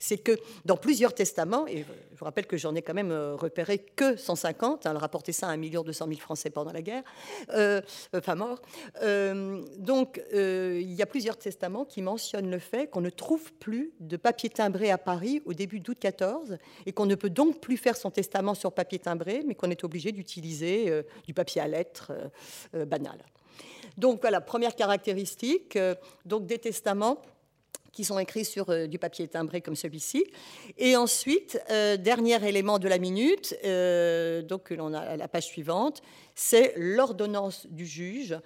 c'est 0.00 0.18
que 0.18 0.38
dans 0.64 0.76
plusieurs 0.76 1.14
testaments, 1.14 1.66
et 1.66 1.84
je 2.12 2.18
vous 2.18 2.24
rappelle 2.24 2.46
que 2.46 2.56
j'en 2.56 2.74
ai 2.74 2.82
quand 2.82 2.94
même 2.94 3.12
euh, 3.12 3.34
repéré 3.36 3.78
que 3.78 4.16
150, 4.16 4.86
hein, 4.86 4.98
rapporté 4.98 5.32
ça 5.32 5.48
à 5.48 5.52
1 5.52 5.58
200 5.58 6.06
000 6.08 6.20
Français 6.20 6.50
pendant 6.50 6.72
la 6.72 6.82
guerre, 6.82 7.02
euh, 7.50 7.80
enfin 8.14 8.34
morts, 8.34 8.60
euh, 9.02 9.62
donc 9.78 10.03
donc, 10.04 10.20
euh, 10.34 10.80
il 10.82 10.92
y 10.92 11.00
a 11.00 11.06
plusieurs 11.06 11.38
testaments 11.38 11.86
qui 11.86 12.02
mentionnent 12.02 12.50
le 12.50 12.58
fait 12.58 12.88
qu'on 12.88 13.00
ne 13.00 13.08
trouve 13.08 13.54
plus 13.54 13.94
de 14.00 14.18
papier 14.18 14.50
timbré 14.50 14.90
à 14.90 14.98
Paris 14.98 15.40
au 15.46 15.54
début 15.54 15.80
d'août 15.80 15.96
14 15.98 16.58
et 16.84 16.92
qu'on 16.92 17.06
ne 17.06 17.14
peut 17.14 17.30
donc 17.30 17.58
plus 17.58 17.78
faire 17.78 17.96
son 17.96 18.10
testament 18.10 18.52
sur 18.52 18.70
papier 18.72 18.98
timbré, 18.98 19.42
mais 19.46 19.54
qu'on 19.54 19.70
est 19.70 19.82
obligé 19.82 20.12
d'utiliser 20.12 20.90
euh, 20.90 21.04
du 21.26 21.32
papier 21.32 21.62
à 21.62 21.68
lettres 21.68 22.12
euh, 22.74 22.84
banal. 22.84 23.16
Donc 23.96 24.20
voilà, 24.20 24.42
première 24.42 24.76
caractéristique, 24.76 25.78
donc 26.26 26.44
des 26.46 26.58
testaments 26.58 27.22
qui 27.94 28.04
sont 28.04 28.18
écrits 28.18 28.44
sur 28.44 28.88
du 28.88 28.98
papier 28.98 29.28
timbré 29.28 29.60
comme 29.60 29.76
celui-ci. 29.76 30.24
Et 30.78 30.96
ensuite, 30.96 31.58
dernier 31.68 32.46
élément 32.46 32.78
de 32.78 32.88
la 32.88 32.98
minute, 32.98 33.56
donc 34.48 34.70
l'on 34.70 34.92
a 34.92 35.16
la 35.16 35.28
page 35.28 35.46
suivante, 35.46 36.02
c'est 36.34 36.74
l'ordonnance 36.76 37.66
du 37.68 37.86
juge 37.86 38.36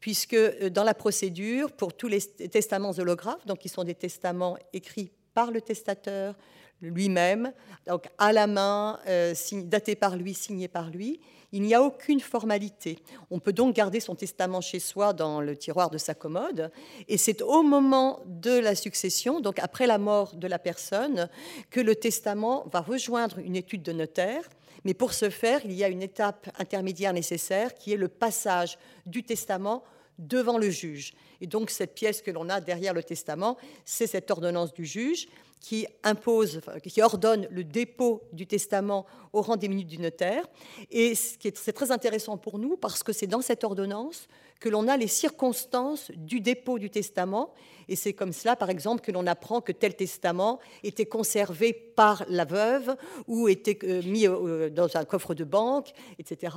puisque 0.00 0.34
euh, 0.34 0.70
dans 0.70 0.84
la 0.84 0.94
procédure, 0.94 1.72
pour 1.72 1.96
tous 1.96 2.08
les 2.08 2.20
testaments 2.20 2.92
holographes, 2.92 3.44
donc 3.46 3.58
qui 3.58 3.68
sont 3.68 3.84
des 3.84 3.94
testaments 3.94 4.56
écrits 4.72 5.10
par 5.34 5.50
le 5.50 5.60
testateur 5.60 6.34
lui-même, 6.80 7.52
donc 7.86 8.04
à 8.18 8.32
la 8.32 8.46
main, 8.46 9.00
euh, 9.08 9.34
datés 9.64 9.96
par 9.96 10.16
lui, 10.16 10.34
signés 10.34 10.68
par 10.68 10.90
lui, 10.90 11.20
il 11.52 11.62
n'y 11.62 11.74
a 11.74 11.82
aucune 11.82 12.20
formalité. 12.20 12.98
On 13.30 13.38
peut 13.38 13.52
donc 13.52 13.74
garder 13.74 14.00
son 14.00 14.14
testament 14.14 14.60
chez 14.60 14.80
soi 14.80 15.12
dans 15.12 15.40
le 15.40 15.56
tiroir 15.56 15.90
de 15.90 15.98
sa 15.98 16.14
commode, 16.14 16.70
et 17.08 17.16
c'est 17.16 17.42
au 17.42 17.62
moment 17.62 18.20
de 18.26 18.58
la 18.58 18.74
succession, 18.74 19.40
donc 19.40 19.58
après 19.58 19.86
la 19.86 19.98
mort 19.98 20.34
de 20.36 20.46
la 20.46 20.58
personne, 20.58 21.28
que 21.70 21.80
le 21.80 21.94
testament 21.94 22.66
va 22.72 22.80
rejoindre 22.80 23.38
une 23.38 23.56
étude 23.56 23.82
de 23.82 23.92
notaire 23.92 24.48
mais 24.84 24.94
pour 24.94 25.12
ce 25.12 25.30
faire, 25.30 25.60
il 25.64 25.72
y 25.72 25.84
a 25.84 25.88
une 25.88 26.02
étape 26.02 26.50
intermédiaire 26.58 27.12
nécessaire 27.12 27.74
qui 27.74 27.92
est 27.92 27.96
le 27.96 28.08
passage 28.08 28.78
du 29.06 29.22
testament 29.22 29.82
devant 30.18 30.58
le 30.58 30.70
juge. 30.70 31.14
Et 31.40 31.46
donc 31.46 31.70
cette 31.70 31.94
pièce 31.94 32.22
que 32.22 32.30
l'on 32.30 32.48
a 32.48 32.60
derrière 32.60 32.94
le 32.94 33.02
testament, 33.02 33.56
c'est 33.84 34.06
cette 34.06 34.30
ordonnance 34.30 34.72
du 34.72 34.84
juge 34.84 35.28
qui 35.60 35.86
impose, 36.02 36.60
qui 36.84 37.02
ordonne 37.02 37.46
le 37.50 37.64
dépôt 37.64 38.22
du 38.32 38.46
testament 38.46 39.06
au 39.32 39.42
rang 39.42 39.56
des 39.56 39.68
minutes 39.68 39.88
du 39.88 39.98
notaire. 39.98 40.46
Et 40.90 41.14
c'est 41.14 41.72
très 41.72 41.90
intéressant 41.90 42.36
pour 42.36 42.58
nous 42.58 42.76
parce 42.76 43.02
que 43.02 43.12
c'est 43.12 43.26
dans 43.26 43.42
cette 43.42 43.64
ordonnance 43.64 44.28
que 44.60 44.68
l'on 44.68 44.88
a 44.88 44.96
les 44.96 45.06
circonstances 45.06 46.10
du 46.16 46.40
dépôt 46.40 46.78
du 46.78 46.90
testament. 46.90 47.54
Et 47.88 47.96
c'est 47.96 48.12
comme 48.12 48.32
cela, 48.32 48.56
par 48.56 48.70
exemple, 48.70 49.02
que 49.02 49.12
l'on 49.12 49.26
apprend 49.26 49.60
que 49.60 49.72
tel 49.72 49.94
testament 49.94 50.58
était 50.82 51.06
conservé 51.06 51.72
par 51.72 52.24
la 52.28 52.44
veuve 52.44 52.96
ou 53.26 53.48
était 53.48 53.78
euh, 53.84 54.02
mis 54.02 54.26
euh, 54.26 54.68
dans 54.68 54.96
un 54.96 55.04
coffre 55.04 55.34
de 55.34 55.44
banque, 55.44 55.92
etc. 56.18 56.56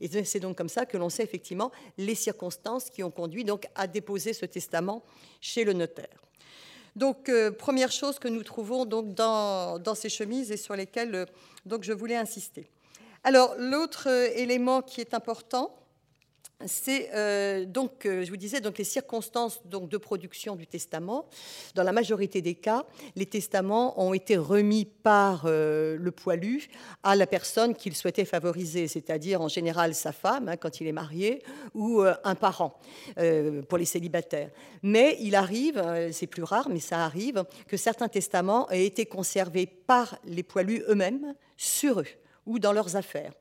Et 0.00 0.24
c'est 0.24 0.40
donc 0.40 0.56
comme 0.56 0.68
ça 0.68 0.86
que 0.86 0.96
l'on 0.96 1.08
sait 1.08 1.22
effectivement 1.22 1.70
les 1.98 2.14
circonstances 2.14 2.90
qui 2.90 3.02
ont 3.02 3.10
conduit 3.10 3.44
donc 3.44 3.66
à 3.74 3.86
déposer 3.86 4.32
ce 4.32 4.46
testament 4.46 5.02
chez 5.40 5.64
le 5.64 5.72
notaire. 5.72 6.22
Donc, 6.96 7.30
première 7.58 7.90
chose 7.90 8.18
que 8.18 8.28
nous 8.28 8.42
trouvons 8.42 8.84
dans, 8.84 9.94
ces 9.94 10.08
chemises 10.08 10.52
et 10.52 10.56
sur 10.56 10.76
lesquelles 10.76 11.26
donc, 11.64 11.84
je 11.84 11.92
voulais 11.92 12.16
insister. 12.16 12.68
Alors, 13.24 13.54
l'autre 13.56 14.08
élément 14.36 14.82
qui 14.82 15.00
est 15.00 15.14
important, 15.14 15.74
c'est 16.66 17.10
euh, 17.14 17.64
donc, 17.64 18.06
euh, 18.06 18.24
je 18.24 18.30
vous 18.30 18.36
disais, 18.36 18.60
donc 18.60 18.78
les 18.78 18.84
circonstances 18.84 19.60
donc, 19.66 19.88
de 19.88 19.96
production 19.96 20.56
du 20.56 20.66
testament. 20.66 21.26
Dans 21.74 21.82
la 21.82 21.92
majorité 21.92 22.40
des 22.40 22.54
cas, 22.54 22.84
les 23.16 23.26
testaments 23.26 24.00
ont 24.00 24.14
été 24.14 24.36
remis 24.36 24.84
par 24.84 25.44
euh, 25.46 25.96
le 25.98 26.10
poilu 26.10 26.68
à 27.02 27.16
la 27.16 27.26
personne 27.26 27.74
qu'il 27.74 27.94
souhaitait 27.94 28.24
favoriser, 28.24 28.88
c'est-à-dire 28.88 29.40
en 29.40 29.48
général 29.48 29.94
sa 29.94 30.12
femme, 30.12 30.48
hein, 30.48 30.56
quand 30.56 30.80
il 30.80 30.86
est 30.86 30.92
marié, 30.92 31.42
ou 31.74 32.02
un 32.02 32.34
parent 32.34 32.78
pour 33.68 33.78
les 33.78 33.84
célibataires. 33.84 34.50
Mais 34.82 35.16
il 35.20 35.34
arrive, 35.34 35.82
c'est 36.12 36.26
plus 36.26 36.42
rare, 36.42 36.68
mais 36.68 36.80
ça 36.80 37.04
arrive, 37.04 37.44
que 37.66 37.76
certains 37.76 38.08
testaments 38.08 38.68
aient 38.70 38.86
été 38.86 39.06
conservés 39.06 39.66
par 39.66 40.18
les 40.24 40.42
poilus 40.42 40.82
eux-mêmes 40.88 41.34
sur 41.56 42.00
eux 42.00 42.06
ou 42.46 42.58
dans 42.58 42.72
leurs 42.72 42.96
affaires. 42.96 43.32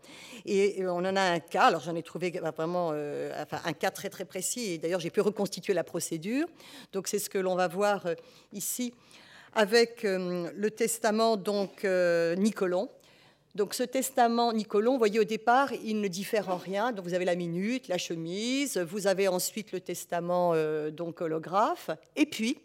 Et 0.46 0.86
on 0.86 0.98
en 0.98 1.16
a 1.16 1.22
un 1.22 1.40
cas, 1.40 1.64
alors 1.64 1.82
j'en 1.82 1.96
ai 1.96 2.04
trouvé 2.04 2.32
vraiment 2.32 2.92
euh, 2.94 3.32
un 3.66 3.74
cas 3.74 3.92
très 3.92 4.10
très 4.10 4.26
précis, 4.26 4.74
et 4.74 4.78
d'ailleurs 4.78 5.00
j'ai 5.00 5.10
pu 5.10 5.22
reconstituer 5.22 5.74
la 5.74 5.84
procédure. 5.84 6.48
Donc 6.94 7.08
c'est 7.08 7.20
ce 7.20 7.30
que 7.30 7.38
l'on 7.38 7.56
va 7.56 7.68
voir 7.68 8.06
euh, 8.06 8.16
ici 8.54 8.94
avec 9.54 10.06
euh, 10.06 10.50
le 10.56 10.72
testament 10.72 11.38
donc 11.38 11.84
Nicolon. 11.84 12.90
Donc 13.54 13.74
ce 13.74 13.84
testament 13.84 14.54
Nicolon, 14.54 14.94
vous 14.94 14.98
voyez 14.98 15.20
au 15.20 15.26
départ, 15.26 15.74
il 15.74 16.00
ne 16.00 16.08
diffère 16.08 16.50
en 16.50 16.56
rien. 16.56 16.94
Donc 16.94 17.06
vous 17.06 17.14
avez 17.14 17.26
la 17.26 17.36
minute, 17.36 17.90
la 17.90 17.98
chemise, 17.98 18.78
vous 18.78 19.08
avez 19.08 19.28
ensuite 19.28 19.74
le 19.74 19.82
testament 19.82 20.54
donc 20.92 21.20
holographe, 21.20 21.90
et 22.16 22.26
puis 22.26 22.60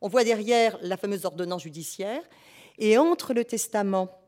on 0.00 0.08
voit 0.08 0.24
derrière 0.24 0.78
la 0.80 0.96
fameuse 0.96 1.26
ordonnance 1.26 1.64
judiciaire. 1.64 2.22
Et 2.78 2.96
entre 2.96 3.34
le 3.34 3.44
testament 3.44 4.19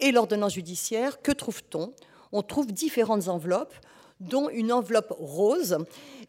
et 0.00 0.12
l'ordonnance 0.12 0.54
judiciaire, 0.54 1.22
que 1.22 1.32
trouve-t-on? 1.32 1.92
On 2.32 2.42
trouve 2.42 2.72
différentes 2.72 3.28
enveloppes, 3.28 3.74
dont 4.20 4.48
une 4.48 4.72
enveloppe 4.72 5.12
rose. 5.18 5.78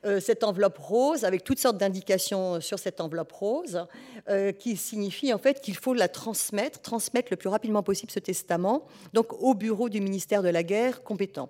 Euh, 0.06 0.20
cette 0.20 0.44
enveloppe 0.44 0.78
rose, 0.78 1.24
avec 1.24 1.44
toutes 1.44 1.60
sortes 1.60 1.78
d'indications 1.78 2.62
sur 2.62 2.78
cette 2.78 3.02
enveloppe 3.02 3.32
rose, 3.32 3.88
euh, 4.30 4.52
qui 4.52 4.78
signifie 4.78 5.34
en 5.34 5.40
fait 5.40 5.62
qu'il 5.62 5.76
faut 5.76 5.94
la 5.94 6.08
transmettre, 6.08 6.80
transmettre 6.82 7.30
le 7.32 7.38
plus 7.38 7.50
rapidement 7.50 7.82
possible 7.82 8.12
ce 8.12 8.20
testament, 8.20 8.86
donc 9.14 9.34
au 9.42 9.56
bureau 9.56 9.90
du 9.90 10.02
ministère 10.02 10.44
de 10.44 10.50
la 10.50 10.64
Guerre 10.64 11.04
compétent. 11.04 11.50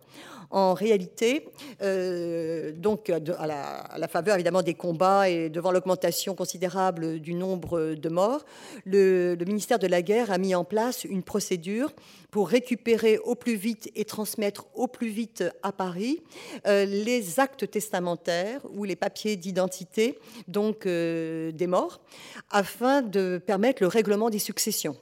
En 0.52 0.74
réalité, 0.74 1.50
euh, 1.82 2.72
donc 2.72 3.10
à 3.10 3.48
la, 3.48 4.08
faveur 4.08 4.36
évidemment 4.36 4.62
des 4.62 4.76
combats 4.76 5.28
et 5.28 5.50
devant 5.50 5.72
l'augmentation 5.72 6.36
considérable 6.36 7.20
du 7.20 7.34
nombre 7.34 7.96
de 7.96 8.10
morts, 8.10 8.46
le, 8.86 9.36
ministère 9.46 9.80
de 9.80 9.88
la 9.88 10.02
Guerre 10.02 10.32
a 10.32 10.38
mis 10.38 10.56
en 10.56 10.64
place 10.64 11.04
une 11.04 11.24
procédure 11.24 11.92
pour 12.32 12.48
récupérer 12.48 13.18
au 13.18 13.36
plus 13.36 13.56
vite 13.56 13.90
et 13.96 14.06
transmettre 14.06 14.68
au 14.76 14.88
plus 14.88 15.10
vite 15.10 15.44
à 15.64 15.72
Paris 15.72 16.22
les 16.66 17.40
actes 17.40 17.70
testamentaires 17.70 18.62
ou 18.74 18.84
les 18.84 18.96
papiers 18.96 19.36
d'identité 19.36 20.20
donc 20.48 20.86
euh, 20.86 21.52
des 21.52 21.68
morts, 21.68 22.02
afin 22.50 23.02
de 23.02 23.42
permettre 23.46 23.82
le 23.82 23.88
règlement 23.88 24.30
des 24.30 24.40
successions. 24.40 24.98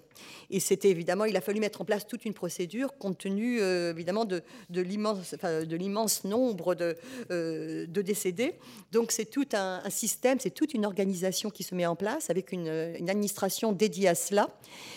Et 0.50 0.60
c'était 0.60 0.90
évidemment, 0.90 1.26
il 1.26 1.36
a 1.36 1.42
fallu 1.42 1.60
mettre 1.60 1.82
en 1.82 1.86
place 1.86 2.06
toute 2.06 2.26
une 2.26 2.34
procédure 2.34 2.96
compte 2.98 3.18
tenu 3.18 3.60
euh, 3.60 3.92
évidemment 3.92 4.26
de, 4.26 4.44
l'immense 4.70 6.24
nombre 6.26 6.76
de, 6.76 6.96
euh, 7.32 7.88
décédés. 7.88 8.54
Donc 8.92 9.12
c'est 9.12 9.26
tout 9.26 9.48
un, 9.54 9.82
système, 9.90 10.40
c'est 10.40 10.52
toute 10.52 10.76
une 10.76 10.86
organisation 10.86 11.50
qui 11.50 11.64
se 11.64 11.74
met 11.74 11.86
en 11.86 11.96
place 11.96 12.30
avec 12.30 12.52
une, 12.52 12.70
administration 12.70 13.72
dédiée 13.72 14.08
à 14.08 14.16
cela. 14.16 14.50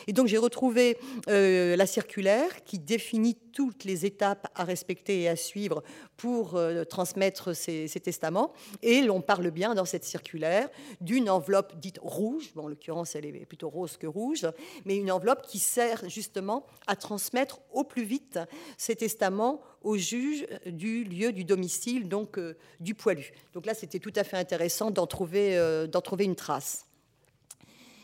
Et 0.06 0.12
donc 0.12 0.26
j'ai 0.26 0.36
retrouvé 0.36 0.98
euh, 1.28 1.74
la 1.76 1.86
circulaire 1.86 2.64
qui 2.64 2.78
définit 2.78 3.36
toutes 3.52 3.84
les 3.84 4.04
étapes 4.04 4.48
à 4.54 4.64
respecter 4.64 5.22
et 5.22 5.28
à 5.28 5.36
suivre 5.36 5.82
pour 6.16 6.58
transmettre 6.88 7.54
ces, 7.54 7.88
ces, 7.88 8.00
testaments. 8.00 8.52
Et 8.82 9.02
l'on 9.02 9.20
parle 9.20 9.50
bien 9.50 9.74
dans 9.74 9.84
cette 9.84 10.04
circulaire 10.04 10.68
d'une 11.00 11.28
enveloppe 11.28 11.78
dite 11.78 11.98
rouge, 12.00 12.52
bon, 12.54 12.64
en 12.64 12.68
l'occurrence 12.68 13.14
elle 13.16 13.26
est 13.26 13.46
plutôt 13.46 13.68
rose 13.68 13.96
que 13.96 14.06
rouge, 14.06 14.46
mais 14.84 14.96
une 14.96 15.10
enveloppe 15.10 15.46
qui 15.46 15.58
sert 15.58 16.08
justement 16.08 16.66
à 16.86 16.96
transmettre 16.96 17.60
au 17.72 17.84
plus 17.84 18.04
vite 18.04 18.38
ces 18.76 18.96
testaments 18.96 19.60
au 19.82 19.96
juge 19.96 20.46
du 20.66 21.04
lieu 21.04 21.32
du 21.32 21.44
domicile, 21.44 22.08
donc 22.08 22.38
euh, 22.38 22.56
du 22.80 22.94
poilu. 22.94 23.32
Donc 23.54 23.66
là, 23.66 23.74
c'était 23.74 24.00
tout 24.00 24.12
à 24.16 24.24
fait 24.24 24.36
intéressant 24.36 24.90
d'en 24.90 25.06
trouver, 25.06 25.56
euh, 25.56 25.86
d'en 25.86 26.00
trouver 26.00 26.24
une 26.24 26.34
trace 26.34 26.86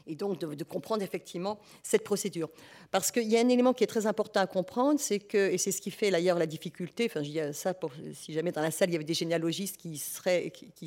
et 0.06 0.14
donc 0.14 0.38
de, 0.38 0.64
comprendre 0.64 1.02
effectivement 1.02 1.58
cette 1.82 2.04
procédure. 2.04 2.48
Parce 2.90 3.10
qu'il 3.10 3.28
y 3.28 3.36
a 3.36 3.40
un 3.40 3.48
élément 3.48 3.72
qui 3.72 3.84
est 3.84 3.88
très 3.88 4.06
important 4.06 4.40
à 4.40 4.46
comprendre, 4.46 4.98
c'est 5.00 5.18
que, 5.18 5.50
et 5.50 5.58
c'est 5.58 5.72
ce 5.72 5.80
qui 5.80 5.90
fait 5.90 6.10
d'ailleurs 6.10 6.38
la 6.38 6.46
difficulté, 6.46 7.06
enfin 7.10 7.22
je 7.22 7.30
dis 7.30 7.40
ça 7.52 7.74
pour, 7.74 7.92
si 8.14 8.32
jamais 8.32 8.52
dans 8.52 8.62
la 8.62 8.70
salle 8.70 8.90
il 8.90 8.92
y 8.92 8.96
avait 8.96 9.04
des 9.04 9.14
généalogistes 9.14 9.76
qui, 9.76 9.98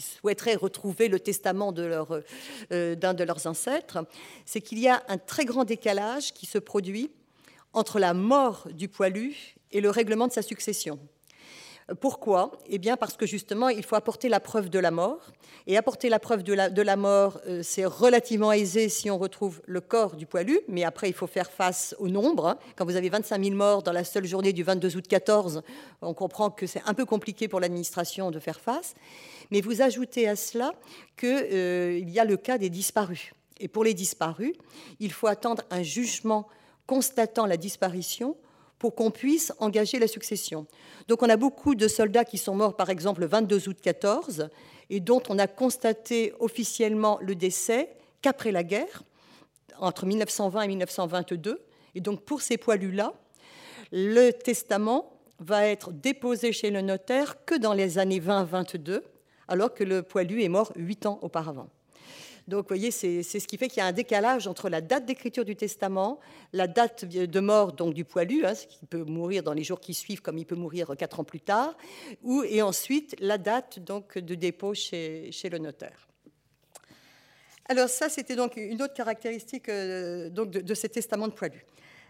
souhaiteraient 0.01 0.55
retrouver 0.55 1.07
le 1.07 1.19
testament 1.19 1.73
euh, 1.77 2.95
d'un 2.95 3.13
de 3.13 3.23
leurs 3.23 3.47
ancêtres, 3.47 4.05
c'est 4.45 4.61
qu'il 4.61 4.79
y 4.79 4.87
a 4.87 5.03
un 5.07 5.17
très 5.17 5.45
grand 5.45 5.65
décalage 5.65 6.33
qui 6.33 6.45
se 6.45 6.57
produit 6.57 7.11
entre 7.73 7.99
la 7.99 8.13
mort 8.13 8.67
du 8.73 8.87
poilu 8.87 9.55
et 9.71 9.81
le 9.81 9.89
règlement 9.89 10.27
de 10.27 10.33
sa 10.33 10.41
succession. 10.41 10.99
Pourquoi? 12.01 12.51
Eh 12.67 12.79
bien 12.79 12.97
parce 12.97 13.15
que 13.15 13.27
justement, 13.27 13.69
il 13.69 13.83
faut 13.83 13.95
apporter 13.95 14.27
la 14.27 14.39
preuve 14.39 14.69
de 14.69 14.79
la 14.79 14.89
mort. 14.89 15.31
Et 15.67 15.77
apporter 15.77 16.09
la 16.09 16.19
preuve 16.19 16.41
de 16.41 16.53
la, 16.53 16.95
mort, 16.95 17.39
euh, 17.47 17.61
c'est 17.63 17.85
relativement 17.85 18.51
aisé 18.51 18.89
si 18.89 19.09
on 19.11 19.17
retrouve 19.17 19.61
le 19.65 19.81
corps 19.81 20.15
du 20.15 20.25
poilu, 20.25 20.59
mais 20.67 20.83
après, 20.83 21.09
il 21.09 21.13
faut 21.13 21.27
faire 21.27 21.51
face 21.51 21.95
au 21.99 22.07
nombre. 22.07 22.57
Quand 22.75 22.85
vous 22.85 22.95
avez 22.95 23.09
25 23.09 23.43
000 23.43 23.55
morts 23.55 23.83
dans 23.83 23.91
la 23.91 24.03
seule 24.03 24.25
journée 24.25 24.53
du 24.53 24.63
22 24.63 24.97
août 24.97 25.07
14, 25.07 25.61
on 26.01 26.13
comprend 26.13 26.49
que 26.49 26.65
c'est 26.65 26.81
un 26.85 26.93
peu 26.93 27.05
compliqué 27.05 27.47
pour 27.47 27.59
l'administration 27.59 28.31
de 28.31 28.39
faire 28.39 28.59
face. 28.59 28.95
Mais 29.51 29.61
vous 29.61 29.81
ajoutez 29.81 30.27
à 30.27 30.35
cela 30.35 30.73
qu'il 31.17 31.29
euh, 31.29 31.99
y 32.03 32.19
a 32.19 32.25
le 32.25 32.37
cas 32.37 32.57
des 32.57 32.69
disparus. 32.69 33.31
Et 33.59 33.67
pour 33.67 33.83
les 33.83 33.93
disparus, 33.93 34.53
il 34.99 35.11
faut 35.11 35.27
attendre 35.27 35.63
un 35.69 35.83
jugement 35.83 36.47
constatant 36.87 37.45
la 37.45 37.57
disparition 37.57 38.35
pour 38.79 38.95
qu'on 38.95 39.11
puisse 39.11 39.53
engager 39.59 39.99
la 39.99 40.07
succession. 40.07 40.67
Donc 41.07 41.23
on 41.23 41.29
a 41.29 41.37
beaucoup 41.37 41.75
de 41.75 41.87
soldats 41.87 42.25
qui 42.25 42.37
sont 42.37 42.55
morts, 42.55 42.75
par 42.75 42.89
exemple, 42.89 43.21
le 43.21 43.27
22 43.27 43.69
août 43.69 43.77
14, 43.81 44.49
et 44.89 44.99
dont 44.99 45.21
on 45.29 45.39
a 45.39 45.47
constaté 45.47 46.33
officiellement 46.39 47.17
le 47.21 47.35
décès 47.35 47.89
qu'après 48.21 48.51
la 48.51 48.63
guerre, 48.63 49.03
entre 49.79 50.05
1920 50.05 50.61
et 50.61 50.67
1922. 50.67 51.61
Et 51.95 52.01
donc 52.01 52.21
pour 52.21 52.41
ces 52.41 52.57
poilus-là, 52.57 53.13
le 53.91 54.31
testament 54.31 55.11
va 55.39 55.65
être 55.65 55.91
déposé 55.91 56.51
chez 56.51 56.71
le 56.71 56.81
notaire 56.81 57.43
que 57.45 57.55
dans 57.55 57.73
les 57.73 57.97
années 57.97 58.19
20-22, 58.19 59.01
alors 59.47 59.73
que 59.73 59.83
le 59.83 60.01
poilu 60.01 60.43
est 60.43 60.49
mort 60.49 60.71
huit 60.75 61.05
ans 61.05 61.19
auparavant. 61.21 61.69
Donc, 62.47 62.65
vous 62.65 62.67
voyez, 62.67 62.91
c'est 62.91 63.23
ce 63.23 63.47
qui 63.47 63.57
fait 63.57 63.67
qu'il 63.67 63.79
y 63.79 63.81
a 63.81 63.87
un 63.87 63.91
décalage 63.91 64.47
entre 64.47 64.69
la 64.69 64.81
date 64.81 65.05
d'écriture 65.05 65.45
du 65.45 65.55
testament, 65.55 66.19
la 66.53 66.67
date 66.67 67.05
de 67.05 67.39
mort 67.39 67.73
donc 67.73 67.95
du 67.95 68.05
poilu, 68.05 68.45
hein, 68.45 68.53
qui 68.53 68.85
peut 68.85 69.03
mourir 69.03 69.41
dans 69.41 69.53
les 69.53 69.63
jours 69.63 69.79
qui 69.79 69.95
suivent, 69.95 70.21
comme 70.21 70.37
il 70.37 70.45
peut 70.45 70.55
mourir 70.55 70.93
quatre 70.97 71.19
ans 71.19 71.23
plus 71.23 71.39
tard, 71.39 71.75
et 72.47 72.61
ensuite 72.61 73.15
la 73.19 73.39
date 73.39 73.79
donc 73.79 74.19
de 74.19 74.35
dépôt 74.35 74.75
chez, 74.75 75.31
le 75.51 75.57
notaire. 75.57 76.07
Alors 77.67 77.89
ça, 77.89 78.09
c'était 78.09 78.35
donc 78.35 78.57
une 78.57 78.81
autre 78.83 78.93
caractéristique 78.93 79.69
euh, 79.69 80.29
donc 80.29 80.51
de, 80.51 80.73
ces 80.75 80.89
testaments 80.89 81.27
de 81.27 81.33
poilu. 81.33 81.65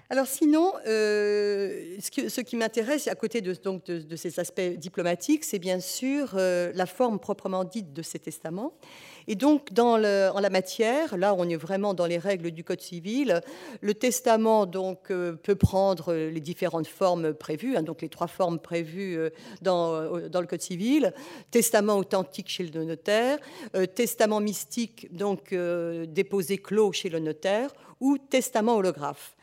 Alors 0.10 0.28
sinon, 0.28 0.74
euh, 0.86 1.98
ce, 2.00 2.42
qui 2.42 2.56
m'intéresse, 2.56 3.08
à 3.08 3.16
côté 3.16 3.42
de, 3.42 3.54
donc 3.54 3.86
de, 3.86 4.16
ces 4.16 4.40
aspects 4.40 4.62
diplomatiques, 4.62 5.44
c'est 5.44 5.58
bien 5.60 5.80
sûr 5.80 6.34
euh, 6.36 6.72
la 6.76 6.86
forme 6.86 7.20
proprement 7.20 7.64
dite 7.64 7.92
de 7.92 8.02
ces 8.04 8.20
testaments. 8.20 8.74
Et 9.28 9.36
donc, 9.36 9.70
en 9.78 9.98
la 9.98 10.50
matière, 10.50 11.18
là, 11.18 11.34
on 11.34 11.50
est 11.50 11.56
vraiment 11.56 11.94
dans 11.94 12.06
les 12.06 12.18
règles 12.18 12.52
du 12.52 12.64
Code 12.64 12.82
civil. 12.82 13.42
Le 13.82 13.94
testament 13.94 14.66
donc 14.66 15.12
euh, 15.12 15.34
peut 15.34 15.56
prendre 15.56 16.14
les 16.14 16.40
différentes 16.40 16.88
formes 16.88 17.34
prévues, 17.34 17.76
hein, 17.76 17.84
donc 17.84 18.02
les 18.02 18.10
trois 18.10 18.28
formes 18.28 18.60
prévues 18.60 19.18
euh, 19.18 19.30
euh, 19.66 20.30
dans, 20.30 20.42
le 20.42 20.48
Code 20.48 20.62
civil 20.62 21.14
testament 21.52 21.98
authentique 21.98 22.50
chez 22.50 22.66
le 22.66 22.84
notaire, 22.84 23.38
testament 23.96 24.40
mystique 24.40 25.08
donc 25.16 25.54
déposé 26.08 26.58
clos 26.58 26.92
chez 26.92 27.10
le 27.10 27.20
notaire, 27.20 27.72
ou 28.00 28.18
testament 28.18 28.76
holographe. 28.76 29.35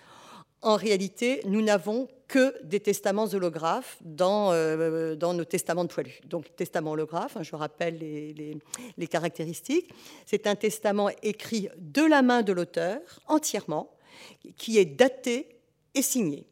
En 0.62 0.76
réalité, 0.76 1.42
nous 1.44 1.60
n'avons 1.60 2.08
que 2.28 2.54
des 2.64 2.80
testaments 2.80 3.26
holographes 3.26 3.98
dans, 4.00 4.52
euh, 4.52 5.16
nos 5.16 5.44
testaments 5.44 5.84
de 5.84 5.92
poilus. 5.92 6.20
Donc, 6.24 6.54
testament 6.56 6.92
holographe, 6.92 7.36
hein, 7.36 7.42
je 7.42 7.54
rappelle 7.54 7.98
les, 7.98 9.06
caractéristiques. 9.08 9.92
C'est 10.24 10.46
un 10.46 10.54
testament 10.54 11.10
écrit 11.22 11.68
de 11.76 12.02
la 12.02 12.22
main 12.22 12.42
de 12.42 12.52
l'auteur, 12.52 13.00
entièrement, 13.26 13.90
qui 14.56 14.78
est 14.78 14.84
daté 14.84 15.48
et 15.94 16.00
signé. 16.00 16.46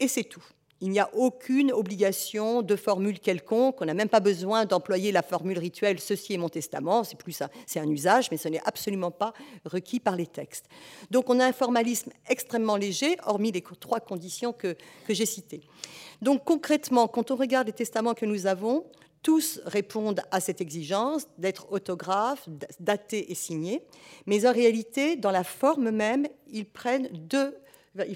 Et 0.00 0.08
c'est 0.08 0.24
tout. 0.24 0.44
Il 0.82 0.90
n'y 0.90 0.98
a 0.98 1.08
aucune 1.14 1.70
obligation 1.70 2.60
de 2.60 2.74
formule 2.74 3.20
quelconque. 3.20 3.80
On 3.80 3.84
n'a 3.84 3.94
même 3.94 4.08
pas 4.08 4.18
besoin 4.18 4.64
d'employer 4.64 5.12
la 5.12 5.22
formule 5.22 5.56
rituelle 5.58 6.00
ceci 6.00 6.34
est 6.34 6.38
mon 6.38 6.48
testament. 6.48 7.04
C'est 7.04 7.16
plus 7.16 7.40
c'est 7.66 7.78
un 7.78 7.88
usage, 7.88 8.32
mais 8.32 8.36
ce 8.36 8.48
n'est 8.48 8.60
absolument 8.64 9.12
pas 9.12 9.32
requis 9.64 10.00
par 10.00 10.16
les 10.16 10.26
textes. 10.26 10.66
Donc 11.12 11.30
on 11.30 11.38
a 11.38 11.46
un 11.46 11.52
formalisme 11.52 12.10
extrêmement 12.28 12.76
léger, 12.76 13.16
hormis 13.24 13.52
les 13.52 13.62
trois 13.78 14.00
conditions 14.00 14.52
que, 14.52 14.76
que 15.06 15.14
j'ai 15.14 15.24
citées. 15.24 15.62
Donc 16.20 16.44
concrètement, 16.44 17.06
quand 17.06 17.30
on 17.30 17.36
regarde 17.36 17.68
les 17.68 17.72
testaments 17.72 18.14
que 18.14 18.26
nous 18.26 18.46
avons, 18.46 18.84
tous 19.22 19.60
répondent 19.64 20.20
à 20.32 20.40
cette 20.40 20.60
exigence 20.60 21.28
d'être 21.38 21.70
autographes, 21.70 22.48
datés 22.80 23.30
et 23.30 23.36
signés, 23.36 23.82
mais 24.26 24.46
en 24.46 24.52
réalité, 24.52 25.14
dans 25.14 25.30
la 25.30 25.44
forme 25.44 25.90
même, 25.90 26.26
ils 26.48 26.66
prennent 26.66 27.08
deux 27.12 27.54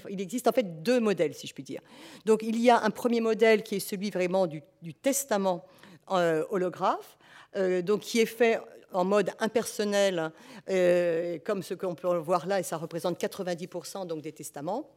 il 0.07 0.21
existe 0.21 0.47
en 0.47 0.51
fait 0.51 0.83
deux 0.83 0.99
modèles, 0.99 1.33
si 1.33 1.47
je 1.47 1.53
puis 1.53 1.63
dire. 1.63 1.81
Donc 2.25 2.41
il 2.43 2.59
y 2.59 2.69
a 2.69 2.83
un 2.83 2.89
premier 2.89 3.21
modèle 3.21 3.63
qui 3.63 3.75
est 3.75 3.79
celui 3.79 4.09
vraiment 4.09 4.47
du, 4.47 4.61
testament 5.01 5.65
euh, 6.11 6.43
holographe, 6.49 7.17
euh, 7.55 7.81
donc 7.81 8.01
qui 8.01 8.19
est 8.19 8.25
fait 8.25 8.59
en 8.93 9.03
mode 9.03 9.31
impersonnel, 9.39 10.31
euh, 10.69 11.37
comme 11.43 11.61
ce 11.61 11.73
qu'on 11.73 11.95
peut 11.95 12.15
voir 12.17 12.47
là, 12.47 12.59
et 12.59 12.63
ça 12.63 12.77
représente 12.77 13.19
90% 13.19 14.07
donc 14.07 14.21
des 14.21 14.31
testaments. 14.31 14.89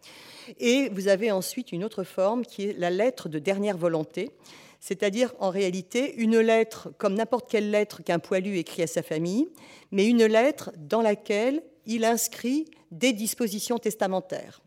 Et 0.58 0.88
vous 0.90 1.08
avez 1.08 1.32
ensuite 1.32 1.72
une 1.72 1.84
autre 1.84 2.04
forme 2.04 2.44
qui 2.44 2.68
est 2.68 2.78
la 2.78 2.90
lettre 2.90 3.28
de 3.28 3.38
dernière 3.38 3.76
volonté, 3.76 4.30
c'est-à-dire 4.78 5.34
en 5.38 5.50
réalité 5.50 6.14
une 6.16 6.38
lettre 6.38 6.90
comme 6.98 7.14
n'importe 7.14 7.50
quelle 7.50 7.70
lettre 7.70 8.02
qu'un 8.02 8.18
poilu 8.18 8.58
écrit 8.58 8.82
à 8.82 8.86
sa 8.86 9.02
famille, 9.02 9.48
mais 9.90 10.06
une 10.06 10.24
lettre 10.24 10.70
dans 10.76 11.02
laquelle 11.02 11.62
il 11.86 12.04
inscrit 12.04 12.66
des 12.90 13.12
dispositions 13.12 13.78
testamentaires. 13.78 14.60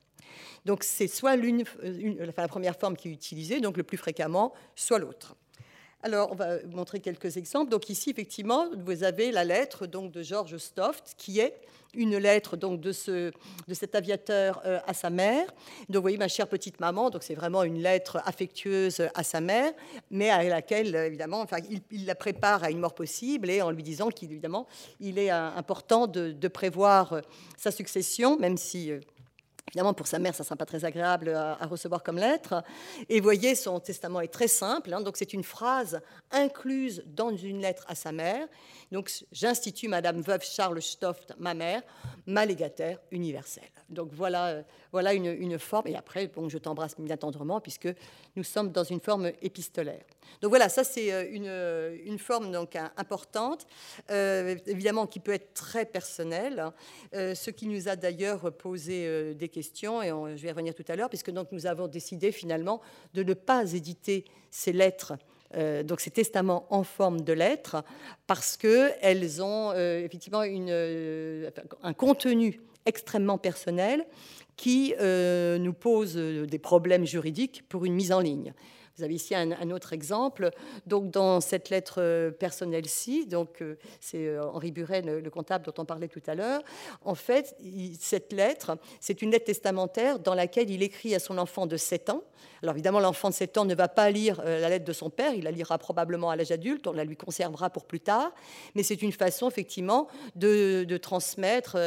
Donc 0.66 0.84
c'est 0.84 1.08
soit 1.08 1.36
l'une, 1.36 1.64
la 1.82 2.48
première 2.48 2.78
forme 2.78 2.96
qui 2.96 3.10
est 3.10 3.12
utilisée, 3.12 3.60
donc 3.60 3.78
le 3.78 3.84
plus 3.84 3.98
fréquemment, 3.98 4.54
soit 4.76 5.00
l'autre. 5.00 5.36
Alors, 6.06 6.34
on 6.34 6.36
va 6.36 6.62
montrer 6.66 7.00
quelques 7.00 7.38
exemples. 7.38 7.72
Donc 7.72 7.90
ici, 7.90 8.10
effectivement, 8.10 8.68
vous 8.78 9.06
avez 9.06 9.32
la 9.32 9.46
lettre 9.46 9.88
donc, 9.88 10.12
de 10.12 10.22
George 10.22 10.58
Stoft, 10.58 11.14
qui 11.18 11.40
est 11.40 11.56
une 11.94 12.18
lettre 12.18 12.58
donc, 12.58 12.82
de, 12.82 12.92
ce, 12.92 13.32
de 13.68 13.74
cet 13.74 13.96
aviateur 13.96 14.62
euh, 14.66 14.80
à 14.86 14.94
sa 14.94 15.10
mère. 15.10 15.46
Donc, 15.88 15.98
vous 15.98 16.02
voyez, 16.02 16.18
ma 16.18 16.28
chère 16.28 16.48
petite 16.48 16.82
maman, 16.82 17.10
donc 17.10 17.24
c'est 17.24 17.36
vraiment 17.36 17.64
une 17.64 17.82
lettre 17.82 18.22
affectueuse 18.26 19.02
à 19.16 19.24
sa 19.24 19.40
mère, 19.40 19.72
mais 20.12 20.30
à 20.30 20.44
laquelle, 20.44 20.94
évidemment, 20.94 21.40
enfin, 21.40 21.58
il, 21.92 22.06
la 22.06 22.16
prépare 22.16 22.66
à 22.66 22.72
une 22.72 22.80
mort 22.80 22.96
possible 22.96 23.50
et 23.50 23.62
en 23.62 23.72
lui 23.72 23.84
disant 23.84 24.10
qu'évidemment, 24.10 24.68
il 25.00 25.18
est 25.18 25.32
euh, 25.32 25.50
important 25.56 26.08
de, 26.08 26.48
prévoir 26.50 27.22
sa 27.58 27.72
succession, 27.72 28.38
même 28.38 28.58
si 28.58 28.92
euh, 28.92 29.00
Évidemment, 29.70 29.94
pour 29.94 30.08
sa 30.08 30.20
mère, 30.20 30.36
ça 30.36 30.44
ne 30.44 30.46
sera 30.46 30.56
pas 30.56 30.66
très 30.66 30.86
agréable 30.86 31.30
à, 31.30 31.66
recevoir 31.66 32.04
comme 32.04 32.18
lettre. 32.18 32.64
Et 33.10 33.20
voyez, 33.20 33.56
son 33.56 33.80
testament 33.80 34.22
est 34.22 34.28
très 34.28 34.48
simple. 34.48 34.94
Hein. 34.94 35.02
donc, 35.02 35.18
c'est 35.18 35.34
une 35.34 35.44
phrase 35.44 36.02
incluse 36.32 37.04
dans 37.08 37.36
une 37.36 37.62
lettre 37.62 37.86
à 37.88 37.96
sa 37.96 38.12
mère. 38.12 38.48
Donc, 38.92 39.10
j'institue 39.32 39.88
Madame 39.88 40.22
Veuve 40.22 40.44
Charles 40.44 40.82
Stoft, 40.82 41.34
ma 41.40 41.54
mère, 41.54 41.82
ma 42.28 42.46
légataire 42.46 43.00
universelle. 43.10 43.72
Donc, 43.90 44.10
voilà, 44.12 44.48
euh, 44.48 44.64
voilà 44.94 45.14
une, 45.14 45.60
forme. 45.60 45.88
Et 45.88 45.96
après, 45.96 46.32
je 46.48 46.58
t'embrasse 46.58 46.96
bien 46.98 47.18
tendrement, 47.18 47.60
puisque 47.60 47.90
nous 48.38 48.44
sommes 48.44 48.72
dans 48.72 48.86
une 48.86 49.02
forme 49.02 49.32
épistolaire. 49.42 50.06
Donc, 50.42 50.50
voilà, 50.50 50.70
ça, 50.70 50.86
c'est 50.86 51.12
euh, 51.12 51.26
une, 51.30 51.48
euh, 51.48 51.98
une, 52.06 52.18
forme 52.18 52.52
donc, 52.52 52.78
importante, 52.96 53.68
évidemment, 54.10 55.06
qui 55.06 55.20
peut 55.20 55.34
être 55.34 55.54
très 55.54 55.86
personnelle. 55.86 56.60
Hein. 56.60 56.74
ce 57.12 57.50
qui 57.50 57.68
nous 57.68 57.90
a 57.90 57.98
d'ailleurs 57.98 58.54
posé 58.54 59.34
des 59.34 59.50
questions, 59.50 60.02
et 60.02 60.10
je 60.10 60.42
vais 60.42 60.48
y 60.48 60.52
revenir 60.52 60.74
tout 60.74 60.86
à 60.88 60.96
l'heure, 60.96 61.10
puisque 61.10 61.32
donc, 61.32 61.52
nous 61.52 61.66
avons 61.66 61.88
décidé 61.88 62.32
finalement 62.32 62.80
de 63.14 63.24
ne 63.24 63.34
pas 63.34 63.74
éditer 63.74 64.24
ces 64.50 64.72
lettres 64.72 65.14
euh, 65.56 65.84
donc 65.84 66.00
ces 66.00 66.10
testaments 66.10 66.66
en 66.70 66.84
forme 66.84 67.22
de 67.22 67.34
lettres, 67.34 67.84
parce 68.26 68.58
qu'elles 68.58 69.42
ont 69.42 69.72
euh, 69.72 70.04
effectivement 70.04 70.42
euh, 70.44 71.50
un 71.84 71.94
contenu 71.94 72.60
extrêmement 72.86 73.38
personnel 73.38 74.06
qui 74.56 74.94
nous 75.00 75.74
pose 75.74 76.16
des 76.16 76.60
problèmes 76.60 77.06
juridiques 77.06 77.64
pour 77.70 77.86
une 77.86 77.94
mise 77.94 78.12
en 78.12 78.20
ligne. 78.20 78.54
Vous 78.96 79.04
avez 79.04 79.16
ici 79.16 79.34
un, 79.34 79.72
autre 79.72 79.92
exemple. 79.94 80.52
Donc, 80.86 81.10
dans 81.10 81.42
cette 81.42 81.72
lettre 81.72 81.96
euh, 81.98 82.30
personnelle-ci, 82.30 83.28
euh, 83.34 83.76
c'est 84.00 84.28
euh, 84.28 84.44
Henri 84.44 84.72
Buren, 84.72 85.18
le 85.18 85.30
comptable 85.32 85.66
dont 85.66 85.74
on 85.80 85.86
parlait 85.86 86.08
tout 86.08 86.22
à 86.28 86.36
l'heure. 86.36 86.62
En 87.04 87.16
fait, 87.16 87.56
cette 88.00 88.32
lettre, 88.34 88.78
c'est 89.00 89.24
une 89.24 89.32
lettre 89.32 89.46
testamentaire 89.46 90.20
dans 90.20 90.36
laquelle 90.36 90.70
il 90.70 90.84
écrit 90.84 91.16
à 91.16 91.20
son 91.20 91.40
enfant 91.40 91.66
de 91.66 91.76
7 91.76 92.12
ans. 92.12 92.24
Alors 92.62 92.76
évidemment, 92.76 93.00
l'enfant 93.00 93.30
de 93.30 93.34
7 93.34 93.58
ans 93.58 93.66
ne 93.66 93.74
va 93.74 93.88
pas 93.88 94.12
lire 94.12 94.42
la 94.44 94.70
lettre 94.70 94.86
de 94.86 94.94
son 94.94 95.10
père, 95.10 95.34
il 95.34 95.44
la 95.44 95.52
lira 95.52 95.78
probablement 95.78 96.30
à 96.30 96.36
l'âge 96.36 96.52
adulte, 96.52 96.88
on 96.88 96.94
la 96.94 97.04
lui 97.04 97.18
conservera 97.18 97.70
pour 97.70 97.86
plus 97.86 98.00
tard, 98.00 98.32
mais 98.76 98.84
c'est 98.84 99.02
une 99.02 99.12
façon 99.12 99.50
effectivement 99.50 100.08
de 100.36 100.98
transmettre 100.98 101.78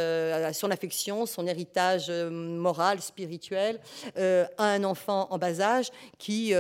son 0.53 0.71
affection, 0.71 1.25
son 1.27 1.47
héritage 1.47 2.11
moral, 2.11 3.01
spirituel 3.01 3.81
à 4.17 4.47
un 4.59 4.85
enfant 4.85 5.29
en 5.31 5.39
bas 5.39 5.61
âge 5.61 5.91
qui 6.19 6.55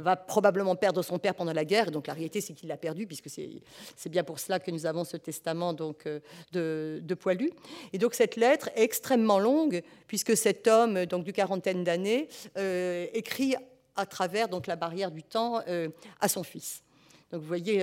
va 0.00 0.16
probablement 0.16 0.76
perdre 0.76 1.02
son 1.02 1.18
père 1.18 1.34
pendant 1.34 1.52
la 1.52 1.64
guerre. 1.64 1.90
Donc 1.90 2.06
la 2.06 2.14
réalité, 2.14 2.40
c'est 2.40 2.54
qu'il 2.54 2.68
l'a 2.68 2.76
perdu, 2.76 3.06
puisque 3.06 3.28
c'est 3.28 4.08
bien 4.08 4.24
pour 4.24 4.38
cela 4.38 4.58
que 4.58 4.70
nous 4.70 4.86
avons 4.86 5.04
ce 5.04 5.16
testament 5.16 5.72
donc, 5.72 6.06
euh, 6.06 6.20
de, 6.52 7.00
de, 7.02 7.14
Poilu. 7.14 7.50
Et 7.92 7.98
donc 7.98 8.14
cette 8.14 8.36
lettre 8.36 8.70
est 8.74 8.82
extrêmement 8.82 9.38
longue, 9.38 9.82
puisque 10.06 10.36
cet 10.36 10.66
homme 10.66 11.06
donc, 11.06 11.24
du 11.24 11.32
quarantaine 11.32 11.84
d'années 11.84 12.28
euh, 12.56 13.06
écrit 13.12 13.54
à 13.96 14.06
travers 14.06 14.48
donc, 14.48 14.66
la 14.66 14.76
barrière 14.76 15.10
du 15.10 15.22
temps 15.22 15.60
euh, 15.68 15.88
à 16.20 16.28
son 16.28 16.42
fils. 16.42 16.82
Donc 17.30 17.42
vous 17.42 17.46
voyez, 17.46 17.78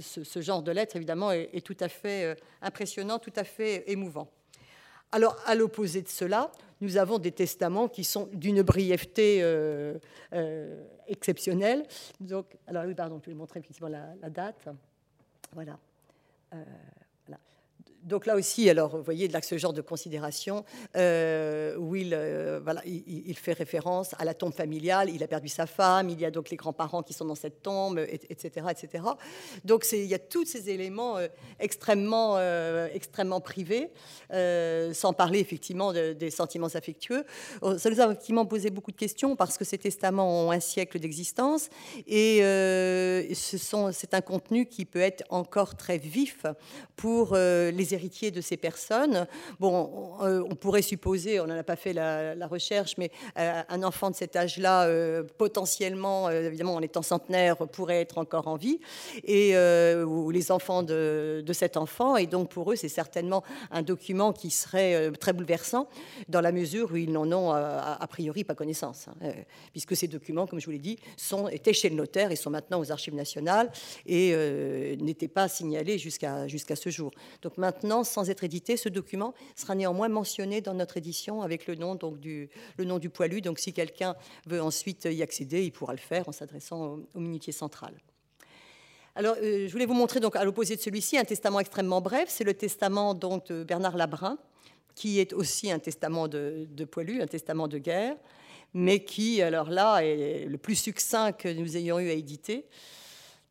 ce, 0.00 0.40
genre 0.42 0.62
de 0.62 0.70
lettre, 0.70 0.94
évidemment, 0.96 1.32
est 1.32 1.64
tout 1.64 1.76
à 1.80 1.88
fait 1.88 2.36
impressionnant, 2.60 3.18
tout 3.18 3.32
à 3.36 3.44
fait 3.44 3.90
émouvant. 3.90 4.30
Alors, 5.12 5.36
à 5.46 5.54
l'opposé 5.54 6.02
de 6.02 6.08
cela, 6.08 6.50
nous 6.80 6.96
avons 6.96 7.18
des 7.18 7.32
testaments 7.32 7.88
qui 7.88 8.04
sont 8.04 8.28
d'une 8.32 8.62
brièveté 8.62 9.42
euh, 9.42 9.98
euh, 10.32 10.84
exceptionnelle. 11.08 11.86
Alors 12.66 12.84
oui, 12.86 12.94
pardon, 12.94 13.20
je 13.22 13.30
vais 13.30 13.36
montrer 13.36 13.60
effectivement 13.60 13.88
la, 13.88 14.30
date. 14.30 14.68
Voilà. 15.52 15.78
Euh, 16.54 16.64
donc 18.02 18.26
là 18.26 18.34
aussi, 18.36 18.68
alors 18.70 18.96
vous 18.96 19.02
voyez 19.02 19.30
ce 19.42 19.58
genre 19.58 19.72
de 19.72 19.82
considération 19.82 20.64
euh, 20.96 21.76
où 21.76 21.96
il, 21.96 22.14
euh, 22.14 22.60
il, 22.86 23.36
fait 23.36 23.52
référence 23.52 24.14
à 24.18 24.24
la 24.24 24.34
tombe 24.34 24.54
familiale. 24.54 25.10
Il 25.10 25.22
a 25.22 25.26
perdu 25.26 25.48
sa 25.48 25.66
femme, 25.66 26.08
il 26.08 26.20
y 26.20 26.24
a 26.24 26.30
donc 26.30 26.50
les 26.50 26.56
grands-parents 26.56 27.02
qui 27.02 27.12
sont 27.12 27.24
dans 27.24 27.34
cette 27.34 27.62
tombe, 27.62 27.98
etc., 27.98 28.66
etc. 28.70 29.04
Donc 29.64 29.86
il 29.92 30.06
y 30.06 30.14
a 30.14 30.18
tous 30.18 30.46
ces 30.46 30.70
éléments 30.70 31.18
euh, 31.18 31.28
extrêmement, 31.58 32.38
extrêmement 32.92 33.40
privés, 33.40 33.90
sans 34.30 35.12
parler 35.12 35.40
effectivement 35.40 35.92
des 35.92 36.30
sentiments 36.30 36.68
affectueux. 36.74 37.24
Ça 37.78 37.90
nous 37.90 38.00
a 38.00 38.06
effectivement 38.06 38.46
posé 38.46 38.70
beaucoup 38.70 38.92
de 38.92 38.96
questions 38.96 39.36
parce 39.36 39.58
que 39.58 39.64
ces 39.64 39.78
testaments 39.78 40.46
ont 40.46 40.50
un 40.50 40.60
siècle 40.60 40.98
d'existence 40.98 41.68
et 42.06 42.40
c'est 43.34 44.14
un 44.14 44.20
contenu 44.20 44.66
qui 44.66 44.84
peut 44.84 45.00
être 45.00 45.24
encore 45.30 45.76
très 45.76 45.98
vif 45.98 46.46
pour 46.96 47.34
les 47.36 47.89
héritiers 47.92 48.30
de 48.30 48.40
ces 48.40 48.56
personnes. 48.56 49.26
Bon, 49.58 50.16
on, 50.18 50.26
euh, 50.26 50.44
pourrait 50.60 50.82
supposer, 50.82 51.40
on 51.40 51.46
n'en 51.46 51.58
a 51.58 51.62
pas 51.62 51.76
fait 51.76 51.92
la, 51.92 52.46
recherche, 52.46 52.96
mais 52.98 53.10
euh, 53.38 53.62
un 53.68 53.82
enfant 53.82 54.10
de 54.10 54.16
cet 54.16 54.34
âge-là, 54.34 54.86
euh, 54.86 55.22
potentiellement, 55.38 56.30
évidemment 56.30 56.74
en 56.74 56.80
étant 56.80 57.02
centenaire, 57.02 57.56
pourrait 57.68 58.00
être 58.00 58.18
encore 58.18 58.48
en 58.48 58.56
vie, 58.56 58.80
et 59.24 59.54
ou 60.04 60.30
les 60.30 60.50
enfants 60.50 60.82
de, 60.82 61.44
cet 61.52 61.76
enfant. 61.76 62.16
Et 62.16 62.26
donc 62.26 62.50
pour 62.50 62.72
eux, 62.72 62.76
c'est 62.76 62.88
certainement 62.88 63.42
un 63.70 63.82
document 63.82 64.32
qui 64.32 64.50
serait 64.50 65.10
très 65.12 65.32
bouleversant, 65.32 65.88
dans 66.28 66.40
la 66.40 66.52
mesure 66.52 66.92
où 66.92 66.96
ils 66.96 67.12
n'en 67.12 67.30
ont 67.32 67.52
a, 67.52 68.06
priori 68.08 68.44
pas 68.44 68.54
connaissance, 68.54 69.06
hein, 69.08 69.32
puisque 69.72 69.96
ces 69.96 70.08
documents, 70.08 70.46
comme 70.46 70.60
je 70.60 70.66
vous 70.66 70.72
l'ai 70.72 70.78
dit, 70.78 70.98
sont, 71.16 71.48
étaient 71.48 71.72
chez 71.72 71.88
le 71.88 71.96
notaire 71.96 72.32
et 72.32 72.36
sont 72.36 72.50
maintenant 72.50 72.80
aux 72.80 72.90
archives 72.90 73.14
nationales 73.14 73.70
et 74.06 74.34
n'étaient 75.00 75.28
pas 75.28 75.48
signalés 75.48 75.98
jusqu'à 75.98 76.48
jusqu'à 76.48 76.76
ce 76.76 76.90
jour. 76.90 77.12
Donc 77.42 77.56
maintenant, 77.58 77.79
Maintenant, 77.82 78.04
sans 78.04 78.28
être 78.28 78.44
édité, 78.44 78.76
ce 78.76 78.90
document 78.90 79.32
sera 79.56 79.74
néanmoins 79.74 80.10
mentionné 80.10 80.60
dans 80.60 80.74
notre 80.74 80.98
édition 80.98 81.40
avec 81.40 81.66
le 81.66 81.76
nom, 81.76 81.94
du, 81.94 82.50
poilu. 83.08 83.40
Donc 83.40 83.58
si 83.58 83.72
quelqu'un 83.72 84.16
veut 84.44 84.60
ensuite 84.60 85.08
y 85.10 85.22
accéder, 85.22 85.64
il 85.64 85.72
pourra 85.72 85.94
le 85.94 85.98
faire 85.98 86.28
en 86.28 86.32
s'adressant 86.32 86.98
au, 87.14 87.20
minutier 87.20 87.54
central. 87.54 87.94
Alors, 89.14 89.34
euh, 89.42 89.66
je 89.66 89.72
voulais 89.72 89.86
vous 89.86 89.94
montrer 89.94 90.20
donc 90.20 90.36
à 90.36 90.44
l'opposé 90.44 90.76
de 90.76 90.80
celui-ci 90.82 91.16
un 91.16 91.24
testament 91.24 91.58
extrêmement 91.58 92.02
bref. 92.02 92.26
C'est 92.28 92.44
le 92.44 92.52
testament 92.52 93.14
de 93.14 93.64
Bernard 93.64 93.96
Labrun, 93.96 94.36
qui 94.94 95.18
est 95.18 95.32
aussi 95.32 95.72
un 95.72 95.78
testament 95.78 96.28
de, 96.28 96.68
de, 96.70 96.84
poilu, 96.84 97.22
un 97.22 97.26
testament 97.26 97.66
de 97.66 97.78
guerre, 97.78 98.14
mais 98.74 99.04
qui, 99.04 99.40
alors 99.40 99.70
là, 99.70 100.00
est 100.00 100.44
le 100.44 100.58
plus 100.58 100.74
succinct 100.74 101.32
que 101.32 101.48
nous 101.48 101.78
ayons 101.78 101.98
eu 101.98 102.10
à 102.10 102.12
éditer. 102.12 102.66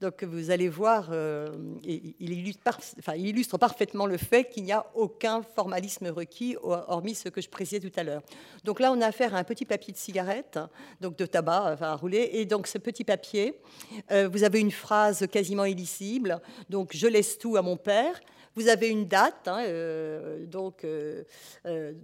Donc 0.02 0.24
vous 0.24 0.50
allez 0.50 0.70
voir, 0.70 1.10
euh, 1.12 1.50
il, 1.84 2.16
illustre, 2.22 3.58
parfaitement 3.58 4.06
le 4.06 4.16
fait 4.16 4.46
qu'il 4.46 4.64
n'y 4.64 4.72
a 4.72 4.86
aucun 4.96 5.42
formalisme 5.42 6.08
requis, 6.08 6.56
hormis 6.62 7.16
ce 7.16 7.28
que 7.28 7.42
je 7.42 7.50
précisais 7.50 7.82
tout 7.82 7.92
à 8.00 8.04
l'heure. 8.04 8.22
Donc 8.64 8.80
là, 8.80 8.94
on 8.94 9.02
a 9.02 9.08
affaire 9.08 9.36
à 9.36 9.40
un 9.40 9.44
petit 9.44 9.66
papier 9.66 9.92
de 9.92 9.98
cigarette, 9.98 10.58
donc 11.02 11.18
de 11.18 11.26
tabac 11.26 11.78
à 11.82 11.96
rouler, 11.96 12.30
et 12.32 12.46
donc 12.46 12.68
ce 12.68 12.78
petit 12.78 13.04
papier, 13.04 13.60
euh, 14.12 14.30
vous 14.30 14.44
avez 14.44 14.62
une 14.62 14.72
phrase 14.72 15.28
quasiment 15.28 15.66
illisible, 15.66 16.40
donc 16.70 16.92
je 16.96 17.08
laisse 17.08 17.38
tout 17.38 17.58
à 17.58 17.62
mon 17.62 17.76
père. 17.76 18.22
Vous 18.56 18.68
avez 18.68 18.90
une 18.90 19.06
date, 19.06 19.48
hein, 19.48 19.64
euh, 19.68 20.46
donc, 20.46 20.86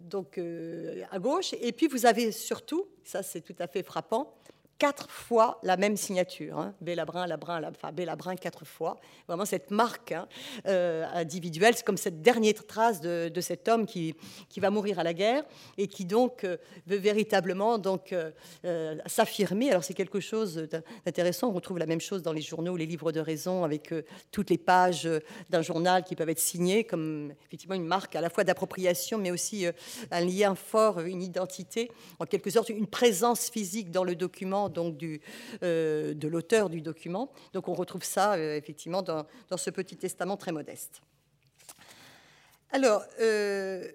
donc 0.10 0.40
à 1.12 1.20
gauche, 1.20 1.54
et 1.62 1.72
puis 1.72 1.88
vous 1.88 2.06
avez 2.06 2.32
surtout, 2.34 2.88
ça 3.04 3.24
c'est 3.24 3.42
tout 3.42 3.56
à 3.60 3.68
fait 3.68 3.84
frappant, 3.84 4.36
quatre 4.78 5.10
fois 5.10 5.60
la 5.64 5.78
même 5.78 5.96
signature. 5.96 6.60
Hein. 6.60 6.74
Bellabrin, 6.82 7.28
Labrin, 7.28 7.62
enfin 7.70 7.92
Bellabrin 7.92 8.36
quatre 8.36 8.66
fois. 8.66 8.98
Vraiment 9.28 9.46
cette 9.46 9.72
marque 9.72 10.12
hein, 10.12 10.28
euh, 10.68 11.06
individuelle, 11.14 11.76
c'est 11.76 11.86
comme 11.86 11.98
cette 11.98 12.22
dernière 12.22 12.66
trace 12.66 13.00
de, 13.02 13.32
cet 13.42 13.68
homme 13.68 13.86
qui, 13.86 14.16
qui, 14.50 14.60
va 14.60 14.70
mourir 14.70 15.00
à 15.00 15.04
la 15.04 15.14
guerre 15.14 15.44
et 15.78 15.88
qui 15.88 16.06
donc 16.06 16.44
euh, 16.44 16.58
veut 16.88 16.98
véritablement 16.98 17.78
donc 17.78 18.14
euh, 18.14 18.96
s'affirmer. 19.06 19.70
Alors 19.70 19.84
c'est 19.84 19.94
quelque 19.94 20.20
chose 20.20 20.68
d'intéressant. 21.06 21.50
On 21.50 21.54
retrouve 21.54 21.78
la 21.78 21.86
même 21.86 22.02
chose 22.02 22.22
dans 22.22 22.34
les 22.34 22.42
journaux, 22.42 22.76
les 22.76 22.86
livres 22.86 23.12
de 23.12 23.20
raison, 23.20 23.64
avec 23.64 23.94
toutes 24.32 24.50
les 24.50 24.58
pages 24.58 25.10
d'un 25.50 25.62
journal 25.62 26.04
qui 26.04 26.16
peuvent 26.16 26.30
être 26.30 26.40
signées 26.40 26.84
comme 26.84 27.34
effectivement 27.46 27.76
une 27.76 27.86
marque 27.86 28.16
à 28.16 28.22
la 28.22 28.30
fois 28.30 28.44
d'appropriation, 28.44 29.18
mais 29.18 29.32
aussi 29.32 29.66
un 30.12 30.22
lien 30.22 30.56
fort, 30.56 31.00
une 31.02 31.22
identité, 31.22 31.92
en 32.20 32.26
quelque 32.26 32.50
sorte 32.50 32.70
une 32.70 32.88
présence 32.88 33.50
physique 33.50 33.92
dans 33.92 34.04
le 34.04 34.16
document 34.16 34.65
donc 34.70 35.04
euh, 35.64 36.14
de 36.14 36.28
l'auteur 36.28 36.70
du 36.70 36.82
document. 36.82 37.32
Donc 37.54 37.68
on 37.68 37.74
retrouve 37.74 38.04
ça 38.04 38.34
euh, 38.34 38.56
effectivement 38.56 39.02
dans, 39.02 39.26
ce 39.58 39.70
petit 39.70 39.98
testament 39.98 40.38
très 40.38 40.52
modeste. 40.52 41.02
Alors, 42.72 43.04
euh, 43.22 43.88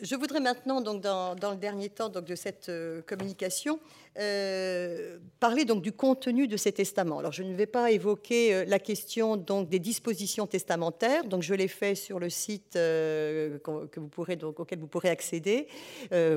je 0.00 0.14
voudrais 0.14 0.40
maintenant, 0.40 0.80
dans, 0.80 1.34
le 1.34 1.56
dernier 1.56 1.90
temps 1.90 2.08
de 2.08 2.34
cette 2.34 2.70
communication, 3.06 3.80
euh, 4.18 5.18
parler 5.38 5.64
donc 5.64 5.80
du 5.80 5.92
contenu 5.92 6.48
de 6.48 6.56
ces 6.56 6.72
testaments. 6.72 7.20
Alors 7.20 7.30
je 7.30 7.44
ne 7.44 7.54
vais 7.54 7.66
pas 7.66 7.92
évoquer 7.92 8.52
euh, 8.52 8.64
la 8.66 8.80
question 8.80 9.36
donc 9.36 9.68
des 9.68 9.78
dispositions 9.78 10.48
testamentaires. 10.48 11.22
Donc 11.24 11.42
je 11.42 11.54
l'ai 11.54 11.68
fait 11.68 11.94
sur 11.94 12.18
le 12.18 12.28
site 12.28 12.74
euh, 12.74 13.58
que 13.60 14.00
vous 14.00 14.08
pourrez 14.08 14.34
donc 14.34 14.58
auquel 14.58 14.80
vous 14.80 14.88
pourrez 14.88 15.08
accéder 15.08 15.68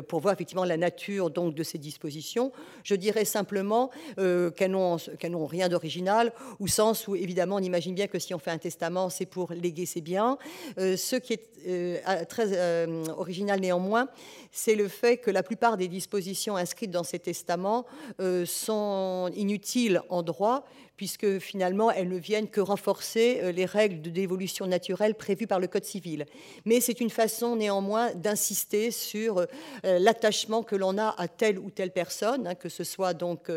pour 0.07 0.19
voir 0.19 0.33
effectivement 0.33 0.63
la 0.63 0.77
nature 0.77 1.31
donc 1.31 1.55
de 1.55 1.63
ces 1.63 1.77
dispositions. 1.77 2.51
Je 2.83 2.95
dirais 2.95 3.25
simplement 3.25 3.89
qu'elles 4.15 4.71
n'ont 4.71 5.45
rien 5.45 5.69
d'original, 5.69 6.33
au 6.59 6.67
sens 6.67 7.07
où 7.07 7.15
évidemment 7.15 7.55
on 7.55 7.59
imagine 7.63 7.95
bien 7.95 8.07
que 8.07 8.19
si 8.19 8.33
on 8.33 8.39
fait 8.39 8.51
un 8.51 8.57
testament, 8.57 9.09
c'est 9.09 9.25
pour 9.25 9.53
léguer 9.53 9.85
ses 9.85 10.01
biens. 10.01 10.37
ce 10.77 11.15
qui 11.15 11.33
est 11.33 12.27
très 12.27 12.87
original 13.09 13.59
néanmoins, 13.59 14.07
c'est 14.51 14.75
le 14.75 14.87
fait 14.87 15.17
que 15.17 15.31
la 15.31 15.43
plupart 15.43 15.77
des 15.77 15.87
dispositions 15.87 16.57
inscrites 16.57 16.91
dans 16.91 17.03
ces 17.03 17.19
testaments 17.19 17.85
euh, 18.19 18.45
sont 18.45 19.31
inutiles 19.35 20.01
en 20.09 20.23
droit, 20.23 20.65
puisque 20.97 21.39
finalement 21.39 21.89
elles 21.89 22.09
ne 22.09 22.17
viennent 22.17 22.49
que 22.49 22.59
renforcer 22.59 23.39
euh, 23.41 23.51
les 23.53 23.65
règles 23.65 24.01
de 24.01 24.09
dévolution 24.09 24.67
naturelle 24.67 25.15
prévues 25.15 25.47
par 25.47 25.59
le 25.59 25.67
Code 25.67 25.85
civil. 25.85 26.25
Mais 26.65 26.81
c'est 26.81 26.99
une 26.99 27.09
façon 27.09 27.55
néanmoins 27.55 28.13
d'insister 28.13 28.91
sur 28.91 29.39
euh, 29.39 29.45
l'attachement 29.83 30.63
que 30.63 30.75
l'on 30.75 30.97
a 30.97 31.15
à 31.17 31.29
telle 31.29 31.57
ou 31.57 31.71
telle 31.71 31.91
personne, 31.91 32.45
hein, 32.45 32.55
que 32.55 32.69
ce 32.69 32.83
soit 32.83 33.13
donc 33.13 33.49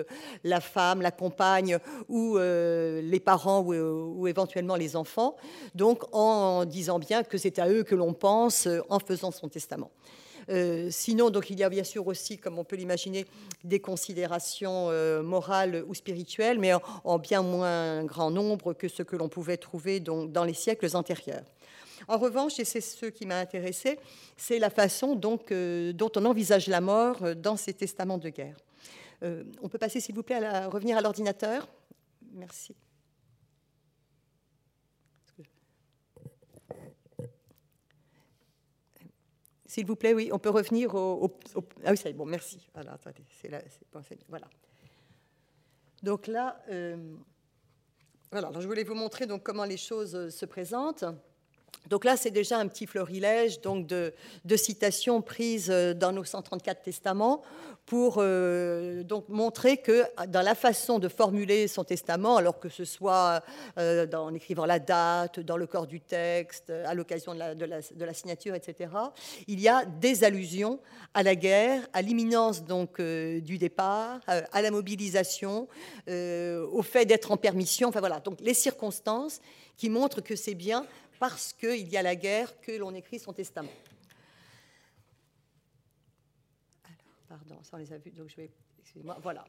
la 0.44 0.60
femme, 0.60 1.02
la 1.02 1.10
compagne 1.10 1.78
ou 2.08 2.38
les 2.38 3.20
parents 3.20 3.60
ou, 3.60 3.74
ou, 3.74 4.26
éventuellement 4.28 4.76
les 4.76 4.96
enfants, 4.96 5.36
donc 5.74 6.02
en 6.12 6.64
disant 6.64 6.98
bien 6.98 7.22
que 7.24 7.38
c'est 7.38 7.58
à 7.58 7.68
eux 7.68 7.82
que 7.82 7.94
l'on 7.94 8.12
pense 8.12 8.68
en 8.88 8.98
faisant 8.98 9.30
son 9.30 9.48
testament. 9.48 9.90
Euh, 10.50 10.88
sinon, 10.90 11.30
donc, 11.30 11.50
il 11.50 11.58
y 11.58 11.64
a 11.64 11.68
bien 11.68 11.84
sûr 11.84 12.06
aussi, 12.06 12.38
comme 12.38 12.58
on 12.58 12.64
peut 12.64 12.76
l'imaginer, 12.76 13.26
des 13.62 13.80
considérations 13.80 14.88
euh, 14.90 15.22
morales 15.22 15.84
ou 15.86 15.94
spirituelles, 15.94 16.58
mais 16.58 16.72
en, 17.04 17.18
bien 17.18 17.42
moins 17.42 18.04
grand 18.04 18.30
nombre 18.30 18.72
que 18.72 18.88
ce 18.88 19.02
que 19.02 19.16
l'on 19.16 19.28
pouvait 19.28 19.56
trouver 19.56 20.00
dans 20.00 20.44
les 20.44 20.54
siècles 20.54 20.88
antérieurs. 20.94 21.44
En 22.08 22.18
revanche, 22.18 22.58
et 22.58 22.64
c'est 22.64 22.82
ce 22.82 23.06
qui 23.06 23.24
m'a 23.24 23.38
intéressé, 23.38 23.98
c'est 24.36 24.58
la 24.58 24.70
façon 24.70 25.18
euh, 25.50 25.92
dont 25.92 26.12
on 26.16 26.24
envisage 26.26 26.66
la 26.66 26.80
mort 26.80 27.34
dans 27.36 27.56
ces 27.56 27.72
testaments 27.72 28.18
de 28.18 28.28
guerre. 28.28 28.56
on 29.22 29.68
peut 29.68 29.78
passer, 29.78 30.00
s'il 30.00 30.14
vous 30.14 30.22
plaît, 30.22 30.44
à 30.44 30.68
revenir 30.68 30.98
à 30.98 31.00
l'ordinateur. 31.00 31.66
Merci. 32.32 32.74
S'il 39.74 39.86
vous 39.86 39.96
plaît, 39.96 40.14
oui, 40.14 40.30
on 40.32 40.38
peut 40.38 40.50
revenir 40.50 40.94
au. 40.94 41.36
ah 41.84 41.90
oui, 41.90 41.96
c'est 41.96 42.12
bon, 42.12 42.24
merci. 42.24 42.64
Voilà, 42.74 42.92
attendez, 42.92 43.24
c'est 43.42 43.48
là, 43.48 43.60
bon, 43.92 44.00
voilà. 44.28 44.46
Donc 46.00 46.28
là, 46.28 46.62
euh, 46.70 47.16
voilà, 48.30 48.46
alors 48.46 48.60
je 48.60 48.68
voulais 48.68 48.84
vous 48.84 48.94
montrer 48.94 49.26
donc 49.26 49.42
comment 49.42 49.64
les 49.64 49.76
choses 49.76 50.14
euh, 50.14 50.30
se 50.30 50.46
présentent. 50.46 51.04
Donc 51.88 52.04
là, 52.04 52.16
c'est 52.16 52.30
déjà 52.30 52.58
un 52.58 52.66
petit 52.68 52.86
florilège 52.86 53.60
donc 53.60 53.86
de, 53.86 54.12
citations 54.56 55.20
prises 55.20 55.70
euh, 55.70 55.92
dans 55.92 56.12
nos 56.12 56.24
134 56.24 56.82
testaments 56.82 57.42
pour 57.86 58.16
euh, 58.18 59.02
donc 59.02 59.28
montrer 59.28 59.76
que 59.76 60.04
dans 60.28 60.40
la 60.40 60.54
façon 60.54 60.98
de 60.98 61.08
formuler 61.08 61.68
son 61.68 61.84
testament, 61.84 62.36
alors 62.36 62.58
que 62.58 62.70
ce 62.70 62.86
soit 62.86 63.42
euh, 63.78 64.06
en 64.14 64.32
écrivant 64.32 64.64
la 64.64 64.78
date, 64.78 65.40
dans 65.40 65.58
le 65.58 65.66
corps 65.66 65.86
du 65.86 66.00
texte, 66.00 66.70
à 66.70 66.94
l'occasion 66.94 67.34
de 67.34 67.64
la, 68.04 68.14
signature, 68.14 68.54
etc., 68.54 68.90
il 69.48 69.60
y 69.60 69.68
a 69.68 69.84
des 69.84 70.24
allusions 70.24 70.80
à 71.12 71.22
la 71.22 71.34
guerre, 71.34 71.86
à 71.92 72.00
l'imminence 72.00 72.64
donc 72.64 73.02
du 73.02 73.58
départ, 73.58 74.20
à 74.26 74.62
la 74.62 74.70
mobilisation, 74.70 75.68
au 76.08 76.82
fait 76.82 77.04
d'être 77.04 77.32
en 77.32 77.36
permission, 77.36 77.88
enfin 77.88 78.00
voilà, 78.00 78.20
donc 78.20 78.40
les 78.40 78.54
circonstances 78.54 79.40
qui 79.76 79.90
montrent 79.90 80.20
que 80.20 80.36
c'est 80.36 80.54
bien 80.54 80.86
parce 81.30 81.54
qu'il 81.54 81.88
y 81.88 81.96
a 81.96 82.02
la 82.02 82.16
guerre 82.16 82.60
que 82.60 82.72
l'on 82.72 82.94
écrit 82.94 83.18
son 83.18 83.32
testament. 83.32 83.72
Alors, 86.84 86.98
pardon, 87.26 87.62
ça 87.62 87.70
on 87.72 87.76
les 87.78 87.90
a 87.94 87.96
vus, 87.96 88.10
donc 88.10 88.28
je 88.28 88.36
vais. 88.36 88.50
Excusez-moi, 88.78 89.16
voilà. 89.22 89.46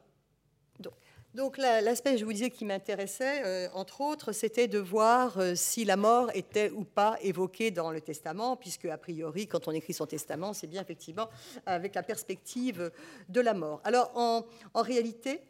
Donc, 1.34 1.58
l'aspect, 1.58 2.16
je 2.16 2.24
vous 2.24 2.32
disais, 2.32 2.48
qui 2.48 2.64
m'intéressait, 2.64 3.42
euh, 3.44 3.68
entre 3.74 4.00
autres, 4.00 4.32
c'était 4.32 4.68
de 4.68 4.78
voir 4.78 5.36
euh, 5.36 5.54
si 5.54 5.84
la 5.84 5.98
mort 5.98 6.30
était 6.32 6.70
ou 6.70 6.84
pas 6.84 7.18
évoquée 7.20 7.70
dans 7.70 7.90
le 7.90 8.00
testament, 8.00 8.56
puisque, 8.56 8.86
a 8.86 8.96
priori, 8.96 9.46
quand 9.46 9.68
on 9.68 9.72
écrit 9.72 9.92
son 9.92 10.06
testament, 10.06 10.54
c'est 10.54 10.66
bien 10.66 10.80
effectivement 10.80 11.28
avec 11.66 11.94
la 11.94 12.02
perspective 12.02 12.90
de 13.28 13.40
la 13.42 13.52
mort. 13.52 13.82
Alors, 13.84 14.12
en, 14.14 14.46
réalité, 14.80 15.42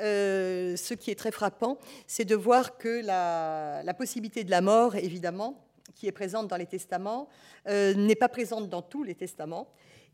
euh, 0.00 0.74
ce 0.74 0.94
qui 0.94 1.10
est 1.10 1.18
très 1.18 1.32
frappant, 1.32 1.76
c'est 2.06 2.24
de 2.24 2.34
voir 2.34 2.78
que 2.78 3.04
la, 3.04 3.82
la, 3.84 3.92
possibilité 3.92 4.42
de 4.42 4.50
la 4.50 4.62
mort, 4.62 4.96
évidemment, 4.96 5.65
qui 5.96 6.06
est 6.06 6.12
présente 6.12 6.46
dans 6.46 6.56
les 6.56 6.66
testaments 6.66 7.28
euh, 7.68 7.94
n'est 7.94 8.14
pas 8.14 8.28
présente 8.28 8.68
dans 8.68 8.82
tous 8.82 9.02
les 9.02 9.14
testaments. 9.14 9.68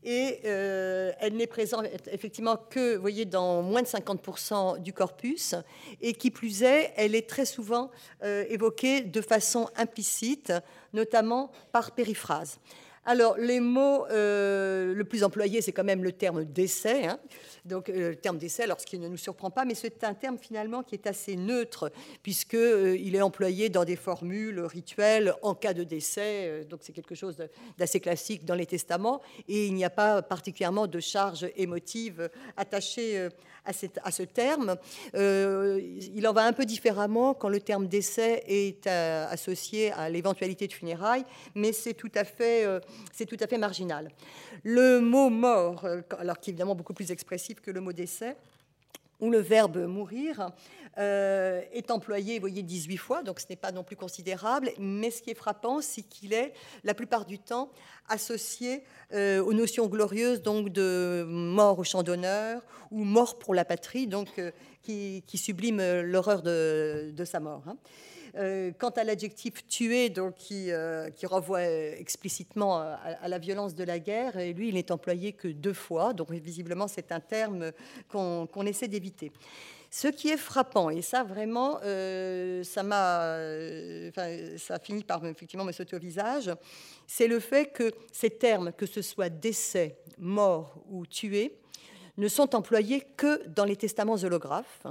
Et 0.05 0.41
euh, 0.45 1.13
elle 1.19 1.35
n'est 1.35 1.47
présente 1.47 1.85
effectivement 2.11 2.57
que, 2.57 2.97
voyez, 2.97 3.25
dans 3.25 3.61
moins 3.61 3.81
de 3.81 3.87
50% 3.87 4.81
du 4.81 4.91
corpus. 4.91 5.55
Et 6.01 6.13
qui 6.13 6.31
plus 6.31 6.63
est, 6.63 6.93
elle 6.97 7.15
est 7.15 7.29
très 7.29 7.45
souvent 7.45 7.89
euh, 8.23 8.43
évoquée 8.49 9.01
de 9.01 9.21
façon 9.21 9.69
implicite, 9.75 10.51
notamment 10.93 11.51
par 11.71 11.91
périphrase. 11.91 12.59
Alors, 13.05 13.37
les 13.37 13.59
mots 13.59 14.05
le 14.09 15.03
plus 15.03 15.23
employé, 15.23 15.61
c'est 15.61 15.71
quand 15.71 15.83
même 15.83 16.03
le 16.03 16.11
terme 16.11 16.45
décès. 16.45 17.05
Hein. 17.05 17.19
Donc 17.65 17.89
euh, 17.89 18.09
le 18.09 18.15
terme 18.15 18.37
décès, 18.37 18.63
alors 18.63 18.79
ce 18.79 18.85
qui 18.85 18.99
ne 18.99 19.07
nous 19.07 19.17
surprend 19.17 19.49
pas, 19.49 19.63
mais 19.63 19.75
c'est 19.75 20.03
un 20.03 20.13
terme 20.13 20.37
finalement 20.37 20.83
qui 20.83 20.95
est 20.95 21.07
assez 21.07 21.35
neutre, 21.35 21.91
puisqu'il 22.21 22.57
euh, 22.57 22.95
est 22.97 23.21
employé 23.21 23.69
dans 23.69 23.85
des 23.85 23.95
formules 23.95 24.59
rituelles 24.59 25.33
en 25.41 25.55
cas 25.55 25.73
de 25.73 25.83
décès. 25.83 26.47
Euh, 26.47 26.63
donc 26.65 26.81
c'est 26.83 26.91
quelque 26.91 27.15
chose 27.15 27.37
d'assez 27.77 27.99
classique 27.99 28.43
dans 28.43 28.55
les 28.55 28.65
testaments, 28.65 29.21
et 29.47 29.67
il 29.67 29.73
n'y 29.73 29.85
a 29.85 29.89
pas 29.89 30.21
particulièrement 30.21 30.87
de 30.87 30.99
charge 30.99 31.47
émotive 31.55 32.29
attachée 32.57 33.29
à, 33.65 34.11
ce 34.11 34.23
terme. 34.23 34.75
Euh, 35.15 35.79
il 35.81 36.27
en 36.27 36.33
va 36.33 36.45
un 36.45 36.53
peu 36.53 36.65
différemment 36.65 37.33
quand 37.33 37.49
le 37.49 37.59
terme 37.59 37.87
décès 37.87 38.43
est 38.47 38.87
euh, 38.87 39.25
associé 39.29 39.91
à 39.93 40.09
l'éventualité 40.09 40.67
de 40.67 40.73
funérailles, 40.73 41.25
mais 41.55 41.71
c'est 41.71 41.93
tout, 41.93 42.11
à 42.15 42.23
fait, 42.23 42.65
euh, 42.65 42.79
tout 43.27 43.37
à 43.39 43.47
fait 43.47 43.57
marginal. 43.57 44.09
Le 44.63 44.99
mot 44.99 45.29
mort, 45.29 45.85
alors 46.19 46.39
qui 46.39 46.49
est 46.49 46.53
évidemment 46.53 46.75
beaucoup 46.75 46.93
plus 46.93 47.11
expressif 47.11 47.61
que 47.61 47.71
le 47.71 47.81
mot 47.81 47.93
décès, 47.93 48.35
où 49.19 49.29
le 49.29 49.39
verbe 49.39 49.77
mourir 49.77 50.51
euh, 50.97 51.61
est 51.71 51.89
employé, 51.89 52.35
vous 52.35 52.41
voyez, 52.41 52.61
18 52.61 52.97
fois, 52.97 53.23
donc 53.23 53.39
ce 53.39 53.45
n'est 53.49 53.55
pas 53.55 53.71
non 53.71 53.83
plus 53.83 53.95
considérable, 53.95 54.71
mais 54.77 55.09
ce 55.09 55.21
qui 55.21 55.31
est 55.31 55.35
frappant, 55.35 55.81
c'est 55.81 56.03
qu'il 56.03 56.33
est 56.33 56.53
la 56.83 56.93
plupart 56.93 57.25
du 57.25 57.39
temps 57.39 57.71
associé 58.09 58.83
euh, 59.13 59.41
aux 59.41 59.53
notions 59.53 59.87
glorieuses 59.87 60.41
donc 60.41 60.69
de 60.69 61.25
mort 61.27 61.79
au 61.79 61.83
champ 61.83 62.03
d'honneur 62.03 62.61
ou 62.91 63.03
mort 63.03 63.39
pour 63.39 63.55
la 63.55 63.65
patrie, 63.65 64.05
donc 64.05 64.27
euh, 64.37 64.51
qui, 64.83 65.23
sublime 65.33 65.81
l'horreur 66.01 66.43
de, 66.43 67.23
sa 67.25 67.39
mort. 67.39 67.63
Hein. 67.67 67.77
Quant 68.33 68.89
à 68.89 69.03
l'adjectif 69.03 69.65
tuer, 69.67 70.09
donc 70.09 70.35
qui, 70.35 70.69
qui 71.15 71.25
renvoie 71.25 71.63
explicitement 71.63 72.77
à, 72.79 73.27
la 73.27 73.37
violence 73.37 73.75
de 73.75 73.83
la 73.83 73.99
guerre, 73.99 74.37
et 74.37 74.53
lui, 74.53 74.69
il 74.69 74.73
n'est 74.75 74.91
employé 74.91 75.33
que 75.33 75.47
deux 75.47 75.73
fois, 75.73 76.13
donc 76.13 76.31
visiblement 76.31 76.87
c'est 76.87 77.11
un 77.11 77.19
terme 77.19 77.71
qu'on 78.09 78.65
essaie 78.65 78.87
d'éviter. 78.87 79.31
Ce 79.95 80.07
qui 80.07 80.29
est 80.29 80.37
frappant, 80.37 80.89
et 80.89 81.03
ça 81.03 81.23
vraiment, 81.23 81.77
euh, 81.83 82.63
ça 82.63 82.81
m'a, 82.81 83.25
euh, 83.25 84.09
ça 84.57 84.73
a 84.73 84.79
fini 84.79 85.03
par 85.03 85.23
effectivement 85.23 85.63
me 85.63 85.71
sauter 85.71 85.95
au 85.95 85.99
visage, 85.99 86.49
c'est 87.05 87.27
le 87.27 87.39
fait 87.39 87.67
que 87.67 87.91
ces 88.11 88.31
termes, 88.31 88.71
que 88.71 88.87
ce 88.87 89.03
soit 89.03 89.29
décès, 89.29 89.99
mort 90.17 90.83
ou 90.89 91.05
tué, 91.05 91.59
ne 92.17 92.27
sont 92.27 92.55
employés 92.55 93.03
que 93.15 93.45
dans 93.49 93.65
les 93.65 93.75
testaments 93.75 94.15
holographes, 94.15 94.81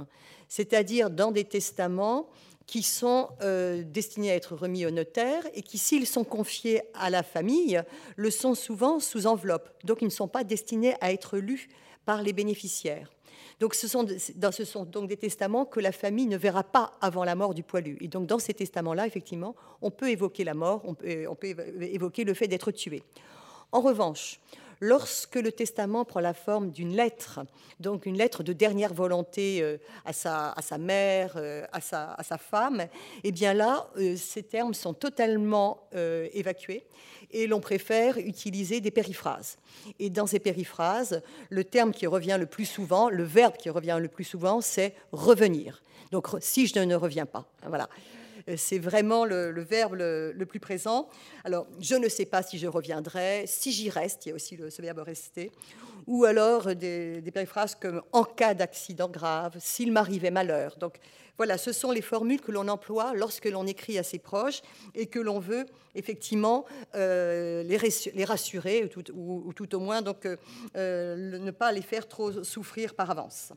c'est-à-dire 0.47 1.09
dans 1.09 1.31
des 1.31 1.43
testaments 1.43 2.29
qui 2.65 2.83
sont 2.83 3.29
euh, 3.41 3.83
destinés 3.85 4.31
à 4.31 4.35
être 4.35 4.55
remis 4.55 4.85
au 4.85 4.91
notaire 4.91 5.43
et 5.53 5.61
qui, 5.61 5.77
s'ils 5.77 6.07
sont 6.07 6.23
confiés 6.23 6.81
à 6.93 7.09
la 7.09 7.23
famille, 7.23 7.81
le 8.15 8.31
sont 8.31 8.55
souvent 8.55 8.99
sous 8.99 9.27
enveloppe. 9.27 9.69
Donc, 9.83 10.01
ils 10.01 10.05
ne 10.05 10.09
sont 10.09 10.27
pas 10.27 10.43
destinés 10.43 10.95
à 11.01 11.11
être 11.11 11.37
lus 11.37 11.69
par 12.05 12.21
les 12.21 12.33
bénéficiaires. 12.33 13.09
Donc 13.59 13.75
ce 13.75 13.87
sont, 13.87 14.03
donc 14.83 15.07
des 15.07 15.15
testaments 15.15 15.65
que 15.65 15.79
la 15.79 15.91
famille 15.91 16.25
ne 16.25 16.37
verra 16.37 16.63
pas 16.63 16.93
avant 17.01 17.23
la 17.23 17.35
mort 17.35 17.53
du 17.53 17.63
poilu. 17.63 17.97
Et 18.01 18.07
donc 18.07 18.27
dans 18.27 18.39
ces 18.39 18.53
testaments-là, 18.53 19.07
effectivement, 19.07 19.55
on 19.81 19.91
peut 19.91 20.09
évoquer 20.09 20.43
la 20.43 20.53
mort, 20.53 20.81
on 20.85 20.95
peut 20.95 21.55
évoquer 21.81 22.23
le 22.23 22.33
fait 22.33 22.47
d'être 22.47 22.71
tué. 22.71 23.03
En 23.71 23.81
revanche, 23.81 24.39
lorsque 24.79 25.35
le 25.35 25.51
testament 25.51 26.05
prend 26.05 26.19
la 26.19 26.33
forme 26.33 26.71
d'une 26.71 26.95
lettre, 26.95 27.39
donc 27.79 28.05
une 28.05 28.17
lettre 28.17 28.43
de 28.43 28.53
dernière 28.53 28.93
volonté 28.93 29.61
euh, 29.61 29.77
à 30.05 30.13
sa, 30.13 30.51
à 30.51 30.61
sa 30.61 30.77
mère, 30.77 31.33
euh, 31.35 31.65
à 31.71 31.81
sa, 31.81 32.13
à 32.13 32.23
sa, 32.23 32.37
femme, 32.37 32.87
eh 33.23 33.31
bien 33.31 33.53
là, 33.53 33.87
euh, 33.97 34.15
ces 34.15 34.43
termes 34.43 34.73
sont 34.73 34.93
totalement 34.93 35.87
évacués 36.33 36.83
et 37.31 37.47
l'on 37.47 37.59
préfère 37.59 38.17
utiliser 38.17 38.81
des 38.81 38.91
périphrases. 38.91 39.57
Et 39.99 40.09
dans 40.09 40.27
ces 40.27 40.39
périphrases, 40.39 41.21
le 41.49 41.63
terme 41.63 41.91
qui 41.91 42.07
revient 42.07 42.37
le 42.39 42.45
plus 42.45 42.65
souvent, 42.65 43.09
le 43.09 43.23
verbe 43.23 43.57
qui 43.57 43.69
revient 43.69 43.97
le 43.99 44.07
plus 44.07 44.23
souvent, 44.23 44.61
c'est 44.61 44.95
revenir. 45.11 45.81
Donc 46.11 46.27
si 46.39 46.67
je 46.67 46.79
ne 46.79 46.95
reviens 46.95 47.25
pas, 47.25 47.45
voilà. 47.67 47.89
Euh, 48.49 48.55
c'est 48.57 48.79
vraiment 48.79 49.25
le, 49.25 49.61
verbe 49.61 49.95
le, 49.95 50.45
plus 50.45 50.59
présent. 50.59 51.07
Alors, 51.43 51.67
je 51.79 51.95
ne 51.95 52.09
sais 52.09 52.25
pas 52.25 52.43
si 52.43 52.57
je 52.57 52.67
reviendrai, 52.67 53.45
si 53.47 53.71
j'y 53.71 53.89
reste, 53.89 54.25
il 54.25 54.29
y 54.29 54.31
a 54.31 54.35
aussi 54.35 54.57
le, 54.57 54.69
ce 54.69 54.81
verbe 54.81 54.99
rester, 54.99 55.51
ou 56.07 56.25
alors 56.25 56.75
des, 56.75 57.21
des 57.21 57.31
périphrases 57.31 57.75
comme 57.75 58.01
en 58.11 58.23
cas 58.23 58.53
d'accident 58.53 59.09
grave, 59.09 59.55
s'il 59.59 59.91
m'arrivait 59.91 60.31
malheur. 60.31 60.75
Donc, 60.77 60.99
voilà, 61.37 61.57
ce 61.57 61.71
sont 61.71 61.91
les 61.91 62.01
formules 62.01 62.41
que 62.41 62.51
l'on 62.51 62.67
emploie 62.67 63.13
lorsque 63.15 63.45
l'on 63.45 63.65
écrit 63.65 63.97
à 63.97 64.03
ses 64.03 64.19
proches 64.19 64.61
et 64.93 65.07
que 65.07 65.19
l'on 65.19 65.39
veut 65.39 65.65
effectivement 65.95 66.65
euh, 66.93 67.63
les, 67.63 68.25
rassurer 68.25 68.83
ou 69.15 69.53
tout, 69.53 69.75
au 69.75 69.79
moins 69.79 70.01
donc, 70.01 70.27
euh, 70.75 71.15
ne 71.39 71.51
pas 71.51 71.71
les 71.71 71.81
faire 71.81 72.07
trop 72.07 72.43
souffrir 72.43 72.93
par 72.93 73.09
avance. 73.09 73.51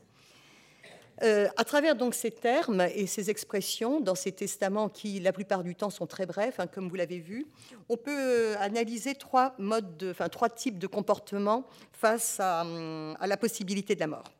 Euh, 1.23 1.47
à 1.57 1.63
travers 1.63 1.95
donc 1.95 2.13
ces 2.13 2.31
termes 2.31 2.81
et 2.93 3.07
ces 3.07 3.29
expressions 3.29 3.99
dans 3.99 4.15
ces 4.15 4.31
testaments 4.31 4.87
qui, 4.89 5.19
la 5.19 5.33
plupart 5.33 5.63
du 5.63 5.75
temps, 5.75 5.89
sont 5.89 6.05
très 6.05 6.25
brefs, 6.25 6.59
hein, 6.59 6.67
comme 6.67 6.89
vous 6.89 6.95
l'avez 6.95 7.19
vu, 7.19 7.47
on 7.89 7.97
peut 7.97 8.11
euh, 8.11 8.55
analyser 8.59 9.15
trois 9.15 9.55
modes, 9.57 9.97
de, 9.97 10.11
enfin 10.11 10.29
trois 10.29 10.49
types 10.49 10.77
de 10.77 10.87
comportements 10.87 11.65
face 11.91 12.39
à, 12.39 12.61
à 13.19 13.27
la 13.27 13.37
possibilité 13.37 13.95
de 13.95 13.99
la 14.01 14.07
mort. 14.07 14.36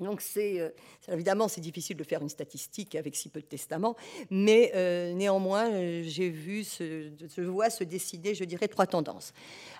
Donc 0.00 0.20
c'est 0.20 0.60
euh, 0.60 0.70
évidemment 1.12 1.48
c'est 1.48 1.60
difficile 1.60 1.96
de 1.96 2.04
faire 2.04 2.22
une 2.22 2.28
statistique 2.28 2.94
avec 2.94 3.14
si 3.14 3.28
peu 3.28 3.40
de 3.40 3.46
testaments, 3.46 3.96
mais 4.30 4.72
euh, 4.74 5.12
néanmoins 5.12 5.70
euh, 5.70 6.02
j'ai 6.04 6.30
vu, 6.30 6.64
je 6.78 7.42
vois 7.42 7.70
se 7.70 7.84
décider, 7.84 8.34
je 8.34 8.44
dirais, 8.44 8.68
trois 8.68 8.86
tendances. 8.86 9.32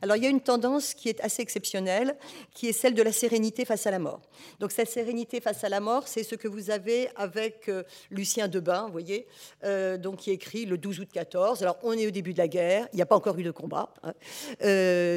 Alors 0.03 0.17
il 0.17 0.23
y 0.23 0.27
a 0.27 0.31
une 0.31 0.41
tendance 0.41 0.95
qui 0.95 1.09
est 1.09 1.21
assez 1.21 1.43
exceptionnelle, 1.43 2.17
qui 2.53 2.69
est 2.69 2.73
celle 2.73 2.95
de 2.95 3.03
la 3.03 3.13
sérénité 3.13 3.65
face 3.65 3.87
à 3.87 3.91
la 3.91 3.99
mort. 3.99 4.21
Donc 4.59 4.73
cette 4.73 4.91
sérénité 4.91 5.41
face 5.41 5.65
à 5.65 5.69
la 5.69 5.81
mort, 5.81 6.07
c'est 6.07 6.23
ce 6.23 6.35
que 6.35 6.49
vous 6.49 6.71
avez 6.71 7.09
avec 7.17 7.71
Lucien 8.11 8.49
Debain, 8.49 8.87
vous 8.87 8.93
voyez, 8.93 9.27
donc 9.99 10.19
qui 10.19 10.31
écrit 10.31 10.67
le 10.67 10.77
12 10.77 11.01
août 11.01 11.09
14. 11.13 11.63
Alors 11.63 11.79
on 11.83 11.93
est 11.93 12.07
au 12.07 12.11
début 12.11 12.33
de 12.33 12.39
la 12.39 12.49
guerre, 12.49 12.89
il 12.93 12.97
n'y 12.97 13.03
a 13.03 13.07
pas 13.07 13.17
encore 13.17 13.39
eu 13.39 13.43
de 13.43 13.51
combat, 13.51 13.93
hein. 14.03 14.13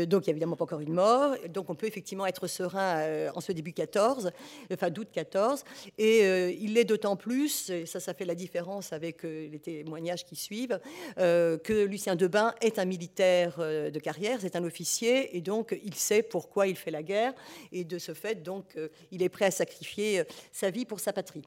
donc 0.06 0.24
il 0.24 0.30
n'y 0.30 0.30
a 0.30 0.32
évidemment 0.32 0.56
pas 0.56 0.64
encore 0.64 0.80
eu 0.80 0.86
de 0.86 0.91
mort, 0.91 1.36
donc 1.49 1.70
on 1.70 1.76
peut 1.76 1.88
effectivement 1.88 2.26
être 2.26 2.47
serein 2.47 3.30
en 3.34 3.41
ce 3.41 3.51
début 3.51 3.74
14, 3.74 4.32
enfin 4.72 4.89
d'août 4.94 5.10
14. 5.12 5.64
Et 5.98 6.24
euh, 6.24 6.52
il 6.52 6.76
l'est 6.76 6.86
d'autant 6.86 7.16
plus, 7.16 7.70
et 7.70 7.86
ça, 7.86 8.00
ça 8.00 8.14
fait 8.14 8.26
la 8.26 8.36
différence 8.36 8.94
avec 8.94 9.26
euh, 9.26 9.50
les 9.52 9.60
témoignages 9.60 10.26
qui 10.26 10.36
suivent, 10.36 10.80
euh, 11.18 11.58
que 11.58 11.84
Lucien 11.84 12.16
Debain 12.16 12.54
est 12.62 12.80
un 12.80 12.86
militaire 12.86 13.58
de 13.58 14.00
carrière, 14.00 14.39
c'est 14.41 14.56
un 14.56 14.64
officier, 14.64 15.36
et 15.36 15.41
donc 15.41 15.78
il 15.84 15.96
sait 15.96 16.24
pourquoi 16.24 16.68
il 16.68 16.76
fait 16.76 16.91
la 16.91 17.04
guerre, 17.04 17.34
et 17.72 17.84
de 17.84 17.98
ce 17.98 18.14
fait, 18.14 18.44
donc, 18.44 18.78
il 19.12 19.24
est 19.24 19.30
prêt 19.30 19.46
à 19.46 19.52
sacrifier 19.52 20.24
sa 20.52 20.70
vie 20.70 20.86
pour 20.86 21.00
sa 21.00 21.12
patrie. 21.14 21.44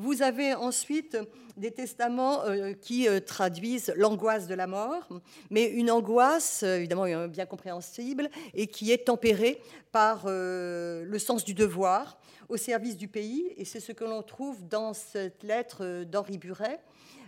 Vous 0.00 0.22
avez 0.22 0.54
ensuite 0.54 1.18
des 1.58 1.72
testaments 1.72 2.40
qui 2.80 3.06
traduisent 3.26 3.92
l'angoisse 3.96 4.46
de 4.46 4.54
la 4.54 4.66
mort, 4.66 5.06
mais 5.50 5.66
une 5.66 5.90
angoisse 5.90 6.62
évidemment 6.62 7.28
bien 7.28 7.44
compréhensible 7.44 8.30
et 8.54 8.66
qui 8.66 8.92
est 8.92 9.06
tempérée 9.08 9.60
par 9.92 10.22
le 10.26 11.18
sens 11.18 11.44
du 11.44 11.52
devoir, 11.52 12.18
au 12.48 12.56
service 12.56 12.96
du 12.96 13.08
pays. 13.08 13.52
Et 13.58 13.66
c'est 13.66 13.80
ce 13.80 13.92
que 13.92 14.04
l'on 14.04 14.22
trouve 14.22 14.66
dans 14.68 14.94
cette 14.94 15.42
lettre 15.42 16.04
d'Henri 16.04 16.38
Buret. 16.38 16.80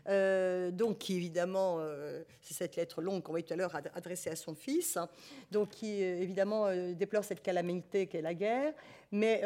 Euh, 0.09 0.71
donc 0.73 0.99
qui 0.99 1.15
évidemment, 1.17 1.77
euh, 1.79 2.23
c'est 2.41 2.55
cette 2.55 2.77
lettre 2.77 3.03
longue 3.03 3.23
qu'on 3.23 3.33
voyait 3.33 3.47
tout 3.47 3.55
à 3.55 3.57
l'heure 3.57 3.77
adressée 3.95 4.31
à 4.31 4.37
son 4.37 4.55
fils, 4.55 4.97
hein. 4.97 5.09
donc 5.53 5.71
qui 5.71 6.03
euh, 6.03 6.21
évidemment 6.21 6.67
déplore 6.93 7.23
cette 7.23 7.43
calamité 7.43 8.09
qu'est 8.09 8.21
la 8.21 8.35
guerre, 8.35 8.75
mais, 9.13 9.43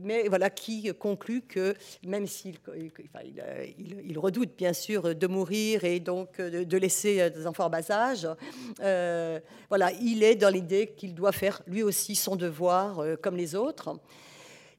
mais 0.00 0.28
voilà, 0.28 0.50
qui 0.50 0.92
conclut 0.94 1.42
que 1.42 1.74
même 2.06 2.26
s'il 2.26 2.56
il, 4.04 4.18
redoute 4.18 4.50
bien 4.56 4.72
sûr 4.72 5.14
de 5.14 5.26
mourir 5.26 5.84
et 5.84 6.00
donc 6.00 6.40
de, 6.40 6.76
laisser 6.76 7.30
des 7.30 7.46
enfants 7.46 7.66
en 7.66 7.70
bas 7.70 7.90
âge, 7.90 8.28
voilà, 9.68 9.92
il 10.00 10.22
est 10.22 10.36
dans 10.36 10.50
l'idée 10.50 10.94
qu'il 10.96 11.14
doit 11.14 11.32
faire 11.32 11.60
lui 11.66 11.82
aussi 11.82 12.14
son 12.14 12.36
devoir 12.36 13.04
comme 13.20 13.36
les 13.36 13.54
autres. 13.54 13.98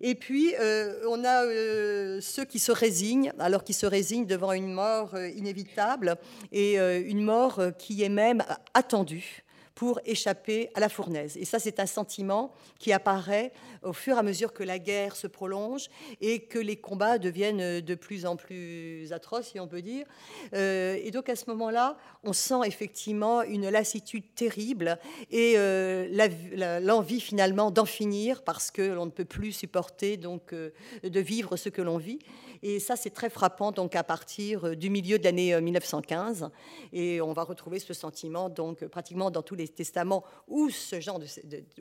Et 0.03 0.15
puis, 0.15 0.55
euh, 0.59 0.95
on 1.07 1.23
a 1.23 1.45
euh, 1.45 2.19
ceux 2.21 2.43
qui 2.43 2.57
se 2.57 2.71
résignent, 2.71 3.31
alors 3.37 3.63
qu'ils 3.63 3.75
se 3.75 3.85
résignent 3.85 4.25
devant 4.25 4.51
une 4.51 4.73
mort 4.73 5.13
euh, 5.13 5.29
inévitable 5.29 6.15
et 6.51 6.77
une 6.77 7.23
mort 7.23 7.61
qui 7.77 8.03
est 8.03 8.09
même 8.09 8.43
attendue 8.73 9.43
pour 9.81 9.99
échapper 10.05 10.69
à 10.75 10.79
la 10.79 10.89
fournaise. 10.89 11.37
Et 11.37 11.43
ça, 11.43 11.57
c'est 11.57 11.79
un 11.79 11.87
sentiment 11.87 12.53
qui 12.77 12.93
apparaît 12.93 13.51
au 13.81 13.93
fur 13.93 14.15
et 14.15 14.19
à 14.19 14.21
mesure 14.21 14.53
que 14.53 14.61
la 14.61 14.77
guerre 14.77 15.15
se 15.15 15.25
prolonge 15.25 15.89
et 16.21 16.41
que 16.41 16.59
les 16.59 16.75
combats 16.75 17.17
deviennent 17.17 17.81
de 17.81 17.95
plus 17.95 18.27
en 18.27 18.35
plus 18.35 19.11
atroces, 19.11 19.47
si 19.47 19.59
on 19.59 19.67
peut 19.67 19.81
dire. 19.81 20.05
Euh, 20.53 20.99
et 21.03 21.09
donc, 21.09 21.29
à 21.29 21.35
ce 21.35 21.45
moment-là, 21.49 21.97
on 22.23 22.31
sent 22.31 22.59
effectivement 22.65 23.41
une 23.41 23.71
lassitude 23.71 24.35
terrible 24.35 24.99
et 25.31 25.53
euh, 25.57 26.79
l'envie 26.79 27.19
finalement 27.19 27.71
d'en 27.71 27.85
finir 27.85 28.43
parce 28.43 28.69
que 28.69 28.83
l'on 28.83 29.07
ne 29.07 29.11
peut 29.11 29.25
plus 29.25 29.51
supporter 29.51 30.15
donc 30.15 30.53
euh, 30.53 30.69
de 31.01 31.19
vivre 31.19 31.57
ce 31.57 31.69
que 31.69 31.81
l'on 31.81 31.97
vit. 31.97 32.19
Et 32.63 32.79
ça, 32.79 32.95
c'est 32.95 33.09
très 33.09 33.29
frappant 33.29 33.71
donc 33.71 33.95
à 33.95 34.03
partir 34.03 34.75
du 34.75 34.89
milieu 34.89 35.17
de 35.17 35.23
l'année 35.23 35.59
1915. 35.59 36.49
Et 36.93 37.21
on 37.21 37.33
va 37.33 37.43
retrouver 37.43 37.79
ce 37.79 37.93
sentiment 37.93 38.49
donc 38.49 38.85
pratiquement 38.85 39.31
dans 39.31 39.41
tous 39.41 39.55
les 39.55 39.67
testaments 39.67 40.23
où, 40.47 40.69
ce 40.69 40.99
genre 40.99 41.19
de, 41.19 41.25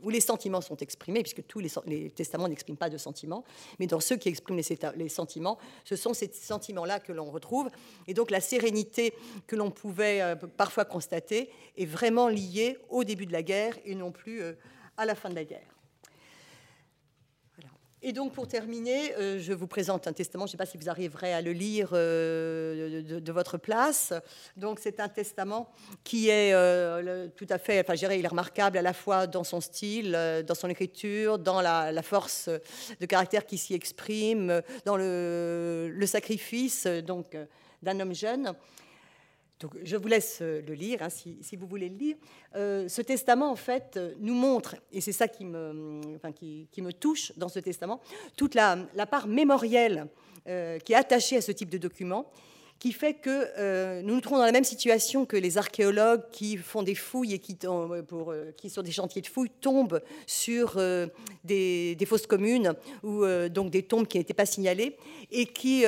où 0.03 0.11
les 0.11 0.20
sentiments 0.20 0.61
sont 0.61 0.76
exprimés, 0.76 1.22
puisque 1.22 1.47
tous 1.47 1.61
les, 1.61 2.11
testaments 2.11 2.49
n'expriment 2.49 2.76
pas 2.76 2.91
de 2.91 2.99
sentiments, 2.99 3.45
mais 3.78 3.87
dans 3.87 4.01
ceux 4.01 4.16
qui 4.16 4.28
expriment 4.28 4.61
les, 4.97 5.09
sentiments, 5.09 5.59
ce 5.85 5.97
sont 5.97 6.14
ces 6.14 6.31
sentiments-là 6.33 7.01
que 7.01 7.12
l'on 7.12 7.31
retrouve. 7.31 7.68
Et 8.07 8.14
donc 8.14 8.31
la 8.31 8.41
sérénité 8.41 9.14
que 9.47 9.57
l'on 9.57 9.70
pouvait 9.70 10.22
euh, 10.22 10.35
parfois 10.35 10.85
constater 10.85 11.51
est 11.76 11.87
vraiment 11.87 12.28
liée 12.28 12.78
au 12.89 13.05
début 13.05 13.26
de 13.26 13.33
la 13.33 13.43
guerre 13.43 13.76
et 13.85 13.95
non 13.95 14.12
plus 14.12 14.43
euh, 14.43 14.53
à 14.97 15.05
la 15.05 15.14
fin 15.14 15.28
de 15.28 15.35
la 15.35 15.45
guerre. 15.45 15.80
Et 18.03 18.12
donc, 18.14 18.32
pour 18.32 18.48
terminer, 18.48 19.14
euh, 19.16 19.38
je 19.38 19.53
vous 19.53 19.66
présente 19.66 20.07
un 20.07 20.14
testament. 20.14 20.46
Je 20.46 20.48
ne 20.48 20.53
sais 20.53 20.57
pas 20.57 20.64
si 20.64 20.78
vous 20.78 20.88
arriverez 20.88 21.34
à 21.34 21.42
le 21.42 21.53
lire 21.53 21.90
euh, 21.92 23.03
de, 23.03 23.32
votre 23.32 23.59
place. 23.59 24.14
Donc, 24.57 24.78
c'est 24.80 25.01
un 25.01 25.09
testament 25.09 25.70
qui 26.03 26.30
est 26.30 26.55
euh, 26.55 27.28
tout 27.36 27.46
à 27.51 27.59
fait, 27.59 27.80
enfin, 27.80 27.94
je 27.94 28.07
il 28.07 28.24
est 28.24 28.28
remarquable 28.28 28.78
à 28.78 28.82
la 28.82 28.94
fois 28.94 29.26
dans 29.26 29.44
son 29.44 29.61
style, 29.61 30.12
dans 30.46 30.55
son 30.55 30.68
écriture, 30.68 31.38
dans 31.38 31.61
la, 31.61 32.03
force 32.03 32.48
de 32.98 33.07
caractère 33.07 33.44
qui 33.44 33.59
s'y 33.59 33.74
exprime, 33.74 34.62
dans 34.86 34.96
le, 34.96 35.92
le 35.94 36.07
sacrifice 36.07 36.86
donc 36.86 37.36
d'un 37.82 38.01
homme 38.01 38.14
jeune 38.14 38.55
je 39.83 39.97
vous 39.97 40.09
laisse 40.09 40.39
euh, 40.41 40.63
le 40.67 40.75
lire, 40.75 41.03
hein, 41.03 41.09
si, 41.11 41.57
vous 41.57 41.67
voulez 41.67 41.89
le 41.89 41.97
lire. 41.97 42.17
Euh, 42.57 42.89
ce 42.89 43.03
testament, 43.03 43.51
en 43.51 43.57
fait, 43.57 43.95
euh, 43.97 44.15
nous 44.19 44.35
montre, 44.35 44.77
et 44.93 45.01
c'est 45.01 45.13
ça 45.13 45.29
qui 45.29 45.45
me, 45.45 46.01
qui, 46.33 46.83
me, 46.83 46.93
touche 46.93 47.33
dans 47.37 47.49
ce 47.49 47.59
testament, 47.59 48.01
toute 48.37 48.55
la, 48.55 48.77
part 49.11 49.27
mémorielle 49.27 50.07
qui 50.85 50.93
est 50.93 50.97
attachée 50.97 51.37
à 51.37 51.43
ce 51.43 51.53
type 51.53 51.69
de 51.69 51.79
document, 51.79 52.31
qui 52.79 52.93
fait 52.93 53.15
que 53.15 54.01
nous 54.01 54.15
nous 54.15 54.21
trouvons 54.21 54.39
dans 54.39 54.47
la 54.47 54.53
même 54.53 54.65
situation 54.65 55.27
que 55.27 55.37
les 55.37 55.59
archéologues 55.59 56.23
qui 56.33 56.57
font 56.57 56.83
des 56.83 56.95
fouilles 56.95 57.35
et 57.35 57.39
qui, 57.39 57.57
pour, 58.09 58.35
qui 58.57 58.71
sur 58.71 58.83
des 58.83 58.91
chantiers 58.91 59.21
de 59.21 59.27
fouilles, 59.27 59.51
tombent 59.61 60.01
sur 60.27 60.77
des, 61.45 61.95
des, 61.95 62.07
fosses 62.07 62.27
communes 62.27 62.75
ou 63.03 63.25
donc 63.51 63.71
des 63.71 63.83
tombes 63.83 64.07
qui 64.07 64.19
n'étaient 64.19 64.35
pas 64.35 64.47
signalées 64.47 64.97
et 65.31 65.47
qui 65.47 65.85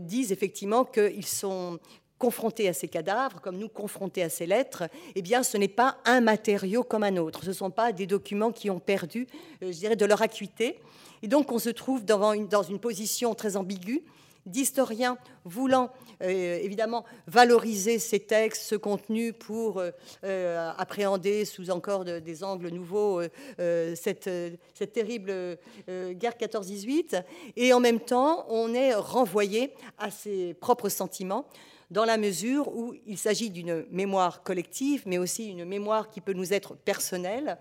disent 0.00 0.32
effectivement 0.32 0.84
qu'ils 0.84 1.26
sont 1.26 1.78
confrontés 2.18 2.68
à 2.68 2.72
ces 2.72 2.88
cadavres, 2.88 3.40
comme 3.40 3.56
nous 3.56 3.68
confrontés 3.68 4.22
à 4.22 4.28
ces 4.28 4.46
lettres, 4.46 4.84
eh 5.14 5.22
bien, 5.22 5.42
ce 5.42 5.56
n'est 5.56 5.68
pas 5.68 5.98
un 6.04 6.20
matériau 6.20 6.82
comme 6.82 7.04
un 7.04 7.16
autre. 7.16 7.42
Ce 7.42 7.48
ne 7.48 7.52
sont 7.52 7.70
pas 7.70 7.92
des 7.92 8.06
documents 8.06 8.52
qui 8.52 8.70
ont 8.70 8.80
perdu, 8.80 9.26
euh, 9.62 9.72
je 9.72 9.94
de 9.94 10.04
leur 10.04 10.20
acuité. 10.20 10.80
Et 11.22 11.28
donc, 11.28 11.50
on 11.50 11.58
se 11.58 11.70
trouve 11.70 12.04
dans 12.04 12.32
une, 12.32 12.48
dans 12.48 12.62
une 12.62 12.78
position 12.78 13.34
très 13.34 13.56
ambiguë 13.56 14.02
d'historiens 14.46 15.18
voulant 15.44 15.90
euh, 16.22 16.58
évidemment 16.62 17.04
valoriser 17.26 17.98
ces 17.98 18.20
textes, 18.20 18.62
ce 18.62 18.76
contenu 18.76 19.34
pour 19.34 19.82
euh, 20.24 20.72
appréhender 20.78 21.44
sous 21.44 21.70
encore 21.70 22.04
des 22.04 22.44
angles 22.44 22.68
nouveaux 22.68 23.20
cette, 23.58 24.30
cette, 24.74 24.92
terrible 24.92 25.58
guerre 25.86 26.34
14-18. 26.40 27.22
Et 27.56 27.74
en 27.74 27.80
même 27.80 28.00
temps, 28.00 28.46
on 28.48 28.72
est 28.72 28.94
renvoyé 28.94 29.74
à 29.98 30.10
ses 30.10 30.54
propres 30.54 30.88
sentiments 30.88 31.46
dans 31.90 32.04
la 32.04 32.18
mesure 32.18 32.68
où 32.68 32.94
il 33.06 33.16
s'agit 33.16 33.50
d'une 33.50 33.86
mémoire 33.90 34.42
collective, 34.42 35.02
mais 35.06 35.18
aussi 35.18 35.48
une 35.48 35.64
mémoire 35.64 36.10
qui 36.10 36.20
peut 36.20 36.34
nous 36.34 36.52
être 36.52 36.74
personnelle, 36.74 37.58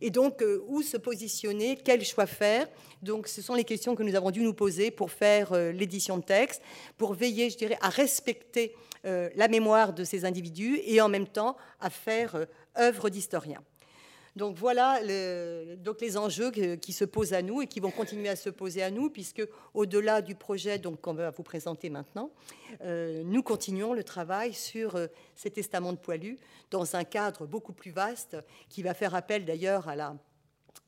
et 0.00 0.10
donc 0.10 0.42
euh, 0.42 0.62
où 0.68 0.82
se 0.82 0.96
positionner, 0.96 1.78
quel 1.82 2.04
choix 2.04 2.26
faire? 2.26 2.68
Donc 3.02 3.26
ce 3.26 3.40
sont 3.40 3.54
les 3.54 3.64
questions 3.64 3.94
que 3.94 4.02
nous 4.02 4.14
avons 4.14 4.30
dû 4.30 4.42
nous 4.42 4.54
poser 4.54 4.90
pour 4.90 5.10
faire 5.10 5.52
euh, 5.52 5.72
l'édition 5.72 6.18
de 6.18 6.22
texte, 6.22 6.62
pour 6.98 7.14
veiller, 7.14 7.48
je 7.48 7.56
dirais, 7.56 7.78
à 7.80 7.88
respecter 7.88 8.74
euh, 9.06 9.30
la 9.34 9.48
mémoire 9.48 9.94
de 9.94 10.04
ces 10.04 10.24
individus 10.26 10.78
et 10.84 11.00
en 11.00 11.08
même 11.08 11.26
temps 11.26 11.56
à 11.80 11.88
faire 11.88 12.46
œuvre 12.78 13.08
d'historien. 13.08 13.62
Donc 14.36 14.56
voilà 14.56 15.00
donc 15.76 16.00
les 16.00 16.16
enjeux 16.16 16.50
qui 16.50 16.92
se 16.92 17.04
posent 17.04 17.32
à 17.32 17.42
nous 17.42 17.62
et 17.62 17.66
qui 17.66 17.80
vont 17.80 17.90
continuer 17.90 18.28
à 18.28 18.36
se 18.36 18.50
poser 18.50 18.82
à 18.82 18.90
nous, 18.90 19.10
puisque 19.10 19.46
au-delà 19.74 20.22
du 20.22 20.34
projet 20.34 20.80
qu'on 21.02 21.14
va 21.14 21.30
vous 21.30 21.42
présenter 21.42 21.90
maintenant, 21.90 22.30
euh, 22.82 23.22
nous 23.24 23.42
continuons 23.42 23.92
le 23.92 24.04
travail 24.04 24.52
sur 24.52 24.96
euh, 24.96 25.06
ces 25.34 25.50
testaments 25.50 25.92
de 25.92 25.98
poilus 25.98 26.38
dans 26.70 26.96
un 26.96 27.04
cadre 27.04 27.46
beaucoup 27.46 27.72
plus 27.72 27.90
vaste 27.90 28.36
qui 28.68 28.82
va 28.82 28.94
faire 28.94 29.14
appel 29.14 29.44
d'ailleurs 29.44 29.88
à 29.88 29.96
la 29.96 30.14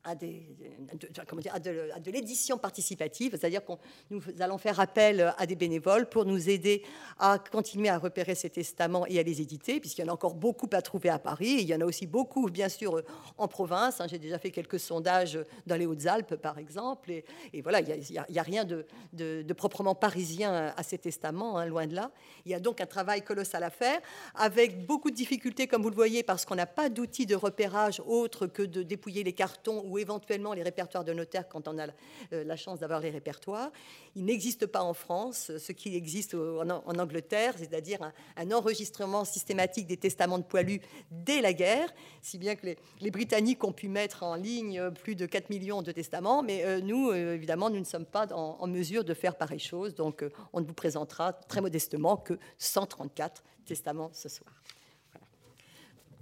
à, 0.05 0.15
de, 0.17 2.11
l'édition 2.11 2.59
participative, 2.59 3.37
c'est-à-dire 3.39 3.65
que 3.65 3.73
nous 4.11 4.21
allons 4.41 4.59
faire 4.59 4.81
appel 4.81 5.33
à 5.39 5.47
des 5.47 5.55
bénévoles 5.55 6.09
pour 6.09 6.25
nous 6.25 6.51
aider 6.51 6.83
à 7.19 7.39
continuer 7.39 7.89
à 7.89 7.99
repérer 7.99 8.35
ces 8.35 8.51
testaments 8.51 9.07
et 9.07 9.21
à 9.21 9.23
les 9.23 9.41
éditer, 9.41 9.79
puisqu'il 9.79 10.03
y 10.03 10.05
en 10.05 10.09
a 10.09 10.15
encore 10.15 10.35
beaucoup 10.35 10.69
à 10.73 10.83
trouver 10.83 11.09
à 11.09 11.21
Paris. 11.21 11.59
Il 11.61 11.69
y 11.69 11.75
en 11.75 11.81
a 11.81 11.85
aussi 11.85 12.07
beaucoup, 12.07 12.51
bien 12.51 12.69
sûr, 12.69 13.01
en 13.39 13.47
province. 13.47 14.01
Hein. 14.01 14.07
J'ai 14.09 14.19
déjà 14.19 14.39
fait 14.39 14.51
quelques 14.51 14.81
sondages 14.81 15.39
dans 15.67 15.77
les 15.77 15.87
Hautes-Alpes, 15.87 16.35
par 16.35 16.59
exemple. 16.59 17.13
Et, 17.53 17.63
voilà, 17.63 17.81
il 17.81 18.01
n'y 18.29 18.39
a, 18.39 18.43
rien 18.43 18.65
de, 18.65 19.53
proprement 19.53 19.95
parisien 19.95 20.73
à 20.77 20.83
ces 20.83 20.99
testaments, 20.99 21.59
hein, 21.59 21.67
loin 21.67 21.87
de 21.87 21.95
là. 21.95 22.11
Il 22.45 22.51
y 22.51 22.55
a 22.55 22.61
donc 22.61 22.81
un 22.81 22.87
travail 22.87 23.23
colossal 23.23 23.63
à 23.63 23.71
faire, 23.71 24.01
avec 24.35 24.85
beaucoup 24.85 25.11
de 25.11 25.17
difficultés, 25.17 25.69
comme 25.69 25.83
vous 25.83 25.91
le 25.91 25.95
voyez, 25.95 26.25
parce 26.25 26.45
qu'on 26.45 26.57
n'a 26.57 26.67
pas 26.67 26.89
d'outils 26.89 27.27
de 27.27 27.37
repérage 27.37 28.03
autre 28.05 28.49
que 28.49 28.63
de 28.63 28.83
dépouiller 28.83 29.23
les 29.23 29.33
cartons 29.33 29.91
éventuellement 29.99 30.53
les 30.53 30.62
répertoires 30.62 31.05
de 31.05 31.12
notaires 31.12 31.49
quand 31.49 31.68
on 31.68 31.78
a 31.78 31.86
euh, 32.32 32.45
la 32.45 32.57
chance 32.57 32.80
d'avoir 32.80 33.01
les 33.01 33.11
répertoires. 33.11 33.70
Il 34.14 34.24
n'existe 34.24 34.66
pas 34.66 34.82
en 34.82 34.95
France 34.95 35.51
ce 35.59 35.72
qui 35.72 35.97
existe 35.97 36.34
en, 36.34 36.99
Angleterre, 36.99 37.55
c'est-à-dire 37.57 38.12
un, 38.36 38.51
enregistrement 38.53 39.24
systématique 39.24 39.86
des 39.86 39.97
testaments 39.97 40.38
de 40.38 40.45
poilus 40.45 40.80
dès 41.11 41.40
la 41.40 41.53
guerre, 41.53 41.93
si 42.20 42.38
bien 42.38 42.55
que 42.55 42.74
les, 43.01 43.11
Britanniques 43.11 43.62
ont 43.64 43.72
pu 43.72 43.88
mettre 43.88 44.22
en 44.22 44.34
ligne 44.34 44.90
plus 44.90 45.14
de 45.14 45.26
4 45.26 45.51
millions 45.51 45.82
de 45.82 45.93
testaments, 45.93 46.43
mais 46.43 46.64
euh, 46.64 46.80
nous, 46.80 47.11
euh, 47.11 47.34
évidemment, 47.34 47.68
nous 47.68 47.78
ne 47.78 47.84
sommes 47.84 48.07
pas 48.07 48.26
en, 48.32 48.66
mesure 48.66 49.05
de 49.05 49.12
faire 49.12 49.36
pareille 49.36 49.59
chose, 49.59 49.95
donc 49.95 50.24
on 50.53 50.61
ne 50.61 50.66
vous 50.66 50.72
présentera 50.72 51.32
très 51.32 51.61
modestement 51.61 52.16
que 52.16 52.38
134 52.59 53.43
testaments 53.66 54.11
ce 54.12 54.28
soir. 54.28 54.53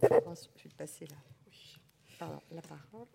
Voilà. 0.00 0.20
Je 0.56 0.64
vais 0.64 0.74
passer 0.76 1.06
là. 1.06 1.16
la 2.50 2.62
parole. 2.62 3.06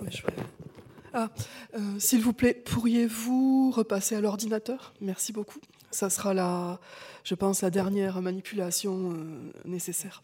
Merci. 0.00 0.22
Ah, 1.18 1.30
euh, 1.74 1.98
s'il 1.98 2.20
vous 2.20 2.34
plaît, 2.34 2.52
pourriez-vous 2.52 3.70
repasser 3.70 4.14
à 4.14 4.20
l'ordinateur? 4.20 4.92
Merci 5.00 5.32
beaucoup. 5.32 5.60
Ça 5.90 6.10
sera 6.10 6.34
la, 6.34 6.78
je 7.24 7.34
pense, 7.34 7.62
la 7.62 7.70
dernière 7.70 8.20
manipulation 8.20 9.12
euh, 9.12 9.52
nécessaire. 9.64 10.22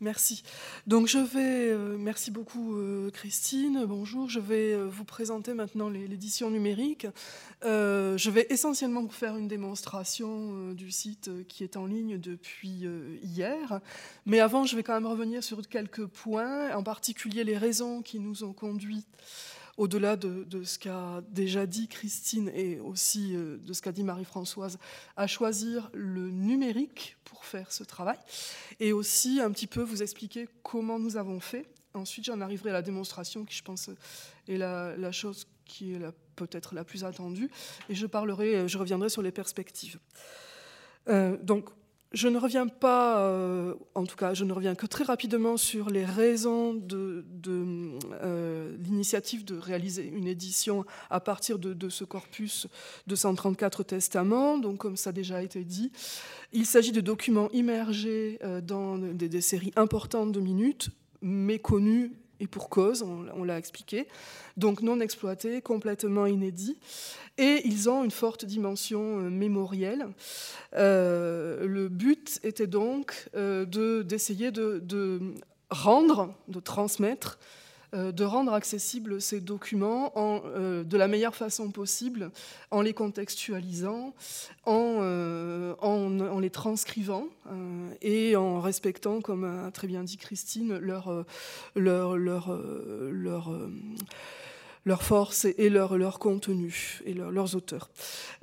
Merci. 0.00 0.42
Donc 0.86 1.06
je 1.06 1.16
vais, 1.16 1.70
euh, 1.70 1.96
merci 1.98 2.30
beaucoup 2.30 2.76
euh, 2.76 3.10
Christine, 3.10 3.86
bonjour. 3.86 4.28
Je 4.28 4.40
vais 4.40 4.74
euh, 4.74 4.86
vous 4.86 5.06
présenter 5.06 5.54
maintenant 5.54 5.88
l'édition 5.88 6.50
numérique. 6.50 7.06
je 7.62 8.30
vais 8.30 8.46
essentiellement 8.50 9.00
vous 9.00 9.08
faire 9.08 9.36
une 9.36 9.48
démonstration 9.48 10.72
du 10.72 10.90
site 10.90 11.30
qui 11.48 11.64
est 11.64 11.78
en 11.78 11.86
ligne 11.86 12.18
depuis 12.18 12.84
hier. 13.22 13.80
Mais 14.26 14.40
avant, 14.40 14.64
je 14.64 14.76
vais 14.76 14.82
quand 14.82 14.94
même 14.94 15.06
revenir 15.06 15.42
sur 15.42 15.66
quelques 15.66 16.04
points, 16.04 16.76
en 16.76 16.82
particulier 16.82 17.42
les 17.42 17.56
raisons 17.56 18.02
qui 18.02 18.20
nous 18.20 18.44
ont 18.44 18.52
conduits 18.52 19.06
au-delà 19.76 20.16
de, 20.16 20.62
ce 20.64 20.78
qu'a 20.78 21.22
déjà 21.28 21.66
dit 21.66 21.88
Christine 21.88 22.50
et 22.54 22.80
aussi 22.80 23.34
euh, 23.34 23.58
de 23.58 23.72
ce 23.72 23.82
qu'a 23.82 23.92
dit 23.92 24.02
Marie-Françoise, 24.02 24.78
à 25.16 25.26
choisir 25.26 25.90
le 25.92 26.30
numérique 26.30 27.16
pour 27.24 27.44
faire 27.44 27.72
ce 27.72 27.84
travail 27.84 28.18
et 28.80 28.92
aussi 28.92 29.40
un 29.40 29.50
petit 29.50 29.66
peu 29.66 29.82
vous 29.82 30.02
expliquer 30.02 30.48
comment 30.62 30.98
nous 30.98 31.16
avons 31.16 31.40
fait. 31.40 31.66
Ensuite, 31.94 32.26
j'en 32.26 32.40
arriverai 32.40 32.70
à 32.70 32.74
la 32.74 32.82
démonstration 32.82 33.44
qui, 33.44 33.56
je 33.56 33.62
pense, 33.62 33.90
est 34.48 34.56
la, 34.56 35.12
chose 35.12 35.46
qui 35.64 35.94
est 35.94 36.00
peut-être 36.36 36.74
la 36.74 36.84
plus 36.84 37.04
attendue 37.04 37.50
et 37.88 37.94
je 37.94 38.06
parlerai, 38.06 38.68
je 38.68 38.78
reviendrai 38.78 39.08
sur 39.08 39.22
les 39.22 39.32
perspectives. 39.32 39.98
Euh, 41.08 41.36
donc, 41.42 41.70
je 42.12 42.28
ne 42.28 42.38
reviens 42.38 42.68
pas, 42.68 43.20
euh, 43.20 43.74
en 43.94 44.04
tout 44.04 44.16
cas, 44.16 44.32
je 44.32 44.44
ne 44.44 44.52
reviens 44.52 44.74
que 44.74 44.86
très 44.86 45.04
rapidement 45.04 45.56
sur 45.56 45.90
les 45.90 46.04
raisons 46.04 46.74
de, 46.74 47.24
euh, 48.22 48.76
l'initiative 48.78 49.44
de 49.44 49.56
réaliser 49.56 50.06
une 50.06 50.26
édition 50.26 50.84
à 51.10 51.20
partir 51.20 51.58
de, 51.58 51.88
ce 51.88 52.04
corpus 52.04 52.68
de 53.06 53.14
134 53.14 53.82
testaments. 53.82 54.58
Donc, 54.58 54.78
comme 54.78 54.96
ça 54.96 55.10
a 55.10 55.12
déjà 55.12 55.42
été 55.42 55.64
dit, 55.64 55.92
il 56.52 56.66
s'agit 56.66 56.92
de 56.92 57.00
documents 57.00 57.50
immergés 57.52 58.38
euh, 58.42 58.60
dans 58.60 58.98
des, 58.98 59.40
séries 59.40 59.72
importantes 59.76 60.32
de 60.32 60.40
minutes, 60.40 60.90
méconnus 61.22 62.12
et 62.40 62.46
pour 62.46 62.68
cause, 62.68 63.02
on, 63.02 63.44
l'a 63.44 63.58
expliqué, 63.58 64.06
donc 64.56 64.82
non 64.82 65.00
exploités, 65.00 65.62
complètement 65.62 66.26
inédits, 66.26 66.78
et 67.38 67.62
ils 67.64 67.88
ont 67.88 68.04
une 68.04 68.10
forte 68.10 68.44
dimension 68.44 69.20
euh, 69.20 69.30
mémorielle. 69.30 70.08
Euh, 70.74 71.66
le 71.66 71.88
but 71.88 72.40
était 72.42 72.66
donc 72.66 73.28
euh, 73.34 73.64
d'essayer 74.02 74.50
de, 74.50 75.20
rendre, 75.70 76.34
de 76.48 76.60
transmettre 76.60 77.38
de 77.92 78.24
rendre 78.24 78.52
accessibles 78.52 79.20
ces 79.20 79.40
documents 79.40 80.12
euh, 80.16 80.84
de 80.84 80.96
la 80.96 81.08
meilleure 81.08 81.34
façon 81.34 81.70
possible, 81.70 82.30
en 82.70 82.80
les 82.80 82.92
contextualisant, 82.92 84.14
en, 84.64 84.98
euh, 85.00 86.40
les 86.40 86.50
transcrivant 86.50 87.26
et 88.02 88.36
en 88.36 88.60
respectant, 88.60 89.20
comme 89.20 89.44
a 89.44 89.70
très 89.70 89.86
bien 89.86 90.02
dit 90.04 90.16
Christine, 90.16 90.76
leur, 90.78 91.24
leur, 91.74 92.16
leur, 92.16 92.58
leur 93.10 93.50
leur 94.86 95.02
force 95.02 95.44
et 95.44 95.68
leur, 95.68 95.98
leur 95.98 96.20
contenu 96.20 97.00
et 97.04 97.12
leurs 97.12 97.56
auteurs. 97.56 97.90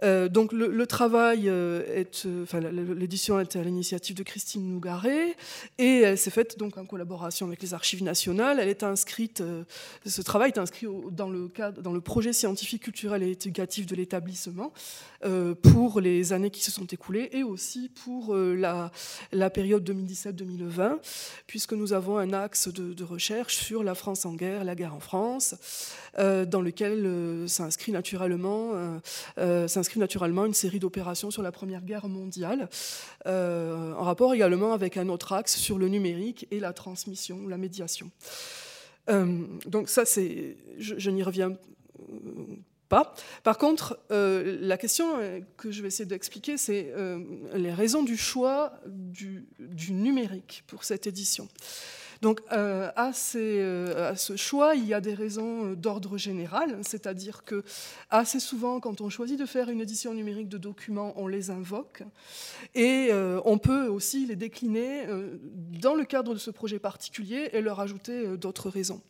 Euh, 0.04 0.28
donc 0.28 0.52
le, 0.52 0.86
travail 0.86 1.48
euh, 1.48 1.82
est, 1.88 2.26
euh, 2.26 2.44
enfin 2.44 2.60
l'édition 2.60 3.40
est 3.40 3.56
à 3.56 3.64
l'initiative 3.64 4.16
de 4.16 4.24
Christine 4.24 4.68
Nougaret 4.68 5.38
et 5.78 6.02
elle 6.02 6.18
s'est 6.18 6.32
faite 6.32 6.60
donc 6.60 6.78
en 6.78 6.86
collaboration 6.86 7.48
avec 7.48 7.62
les 7.62 7.74
Archives 7.74 8.04
nationales. 8.04 8.60
Elle 8.60 8.68
est 8.68 8.84
inscrite, 8.84 9.42
ce 10.06 10.22
travail 10.22 10.52
est 10.54 10.60
inscrit 10.60 10.86
dans 11.12 11.30
le 11.30 11.48
cadre, 11.48 11.82
dans 11.82 11.94
le 11.94 12.02
projet 12.02 12.34
scientifique, 12.34 12.84
culturel 12.84 13.24
et 13.24 13.32
éducatif 13.32 13.86
de 13.86 13.96
l'établissement 13.96 14.74
pour 15.62 16.02
les 16.02 16.34
années 16.34 16.50
qui 16.50 16.62
se 16.62 16.72
sont 16.72 16.86
écoulées 16.86 17.30
et 17.32 17.44
aussi 17.44 17.90
pour 18.04 18.36
la, 18.36 18.92
la 19.32 19.50
période 19.50 19.90
2017-2020, 19.90 20.98
puisque 21.48 21.72
nous 21.72 21.94
avons 21.94 22.18
un 22.18 22.34
axe 22.34 22.68
de, 22.68 22.94
de, 22.94 23.04
recherche 23.06 23.56
sur 23.56 23.84
la 23.84 23.96
France 23.96 24.26
en 24.26 24.34
guerre, 24.34 24.66
la 24.66 24.76
guerre 24.76 24.94
en 24.94 25.00
France. 25.00 25.56
Dans 26.46 26.62
lequel 26.62 27.06
euh, 27.06 27.48
s'inscrit 27.48 27.92
naturellement, 27.92 28.72
euh, 29.38 29.68
naturellement 29.96 30.46
une 30.46 30.54
série 30.54 30.80
d'opérations 30.80 31.32
sur 31.32 31.42
la 31.42 31.52
Première 31.52 31.82
Guerre 31.82 32.08
mondiale, 32.08 32.70
en 33.26 34.04
rapport 34.04 34.34
également 34.34 34.74
avec 34.74 34.98
un 34.98 35.10
autre 35.10 35.34
axe 35.34 35.56
sur 35.56 35.78
le 35.78 35.88
numérique 35.88 36.48
et 36.52 36.60
la 36.60 36.74
transmission, 36.74 37.48
la 37.48 37.58
médiation. 37.58 38.12
donc 39.08 39.90
ça, 39.90 40.06
c'est, 40.06 40.58
je, 40.78 41.10
n'y 41.10 41.24
reviens 41.24 41.54
pas. 42.90 43.14
Par 43.44 43.58
contre, 43.58 44.00
la 44.10 44.78
question 44.78 45.06
que 45.58 45.72
je 45.72 45.82
vais 45.82 45.88
essayer 45.90 46.06
d'expliquer, 46.06 46.58
c'est 46.58 46.94
les 47.54 47.74
raisons 47.74 48.04
du 48.04 48.18
choix 48.18 48.74
du, 48.88 49.46
numérique 49.92 50.64
pour 50.68 50.84
cette 50.84 51.08
édition. 51.08 51.48
Donc 52.24 52.40
euh, 52.54 52.90
euh, 52.96 54.12
à, 54.12 54.16
ce 54.16 54.36
choix, 54.38 54.76
il 54.76 54.88
y 54.88 54.94
a 54.94 55.02
des 55.02 55.14
raisons 55.14 55.66
euh, 55.66 55.76
d'ordre 55.76 56.18
général, 56.18 56.80
c'est-à-dire 56.82 57.44
que 57.44 57.66
assez 58.10 58.40
souvent, 58.40 58.80
quand 58.80 59.02
on 59.02 59.10
choisit 59.10 59.38
de 59.38 59.46
faire 59.46 59.70
une 59.70 59.82
édition 59.82 60.14
numérique 60.14 60.48
de 60.48 60.58
documents, 60.58 61.12
on 61.18 61.28
les 61.28 61.52
invoque 61.52 62.04
et 62.76 63.12
on 63.44 63.58
peut 63.58 63.88
aussi 63.88 64.26
les 64.26 64.38
décliner 64.38 65.06
dans 65.82 65.96
le 65.96 66.06
cadre 66.06 66.34
de 66.34 66.40
ce 66.40 66.50
projet 66.50 66.80
particulier 66.80 67.50
et 67.52 67.62
leur 67.62 67.82
ajouter 67.82 68.38
d'autres 68.38 68.70
raisons. 68.70 69.02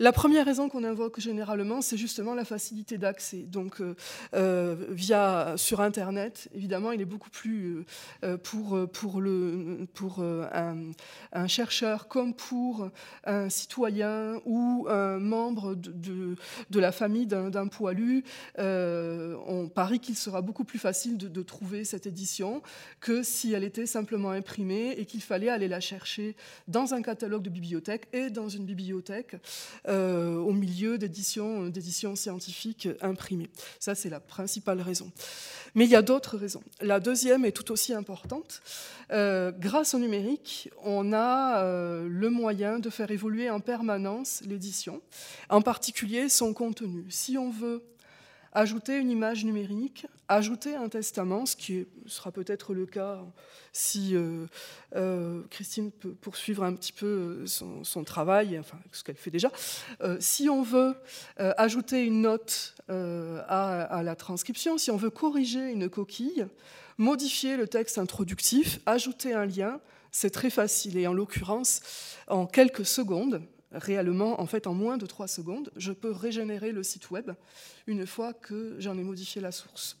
La 0.00 0.12
première 0.12 0.46
raison 0.46 0.68
qu'on 0.68 0.84
invoque 0.84 1.18
généralement, 1.18 1.80
c'est 1.80 1.96
justement 1.96 2.34
la 2.34 2.44
facilité 2.44 2.98
d'accès. 2.98 3.38
Donc, 3.38 3.80
euh, 3.80 3.96
euh, 4.34 4.76
via 4.90 5.54
sur 5.56 5.80
Internet, 5.80 6.48
évidemment, 6.54 6.92
il 6.92 7.00
est 7.00 7.04
beaucoup 7.04 7.30
plus 7.30 7.84
euh, 8.22 8.36
pour, 8.36 8.78
pour, 8.92 9.20
le, 9.20 9.88
pour 9.94 10.22
un, 10.22 11.46
chercheur 11.48 12.06
comme 12.06 12.32
pour 12.32 12.90
un 13.24 13.48
citoyen 13.48 14.40
ou 14.44 14.86
un 14.88 15.18
membre 15.18 15.74
de, 15.74 16.36
de, 16.70 16.80
la 16.80 16.92
famille 16.92 17.26
d'un 17.26 17.66
poilu. 17.66 18.22
on 18.56 19.68
parie 19.74 19.98
qu'il 19.98 20.16
sera 20.16 20.42
beaucoup 20.42 20.64
plus 20.64 20.78
facile 20.78 21.18
de, 21.18 21.26
de 21.26 21.42
trouver 21.42 21.84
cette 21.84 22.06
édition 22.06 22.62
que 23.00 23.24
si 23.24 23.52
elle 23.52 23.64
était 23.64 23.86
simplement 23.86 24.30
imprimée 24.30 24.92
et 24.92 25.06
qu'il 25.06 25.22
fallait 25.22 25.48
aller 25.48 25.68
la 25.68 25.80
chercher 25.80 26.36
dans 26.68 26.94
un 26.94 27.02
catalogue 27.02 27.42
de 27.42 27.50
bibliothèque 27.50 28.08
et 28.12 28.30
dans 28.30 28.48
une 28.48 28.64
bibliothèque 28.64 29.36
euh, 29.88 30.36
au 30.36 30.52
milieu 30.52 30.98
d'éditions, 30.98 31.70
euh, 31.74 32.14
scientifiques 32.14 32.88
imprimées. 33.00 33.48
Ça, 33.80 33.94
c'est 33.94 34.10
la 34.10 34.20
principale 34.20 34.80
raison. 34.80 35.10
Mais 35.74 35.84
il 35.84 35.90
y 35.90 35.96
a 35.96 36.02
d'autres 36.02 36.36
raisons. 36.36 36.62
La 36.80 37.00
deuxième 37.00 37.44
est 37.44 37.52
tout 37.52 37.72
aussi 37.72 37.94
importante. 37.94 38.60
Euh, 39.12 39.50
grâce 39.50 39.94
au 39.94 39.98
numérique, 39.98 40.70
on 40.84 41.12
a 41.12 41.62
le 41.62 42.30
moyen 42.30 42.78
de 42.78 42.90
faire 42.90 43.10
évoluer 43.10 43.50
en 43.50 43.60
permanence 43.60 44.42
l'édition, 44.46 45.00
en 45.48 45.62
particulier 45.62 46.28
son 46.28 46.52
contenu. 46.52 47.06
Si 47.08 47.38
on 47.38 47.50
veut 47.50 47.82
ajouter 48.58 48.98
une 48.98 49.08
image 49.08 49.44
numérique, 49.44 50.06
ajouter 50.26 50.74
un 50.74 50.88
testament, 50.88 51.46
ce 51.46 51.54
qui 51.54 51.86
sera 52.06 52.32
peut-être 52.32 52.74
le 52.74 52.86
cas 52.86 53.20
si 53.72 54.16
euh, 54.16 54.46
euh, 54.96 55.42
Christine 55.48 55.92
peut 55.92 56.10
poursuivre 56.10 56.64
un 56.64 56.74
petit 56.74 56.92
peu 56.92 57.44
son, 57.46 58.02
travail, 58.02 58.58
enfin 58.58 58.78
ce 58.90 59.04
qu'elle 59.04 59.14
fait 59.14 59.30
déjà. 59.30 59.52
Euh, 60.00 60.16
si 60.18 60.48
on 60.48 60.62
veut 60.62 60.96
ajouter 61.36 62.04
une 62.04 62.22
note 62.22 62.74
à, 62.88 64.02
la 64.02 64.16
transcription, 64.16 64.76
si 64.76 64.90
on 64.90 64.96
veut 64.96 65.10
corriger 65.10 65.70
une 65.70 65.88
coquille, 65.88 66.48
modifier 66.96 67.56
le 67.56 67.68
texte 67.68 67.96
introductif, 67.96 68.80
ajouter 68.86 69.34
un 69.34 69.46
lien, 69.46 69.80
c'est 70.10 70.30
très 70.30 70.50
facile. 70.50 70.98
Et 70.98 71.06
en 71.06 71.12
l'occurrence, 71.12 71.80
en 72.26 72.46
quelques 72.46 72.86
secondes, 72.86 73.40
réellement, 73.72 74.40
en 74.40 74.46
fait, 74.46 74.66
en 74.66 74.74
moins 74.74 74.96
de 74.96 75.06
trois 75.06 75.28
secondes, 75.28 75.70
je 75.76 75.92
peux 75.92 76.10
régénérer 76.10 76.72
le 76.72 76.82
site 76.82 77.10
web 77.10 77.32
une 77.86 78.06
fois 78.06 78.32
que 78.32 78.76
j'en 78.78 78.96
ai 78.98 79.02
modifié 79.02 79.40
la 79.40 79.52
source. 79.52 79.96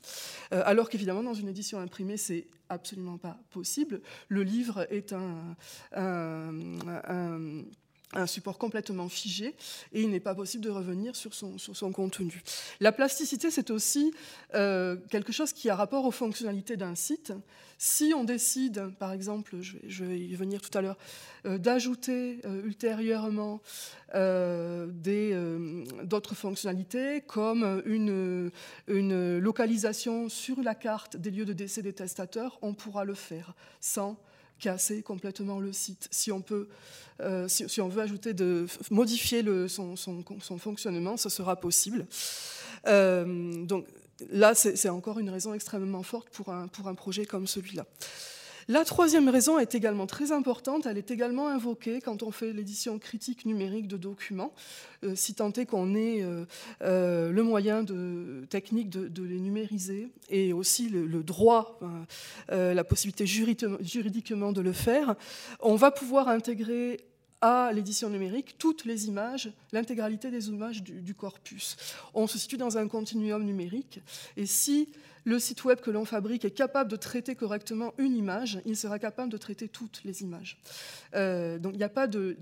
Euh, 0.52 0.62
alors 0.64 0.88
qu'évidemment, 0.88 1.22
dans 1.22 1.34
une 1.34 1.48
édition 1.48 1.78
imprimée, 1.78 2.16
c'est 2.16 2.46
absolument 2.68 3.18
pas 3.18 3.38
possible. 3.50 4.00
Le 4.28 4.42
livre 4.42 4.86
est 4.90 5.12
un, 5.12 5.56
support 8.26 8.58
complètement 8.58 9.08
figé 9.08 9.54
et 9.92 10.02
il 10.02 10.10
n'est 10.10 10.20
pas 10.20 10.34
possible 10.34 10.64
de 10.64 10.70
revenir 10.70 11.14
sur 11.14 11.34
son, 11.34 11.58
sur 11.58 11.76
son 11.76 11.92
contenu. 11.92 12.42
La 12.80 12.92
plasticité, 12.92 13.50
c'est 13.50 13.70
aussi 13.70 14.12
euh, 14.54 14.96
quelque 15.10 15.32
chose 15.32 15.52
qui 15.52 15.68
a 15.68 15.76
rapport 15.76 16.04
aux 16.04 16.10
fonctionnalités 16.10 16.76
d'un 16.76 16.94
site. 16.94 17.32
Si 17.80 18.12
on 18.14 18.24
décide, 18.24 18.88
par 18.98 19.12
exemple, 19.12 19.56
je 19.60 20.04
vais, 20.04 20.18
y 20.18 20.34
venir 20.34 20.60
tout 20.60 20.76
à 20.76 20.82
l'heure, 20.82 20.98
euh, 21.46 21.58
d'ajouter 21.58 22.40
euh, 22.44 22.64
ultérieurement 22.64 23.60
d'autres 26.04 26.34
fonctionnalités 26.34 27.20
comme 27.20 27.82
une, 27.86 28.50
localisation 28.88 30.28
sur 30.28 30.60
la 30.60 30.74
carte 30.74 31.16
des 31.16 31.30
lieux 31.30 31.44
de 31.44 31.52
décès 31.52 31.82
des 31.82 31.92
testateurs, 31.92 32.58
on 32.62 32.74
pourra 32.74 33.04
le 33.04 33.14
faire 33.14 33.54
sans 33.80 34.18
casser 34.58 35.02
complètement 35.02 35.60
le 35.60 35.72
site. 35.72 36.08
Si 36.10 36.30
on, 36.32 36.40
peut, 36.40 36.68
euh, 37.20 37.48
si, 37.48 37.80
on 37.80 37.88
veut 37.88 38.02
ajouter 38.02 38.34
de 38.34 38.66
modifier 38.90 39.44
son, 39.68 39.96
fonctionnement, 40.58 41.16
ce 41.16 41.28
sera 41.28 41.56
possible. 41.56 42.06
Euh, 42.86 43.64
donc 43.64 43.86
là, 44.30 44.54
c'est 44.54 44.88
encore 44.88 45.18
une 45.18 45.30
raison 45.30 45.54
extrêmement 45.54 46.02
forte 46.02 46.30
pour 46.30 46.50
un, 46.50 46.68
pour 46.68 46.88
un 46.88 46.94
projet 46.94 47.24
comme 47.24 47.46
celui-là. 47.46 47.86
La 48.70 48.84
troisième 48.84 49.30
raison 49.30 49.58
est 49.58 49.74
également 49.74 50.06
très 50.06 50.30
importante, 50.30 50.84
elle 50.84 50.98
est 50.98 51.10
également 51.10 51.48
invoquée 51.48 52.02
quand 52.02 52.22
on 52.22 52.30
fait 52.30 52.52
l'édition 52.52 52.98
critique 52.98 53.46
numérique 53.46 53.88
de 53.88 53.96
documents, 53.96 54.52
euh, 55.04 55.14
si 55.16 55.32
tant 55.32 55.50
est 55.52 55.64
qu'on 55.64 55.94
ait 55.94 56.22
euh, 56.22 56.44
euh, 56.82 57.32
le 57.32 57.42
moyen 57.42 57.82
de, 57.82 58.44
technique 58.50 58.90
de, 58.90 59.22
les 59.22 59.40
numériser 59.40 60.10
et 60.28 60.52
aussi 60.52 60.90
le, 60.90 61.22
droit, 61.22 61.80
la 62.50 62.84
possibilité 62.84 63.24
juridiquement 63.26 64.52
de 64.52 64.60
le 64.60 64.72
faire, 64.74 65.14
on 65.60 65.74
va 65.74 65.90
pouvoir 65.90 66.28
intégrer 66.28 67.07
à 67.40 67.70
l'édition 67.72 68.10
numérique 68.10 68.56
toutes 68.58 68.84
les 68.84 69.06
images, 69.06 69.52
l'intégralité 69.72 70.30
des 70.30 70.48
images 70.48 70.82
du, 70.82 71.14
corpus. 71.14 71.76
On 72.14 72.26
se 72.26 72.38
situe 72.38 72.56
dans 72.56 72.78
un 72.78 72.88
continuum 72.88 73.44
numérique 73.44 74.00
et 74.36 74.46
si 74.46 74.88
le 75.24 75.38
site 75.38 75.64
web 75.64 75.80
que 75.80 75.90
l'on 75.90 76.04
fabrique 76.04 76.44
est 76.44 76.50
capable 76.50 76.90
de 76.90 76.96
traiter 76.96 77.34
correctement 77.34 77.92
une 77.98 78.16
image, 78.16 78.60
il 78.64 78.76
sera 78.76 78.98
capable 78.98 79.30
de 79.30 79.36
traiter 79.36 79.68
toutes 79.68 80.00
les 80.04 80.22
images. 80.22 80.58
Euh, 81.14 81.58
donc 81.58 81.74
il 81.74 81.78
n'y 81.78 81.84
a 81.84 81.88
pas 81.88 82.06
de, 82.06 82.36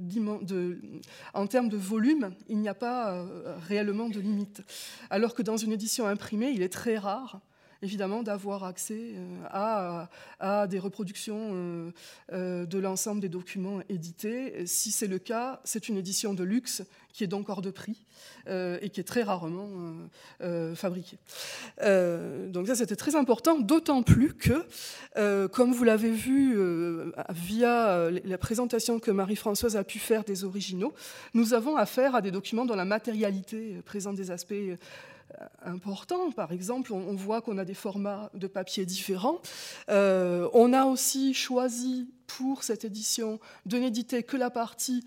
en 1.35 1.47
termes 1.47 1.69
de 1.69 1.77
volume, 1.77 2.35
il 2.49 2.59
n'y 2.59 2.69
a 2.69 2.75
pas 2.75 3.13
euh, 3.13 3.57
réellement 3.69 4.09
de 4.09 4.21
limite. 4.21 4.63
Alors 5.11 5.35
que 5.35 5.43
dans 5.43 5.57
une 5.57 5.73
édition 5.73 6.07
imprimée, 6.07 6.51
il 6.51 6.63
est 6.63 6.73
très 6.73 6.97
rare 6.97 7.41
évidemment 7.87 8.23
d'avoir 8.23 8.65
accès 8.65 9.15
euh, 9.15 10.05
à, 10.41 10.67
des 10.67 10.79
reproductions 10.79 11.93
de 12.33 12.79
l'ensemble 12.79 13.21
des 13.21 13.29
documents 13.29 13.81
édités. 13.89 14.67
Si 14.67 14.91
c'est 14.91 15.07
le 15.07 15.19
cas, 15.19 15.61
c'est 15.65 15.89
une 15.89 15.97
édition 15.97 16.35
de 16.35 16.45
luxe 16.45 16.83
qui 17.13 17.25
est 17.25 17.29
donc 17.29 17.49
hors 17.49 17.63
de 17.63 17.71
prix. 17.71 18.07
Euh, 18.49 18.79
et 18.81 18.91
qui 18.91 19.01
est 19.01 19.05
très 19.05 19.25
rarement 19.25 19.69
euh, 19.69 20.07
euh, 20.43 20.75
fabriqué. 20.77 21.19
donc 22.53 22.69
ça, 22.69 22.77
c'était 22.77 22.95
très 22.95 23.17
important, 23.17 23.59
d'autant 23.59 24.05
plus 24.05 24.35
que, 24.35 24.65
comme 25.49 25.73
vous 25.73 25.83
l'avez 25.83 26.11
vu 26.11 26.57
via 27.31 28.11
la 28.25 28.39
présentation 28.39 29.01
que 29.01 29.11
Marie-Françoise 29.11 29.77
a 29.77 29.83
pu 29.83 29.99
faire 29.99 30.23
des 30.23 30.45
originaux, 30.45 30.95
nous 31.35 31.55
avons 31.55 31.77
affaire 31.77 32.15
à 32.15 32.21
des 32.21 32.31
documents 32.31 32.67
dont 32.67 32.77
la 32.77 32.85
matérialité 32.85 33.81
présente 33.85 34.15
des 34.15 34.31
aspects 34.31 34.55
importants. 35.65 36.31
Par 36.31 36.53
exemple, 36.53 36.93
on, 36.93 37.15
voit 37.15 37.41
qu'on 37.41 37.59
a 37.59 37.65
des 37.65 37.75
formats 37.75 38.31
de 38.35 38.47
papier 38.47 38.87
différents. 38.87 39.41
on 39.89 40.73
a 40.73 40.85
aussi 40.85 41.35
choisi 41.35 42.09
pour 42.27 42.63
cette 42.63 42.85
édition 42.85 43.41
de 43.67 43.79
n'éditer 43.79 44.23
que 44.23 44.37
la 44.37 44.51
partie 44.51 45.05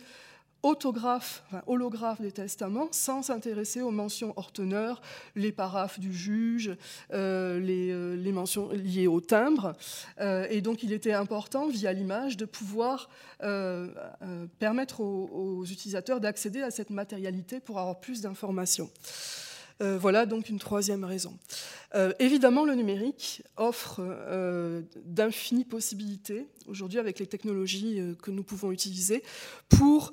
autographe, 0.64 1.44
holographe 1.68 2.22
des 2.22 2.32
testaments, 2.32 2.90
sans 2.92 3.24
s'intéresser 3.24 3.82
aux 3.82 3.92
mentions 3.92 4.34
orteneurs, 4.36 5.02
les 5.36 5.52
paraphes 5.52 6.00
du 6.00 6.14
juge, 6.14 6.76
euh, 7.14 7.60
euh, 7.60 8.16
les, 8.16 8.32
mentions 8.32 8.70
liées 8.72 9.08
au 9.08 9.22
timbre. 9.22 9.74
Euh, 10.20 10.46
et 10.50 10.62
donc 10.62 10.84
il 10.84 10.92
était 10.92 11.14
important, 11.14 11.68
via 11.68 11.94
l'image, 11.94 12.38
de 12.38 12.46
pouvoir 12.46 13.10
permettre 14.60 15.00
aux 15.00 15.64
utilisateurs 15.64 16.20
d'accéder 16.20 16.62
à 16.62 16.72
cette 16.72 16.90
matérialité 16.90 17.62
pour 17.62 17.80
avoir 17.80 18.02
plus 18.02 18.22
d'informations. 18.22 18.90
Euh, 19.82 19.98
voilà 19.98 20.26
donc 20.26 20.50
une 20.50 20.60
troisième 20.60 21.04
raison. 21.04 21.38
Euh, 21.96 22.14
évidemment, 22.20 22.66
le 22.66 22.76
numérique 22.76 23.44
offre 23.58 24.00
euh, 24.00 24.82
d'infinies 25.06 25.64
possibilités 25.64 26.48
aujourd'hui 26.68 27.00
avec 27.00 27.20
les 27.20 27.28
technologies 27.28 28.02
que 28.22 28.32
nous 28.32 28.44
pouvons 28.44 28.72
utiliser 28.72 29.24
pour 29.70 30.12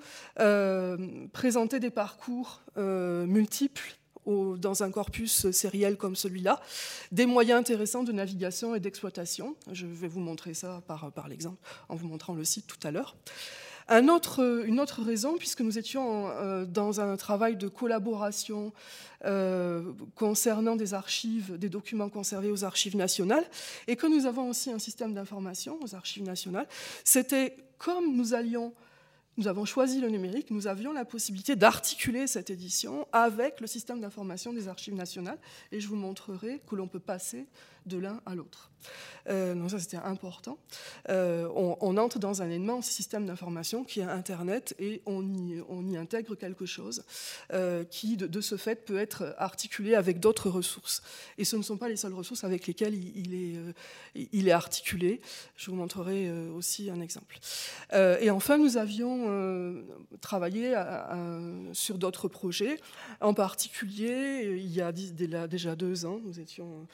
présenter 1.32 1.80
des 1.80 1.90
parcours 1.90 2.62
multiples 2.76 3.96
dans 4.26 4.82
un 4.82 4.90
corpus 4.90 5.50
sériel 5.50 5.96
comme 5.96 6.16
celui-là, 6.16 6.60
des 7.12 7.26
moyens 7.26 7.60
intéressants 7.60 8.02
de 8.02 8.12
navigation 8.12 8.74
et 8.74 8.80
d'exploitation. 8.80 9.54
Je 9.70 9.86
vais 9.86 10.08
vous 10.08 10.20
montrer 10.20 10.54
ça 10.54 10.82
par, 10.86 11.12
par 11.12 11.28
l'exemple 11.28 11.58
en 11.88 11.94
vous 11.94 12.08
montrant 12.08 12.34
le 12.34 12.44
site 12.44 12.66
tout 12.66 12.80
à 12.82 12.90
l'heure 12.90 13.16
une 13.88 14.10
autre 14.10 15.02
raison, 15.02 15.36
puisque 15.38 15.60
nous 15.60 15.78
étions 15.78 16.28
euh, 16.28 16.64
dans 16.64 17.00
un 17.00 17.16
travail 17.16 17.56
de 17.56 17.68
collaboration 17.68 18.72
euh, 19.24 19.92
concernant 20.14 20.76
des 20.76 20.94
archives, 20.94 21.56
des 21.58 21.68
documents 21.68 22.08
conservés 22.08 22.50
aux 22.50 22.64
archives 22.64 22.96
nationales, 22.96 23.44
et 23.86 23.96
que 23.96 24.06
nous 24.06 24.26
avons 24.26 24.48
aussi 24.48 24.70
un 24.70 24.78
système 24.78 25.14
d'information 25.14 25.78
aux 25.82 25.94
archives 25.94 26.24
nationales, 26.24 26.68
c'était 27.04 27.56
comme 27.78 28.16
nous 28.16 28.34
allions 28.34 28.72
nous 29.38 29.48
avons 29.48 29.66
choisi 29.66 30.00
le 30.00 30.08
numérique, 30.08 30.50
nous 30.50 30.66
avions 30.66 30.92
la 30.92 31.04
possibilité 31.04 31.56
d'articuler 31.56 32.26
cette 32.26 32.48
édition 32.48 33.06
avec 33.12 33.60
le 33.60 33.66
système 33.66 34.00
d'information 34.00 34.54
des 34.54 34.66
archives 34.66 34.94
nationales, 34.94 35.38
et 35.72 35.80
je 35.80 35.88
vous 35.88 35.96
montrerai 35.96 36.62
que 36.66 36.74
l'on 36.74 36.88
peut 36.88 37.00
passer 37.00 37.46
de 37.86 37.98
l'un 37.98 38.20
à 38.26 38.34
l'autre. 38.34 38.70
Euh, 39.28 39.54
donc 39.54 39.70
ça, 39.70 39.78
c'était 39.78 39.96
important. 39.96 40.58
Euh, 41.08 41.48
on, 41.54 41.96
entre 41.96 42.18
dans 42.18 42.42
un 42.42 42.50
immense 42.50 42.86
système 42.86 43.26
d'information 43.26 43.84
qui 43.84 44.00
est 44.00 44.04
Internet 44.04 44.74
et 44.78 45.02
on 45.06 45.22
y, 45.34 45.60
on 45.68 45.86
y 45.86 45.96
intègre 45.96 46.34
quelque 46.34 46.66
chose 46.66 47.04
euh, 47.52 47.84
qui, 47.84 48.16
de, 48.16 48.40
ce 48.40 48.56
fait, 48.56 48.84
peut 48.84 48.98
être 48.98 49.34
articulé 49.38 49.94
avec 49.94 50.20
d'autres 50.20 50.50
ressources. 50.50 51.02
Et 51.38 51.44
ce 51.44 51.56
ne 51.56 51.62
sont 51.62 51.76
pas 51.76 51.88
les 51.88 51.96
seules 51.96 52.14
ressources 52.14 52.44
avec 52.44 52.66
lesquelles 52.66 52.94
il, 52.94 53.34
est, 53.34 54.28
il 54.32 54.48
est 54.48 54.52
articulé. 54.52 55.20
Je 55.56 55.70
vous 55.70 55.76
montrerai 55.76 56.30
aussi 56.50 56.90
un 56.90 57.00
exemple. 57.00 57.38
et 57.92 58.30
enfin, 58.30 58.58
nous 58.58 58.76
avions 58.76 59.84
travaillé 60.20 60.74
sur 61.72 61.98
d'autres 61.98 62.28
projets. 62.28 62.78
En 63.20 63.34
particulier, 63.34 64.56
il 64.58 64.72
y 64.72 64.80
a 64.80 64.92
déjà 64.92 65.76
deux 65.76 66.04
ans, 66.06 66.20
nous 66.24 66.40
étions 66.40 66.86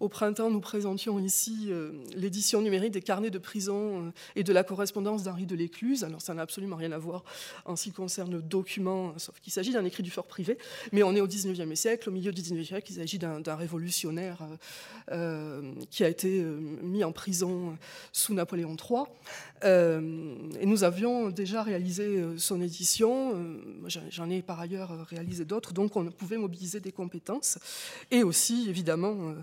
au 0.00 0.08
printemps, 0.08 0.35
nous 0.38 0.60
présentions 0.60 1.18
ici 1.18 1.66
euh, 1.68 1.92
l'édition 2.14 2.60
numérique 2.60 2.92
des 2.92 3.00
carnets 3.00 3.30
de 3.30 3.38
prison 3.38 4.06
euh, 4.06 4.10
et 4.34 4.42
de 4.42 4.52
la 4.52 4.64
correspondance 4.64 5.22
d'Henri 5.22 5.46
de 5.46 5.56
l'Écluse. 5.56 6.04
Alors 6.04 6.20
ça 6.20 6.34
n'a 6.34 6.42
absolument 6.42 6.76
rien 6.76 6.92
à 6.92 6.98
voir 6.98 7.24
en 7.64 7.74
ce 7.74 7.84
qui 7.84 7.92
concerne 7.92 8.30
le 8.30 8.42
document, 8.42 9.14
sauf 9.16 9.40
qu'il 9.40 9.52
s'agit 9.52 9.72
d'un 9.72 9.84
écrit 9.84 10.02
du 10.02 10.10
fort 10.10 10.26
privé, 10.26 10.58
mais 10.92 11.02
on 11.02 11.14
est 11.14 11.20
au 11.20 11.26
19e 11.26 11.74
siècle, 11.74 12.08
au 12.08 12.12
milieu 12.12 12.32
du 12.32 12.42
19e 12.42 12.64
siècle, 12.64 12.90
il 12.90 12.96
s'agit 12.96 13.18
d'un 13.18 13.54
révolutionnaire 13.54 14.38
euh, 15.10 15.72
qui 15.90 16.04
a 16.04 16.08
été 16.08 16.44
mis 16.82 17.02
en 17.02 17.12
prison 17.12 17.76
sous 18.12 18.34
Napoléon 18.34 18.76
III. 18.76 19.04
et 19.64 20.66
nous 20.66 20.84
avions 20.84 21.30
déjà 21.30 21.62
réalisé 21.62 22.22
son 22.36 22.60
édition, 22.60 23.34
j'en 24.10 24.30
ai 24.30 24.42
par 24.42 24.60
ailleurs 24.60 25.06
réalisé 25.06 25.44
d'autres, 25.44 25.72
donc 25.72 25.96
on 25.96 26.10
pouvait 26.10 26.38
mobiliser 26.38 26.80
des 26.80 26.92
compétences. 26.92 27.58
Et 28.10 28.22
aussi 28.22 28.66
évidemment 28.68 29.34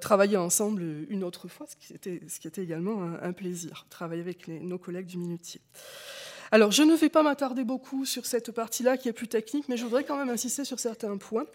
travailler 0.00 0.36
ensemble 0.36 0.82
une 1.08 1.24
autre 1.24 1.48
fois, 1.48 1.66
ce 1.66 1.76
qui 1.76 2.46
était, 2.46 2.62
également 2.62 3.02
un, 3.22 3.32
plaisir, 3.32 3.86
travailler 3.90 4.22
avec 4.22 4.48
nos 4.48 4.78
collègues 4.78 5.06
du 5.06 5.18
Minutier. 5.18 5.60
Alors, 6.54 6.70
je 6.70 6.82
ne 6.82 6.94
vais 6.94 7.08
pas 7.08 7.22
m'attarder 7.22 7.64
beaucoup 7.64 8.04
sur 8.04 8.26
cette 8.26 8.52
partie-là 8.52 8.98
qui 8.98 9.08
est 9.08 9.14
plus 9.14 9.26
technique, 9.26 9.70
mais 9.70 9.78
je 9.78 9.84
voudrais 9.84 10.04
quand 10.04 10.18
même 10.18 10.28
insister 10.28 10.66
sur 10.66 10.78
certains 10.78 11.16
points. 11.16 11.46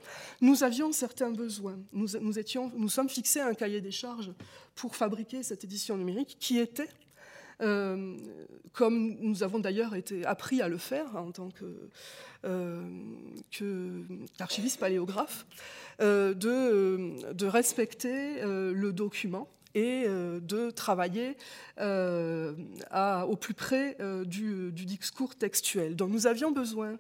Nous 0.42 0.64
avions 0.64 0.92
certains 0.92 1.30
besoins. 1.30 1.78
Nous, 1.94 2.18
nous, 2.20 2.40
étions, 2.40 2.72
nous 2.76 2.90
sommes 2.90 3.08
fixés 3.08 3.40
un 3.40 3.54
cahier 3.54 3.80
des 3.80 3.92
charges 3.92 4.32
pour 4.74 4.96
fabriquer 4.96 5.44
cette 5.44 5.64
édition 5.64 5.98
numérique 5.98 6.38
qui 6.40 6.58
était 6.58 6.90
euh, 7.62 8.16
comme 8.74 9.16
nous 9.20 9.42
avons 9.42 9.60
d'ailleurs 9.60 9.96
été 9.96 10.26
appris 10.26 10.62
à 10.62 10.68
le 10.68 10.78
faire 10.78 11.16
en 11.16 11.32
tant 11.32 11.50
que, 11.50 11.90
euh, 12.46 12.84
qu'archiviste 14.38 14.80
paléographe, 14.80 15.48
euh, 16.02 16.34
de, 16.36 17.46
respecter 17.46 18.42
le 18.44 18.92
document 18.92 19.50
et 19.74 20.06
de 20.08 20.70
travailler 20.70 21.38
au 21.80 23.36
plus 23.36 23.54
près 23.54 23.98
du, 24.26 24.72
discours 24.72 25.36
textuel. 25.36 25.96
Donc 25.96 26.12
nous 26.12 26.28
avions 26.28 26.52
besoin 26.52 26.98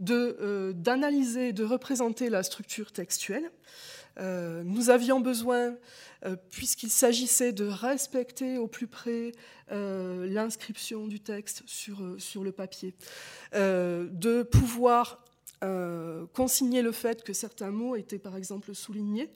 d'analyser, 0.00 1.52
de, 1.52 1.64
représenter 1.64 2.28
la 2.30 2.42
structure 2.42 2.90
textuelle. 2.90 3.50
Nous 4.18 4.90
avions 4.90 5.20
besoin, 5.20 5.76
puisqu'il 6.50 6.90
s'agissait 6.90 7.52
de 7.52 7.64
respecter 7.64 8.58
au 8.58 8.66
plus 8.66 8.86
près 8.86 9.32
l'inscription 9.70 11.06
du 11.06 11.20
texte 11.20 11.62
sur, 11.66 12.44
le 12.44 12.52
papier, 12.52 12.94
de 13.52 14.42
pouvoir 14.42 15.24
consigner 16.32 16.82
le 16.82 16.92
fait 16.92 17.22
que 17.22 17.32
certains 17.32 17.70
mots 17.70 17.96
étaient 17.96 18.18
par 18.18 18.36
exemple 18.36 18.74
soulignés, 18.74 19.30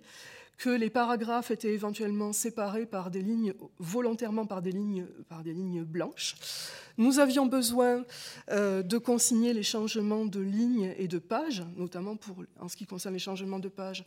que 0.59 0.71
les 0.71 0.91
paragraphes 0.91 1.51
étaient 1.51 1.73
éventuellement 1.73 2.33
séparés 2.33 2.87
par 2.87 3.11
des 3.11 3.21
lignes, 3.21 3.53
volontairement 3.79 4.47
par 4.47 4.63
des 4.63 4.73
lignes, 4.73 5.07
par 5.29 5.43
des 5.43 5.53
lignes 5.53 5.85
blanches. 5.85 6.35
Nous 6.99 7.19
avions 7.19 7.45
besoin 7.45 8.05
euh, 8.51 8.83
de 8.83 8.97
consigner 8.97 9.53
les 9.53 9.63
changements 9.63 10.25
de 10.25 10.41
lignes 10.41 10.95
et 10.97 11.09
de 11.09 11.19
pages, 11.19 11.63
notamment 11.77 12.17
pour, 12.17 12.45
en 12.59 12.69
ce 12.69 12.77
qui 12.77 12.87
concerne 12.87 13.15
les 13.15 13.21
changements 13.21 13.59
de 13.59 13.69
pages, 13.69 14.05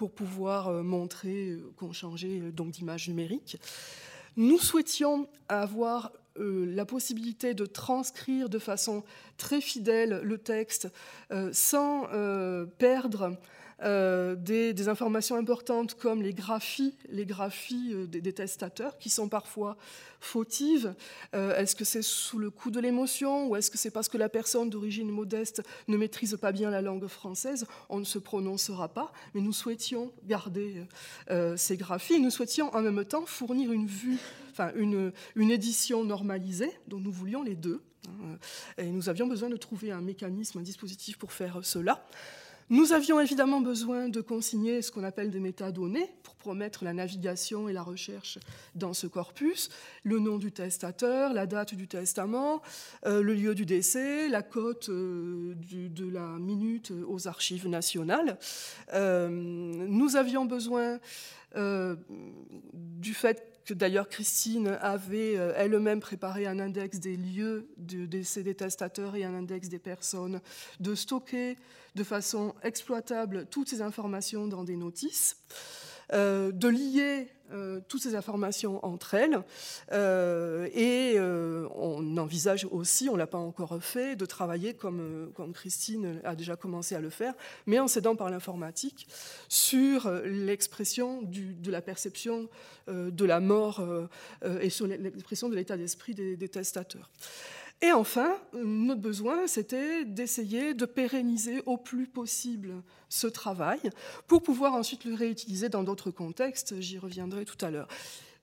pour 0.00 0.12
pouvoir 0.12 0.68
euh, 0.68 0.82
montrer 0.82 1.50
euh, 1.50 1.72
qu'on 1.76 1.92
changeait 1.92 2.40
donc 2.52 2.70
d'image 2.70 3.06
numérique. 3.06 3.58
Nous 4.38 4.58
souhaitions 4.58 5.28
avoir 5.48 6.12
la 6.36 6.86
possibilité 6.86 7.52
de 7.52 7.66
transcrire 7.66 8.48
de 8.48 8.58
façon 8.58 9.02
très 9.36 9.60
fidèle 9.60 10.20
le 10.22 10.38
texte 10.38 10.88
sans 11.52 12.06
perdre 12.78 13.36
euh, 13.82 14.34
des, 14.34 14.88
informations 14.88 15.36
importantes 15.36 15.94
comme 15.94 16.22
les 16.22 16.34
graphies, 16.34 16.94
les 17.08 17.24
graphies 17.24 17.92
euh, 17.92 18.06
des, 18.06 18.32
testateurs 18.32 18.98
qui 18.98 19.08
sont 19.08 19.28
parfois 19.28 19.76
fautives. 20.20 20.94
Euh, 21.34 21.56
est-ce 21.56 21.74
que 21.74 21.84
c'est 21.84 22.02
sous 22.02 22.38
le 22.38 22.50
coup 22.50 22.70
de 22.70 22.78
l'émotion 22.78 23.48
ou 23.48 23.56
est-ce 23.56 23.70
que 23.70 23.78
c'est 23.78 23.90
parce 23.90 24.08
que 24.08 24.18
la 24.18 24.28
personne 24.28 24.68
d'origine 24.68 25.10
modeste 25.10 25.62
ne 25.88 25.96
maîtrise 25.96 26.36
pas 26.40 26.52
bien 26.52 26.70
la 26.70 26.82
langue 26.82 27.06
française? 27.06 27.66
On 27.88 28.00
ne 28.00 28.04
se 28.04 28.18
prononcera 28.18 28.88
pas, 28.88 29.12
mais 29.34 29.40
nous 29.40 29.52
souhaitions 29.52 30.12
garder 30.24 30.84
ces 31.56 31.76
graphies. 31.76 32.20
Nous 32.20 32.30
souhaitions 32.30 32.74
en 32.74 32.82
même 32.82 33.04
temps 33.04 33.24
fournir 33.24 33.72
une 33.72 33.86
vue, 33.86 34.18
enfin 34.50 34.72
une, 34.74 35.12
une 35.36 35.50
édition 35.50 36.04
normalisée, 36.04 36.72
dont 36.86 37.00
nous 37.00 37.12
voulions 37.12 37.42
les 37.42 37.56
deux. 37.56 37.82
Hein. 38.08 38.38
Et 38.78 38.90
nous 38.90 39.08
avions 39.08 39.26
besoin 39.26 39.48
de 39.48 39.56
trouver 39.56 39.90
un 39.90 40.00
mécanisme, 40.00 40.58
un 40.58 40.62
dispositif 40.62 41.16
pour 41.18 41.32
faire 41.32 41.60
cela. 41.62 42.04
Nous 42.70 42.92
avions 42.92 43.18
évidemment 43.18 43.60
besoin 43.60 44.08
de 44.08 44.20
consigner 44.20 44.80
ce 44.80 44.92
qu'on 44.92 45.02
appelle 45.02 45.32
des 45.32 45.40
métadonnées 45.40 46.08
pour 46.22 46.36
promettre 46.36 46.84
la 46.84 46.92
navigation 46.92 47.68
et 47.68 47.72
la 47.72 47.82
recherche 47.82 48.38
dans 48.76 48.94
ce 48.94 49.08
corpus, 49.08 49.70
le 50.04 50.20
nom 50.20 50.38
du 50.38 50.52
testateur, 50.52 51.32
la 51.32 51.46
date 51.46 51.74
du 51.74 51.88
testament, 51.88 52.62
euh, 53.06 53.22
le 53.22 53.34
lieu 53.34 53.56
du 53.56 53.66
décès, 53.66 54.28
la 54.28 54.42
cote 54.42 54.88
euh, 54.88 55.56
de 55.72 56.08
la 56.08 56.38
minute 56.38 56.92
aux 57.08 57.26
archives 57.26 57.66
nationales. 57.66 58.38
Euh, 58.94 59.28
nous 59.28 60.14
avions 60.14 60.44
besoin 60.44 61.00
du 62.72 63.12
fait 63.12 63.49
d'ailleurs 63.72 64.08
Christine 64.08 64.78
avait 64.80 65.36
euh, 65.36 65.52
elle-même 65.56 66.00
préparé 66.00 66.46
un 66.46 66.58
index 66.58 66.98
des 66.98 67.16
lieux 67.16 67.68
de 67.76 68.06
décès 68.06 68.42
des 68.42 68.54
testateurs 68.54 69.16
et 69.16 69.24
un 69.24 69.34
index 69.34 69.68
des 69.68 69.78
personnes, 69.78 70.40
de 70.80 70.94
stocker 70.94 71.56
de 71.94 72.04
façon 72.04 72.54
exploitable 72.62 73.46
toutes 73.50 73.68
ces 73.68 73.82
informations 73.82 74.46
dans 74.46 74.64
des 74.64 74.76
notices. 74.76 75.36
Euh, 76.12 76.50
de 76.50 76.68
lier 76.68 77.28
euh, 77.52 77.80
toutes 77.88 78.02
ces 78.02 78.14
informations 78.14 78.84
entre 78.84 79.14
elles. 79.14 79.42
Euh, 79.92 80.68
et 80.74 81.18
on 81.20 82.16
envisage 82.16 82.66
aussi, 82.70 83.08
on 83.08 83.14
ne 83.14 83.18
l'a 83.18 83.26
pas 83.26 83.38
encore 83.38 83.82
fait, 83.82 84.16
de 84.16 84.26
travailler 84.26 84.74
comme, 84.74 85.30
comme 85.34 85.52
Christine 85.52 86.20
a 86.24 86.34
déjà 86.34 86.56
commencé 86.56 86.94
à 86.94 87.00
le 87.00 87.10
faire, 87.10 87.34
mais 87.66 87.78
en 87.78 87.88
s'aidant 87.88 88.16
par 88.16 88.30
l'informatique 88.30 89.06
sur 89.48 90.10
l'expression 90.24 91.22
de 91.22 91.70
la 91.70 91.82
perception 91.82 92.48
de 92.88 93.24
la 93.24 93.40
mort 93.40 93.82
et 94.60 94.70
sur 94.70 94.86
l'expression 94.86 95.48
de 95.48 95.54
l'état 95.54 95.76
d'esprit 95.76 96.14
des, 96.14 96.36
des 96.36 96.48
testateurs. 96.48 97.10
Et 97.82 97.92
enfin, 97.92 98.36
notre 98.52 99.00
besoin, 99.00 99.46
c'était 99.46 100.04
d'essayer 100.04 100.74
de 100.74 100.84
pérenniser 100.84 101.62
au 101.64 101.78
plus 101.78 102.06
possible 102.06 102.82
ce 103.08 103.26
travail 103.26 103.80
pour 104.26 104.42
pouvoir 104.42 104.74
ensuite 104.74 105.06
le 105.06 105.14
réutiliser 105.14 105.70
dans 105.70 105.82
d'autres 105.82 106.10
contextes. 106.10 106.78
J'y 106.80 106.98
reviendrai 106.98 107.46
tout 107.46 107.64
à 107.64 107.70
l'heure. 107.70 107.88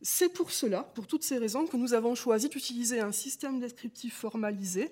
C'est 0.02 0.30
pour 0.30 0.52
cela, 0.52 0.84
pour 0.84 1.06
toutes 1.06 1.24
ces 1.24 1.38
raisons, 1.38 1.68
que 1.68 1.78
nous 1.78 1.94
avons 1.94 2.16
choisi 2.16 2.50
d'utiliser 2.50 3.00
un 3.00 3.12
système 3.12 3.60
descriptif 3.60 4.16
formalisé 4.16 4.92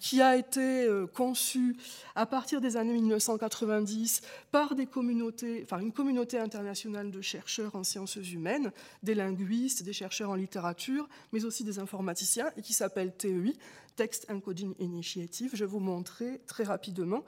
qui 0.00 0.20
a 0.20 0.36
été 0.36 0.84
euh, 0.84 1.06
conçu 1.06 1.76
à 2.14 2.26
partir 2.26 2.60
des 2.60 2.76
années 2.76 2.92
1990 2.92 4.22
par 4.50 4.72
une 4.72 5.92
communauté 5.92 6.38
internationale 6.38 7.10
de 7.10 7.20
chercheurs 7.20 7.74
en 7.74 7.84
sciences 7.84 8.16
humaines, 8.16 8.72
des 9.02 9.14
linguistes, 9.14 9.82
des 9.82 9.92
chercheurs 9.92 10.30
en 10.30 10.34
littérature, 10.34 11.08
mais 11.32 11.44
aussi 11.44 11.64
des 11.64 11.78
informaticiens, 11.78 12.50
et 12.56 12.62
qui 12.62 12.72
s'appelle 12.72 13.12
TEI, 13.16 13.54
Text 13.96 14.26
Encoding 14.30 14.74
Initiative. 14.78 15.50
Je 15.54 15.64
vais 15.64 15.70
vous 15.70 15.80
montrer 15.80 16.40
très 16.46 16.64
rapidement 16.64 17.24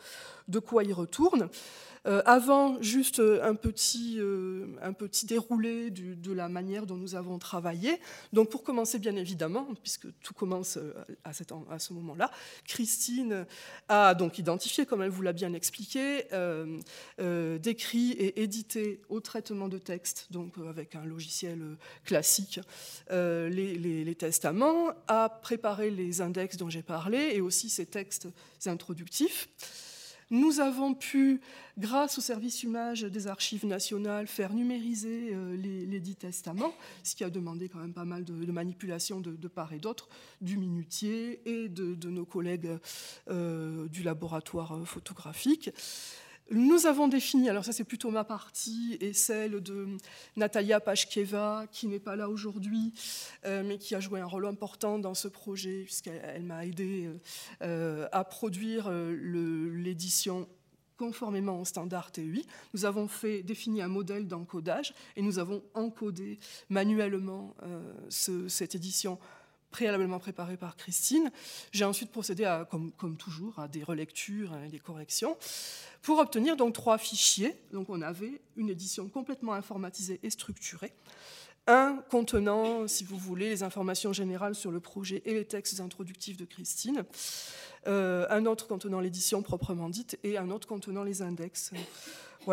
de 0.48 0.58
quoi 0.58 0.84
il 0.84 0.92
retourne. 0.92 1.48
Euh, 2.06 2.22
avant, 2.24 2.80
juste 2.82 3.18
euh, 3.18 3.42
un 3.42 3.56
petit, 3.56 4.16
euh, 4.18 4.66
un 4.80 4.92
petit 4.92 5.26
déroulé 5.26 5.90
de 5.90 6.32
la 6.32 6.48
manière 6.48 6.86
dont 6.86 6.96
nous 6.96 7.16
avons 7.16 7.38
travaillé. 7.38 8.00
Donc, 8.32 8.48
pour 8.48 8.62
commencer, 8.62 8.98
bien 8.98 9.16
évidemment, 9.16 9.66
puisque 9.82 10.06
tout 10.20 10.34
commence 10.34 10.78
à, 11.24 11.30
à 11.70 11.78
ce 11.78 11.92
moment-là, 11.94 12.30
Christine 12.64 13.44
a 13.88 14.14
donc 14.14 14.38
identifié, 14.38 14.86
comme 14.86 15.02
elle 15.02 15.10
vous 15.10 15.22
l'a 15.22 15.32
bien 15.32 15.52
expliqué, 15.52 16.24
décrit 17.18 18.12
et 18.12 18.42
édité 18.42 19.00
au 19.08 19.20
traitement 19.20 19.68
de 19.68 19.78
texte, 19.78 20.28
donc 20.30 20.54
avec 20.68 20.94
un 20.94 21.04
logiciel 21.04 21.76
classique, 22.04 22.60
les, 23.10 23.50
les, 23.50 24.04
les 24.04 24.14
testaments, 24.14 24.90
a 25.08 25.28
préparé 25.28 25.90
les 25.90 26.20
index 26.20 26.55
dont 26.56 26.70
j'ai 26.70 26.82
parlé 26.82 27.32
et 27.34 27.40
aussi 27.40 27.68
ces 27.68 27.86
textes 27.86 28.28
introductifs. 28.66 29.48
Nous 30.30 30.58
avons 30.58 30.92
pu, 30.92 31.40
grâce 31.78 32.18
au 32.18 32.20
service 32.20 32.64
image 32.64 33.02
des 33.02 33.28
archives 33.28 33.64
nationales, 33.64 34.26
faire 34.26 34.52
numériser 34.52 35.30
euh, 35.32 35.56
les, 35.56 36.00
dix 36.00 36.16
testaments, 36.16 36.74
ce 37.04 37.14
qui 37.14 37.22
a 37.22 37.30
demandé 37.30 37.68
quand 37.68 37.78
même 37.78 37.92
pas 37.92 38.04
mal 38.04 38.24
de, 38.24 38.50
manipulations 38.50 39.20
de, 39.20 39.48
part 39.48 39.72
et 39.72 39.78
d'autre, 39.78 40.08
du 40.40 40.56
minutier 40.56 41.40
et 41.48 41.68
de, 41.68 42.10
nos 42.10 42.24
collègues 42.24 42.70
euh, 43.30 43.86
du 43.88 44.02
laboratoire 44.02 44.72
euh, 44.72 44.84
photographique. 44.84 45.70
Nous 46.50 46.86
avons 46.86 47.08
défini, 47.08 47.48
alors 47.48 47.64
ça 47.64 47.72
c'est 47.72 47.84
plutôt 47.84 48.10
ma 48.12 48.22
partie 48.22 48.96
et 49.00 49.12
celle 49.12 49.60
de 49.60 49.88
Natalia 50.36 50.78
Pashkeva, 50.78 51.66
qui 51.72 51.88
n'est 51.88 51.98
pas 51.98 52.14
là 52.14 52.28
aujourd'hui, 52.28 52.92
euh, 53.44 53.64
mais 53.64 53.78
qui 53.78 53.96
a 53.96 54.00
joué 54.00 54.20
un 54.20 54.26
rôle 54.26 54.46
important 54.46 55.00
dans 55.00 55.14
ce 55.14 55.26
projet, 55.26 55.82
puisqu'elle 55.84 56.44
m'a 56.44 56.64
aidé 56.64 57.10
euh, 57.62 58.06
à 58.12 58.22
produire 58.22 58.86
euh, 58.88 59.72
l'édition 59.74 60.48
conformément 60.96 61.60
au 61.60 61.64
standard 61.64 62.12
TUI. 62.12 62.46
Nous 62.74 62.84
avons 62.84 63.08
fait, 63.08 63.42
défini 63.42 63.82
un 63.82 63.88
modèle 63.88 64.28
d'encodage 64.28 64.94
et 65.16 65.22
nous 65.22 65.40
avons 65.40 65.62
encodé 65.74 66.38
manuellement 66.70 67.54
cette 68.08 68.74
édition 68.74 69.18
préalablement 69.70 70.18
préparée 70.18 70.56
par 70.56 70.76
Christine. 70.76 71.30
J'ai 71.72 71.84
ensuite 71.84 72.10
procédé, 72.10 72.44
à, 72.44 72.68
comme, 72.68 73.16
toujours, 73.16 73.58
à 73.58 73.68
des 73.68 73.82
relectures 73.82 74.52
et 74.64 74.68
des 74.68 74.78
corrections 74.78 75.36
pour 76.02 76.18
obtenir 76.18 76.56
donc 76.56 76.74
trois 76.74 76.98
fichiers. 76.98 77.54
Donc 77.72 77.90
on 77.90 78.02
avait 78.02 78.40
une 78.56 78.68
édition 78.68 79.08
complètement 79.08 79.52
informatisée 79.52 80.20
et 80.22 80.30
structurée. 80.30 80.92
Un 81.68 81.96
contenant, 82.10 82.86
si 82.86 83.02
vous 83.02 83.18
voulez, 83.18 83.48
les 83.48 83.62
informations 83.64 84.12
générales 84.12 84.54
sur 84.54 84.70
le 84.70 84.78
projet 84.78 85.22
et 85.24 85.34
les 85.34 85.44
textes 85.44 85.80
introductifs 85.80 86.36
de 86.36 86.44
Christine. 86.44 87.04
Euh, 87.88 88.26
un 88.30 88.46
autre 88.46 88.66
contenant 88.66 89.00
l'édition 89.00 89.42
proprement 89.42 89.88
dite 89.88 90.18
et 90.22 90.38
un 90.38 90.50
autre 90.50 90.68
contenant 90.68 91.02
les 91.02 91.22
index. 91.22 91.72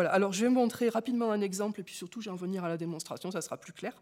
Alors 0.00 0.32
je 0.32 0.44
vais 0.44 0.50
montrer 0.50 0.88
rapidement 0.88 1.30
un 1.30 1.40
exemple 1.40 1.80
et 1.80 1.82
puis 1.82 1.94
surtout 1.94 2.20
je 2.20 2.28
vais 2.28 2.32
en 2.32 2.36
venir 2.36 2.64
à 2.64 2.68
la 2.68 2.76
démonstration, 2.76 3.30
ça 3.30 3.40
sera 3.40 3.56
plus 3.56 3.72
clair. 3.72 3.92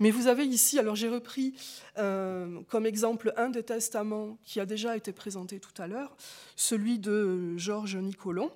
Mais 0.00 0.10
vous 0.10 0.26
avez 0.26 0.44
ici, 0.44 0.78
alors 0.78 0.96
j'ai 0.96 1.08
repris 1.08 1.54
euh, 1.98 2.60
comme 2.68 2.86
exemple 2.86 3.32
un 3.36 3.48
des 3.48 3.62
testaments 3.62 4.38
qui 4.44 4.60
a 4.60 4.66
déjà 4.66 4.96
été 4.96 5.12
présenté 5.12 5.60
tout 5.60 5.80
à 5.80 5.86
l'heure, 5.86 6.16
celui 6.56 6.98
de 6.98 7.56
Georges 7.56 7.96
Nicolon, 7.96 8.50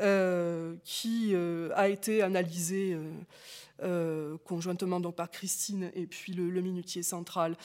euh, 0.00 0.74
qui 0.84 1.30
euh, 1.32 1.70
a 1.74 1.88
été 1.88 2.22
analysé 2.22 2.96
conjointement 4.44 5.00
donc, 5.00 5.16
par 5.16 5.28
Christine 5.28 5.90
et 5.96 6.06
puis 6.06 6.34
le, 6.34 6.60
minutier 6.60 7.02
central 7.02 7.56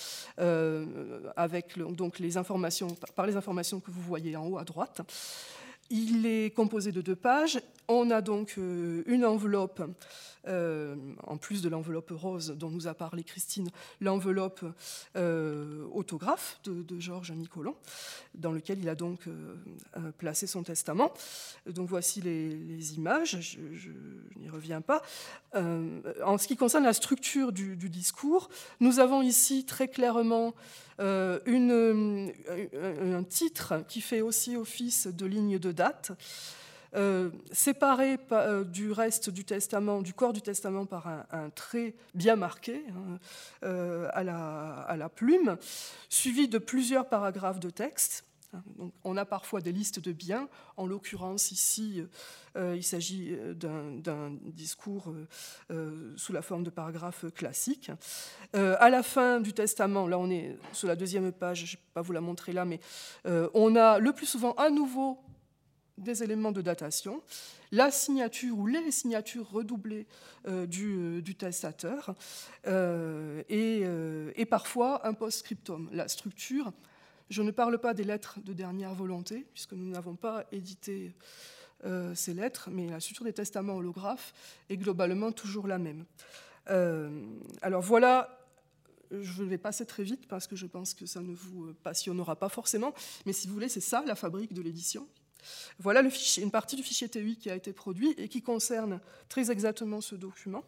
avec 1.36 1.78
donc 1.78 2.18
les 2.18 2.38
informations, 2.38 2.88
par 3.15 3.28
les 3.28 3.36
informations 3.36 3.80
que 3.80 3.91
vous 3.91 4.02
voyez 4.02 4.36
en 4.36 4.48
haut 4.48 4.57
à 4.57 4.64
droite. 4.64 5.02
Il 5.89 6.26
est 6.26 6.53
composé 6.55 6.91
de 6.91 7.01
deux 7.01 7.15
pages. 7.15 7.59
On 7.88 8.11
a 8.11 8.22
donc 8.22 8.55
euh, 8.57 9.03
une 9.05 9.26
enveloppe, 9.26 9.81
euh, 10.48 10.95
en 11.26 11.38
plus 11.38 11.61
de 11.61 11.69
l'enveloppe 11.69 12.11
rose 12.11 12.56
dont 12.57 12.69
nous 12.69 12.88
a 12.88 12.94
parlé 12.94 13.24
Christine, 13.24 13.69
l'enveloppe 14.02 14.64
euh, 15.15 15.86
autographe 15.91 16.60
de, 16.64 16.99
Georges 16.99 17.32
Nicolon, 17.32 17.76
dans 18.34 18.52
lequel 18.52 18.80
il 18.80 18.90
a 18.90 18.95
donc 18.95 19.26
placé 20.18 20.48
son 20.48 20.64
testament. 20.64 21.14
Donc 21.68 21.88
voici 21.88 22.22
les, 22.22 22.95
images, 22.95 23.38
je, 23.41 23.91
n'y 24.40 24.49
reviens 24.49 24.82
pas. 24.82 25.02
en 25.53 26.38
ce 26.38 26.48
qui 26.48 26.56
concerne 26.57 26.84
la 26.84 26.94
structure 26.94 27.52
du, 27.52 27.90
discours, 27.90 28.49
nous 28.80 28.99
avons 28.99 29.22
ici 29.22 29.65
très 29.65 29.88
clairement 29.88 30.53
un 30.99 31.40
titre 33.30 33.84
qui 33.88 34.02
fait 34.02 34.22
aussi 34.22 34.56
office 34.56 35.07
de 35.07 35.26
ligne 35.26 35.60
de 35.60 35.72
date. 35.72 36.11
Euh, 36.98 37.30
séparé 37.52 38.18
euh, 38.32 38.64
du 38.64 38.91
reste 38.91 39.30
du 39.30 39.45
testament, 39.45 40.02
du 40.02 40.14
corps 40.14 40.34
du 40.34 40.41
testament 40.41 40.88
par 40.88 41.07
un, 41.07 41.49
trait 41.52 41.95
bien 42.15 42.36
marqué 42.36 42.84
hein, 42.90 43.19
euh, 43.64 44.10
à, 44.14 44.24
la, 44.24 45.10
plume, 45.10 45.57
suivi 46.10 46.48
de 46.48 46.57
plusieurs 46.57 47.07
paragraphes 47.07 47.60
de 47.60 47.69
texte. 47.69 48.24
Donc, 48.78 48.94
on 49.03 49.15
a 49.18 49.26
parfois 49.26 49.61
des 49.61 49.72
listes 49.72 49.99
de 49.99 50.11
biens. 50.11 50.49
En 50.78 50.88
l'occurrence, 50.88 51.52
ici, 51.52 52.02
il 52.56 52.84
s'agit 52.84 53.38
d'un 53.53 54.32
discours 54.45 55.14
sous 56.15 56.34
la 56.34 56.41
forme 56.41 56.64
de 56.64 56.69
paragraphes 56.69 57.26
classiques. 57.36 57.91
à 58.53 58.90
la 58.90 59.03
fin 59.03 59.41
du 59.41 59.52
testament, 59.53 60.07
là 60.07 60.18
on 60.18 60.32
est 60.32 60.57
sur 60.72 60.88
la 60.88 60.95
deuxième 60.95 61.32
page, 61.34 61.60
je 61.60 61.64
ne 61.64 61.72
vais 61.72 61.84
pas 61.94 62.02
vous 62.02 62.14
la 62.14 62.22
montrer 62.22 62.53
là, 62.53 62.64
mais 62.64 62.80
on 63.26 63.76
a 63.76 63.99
le 63.99 64.14
plus 64.14 64.26
souvent 64.26 64.53
à 64.53 64.69
nouveau 64.69 65.19
des 65.98 66.24
éléments 66.24 66.52
de 66.52 66.61
datation, 66.61 67.22
la 67.72 67.91
signature 67.91 68.57
ou 68.57 68.68
les 68.68 68.91
signatures 68.91 69.49
redoublées 69.49 70.07
euh, 70.48 70.65
du, 70.65 71.22
du, 71.22 71.36
testateur 71.36 72.15
euh, 72.68 73.44
et, 73.49 73.82
euh, 73.84 74.32
et, 74.36 74.45
parfois 74.45 75.06
un 75.07 75.14
post-scriptum. 75.14 75.90
La 75.91 76.07
structure, 76.07 76.72
je 77.30 77.41
ne 77.41 77.52
parle 77.52 77.78
pas 77.80 77.94
des 77.94 78.03
lettres 78.03 78.40
de 78.44 78.53
dernière 78.53 78.94
volonté, 78.94 79.48
puisque 79.53 79.74
nous 79.74 79.90
n'avons 79.90 80.15
pas 80.15 80.45
édité 80.52 81.14
ces 82.15 82.34
lettres, 82.34 82.69
mais 82.72 82.88
la 82.88 82.99
structure 82.99 83.26
des 83.26 83.34
testaments 83.34 83.76
holographes 83.76 84.34
est 84.68 84.78
globalement 84.78 85.32
toujours 85.32 85.68
la 85.68 85.78
même. 85.78 86.06
alors 87.61 87.84
voilà 87.84 88.38
je 89.11 89.44
vais 89.44 89.60
passer 89.60 89.86
très 89.86 90.03
vite 90.03 90.28
parce 90.28 90.48
que 90.48 90.56
je 90.56 90.65
pense 90.65 90.95
que 90.95 91.06
ça 91.06 91.22
ne 91.22 91.34
vous 91.34 91.74
passionnera 91.84 92.36
pas 92.36 92.49
forcément, 92.49 92.94
mais 93.26 93.32
si 93.32 93.48
vous 93.48 93.53
voulez, 93.53 93.69
c'est 93.69 93.80
ça 93.80 94.03
la 94.06 94.15
fabrique 94.15 94.53
de 94.53 94.61
l'édition. 94.61 95.07
Voilà 95.80 96.02
une 96.38 96.52
partie 96.52 96.76
du 96.76 96.84
fichier 96.84 97.10
TUI 97.10 97.38
qui 97.38 97.49
a 97.49 97.56
été 97.56 97.74
produit 97.74 98.14
et 98.18 98.28
qui 98.28 98.41
concerne 98.41 98.99
très 99.30 99.52
exactement 99.52 100.02
ce 100.02 100.15
document. 100.15 100.64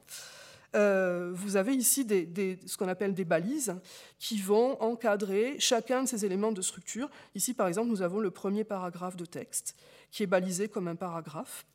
Euh, 0.75 1.31
vous 1.33 1.55
avez 1.55 1.73
ici 1.73 2.05
ce 2.07 2.77
qu'on 2.77 2.87
appelle 2.87 3.13
des 3.13 3.25
balises 3.25 3.75
qui 4.19 4.39
vont 4.39 4.79
encadrer 4.81 5.55
chacun 5.57 6.03
de 6.03 6.07
ces 6.07 6.25
éléments 6.25 6.51
de 6.51 6.61
structure. 6.61 7.09
Ici, 7.33 7.53
par 7.53 7.67
exemple, 7.67 7.89
nous 7.89 8.01
avons 8.01 8.19
le 8.19 8.29
premier 8.29 8.63
paragraphe 8.63 9.15
de 9.15 9.25
texte 9.25 9.75
qui 10.11 10.23
est 10.23 10.27
balisé 10.27 10.67
comme 10.67 10.87
un 10.87 10.95
paragraphe. 10.95 11.65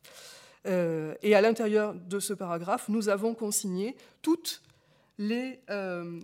Euh, 0.66 1.14
et 1.22 1.34
à 1.34 1.40
l'intérieur 1.40 1.94
de 1.94 2.20
ce 2.20 2.32
paragraphe, 2.32 2.88
nous 2.88 3.08
avons 3.08 3.34
consigné 3.34 3.96
toutes 4.22 4.62
les, 5.18 5.60
euh, 5.70 6.20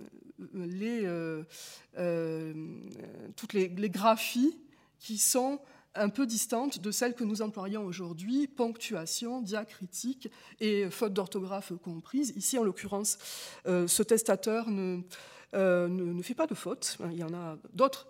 graphies 3.88 4.56
qui 4.98 5.18
sont 5.18 5.60
un 5.94 6.08
peu 6.08 6.26
distante 6.26 6.80
de 6.80 6.90
celle 6.90 7.14
que 7.14 7.24
nous 7.24 7.42
employons 7.42 7.84
aujourd'hui, 7.84 8.46
ponctuation, 8.46 9.40
diacritique 9.40 10.28
et 10.60 10.88
faute 10.90 11.12
d'orthographe 11.12 11.72
comprise. 11.82 12.32
Ici, 12.36 12.58
en 12.58 12.64
l'occurrence, 12.64 13.18
euh, 13.66 13.86
ce 13.86 14.02
testateur 14.02 14.66
euh, 14.68 15.88
ne, 15.88 16.04
ne, 16.12 16.22
fait 16.22 16.34
pas 16.34 16.46
de 16.46 16.54
faute. 16.54 16.98
Il 17.10 17.18
y 17.18 17.24
en 17.24 17.34
a 17.34 17.58
d'autres. 17.72 18.06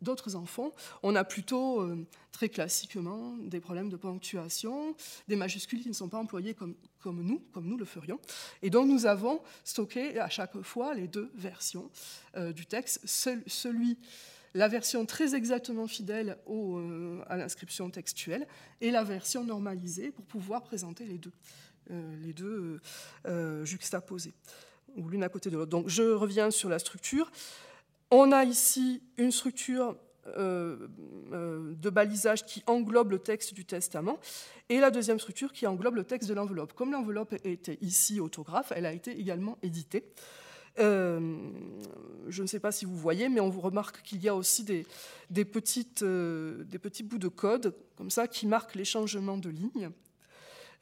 D'autres 0.00 0.34
enfants, 0.34 0.72
on 1.04 1.14
a 1.14 1.22
plutôt 1.22 1.80
euh, 1.80 2.04
très 2.32 2.48
classiquement 2.48 3.36
des 3.38 3.60
problèmes 3.60 3.88
de 3.88 3.94
ponctuation, 3.94 4.96
des 5.28 5.36
majuscules 5.36 5.80
qui 5.80 5.88
ne 5.88 5.94
sont 5.94 6.08
pas 6.08 6.18
employées 6.18 6.54
comme, 6.54 6.74
comme 6.98 7.22
nous, 7.22 7.38
comme 7.52 7.68
nous 7.68 7.76
le 7.76 7.84
ferions. 7.84 8.18
Et 8.62 8.70
donc 8.70 8.88
nous 8.88 9.06
avons 9.06 9.40
stocké 9.62 10.18
à 10.18 10.28
chaque 10.28 10.60
fois 10.62 10.94
les 10.94 11.06
deux 11.06 11.30
versions 11.36 11.88
du 12.34 12.66
texte, 12.66 13.00
celui 13.06 13.96
la 14.54 14.68
version 14.68 15.06
très 15.06 15.34
exactement 15.34 15.86
fidèle 15.86 16.38
au, 16.46 16.80
à 17.26 17.36
l'inscription 17.36 17.90
textuelle 17.90 18.46
et 18.80 18.90
la 18.90 19.04
version 19.04 19.44
normalisée 19.44 20.10
pour 20.10 20.24
pouvoir 20.24 20.62
présenter 20.62 21.04
les 21.04 21.18
deux, 21.18 21.32
les 21.90 22.32
deux 22.32 22.80
juxtaposés, 23.64 24.34
ou 24.96 25.08
l'une 25.08 25.24
à 25.24 25.28
côté 25.28 25.50
de 25.50 25.56
l'autre. 25.56 25.70
Donc 25.70 25.88
je 25.88 26.02
reviens 26.02 26.50
sur 26.50 26.68
la 26.68 26.78
structure. 26.78 27.30
On 28.10 28.30
a 28.30 28.44
ici 28.44 29.02
une 29.16 29.32
structure 29.32 29.96
euh, 30.28 30.86
euh, 31.32 31.74
de 31.74 31.90
balisage 31.90 32.44
qui 32.46 32.62
englobe 32.68 33.10
le 33.10 33.18
texte 33.18 33.54
du 33.54 33.64
testament, 33.64 34.20
et 34.68 34.78
la 34.78 34.92
deuxième 34.92 35.18
structure 35.18 35.52
qui 35.52 35.66
englobe 35.66 35.96
le 35.96 36.04
texte 36.04 36.28
de 36.28 36.34
l'enveloppe. 36.34 36.74
Comme 36.74 36.92
l'enveloppe 36.92 37.34
était 37.42 37.78
ici 37.80 38.20
autographe, 38.20 38.72
elle 38.76 38.86
a 38.86 38.92
été 38.92 39.18
également 39.18 39.58
éditée. 39.62 40.04
Euh, 40.78 41.36
je 42.28 42.42
ne 42.42 42.46
sais 42.46 42.60
pas 42.60 42.72
si 42.72 42.84
vous 42.84 42.96
voyez, 42.96 43.28
mais 43.28 43.40
on 43.40 43.50
vous 43.50 43.60
remarque 43.60 44.02
qu'il 44.02 44.22
y 44.22 44.28
a 44.28 44.34
aussi 44.34 44.64
des, 44.64 44.86
des 45.30 45.44
petits 45.44 45.84
bouts 47.02 47.18
de 47.18 47.28
code 47.28 47.74
comme 47.96 48.10
ça 48.10 48.26
qui 48.28 48.46
marquent 48.46 48.74
les 48.74 48.84
changements 48.84 49.38
de 49.38 49.50
ligne. 49.50 49.90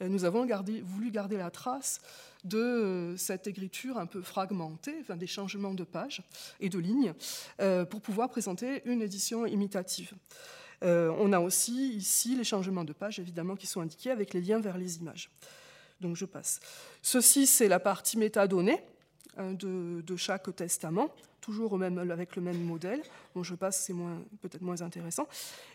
Nous 0.00 0.24
avons 0.24 0.46
voulu 0.82 1.10
garder 1.10 1.36
la 1.36 1.50
trace 1.50 2.00
de 2.44 2.58
euh, 2.58 3.16
cette 3.16 3.46
écriture 3.46 3.98
un 3.98 4.06
peu 4.06 4.22
fragmentée, 4.22 5.04
des 5.16 5.26
changements 5.26 5.74
de 5.74 5.84
pages 5.84 6.22
et 6.58 6.68
de 6.68 6.78
lignes, 6.78 7.12
euh, 7.60 7.84
pour 7.84 8.00
pouvoir 8.00 8.30
présenter 8.30 8.82
une 8.86 9.02
édition 9.02 9.44
imitative. 9.44 10.14
Euh, 10.82 11.14
on 11.18 11.32
a 11.32 11.40
aussi 11.40 11.94
ici 11.94 12.34
les 12.34 12.44
changements 12.44 12.84
de 12.84 12.94
pages, 12.94 13.18
évidemment, 13.18 13.56
qui 13.56 13.66
sont 13.66 13.82
indiqués 13.82 14.10
avec 14.10 14.32
les 14.32 14.40
liens 14.40 14.60
vers 14.60 14.78
les 14.78 14.96
images. 14.96 15.30
Donc 16.00 16.16
je 16.16 16.24
passe. 16.24 16.60
Ceci, 17.02 17.46
c'est 17.46 17.68
la 17.68 17.78
partie 17.78 18.16
métadonnée 18.16 18.78
hein, 18.78 18.99
de, 19.52 20.16
chaque 20.16 20.54
testament, 20.54 21.10
toujours 21.40 21.78
avec 21.82 22.36
le 22.36 22.42
même 22.42 22.62
modèle. 22.62 23.02
Bon, 23.34 23.42
je 23.42 23.54
passe, 23.54 23.84
c'est 23.84 23.94
peut-être 24.40 24.62
moins 24.62 24.82
intéressant. 24.82 25.26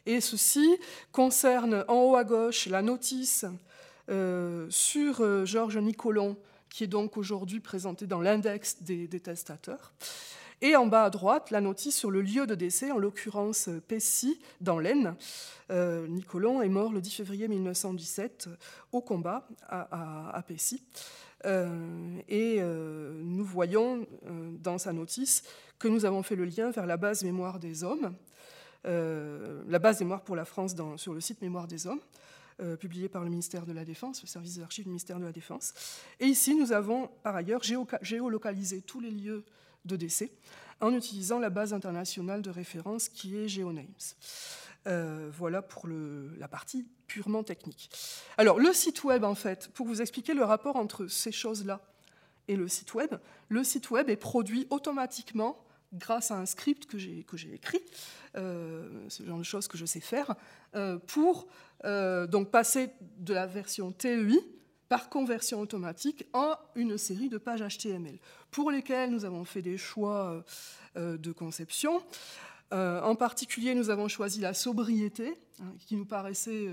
Et 0.05 0.21
ceci 0.21 0.77
concerne 1.11 1.85
en 1.87 2.03
haut 2.03 2.15
à 2.15 2.23
gauche 2.23 2.67
la 2.67 2.81
notice 2.81 3.45
sur 4.69 5.45
Georges 5.45 5.77
Nicolon, 5.77 6.37
qui 6.75 6.83
est 6.83 6.87
donc 6.87 7.15
aujourd'hui 7.15 7.61
présenté 7.61 8.05
dans 8.05 8.19
l'index 8.19 8.83
des, 8.83 9.07
testateurs. 9.07 9.93
Et 10.61 10.75
en 10.75 10.87
bas 10.87 11.05
à 11.05 11.09
droite, 11.09 11.49
la 11.49 11.61
notice 11.61 11.95
sur 11.95 12.11
le 12.11 12.21
lieu 12.21 12.45
de 12.47 12.53
décès, 12.53 12.91
en 12.91 12.97
l'occurrence 12.97 13.69
Pessy, 13.87 14.41
dans 14.59 14.77
l'Aisne. 14.77 15.15
Euh, 15.71 16.05
Nicolon 16.07 16.61
est 16.61 16.67
mort 16.67 16.91
le 16.91 16.99
10 16.99 17.11
février 17.11 17.47
1917 17.47 18.49
au 18.91 18.99
combat 18.99 19.47
à, 19.69 20.43
Pessy. 20.45 20.83
Euh, 21.45 22.19
et 22.27 22.57
euh, 22.59 23.21
nous 23.23 23.45
voyons 23.45 24.05
dans 24.61 24.77
sa 24.77 24.93
notice 24.93 25.43
que 25.79 25.87
nous 25.87 26.05
avons 26.05 26.23
fait 26.23 26.35
le 26.35 26.45
lien 26.45 26.71
vers 26.71 26.85
la 26.85 26.97
base 26.97 27.23
mémoire 27.23 27.59
des 27.59 27.83
hommes, 27.83 28.15
la 28.83 29.79
base 29.79 29.99
mémoire 29.99 30.23
pour 30.23 30.35
la 30.35 30.45
France 30.45 30.75
sur 30.97 31.13
le 31.13 31.21
site 31.21 31.41
Mémoire 31.41 31.67
des 31.67 31.87
hommes, 31.87 32.01
euh, 32.61 32.77
publié 32.77 33.09
par 33.09 33.21
le 33.21 33.29
ministère 33.29 33.65
de 33.65 33.73
la 33.73 33.83
Défense, 33.83 34.21
le 34.21 34.29
service 34.29 34.55
des 34.55 34.61
archives 34.61 34.85
du 34.85 34.89
ministère 34.89 35.19
de 35.19 35.25
la 35.25 35.33
Défense. 35.33 35.73
Et 36.21 36.25
ici, 36.25 36.55
nous 36.55 36.71
avons 36.71 37.09
par 37.21 37.35
ailleurs 37.35 37.61
géolocalisé 38.01 38.81
tous 38.81 39.01
les 39.01 39.11
lieux 39.11 39.43
de 39.83 39.97
décès 39.97 40.31
en 40.79 40.93
utilisant 40.93 41.37
la 41.37 41.49
base 41.49 41.73
internationale 41.73 42.41
de 42.41 42.49
référence 42.49 43.09
qui 43.09 43.35
est 43.35 43.49
GeoNames. 43.49 43.85
Euh, 44.87 45.31
voilà 45.33 45.63
pour 45.63 45.87
la 45.87 46.47
partie 46.47 46.85
purement 47.07 47.43
technique. 47.43 47.89
Alors, 48.37 48.59
le 48.59 48.71
site 48.71 49.03
web, 49.03 49.23
en 49.23 49.33
fait, 49.33 49.69
pour 49.73 49.87
vous 49.87 50.01
expliquer 50.01 50.33
le 50.33 50.43
rapport 50.43 50.75
entre 50.75 51.07
ces 51.07 51.31
choses-là 51.31 51.81
et 52.47 52.55
le 52.55 52.67
site 52.67 52.93
web, 52.93 53.15
le 53.49 53.63
site 53.63 53.89
web 53.89 54.09
est 54.09 54.15
produit 54.15 54.67
automatiquement 54.69 55.57
grâce 55.93 56.29
à 56.29 56.37
un 56.37 56.45
script 56.45 56.85
que 56.85 56.97
j'ai 56.99 57.53
écrit, 57.53 57.81
euh, 58.35 58.87
ce 59.09 59.23
genre 59.23 59.37
de 59.37 59.43
choses 59.43 59.67
que 59.67 59.77
je 59.77 59.85
sais 59.85 59.99
faire, 59.99 60.35
euh, 60.75 60.97
pour 60.97 61.47
donc 62.27 62.49
passer 62.49 62.89
de 63.19 63.33
la 63.35 63.45
version 63.45 63.91
TEI 63.91 64.39
par 64.89 65.09
conversion 65.09 65.59
automatique 65.59 66.25
en 66.33 66.55
une 66.73 66.97
série 66.97 67.29
de 67.29 67.37
pages 67.37 67.61
HTML, 67.61 68.17
pour 68.49 68.71
lesquelles 68.71 69.11
nous 69.11 69.23
avons 69.23 69.45
fait 69.45 69.61
des 69.61 69.77
choix 69.77 70.43
de 70.95 71.31
conception. 71.31 72.01
En 72.75 73.15
particulier, 73.15 73.73
nous 73.73 73.89
avons 73.89 74.07
choisi 74.07 74.41
la 74.41 74.53
sobriété, 74.53 75.37
hein, 75.61 75.73
qui 75.79 75.95
nous 75.95 76.05
paraissait 76.05 76.67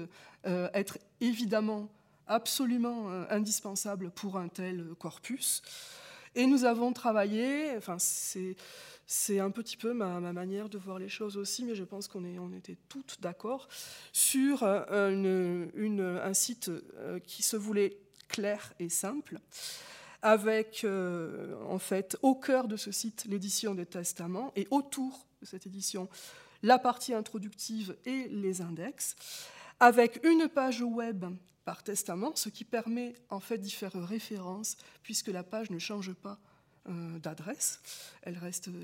être 0.45 0.99
évidemment 1.21 1.89
absolument 2.27 3.09
indispensable 3.31 4.11
pour 4.11 4.37
un 4.37 4.49
tel 4.49 4.85
corpus. 4.99 5.63
Et 6.35 6.47
nous 6.47 6.65
avons 6.65 6.93
travaillé, 6.93 7.77
enfin 7.77 7.97
c'est 7.99 9.39
un 9.39 9.51
petit 9.51 9.77
peu 9.77 9.93
ma, 9.93 10.21
manière 10.21 10.71
de 10.71 10.79
voir 10.79 10.99
les 10.99 11.09
choses 11.09 11.37
aussi, 11.37 11.65
mais 11.65 11.75
je 11.75 11.85
pense 11.85 12.09
qu'on 12.09 12.25
on 12.25 12.53
était 12.53 12.79
toutes 12.89 13.21
d'accord 13.21 13.69
sur 14.13 14.63
euh, 14.63 15.67
un 16.25 16.35
site 16.35 16.69
euh, 16.69 17.19
qui 17.21 17.43
se 17.43 17.57
voulait 17.57 17.99
clair 18.29 18.73
et 18.79 18.89
simple, 18.89 19.39
avec 20.23 20.85
euh, 20.85 21.55
en 21.69 21.79
fait 21.79 22.17
au 22.23 22.35
cœur 22.35 22.67
de 22.67 22.77
ce 22.77 22.93
site 22.93 23.27
l'édition 23.27 23.75
des 23.75 23.87
testaments 23.87 24.53
et 24.57 24.67
autour 24.71 25.27
de 25.43 25.47
cette 25.47 25.67
édition 25.67 26.09
la 26.63 26.79
partie 26.79 27.13
introductive 27.13 27.97
et 28.07 28.29
les 28.29 28.63
index, 28.63 29.17
avec 29.81 30.25
une 30.25 30.49
page 30.49 30.81
web 30.81 31.25
par 31.65 31.83
testament, 31.83 32.37
ce 32.37 32.49
qui 32.49 32.65
permet 32.65 33.15
en 33.29 33.41
fait 33.41 33.59
d'y 33.59 33.71
faire 33.71 33.93
référence 33.93 34.77
puisque 35.03 35.29
la 35.29 35.43
page 35.43 35.71
ne 35.71 35.79
change 35.79 36.13
pas 36.13 36.39
euh, 36.89 37.19
d'adresse. 37.19 37.81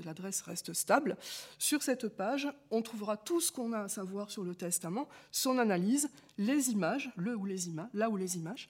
L'adresse 0.05 0.41
reste 0.41 0.73
stable. 0.73 1.17
Sur 1.57 1.83
cette 1.83 2.09
page, 2.09 2.47
on 2.69 2.81
trouvera 2.81 3.17
tout 3.17 3.41
ce 3.41 3.51
qu'on 3.51 3.73
a 3.73 3.83
à 3.83 3.87
savoir 3.87 4.29
sur 4.29 4.43
le 4.43 4.55
testament, 4.55 5.07
son 5.31 5.57
analyse, 5.57 6.09
les 6.37 6.71
images, 6.71 7.09
le 7.15 7.35
ou 7.35 7.45
les 7.45 7.69
images, 7.69 7.89
là 7.93 8.09
où 8.09 8.17
les 8.17 8.37
images, 8.37 8.69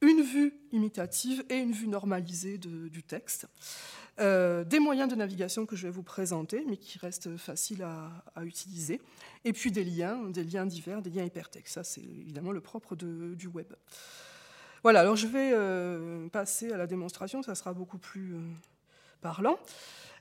une 0.00 0.22
vue 0.22 0.54
imitative 0.70 1.44
et 1.48 1.56
une 1.56 1.72
vue 1.72 1.88
normalisée 1.88 2.58
du 2.58 3.02
texte. 3.02 3.48
Euh, 4.20 4.64
des 4.64 4.80
moyens 4.80 5.08
de 5.08 5.14
navigation 5.14 5.64
que 5.64 5.76
je 5.76 5.84
vais 5.86 5.92
vous 5.92 6.02
présenter, 6.02 6.64
mais 6.66 6.76
qui 6.76 6.98
restent 6.98 7.36
faciles 7.36 7.82
à, 7.82 8.44
utiliser, 8.44 9.00
et 9.44 9.52
puis 9.52 9.70
des 9.70 9.84
liens, 9.84 10.24
des 10.30 10.44
liens 10.44 10.66
divers, 10.66 11.02
des 11.02 11.10
liens 11.10 11.24
hypertextes. 11.24 11.74
Ça, 11.74 11.84
c'est 11.84 12.02
évidemment 12.02 12.52
le 12.52 12.60
propre 12.60 12.96
du 12.96 13.46
web. 13.46 13.72
Voilà, 14.84 15.00
alors 15.00 15.16
je 15.16 15.26
vais 15.26 15.50
euh, 15.52 16.28
passer 16.28 16.72
à 16.72 16.76
la 16.76 16.86
démonstration, 16.86 17.42
ça 17.42 17.54
sera 17.54 17.72
beaucoup 17.72 17.98
plus 17.98 18.34
euh, 18.34 18.40
parlant. 19.20 19.58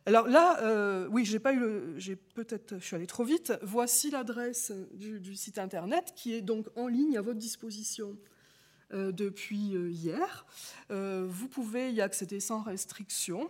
Alors 0.08 0.28
là, 0.28 0.62
euh, 0.64 1.08
oui, 1.12 1.26
j'ai 1.26 1.40
pas 1.40 1.54
eu 1.54 1.94
j'ai 1.98 2.16
peut-être, 2.16 2.80
je 2.80 2.84
suis 2.84 2.96
allé 2.96 3.08
trop 3.08 3.24
vite. 3.24 3.54
Voici 3.62 4.10
l'adresse 4.10 4.72
du, 4.94 5.36
site 5.36 5.60
internet 5.60 6.14
qui 6.16 6.34
est 6.34 6.42
donc 6.42 6.68
en 6.76 6.88
ligne 6.88 7.18
à 7.18 7.22
votre 7.22 7.40
disposition 7.40 8.16
depuis 8.92 9.74
hier. 9.92 10.46
vous 10.90 11.50
pouvez 11.50 11.92
y 11.92 12.00
accéder 12.00 12.40
sans 12.40 12.62
restriction. 12.62 13.50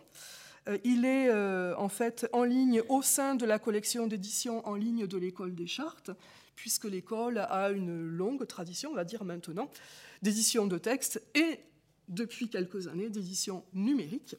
Il 0.83 1.05
est 1.05 1.31
en 1.75 1.89
fait 1.89 2.27
en 2.33 2.43
ligne 2.43 2.81
au 2.89 3.01
sein 3.01 3.35
de 3.35 3.45
la 3.45 3.59
collection 3.59 4.07
d'édition 4.07 4.67
en 4.67 4.75
ligne 4.75 5.07
de 5.07 5.17
l'école 5.17 5.55
des 5.55 5.67
chartes, 5.67 6.11
puisque 6.55 6.85
l'école 6.85 7.37
a 7.37 7.69
une 7.69 8.01
longue 8.01 8.45
tradition, 8.47 8.89
on 8.91 8.95
va 8.95 9.05
dire 9.05 9.23
maintenant, 9.23 9.69
d'édition 10.21 10.67
de 10.67 10.77
texte 10.77 11.21
et 11.35 11.59
depuis 12.07 12.49
quelques 12.49 12.87
années 12.87 13.09
d'édition 13.09 13.63
numérique. 13.73 14.35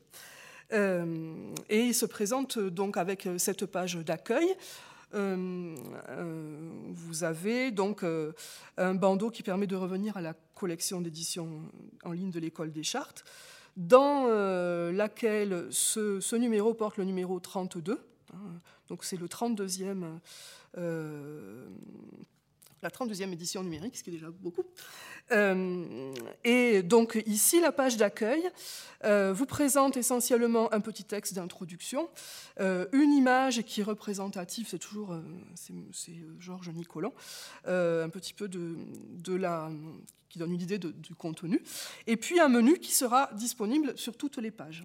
Euh, 0.73 1.53
et 1.69 1.87
il 1.87 1.95
se 1.95 2.07
présente 2.07 2.59
donc 2.59 2.97
avec 2.97 3.29
cette 3.39 3.67
page 3.67 3.97
d'accueil. 3.97 4.55
Euh, 5.15 5.75
euh, 6.11 6.71
vous 6.91 7.25
avez 7.25 7.71
donc 7.71 8.05
un 8.77 8.95
bandeau 8.95 9.31
qui 9.31 9.43
permet 9.43 9.67
de 9.67 9.77
revenir 9.77 10.17
à 10.17 10.21
la 10.21 10.35
collection 10.55 11.01
d'édition 11.01 11.63
en 12.05 12.13
ligne 12.13 12.31
de 12.31 12.41
l'école 12.41 12.73
des 12.73 12.83
chartes, 12.83 13.25
dans 13.79 14.27
laquelle 14.93 15.69
ce, 15.71 16.37
numéro 16.37 16.75
porte 16.75 16.99
le 16.99 17.05
numéro 17.05 17.41
32. 17.41 17.99
Hein. 18.35 18.37
donc 18.89 19.05
c'est 19.05 19.17
le 19.17 19.27
32e 19.27 20.05
la 22.83 22.91
32e 22.91 23.33
édition 23.33 23.63
numérique, 23.63 23.97
ce 23.97 24.03
qui 24.03 24.11
est 24.11 24.15
déjà 24.15 24.31
beaucoup. 24.31 24.65
Euh, 25.33 26.15
et 26.45 26.83
donc 26.83 27.23
ici, 27.27 27.61
la 27.61 27.73
page 27.73 27.97
d'accueil 27.97 28.43
euh, 29.05 29.33
vous 29.33 29.47
présente 29.47 29.97
essentiellement 29.97 30.73
un 30.73 30.81
petit 30.81 31.05
texte 31.05 31.35
d'introduction, 31.35 32.09
euh, 32.61 32.87
une 32.93 33.13
image 33.13 33.63
qui 33.63 33.81
est 33.81 33.85
représentative, 33.85 34.67
c'est 34.69 34.79
toujours 34.79 35.17
c'est 35.55 36.15
Georges 36.39 36.71
Nicolan, 36.71 37.13
un 37.67 38.09
petit 38.09 38.35
peu 38.35 38.49
de, 38.49 38.77
de, 39.23 39.35
la 39.35 39.71
qui 40.29 40.39
donne 40.39 40.53
une 40.53 40.61
idée 40.61 40.79
du 40.79 41.15
contenu, 41.15 41.63
et 42.07 42.17
puis 42.17 42.39
un 42.39 42.49
menu 42.49 42.79
qui 42.79 42.93
sera 42.93 43.31
disponible 43.35 43.97
sur 43.97 44.17
toutes 44.17 44.39
les 44.39 44.51
pages. 44.51 44.85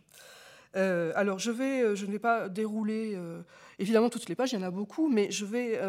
Alors, 0.76 1.40
je, 1.40 1.52
vais, 1.52 1.96
je 1.96 2.06
ne 2.06 2.12
vais 2.12 2.20
pas 2.20 2.50
dérouler 2.50 3.18
évidemment 3.80 4.10
toutes 4.10 4.28
les 4.28 4.36
pages, 4.36 4.54
il 4.54 4.60
y 4.60 4.64
en 4.64 4.68
a 4.68 4.72
beaucoup, 4.72 5.10
mais 5.10 5.30
je 5.32 5.46
vais 5.46 5.80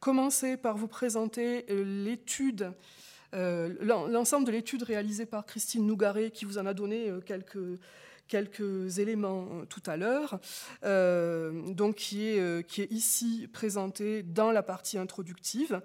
commencer 0.00 0.56
par 0.56 0.76
vous 0.76 0.88
présenter 0.88 1.64
l'étude 1.68 2.72
euh, 3.34 3.74
l'ensemble 3.80 4.46
de 4.46 4.52
l'étude 4.52 4.82
réalisée 4.82 5.24
par 5.24 5.46
Christine 5.46 5.86
Nougaret, 5.86 6.30
qui 6.30 6.44
vous 6.44 6.58
en 6.58 6.66
a 6.66 6.74
donné 6.74 7.08
euh, 7.08 7.20
quelques, 8.28 8.98
éléments 8.98 9.64
tout 9.68 9.82
à 9.86 9.96
l'heure, 9.96 10.38
donc 10.82 11.96
qui 11.96 12.28
est, 12.28 12.90
ici 12.90 13.48
présenté 13.52 14.22
dans 14.22 14.50
la 14.50 14.62
partie 14.62 14.96
introductive, 14.96 15.82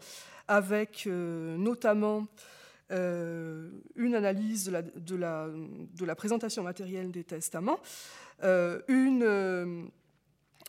avec 0.48 1.08
notamment 1.08 2.26
une 2.90 4.16
analyse 4.16 4.72
de 4.96 5.16
la, 5.16 6.16
présentation 6.16 6.64
matérielle 6.64 7.12
des 7.12 7.26
testaments, 7.26 7.80
une 8.42 9.92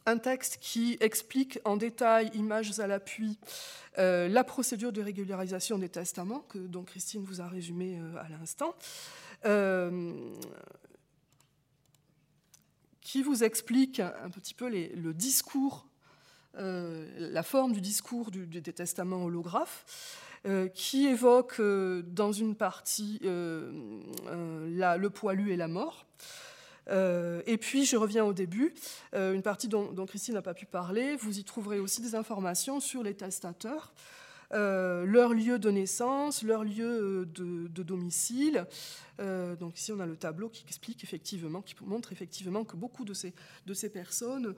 un 0.08 0.18
texte 0.18 0.58
qui 0.60 0.96
explique 1.00 1.60
en 1.64 1.76
détail, 1.76 2.30
images 2.34 2.78
à 2.80 2.86
l'appui, 2.86 3.38
euh, 3.98 4.28
la 4.28 4.42
procédure 4.42 4.92
de 4.92 5.02
régularisation 5.02 5.78
des 5.78 5.88
testaments, 5.88 6.40
que, 6.48 6.58
dont 6.58 6.82
Christine 6.82 7.24
vous 7.24 7.40
a 7.40 7.46
résumé 7.46 7.98
euh, 7.98 8.16
à 8.16 8.28
l'instant, 8.28 8.74
euh, 9.44 10.14
qui 13.02 13.22
vous 13.22 13.44
explique 13.44 14.00
un 14.00 14.30
petit 14.30 14.54
peu 14.54 14.68
le 14.68 15.12
discours, 15.12 15.86
la 16.54 17.42
forme 17.42 17.72
du 17.72 17.80
discours 17.80 18.30
des 18.30 18.72
testaments 18.72 19.24
holographes. 19.24 19.84
qui 20.74 21.06
évoque 21.06 21.60
dans 21.60 22.32
une 22.32 22.54
partie 22.54 23.18
le 23.22 25.08
poilu 25.08 25.52
et 25.52 25.56
la 25.56 25.68
mort, 25.68 26.04
euh, 26.90 27.42
et 27.46 27.58
puis, 27.58 27.84
je 27.84 27.96
reviens 27.96 28.24
au 28.24 28.32
début, 28.32 28.74
euh, 29.14 29.34
une 29.34 29.42
partie 29.42 29.68
dont, 29.68 30.06
Christine 30.06 30.34
n'a 30.34 30.42
pas 30.42 30.54
pu 30.54 30.66
parler. 30.66 31.16
Vous 31.16 31.38
y 31.38 31.44
trouverez 31.44 31.78
aussi 31.78 32.00
des 32.00 32.14
informations 32.14 32.80
sur 32.80 33.02
les 33.02 33.14
testateurs, 33.14 33.92
euh, 34.52 35.04
leur 35.04 35.34
lieu 35.34 35.58
de 35.58 35.70
naissance, 35.70 36.42
leur 36.42 36.64
lieu 36.64 37.26
de, 37.26 37.82
domicile. 37.82 38.66
donc 39.18 39.78
ici, 39.78 39.92
on 39.92 40.00
a 40.00 40.06
le 40.06 40.16
tableau 40.16 40.48
qui 40.48 40.64
explique 40.66 41.02
effectivement, 41.04 41.62
qui 41.62 41.74
montre 41.84 42.12
effectivement 42.12 42.64
que 42.64 42.76
beaucoup 42.76 43.04
de 43.04 43.14
ces, 43.14 43.32
personnes 43.90 44.54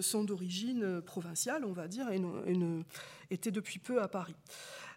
sont 0.00 0.24
d'origine 0.24 1.00
provinciale, 1.02 1.64
on 1.64 1.72
va 1.72 1.88
dire, 1.88 2.08
et, 2.10 2.20
étaient 3.30 3.50
depuis 3.50 3.78
peu 3.78 4.02
à 4.02 4.08
Paris 4.08 4.34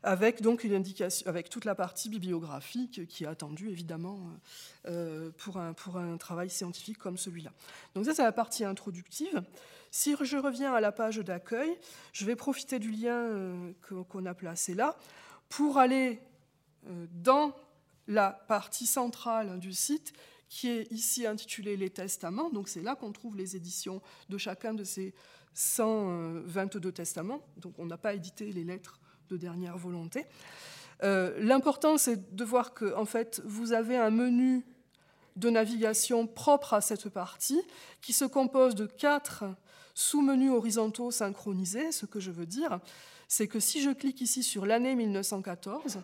avec 0.04 0.42
donc 0.42 0.64
une 0.64 0.74
indication, 0.74 1.28
avec 1.28 1.50
toute 1.50 1.66
la 1.66 1.76
partie 1.76 2.10
bibliographique 2.10 3.08
qui 3.08 3.24
est 3.24 3.28
attendue 3.28 3.70
évidemment 3.70 4.20
euh, 4.88 5.32
pour 5.38 5.58
un 5.58 6.18
travail 6.18 6.50
scientifique 6.50 6.98
comme 6.98 7.18
celui-là. 7.18 7.52
Donc 7.96 8.06
ça 8.06 8.14
c'est 8.14 8.24
la 8.24 8.32
partie 8.32 8.64
introductive. 8.64 9.42
Si 9.98 10.16
je 10.22 10.38
reviens 10.38 10.76
à 10.76 10.80
la 10.80 10.92
page 10.92 11.18
d'accueil, 11.18 11.76
je 12.14 12.24
vais 12.26 12.36
profiter 12.36 12.78
du 12.78 12.92
lien 12.92 13.16
euh, 13.16 13.74
qu'on 14.08 14.28
a 14.28 14.36
placé 14.36 14.76
là 14.76 14.96
pour 15.50 15.80
aller 15.80 16.22
euh, 16.86 17.08
dans 17.10 17.56
la 18.08 18.30
partie 18.30 18.86
centrale 18.86 19.58
du 19.58 19.74
site 19.74 20.14
qui 20.50 20.70
est 20.70 20.92
ici 20.92 21.26
intitulée 21.26 21.76
Les 21.78 21.90
Testaments. 21.90 22.52
Donc 22.52 22.70
c'est 22.70 22.84
là 22.84 22.94
qu'on 22.94 23.12
trouve 23.12 23.36
les 23.36 23.56
éditions 23.56 24.00
de 24.30 24.38
chacun 24.38 24.76
de 24.76 24.84
ces 24.84 25.16
122 25.56 26.92
testaments. 26.92 27.42
Donc 27.58 27.74
on 27.80 27.88
n'a 27.88 27.98
pas 27.98 28.14
édité 28.14 28.52
les 28.52 28.64
lettres 28.64 29.00
de 29.32 29.36
dernière 29.36 29.80
volonté. 29.80 30.28
Euh, 31.02 31.36
l'important, 31.40 31.98
c'est 31.98 32.36
de 32.36 32.44
voir 32.44 32.76
que 32.76 32.94
en 32.94 33.06
fait, 33.06 33.42
vous 33.46 33.74
avez 33.74 33.98
un 33.98 34.12
menu 34.12 34.64
de 35.38 35.50
navigation 35.50 36.28
propre 36.28 36.76
à 36.76 36.82
cette 36.82 37.10
partie 37.10 37.64
qui 38.02 38.14
se 38.14 38.26
compose 38.26 38.76
de 38.76 38.86
quatre 38.86 39.46
sous-menus 39.98 40.52
horizontaux 40.52 41.10
synchronisés. 41.10 41.92
Ce 41.92 42.06
que 42.06 42.20
je 42.20 42.30
veux 42.30 42.46
dire, 42.46 42.80
c'est 43.28 43.48
que 43.48 43.60
si 43.60 43.82
je 43.82 43.90
clique 43.90 44.22
ici 44.22 44.44
sur 44.44 44.68
l'année 44.68 44.94
1914, 44.94 45.98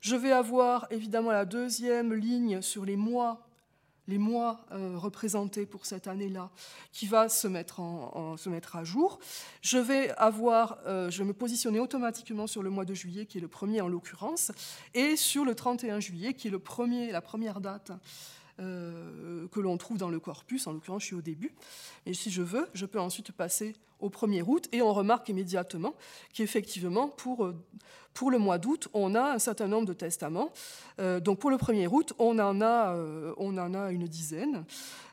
je 0.00 0.16
vais 0.16 0.32
avoir 0.32 0.86
évidemment 0.90 1.30
la 1.30 1.44
deuxième 1.44 2.14
ligne 2.14 2.62
sur 2.62 2.86
les 2.86 2.96
mois 2.96 3.46
euh, 4.08 4.94
représentés 4.96 5.66
pour 5.66 5.84
cette 5.84 6.06
année-là, 6.06 6.48
qui 6.90 7.04
va 7.06 7.28
se 7.28 7.46
mettre, 7.46 7.80
à 7.80 8.84
jour. 8.84 9.18
Je 9.60 9.76
vais 9.76 10.10
avoir, 10.12 10.78
euh, 10.86 11.10
je 11.10 11.22
me 11.22 11.34
positionner 11.34 11.80
automatiquement 11.80 12.46
sur 12.46 12.62
le 12.62 12.70
mois 12.70 12.86
de 12.86 12.94
juillet, 12.94 13.26
qui 13.26 13.36
est 13.36 13.42
le 13.42 13.48
premier 13.48 13.82
en 13.82 13.88
l'occurrence, 13.88 14.52
et 14.94 15.16
sur 15.16 15.44
le 15.44 15.54
31 15.54 16.00
juillet, 16.00 16.32
qui 16.32 16.48
est 16.48 17.12
la 17.12 17.20
première 17.20 17.60
date 17.60 17.92
que 18.58 19.60
l'on 19.60 19.76
trouve 19.76 19.98
dans 19.98 20.10
le 20.10 20.20
corpus. 20.20 20.66
En 20.66 20.72
l'occurrence, 20.72 21.02
je 21.02 21.06
suis 21.06 21.16
au 21.16 21.22
début. 21.22 21.52
Et 22.06 22.14
si 22.14 22.30
je 22.30 22.42
veux, 22.42 22.68
je 22.74 22.86
peux 22.86 23.00
ensuite 23.00 23.32
passer 23.32 23.74
au 24.04 24.10
1er 24.10 24.42
août, 24.46 24.68
et 24.72 24.82
on 24.82 24.92
remarque 24.92 25.28
immédiatement 25.28 25.94
qu'effectivement, 26.32 27.08
pour 27.08 27.52
pour 28.14 28.30
le 28.30 28.38
mois 28.38 28.58
d'août, 28.58 28.88
on 28.94 29.14
a 29.16 29.32
un 29.32 29.38
certain 29.40 29.66
nombre 29.66 29.86
de 29.86 29.92
testaments. 29.92 30.52
Euh, 31.00 31.18
donc 31.18 31.40
pour 31.40 31.50
le 31.50 31.56
1er 31.56 31.88
août, 31.88 32.14
on 32.18 32.38
en 32.38 32.60
a, 32.60 32.94
euh, 32.94 33.34
on 33.36 33.58
en 33.58 33.74
a 33.74 33.90
une 33.90 34.06
dizaine. 34.06 34.64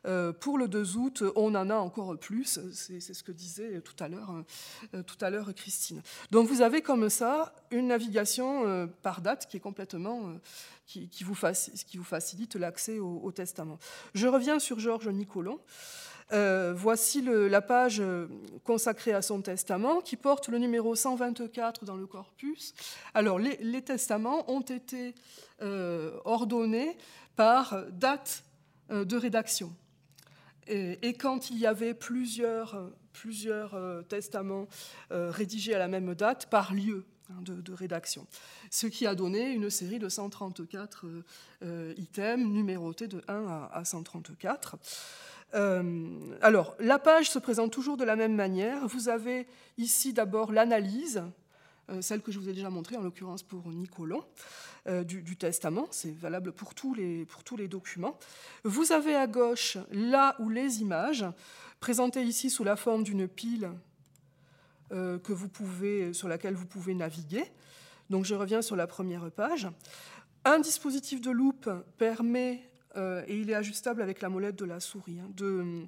Euh, 0.06 0.32
pour 0.32 0.58
le 0.58 0.68
2 0.68 0.98
août, 0.98 1.24
on 1.36 1.54
en 1.56 1.70
a 1.70 1.76
encore 1.76 2.18
plus. 2.18 2.60
C'est 2.74 3.00
ce 3.02 3.24
que 3.24 3.32
disait 3.32 3.82
tout 3.82 3.96
à 4.02 4.08
l'heure 4.08 4.32
tout 5.06 5.18
à 5.20 5.30
l'heure 5.30 5.54
Christine. 5.54 6.02
Donc 6.30 6.48
vous 6.48 6.62
avez 6.62 6.82
comme 6.82 7.10
ça 7.10 7.54
une 7.72 7.88
navigation 7.88 8.88
par 9.02 9.22
date 9.22 9.48
qui 9.48 9.58
est 9.58 9.62
complètement 9.62 10.34
qui 10.86 11.24
vous, 11.24 11.34
facilite 11.34 12.56
l'accès 12.56 13.00
au, 13.00 13.22
au, 13.24 13.32
testament. 13.32 13.80
Je 14.14 14.28
reviens 14.28 14.60
sur 14.60 14.80
Georges 14.80 15.08
Nicolon. 15.08 15.60
Euh, 16.34 16.74
voici 16.74 17.22
la 17.22 17.62
page 17.62 18.00
euh, 18.00 18.28
consacrée 18.64 19.12
à 19.12 19.22
son 19.22 19.42
testament 19.42 20.00
qui 20.02 20.16
porte 20.16 20.48
le 20.48 20.60
numéro 20.60 20.96
124 20.96 21.84
dans 21.84 21.98
le 21.98 22.08
corpus. 22.08 22.74
Alors, 23.14 23.38
les, 23.38 23.82
testaments 23.82 24.50
ont 24.50 24.62
été 24.62 25.14
euh, 25.62 26.18
ordonnés 26.24 26.98
par 27.36 27.86
date 27.92 28.44
de 28.90 29.16
rédaction. 29.16 29.74
Et, 30.68 31.14
quand 31.14 31.50
il 31.50 31.58
y 31.58 31.66
avait 31.66 31.94
plusieurs, 31.94 32.92
testaments 34.10 34.68
rédigés 35.10 35.74
à 35.74 35.80
la 35.80 35.88
même 35.88 36.14
date, 36.14 36.50
par 36.50 36.74
lieu 36.74 37.06
hein, 37.30 37.42
de, 37.42 37.74
rédaction. 37.74 38.28
Ce 38.70 38.88
qui 38.88 39.08
a 39.08 39.16
donné 39.16 39.52
une 39.52 39.70
série 39.70 40.00
de 40.00 40.10
134 40.10 41.06
items 41.98 42.48
numérotés 42.48 43.08
de 43.08 43.22
1 43.28 43.48
à, 43.48 43.70
à 43.74 43.86
134. 43.86 44.78
Euh, 45.54 46.36
alors, 46.42 46.76
la 46.80 47.00
page 47.00 47.30
se 47.30 47.40
présente 47.40 47.72
toujours 47.72 47.98
de 47.98 48.04
la 48.04 48.16
même 48.16 48.36
manière. 48.36 48.88
Vous 48.88 49.10
avez 49.10 49.48
ici 49.78 50.14
d'abord 50.14 50.52
l'analyse, 50.52 51.24
euh, 51.90 52.02
celle 52.02 52.22
que 52.22 52.32
je 52.32 52.40
vous 52.40 52.50
ai 52.50 52.54
déjà 52.54 52.70
montrée, 52.70 52.96
en 52.96 53.02
l'occurrence 53.02 53.44
pour 53.44 53.68
Nicolon, 53.70 54.24
euh, 54.88 55.04
du, 55.04 55.36
testament. 55.36 55.88
C'est 55.92 56.16
valable 56.18 56.52
pour 56.52 56.74
tous, 56.74 56.94
les, 56.94 57.28
documents. 57.68 58.18
Vous 58.64 58.92
avez 58.92 59.16
à 59.16 59.28
gauche 59.28 59.78
là 59.92 60.36
où 60.40 60.50
les 60.50 60.82
images, 60.82 61.26
présentées 61.80 62.24
ici 62.24 62.50
sous 62.50 62.64
la 62.64 62.76
forme 62.76 63.04
d'une 63.04 63.28
pile 63.28 63.72
sur 64.92 66.28
laquelle 66.28 66.54
vous 66.54 66.66
pouvez 66.66 66.94
naviguer. 66.94 67.46
Donc 68.10 68.26
je 68.26 68.36
reviens 68.36 68.62
sur 68.62 68.76
la 68.76 68.88
première 68.88 69.32
page. 69.32 69.70
Un 70.44 70.60
dispositif 70.60 71.22
de 71.22 71.32
loupe 71.32 71.70
permet 71.98 72.71
euh, 72.98 73.24
et 73.28 73.38
il 73.38 73.50
est 73.50 73.56
ajustable 73.56 74.02
avec 74.02 74.22
la 74.22 74.30
molette 74.30 74.58
de 74.58 74.66
la 74.66 74.80
souris, 74.80 75.20
hein, 75.20 75.30
de, 75.36 75.88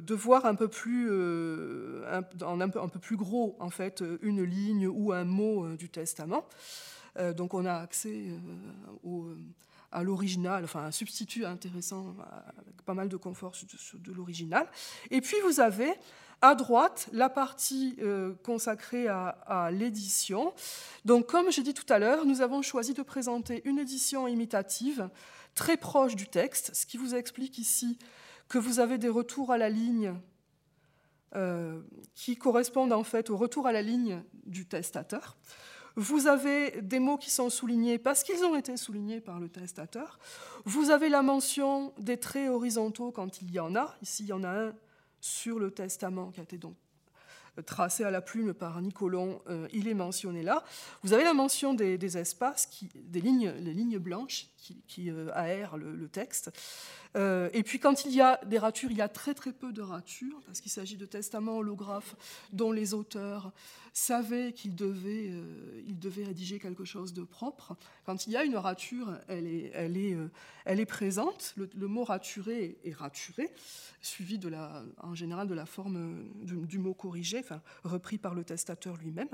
de, 0.00 0.14
voir 0.14 0.46
un 0.46 0.54
peu 0.54 0.68
plus, 0.68 1.08
euh, 1.10 2.04
un, 2.10 2.22
peu, 2.22 2.80
un 2.80 2.88
peu, 2.88 2.98
plus 2.98 3.16
gros, 3.16 3.56
en 3.60 3.70
fait, 3.70 4.02
une 4.22 4.42
ligne 4.42 4.86
ou 4.88 5.12
un 5.12 5.24
mot 5.24 5.64
euh, 5.64 5.76
du 5.76 5.88
testament. 5.88 6.46
donc 7.36 7.54
on 7.54 7.66
a 7.66 7.74
accès 7.74 8.30
au, 9.04 9.28
à 9.92 10.02
l'original, 10.02 10.64
enfin 10.64 10.84
un 10.84 10.92
substitut 10.92 11.44
intéressant, 11.44 12.14
avec 12.56 12.82
pas 12.82 12.94
mal 12.94 13.08
de 13.08 13.16
confort 13.16 13.52
de, 13.94 14.12
l'original. 14.12 14.66
Et 15.10 15.20
puis 15.20 15.36
vous 15.44 15.60
avez 15.60 15.92
à 16.42 16.54
droite, 16.54 17.10
la 17.12 17.28
partie 17.28 17.98
consacrée 18.42 19.08
à, 19.08 19.28
à 19.46 19.70
l'édition. 19.70 20.54
Donc, 21.04 21.26
comme 21.26 21.52
j'ai 21.52 21.62
dit 21.62 21.74
tout 21.74 21.92
à 21.92 21.98
l'heure, 21.98 22.24
nous 22.24 22.40
avons 22.40 22.62
choisi 22.62 22.94
de 22.94 23.02
présenter 23.02 23.60
une 23.66 23.78
édition 23.78 24.26
imitative 24.26 25.10
très 25.54 25.76
proche 25.76 26.16
du 26.16 26.28
texte, 26.28 26.74
ce 26.74 26.86
qui 26.86 26.96
vous 26.96 27.14
explique 27.14 27.58
ici 27.58 27.98
que 28.48 28.58
vous 28.58 28.80
avez 28.80 28.98
des 28.98 29.08
retours 29.08 29.52
à 29.52 29.58
la 29.58 29.68
ligne 29.68 30.14
euh, 31.36 31.80
qui 32.14 32.36
correspondent 32.36 32.92
en 32.92 33.04
fait 33.04 33.30
au 33.30 33.36
retour 33.36 33.66
à 33.66 33.72
la 33.72 33.82
ligne 33.82 34.22
du 34.44 34.66
testateur. 34.66 35.36
Vous 35.96 36.26
avez 36.26 36.82
des 36.82 36.98
mots 36.98 37.18
qui 37.18 37.30
sont 37.30 37.50
soulignés 37.50 37.98
parce 37.98 38.22
qu'ils 38.22 38.44
ont 38.44 38.56
été 38.56 38.76
soulignés 38.76 39.20
par 39.20 39.38
le 39.38 39.48
testateur. 39.48 40.18
Vous 40.64 40.90
avez 40.90 41.08
la 41.08 41.22
mention 41.22 41.92
des 41.98 42.18
traits 42.18 42.48
horizontaux 42.48 43.10
quand 43.12 43.42
il 43.42 43.50
y 43.50 43.60
en 43.60 43.76
a. 43.76 43.96
Ici, 44.02 44.24
il 44.24 44.28
y 44.28 44.32
en 44.32 44.44
a 44.44 44.48
un 44.48 44.74
sur 45.20 45.58
le 45.58 45.70
testament 45.70 46.30
qui 46.30 46.40
a 46.40 46.42
été 46.42 46.58
donc 46.58 46.76
tracé 47.66 48.04
à 48.04 48.10
la 48.10 48.20
plume 48.20 48.54
par 48.54 48.80
Nicolon, 48.80 49.42
euh, 49.48 49.68
il 49.72 49.88
est 49.88 49.94
mentionné 49.94 50.42
là. 50.42 50.64
Vous 51.02 51.12
avez 51.12 51.24
la 51.24 51.34
mention 51.34 51.74
des, 51.74 52.16
espaces, 52.16 52.66
qui, 52.66 52.88
des 52.94 53.20
lignes, 53.20 53.98
blanches 53.98 54.46
qui, 54.60 55.10
euh, 55.10 55.32
aèrent 55.34 55.76
le, 55.76 56.08
texte. 56.08 56.50
Euh, 57.16 57.48
et 57.52 57.62
puis 57.62 57.78
quand 57.78 58.04
il 58.04 58.12
y 58.12 58.20
a 58.20 58.40
des 58.46 58.58
ratures, 58.58 58.90
il 58.90 58.96
y 58.96 59.02
a 59.02 59.08
très 59.08 59.34
très 59.34 59.52
peu 59.52 59.72
de 59.72 59.82
ratures, 59.82 60.40
parce 60.46 60.60
qu'il 60.60 60.70
s'agit 60.70 60.96
de 60.96 61.06
testaments 61.06 61.58
holographes 61.58 62.16
dont 62.52 62.72
les 62.72 62.94
auteurs 62.94 63.52
savaient 63.92 64.52
qu'ils 64.52 64.74
devaient, 64.74 65.30
euh, 65.30 65.82
devaient 65.88 66.24
rédiger 66.24 66.58
quelque 66.58 66.84
chose 66.84 67.12
de 67.12 67.22
propre. 67.22 67.76
Quand 68.04 68.26
il 68.26 68.32
y 68.32 68.36
a 68.36 68.44
une 68.44 68.56
rature, 68.56 69.18
elle 69.28 69.46
est, 69.46 69.70
elle 69.74 69.96
est, 69.96 70.16
elle 70.64 70.80
est 70.80 70.86
présente. 70.86 71.54
Le, 71.56 71.86
mot 71.86 72.04
raturé 72.04 72.78
est 72.84 72.94
raturé, 72.94 73.50
suivi 74.00 74.40
en 74.98 75.14
général 75.14 75.48
de 75.48 75.54
la 75.54 75.66
forme 75.66 76.28
du, 76.42 76.56
du 76.66 76.78
mot 76.78 76.94
corrigé, 76.94 77.38
enfin, 77.40 77.60
repris 77.84 78.18
par 78.18 78.34
le 78.34 78.44
testateur 78.44 78.96
lui-même. 78.96 79.28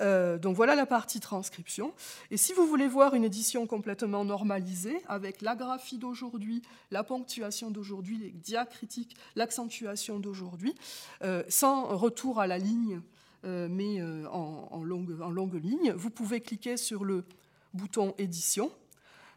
Euh, 0.00 0.38
donc 0.38 0.56
voilà 0.56 0.74
la 0.74 0.86
partie 0.86 1.20
transcription. 1.20 1.92
Et 2.30 2.36
si 2.36 2.52
vous 2.52 2.66
voulez 2.66 2.88
voir 2.88 3.14
une 3.14 3.24
édition 3.24 3.66
complètement 3.66 4.24
normalisée, 4.24 5.00
avec 5.08 5.40
la 5.40 5.54
graphie 5.54 5.98
d'aujourd'hui, 5.98 6.62
la 6.90 7.04
ponctuation 7.04 7.70
d'aujourd'hui, 7.70 8.18
les 8.18 8.30
diacritiques, 8.30 9.16
l'accentuation 9.36 10.18
d'aujourd'hui, 10.18 10.74
euh, 11.22 11.42
sans 11.48 11.96
retour 11.96 12.40
à 12.40 12.46
la 12.46 12.58
ligne, 12.58 13.00
euh, 13.44 13.68
mais 13.70 14.02
en, 14.02 14.82
longue, 14.82 15.60
ligne, 15.62 15.92
vous 15.92 16.10
pouvez 16.10 16.40
cliquer 16.40 16.76
sur 16.76 17.04
le 17.04 17.24
bouton 17.72 18.14
édition. 18.18 18.72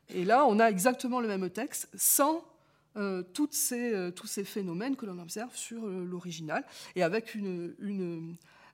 Et 0.10 0.24
là, 0.24 0.46
on 0.46 0.60
a 0.60 0.68
exactement 0.70 1.20
le 1.20 1.28
même 1.28 1.50
texte, 1.50 1.90
sans 1.96 2.44
ces, 3.52 4.12
tous 4.16 4.26
ces 4.26 4.44
phénomènes 4.44 4.96
que 4.96 5.06
l'on 5.06 5.20
observe 5.20 5.56
sur 5.56 5.86
l'original, 5.86 6.66
et 6.96 7.04
avec 7.04 7.38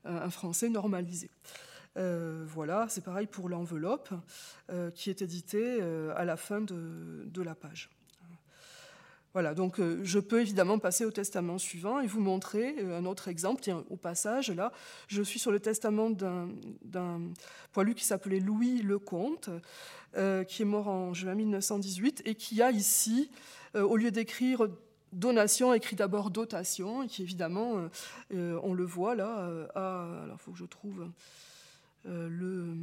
un 0.06 0.30
français 0.30 0.70
normalisé. 0.70 1.30
Euh, 1.98 2.44
voilà, 2.48 2.88
c'est 2.90 3.04
pareil 3.04 3.28
pour 3.28 3.50
l'enveloppe 3.50 4.10
euh, 4.72 4.90
qui 4.92 5.10
est 5.10 5.22
éditée 5.22 5.78
euh, 5.80 6.12
à 6.16 6.26
la 6.26 6.38
fin 6.38 6.62
de, 6.62 7.42
la 7.44 7.56
page. 7.56 7.90
Voilà, 9.34 9.56
donc 9.56 9.82
je 10.04 10.20
peux 10.20 10.42
évidemment 10.42 10.78
passer 10.78 11.06
au 11.06 11.12
testament 11.12 11.58
suivant 11.58 12.00
et 12.00 12.06
vous 12.06 12.22
montrer 12.22 12.76
un 12.80 13.04
autre 13.06 13.30
exemple. 13.30 13.64
Tiens, 13.64 13.84
au 13.90 13.96
passage, 13.96 14.52
là, 14.52 14.72
je 15.08 15.24
suis 15.24 15.40
sur 15.40 15.52
le 15.52 15.60
testament 15.60 16.12
d'un 16.12 17.20
poilu 17.72 17.96
qui 17.96 18.06
s'appelait 18.06 18.40
Louis 18.40 18.84
Lecomte, 18.84 19.50
qui 20.14 20.62
est 20.62 20.66
mort 20.66 20.88
en 20.88 21.16
juin 21.16 21.34
1918 21.34 22.22
et 22.26 22.36
qui 22.36 22.62
a 22.62 22.70
ici, 22.70 23.32
au 23.74 23.98
lieu 23.98 24.12
d'écrire 24.12 24.68
donation, 25.12 25.74
écrit 25.74 25.96
d'abord 25.96 26.30
dotation, 26.30 27.02
et 27.02 27.08
qui 27.08 27.24
évidemment, 27.24 27.90
on 28.32 28.74
le 28.74 28.86
voit 28.86 29.16
là, 29.16 29.50
alors 29.74 30.38
il 30.38 30.44
faut 30.44 30.52
que 30.52 30.60
je 30.60 30.66
trouve 30.66 31.02
euh, 31.02 31.08
le, 32.06 32.76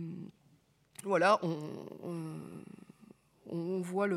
voilà, 1.04 1.38
on, 3.46 3.80
voit 3.80 4.08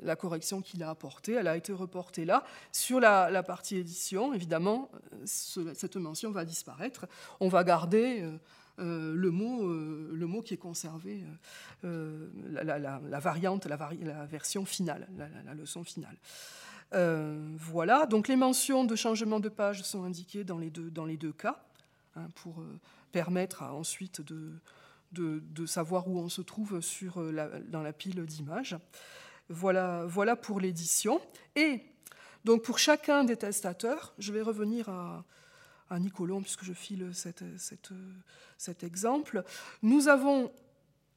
la 0.00 0.16
correction 0.16 0.60
qu'il 0.62 0.82
a 0.82 0.90
apportée. 0.90 1.32
Elle 1.32 1.48
a 1.48 1.56
été 1.56 1.72
reportée 1.72 2.24
là. 2.24 2.44
Sur 2.72 3.00
la, 3.00 3.42
partie 3.42 3.76
édition, 3.76 4.32
évidemment, 4.32 4.90
cette 5.24 5.96
mention 5.96 6.30
va 6.30 6.44
disparaître. 6.44 7.06
On 7.40 7.48
va 7.48 7.64
garder 7.64 8.20
euh, 8.22 8.38
euh, 8.78 9.14
le, 9.14 9.30
mot, 9.30 9.66
le 9.66 10.26
mot 10.26 10.42
qui 10.42 10.54
est 10.54 10.58
conservé, 10.58 11.24
la, 11.82 13.20
variante, 13.20 13.66
la, 13.66 13.76
version 14.26 14.64
finale, 14.64 15.08
la, 15.16 15.54
leçon 15.54 15.84
finale. 15.84 16.16
voilà, 16.92 18.06
donc 18.06 18.28
les 18.28 18.36
mentions 18.36 18.84
de 18.84 18.94
changement 18.94 19.40
de 19.40 19.48
page 19.48 19.82
sont 19.82 20.04
indiquées 20.04 20.44
dans 20.44 20.58
les 20.58 20.70
deux, 20.70 20.90
dans 20.90 21.04
les 21.04 21.16
deux 21.16 21.32
cas, 21.32 21.64
hein, 22.14 22.28
pour 22.36 22.62
permettre 23.16 23.62
ensuite 23.62 24.20
de, 24.20 24.60
de, 25.10 25.64
savoir 25.64 26.06
où 26.06 26.18
on 26.18 26.28
se 26.28 26.42
trouve 26.42 26.82
sur 26.82 27.16
euh, 27.22 27.30
la, 27.30 27.48
dans 27.60 27.82
la 27.82 27.94
pile 27.94 28.26
d'images. 28.26 28.76
Voilà, 29.48 30.04
voilà 30.04 30.36
pour 30.36 30.60
l'édition. 30.60 31.18
Et 31.54 31.80
donc 32.44 32.62
pour 32.62 32.78
chacun 32.78 33.24
des 33.24 33.38
testateurs, 33.38 34.12
je 34.18 34.34
vais 34.34 34.42
revenir 34.42 34.90
à, 34.90 35.24
à 35.88 35.98
Nicolon 35.98 36.42
puisque 36.42 36.62
je 36.62 36.74
file 36.74 37.08
cette, 37.14 37.42
cette, 37.56 37.88
cet 38.58 38.84
exemple. 38.84 39.44
Nous 39.80 40.08
avons 40.08 40.52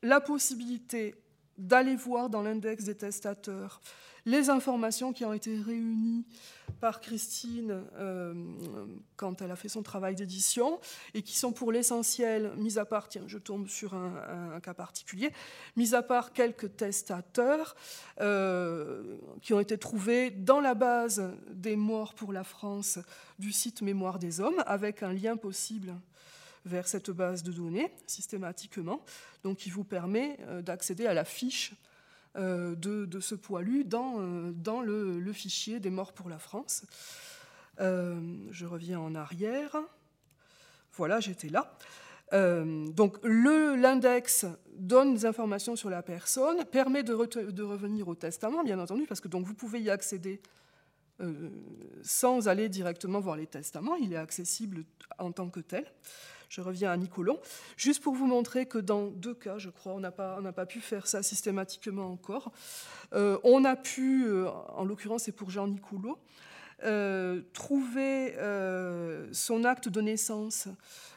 la 0.01 0.21
possibilité 0.21 1.15
d'aller 1.59 1.95
voir 1.95 2.29
dans 2.29 2.41
l'index 2.41 2.85
des 2.85 2.95
testateurs. 2.95 3.81
Les 4.25 4.49
informations 4.49 5.13
qui 5.13 5.25
ont 5.25 5.33
été 5.33 5.59
réunies 5.59 6.25
par 6.81 7.01
Christine 7.01 7.83
euh, 7.97 8.33
quand 9.15 9.41
elle 9.41 9.51
a 9.51 9.55
fait 9.55 9.69
son 9.69 9.81
travail 9.81 10.15
d'édition 10.15 10.79
et 11.13 11.21
qui 11.21 11.37
sont 11.37 11.51
pour 11.51 11.71
l'essentiel, 11.71 12.51
mis 12.57 12.77
à 12.77 12.85
part, 12.85 13.09
tiens, 13.09 13.23
je 13.27 13.37
tombe 13.37 13.67
sur 13.67 13.93
un, 13.93 14.59
cas 14.61 14.73
particulier, 14.73 15.31
mis 15.75 15.95
à 15.95 16.01
part 16.01 16.31
quelques 16.33 16.75
testateurs 16.77 17.75
euh, 18.21 19.17
qui 19.41 19.53
ont 19.53 19.59
été 19.59 19.77
trouvés 19.77 20.31
dans 20.31 20.61
la 20.61 20.73
base 20.73 21.33
des 21.49 21.75
morts 21.75 22.13
pour 22.13 22.33
la 22.33 22.43
France 22.43 22.99
du 23.39 23.51
site 23.51 23.81
Mémoire 23.81 24.19
des 24.19 24.41
Hommes, 24.41 24.63
avec 24.65 25.03
un 25.03 25.13
lien 25.13 25.37
possible 25.37 25.95
vers 26.65 26.87
cette 26.87 27.11
base 27.11 27.43
de 27.43 27.51
données 27.51 27.91
systématiquement, 28.07 29.03
donc 29.43 29.57
qui 29.57 29.69
vous 29.69 29.83
permet 29.83 30.37
euh, 30.41 30.61
d'accéder 30.61 31.05
à 31.05 31.13
la 31.13 31.25
fiche 31.25 31.73
euh, 32.37 32.75
de, 32.75 33.19
ce 33.19 33.35
poilu 33.35 33.83
dans, 33.83 34.15
euh, 34.19 34.51
dans 34.51 34.81
le, 34.81 35.33
fichier 35.33 35.79
des 35.79 35.89
morts 35.89 36.13
pour 36.13 36.29
la 36.29 36.39
France. 36.39 36.83
Je 37.79 38.65
reviens 38.65 38.99
en 38.99 39.15
arrière. 39.15 39.77
Voilà, 40.93 41.21
j'étais 41.21 41.47
là. 41.47 41.77
l'index 43.23 44.45
donne 44.75 45.13
des 45.13 45.25
informations 45.25 45.77
sur 45.77 45.89
la 45.89 46.03
personne, 46.03 46.65
permet 46.65 47.03
de, 47.03 47.51
de, 47.51 47.63
revenir 47.63 48.09
au 48.09 48.15
testament, 48.15 48.65
bien 48.65 48.79
entendu, 48.79 49.05
parce 49.07 49.21
que 49.21 49.29
donc 49.29 49.45
vous 49.45 49.53
pouvez 49.53 49.79
y 49.79 49.89
accéder 49.89 50.41
sans 52.03 52.49
aller 52.49 52.67
directement 52.67 53.21
voir 53.21 53.37
les 53.37 53.47
testaments, 53.47 53.95
il 53.95 54.11
est 54.11 54.17
accessible 54.17 54.83
en 55.17 55.31
tant 55.31 55.49
que 55.49 55.61
tel. 55.61 55.85
Je 56.49 56.61
reviens 56.61 56.91
à 56.91 56.97
Nicolon. 56.97 57.39
Juste 57.77 58.01
pour 58.01 58.15
vous 58.15 58.25
montrer 58.25 58.65
que 58.65 58.79
dans 58.79 59.07
deux 59.07 59.35
cas, 59.35 59.59
je 59.59 59.69
crois, 59.69 59.93
on 59.93 59.99
n'a 59.99 60.11
pas, 60.11 60.41
pas, 60.51 60.65
pu 60.65 60.81
faire 60.81 61.05
ça 61.05 61.21
systématiquement 61.21 62.11
encore. 62.11 62.51
Euh, 63.13 63.37
on 63.43 63.63
a 63.65 63.75
pu, 63.75 64.25
euh, 64.25 64.49
en 64.49 64.83
l'occurrence 64.83 65.23
c'est 65.23 65.31
pour 65.31 65.51
Jean 65.51 65.67
Nicolot, 65.67 66.17
euh, 66.83 67.41
trouver 67.53 68.33
son 69.31 69.63
acte 69.63 69.89
de 69.89 70.01
naissance 70.01 70.67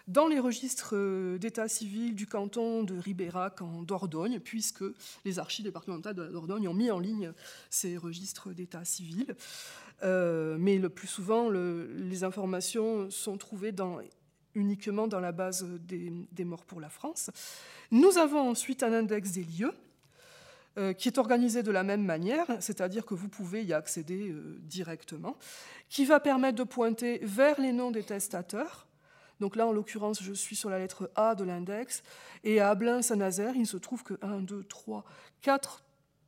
dans 0.07 0.27
les 0.27 0.39
registres 0.39 1.39
d'état 1.39 1.69
civil 1.69 2.15
du 2.15 2.27
canton 2.27 2.83
de 2.83 2.99
Ribérac 2.99 3.63
en 3.63 3.83
Dordogne, 3.83 4.39
puisque 4.39 4.85
les 5.25 5.39
archives 5.39 5.65
départementales 5.65 6.15
de 6.15 6.23
la 6.23 6.29
Dordogne 6.29 6.69
ont 6.69 6.75
mis 6.75 6.91
en 6.91 6.99
ligne 6.99 7.33
ces 7.71 7.97
registres 7.97 8.53
d'état 8.53 8.85
civil. 8.85 9.35
mais 10.03 10.77
le 10.77 10.89
plus 10.91 11.09
souvent, 11.09 11.49
les 11.49 12.23
informations 12.23 13.09
sont 13.11 13.39
trouvées 13.39 13.73
dans 13.73 13.99
uniquement 14.55 15.07
dans 15.07 15.21
la 15.21 15.33
base 15.33 15.65
des, 15.65 16.45
morts 16.45 16.65
pour 16.65 16.81
la 16.81 16.89
France. 16.89 17.31
Nous 17.91 18.19
avons 18.19 18.51
ensuite 18.51 18.83
un 18.83 18.93
index 18.93 19.33
des 19.33 19.45
lieux 19.45 19.73
euh, 20.79 20.93
qui 20.93 21.09
est 21.09 21.19
organisé 21.19 21.63
de 21.63 21.71
la 21.71 21.83
même 21.83 22.05
manière, 22.05 22.47
c'est-à-dire 22.61 23.05
que 23.05 23.15
vous 23.15 23.29
pouvez 23.29 23.63
y 23.65 23.73
accéder 23.73 24.31
euh, 24.31 24.59
directement, 24.63 25.37
qui 25.89 26.05
va 26.05 26.21
permettre 26.21 26.57
de 26.57 26.65
pointer 26.65 27.19
vers 27.23 27.61
les 27.61 27.73
noms 27.73 27.91
des 27.91 28.03
testateurs. 28.03 28.87
Donc 29.41 29.57
là, 29.57 29.67
en 29.67 29.73
l'occurrence, 29.73 30.23
je 30.23 30.33
suis 30.33 30.57
sur 30.57 30.71
la 30.71 30.79
lettre 30.79 31.11
A 31.15 31.35
de 31.35 31.45
l'index, 31.45 32.03
et 32.45 32.61
à 32.61 32.71
Ablin-Saint-Nazaire, 32.71 33.55
il 33.57 33.67
se 33.67 33.77
trouve 33.77 34.03
que 34.03 34.15
1, 34.23 34.41
2, 34.41 34.65
3, 34.65 35.05
4 35.43 35.85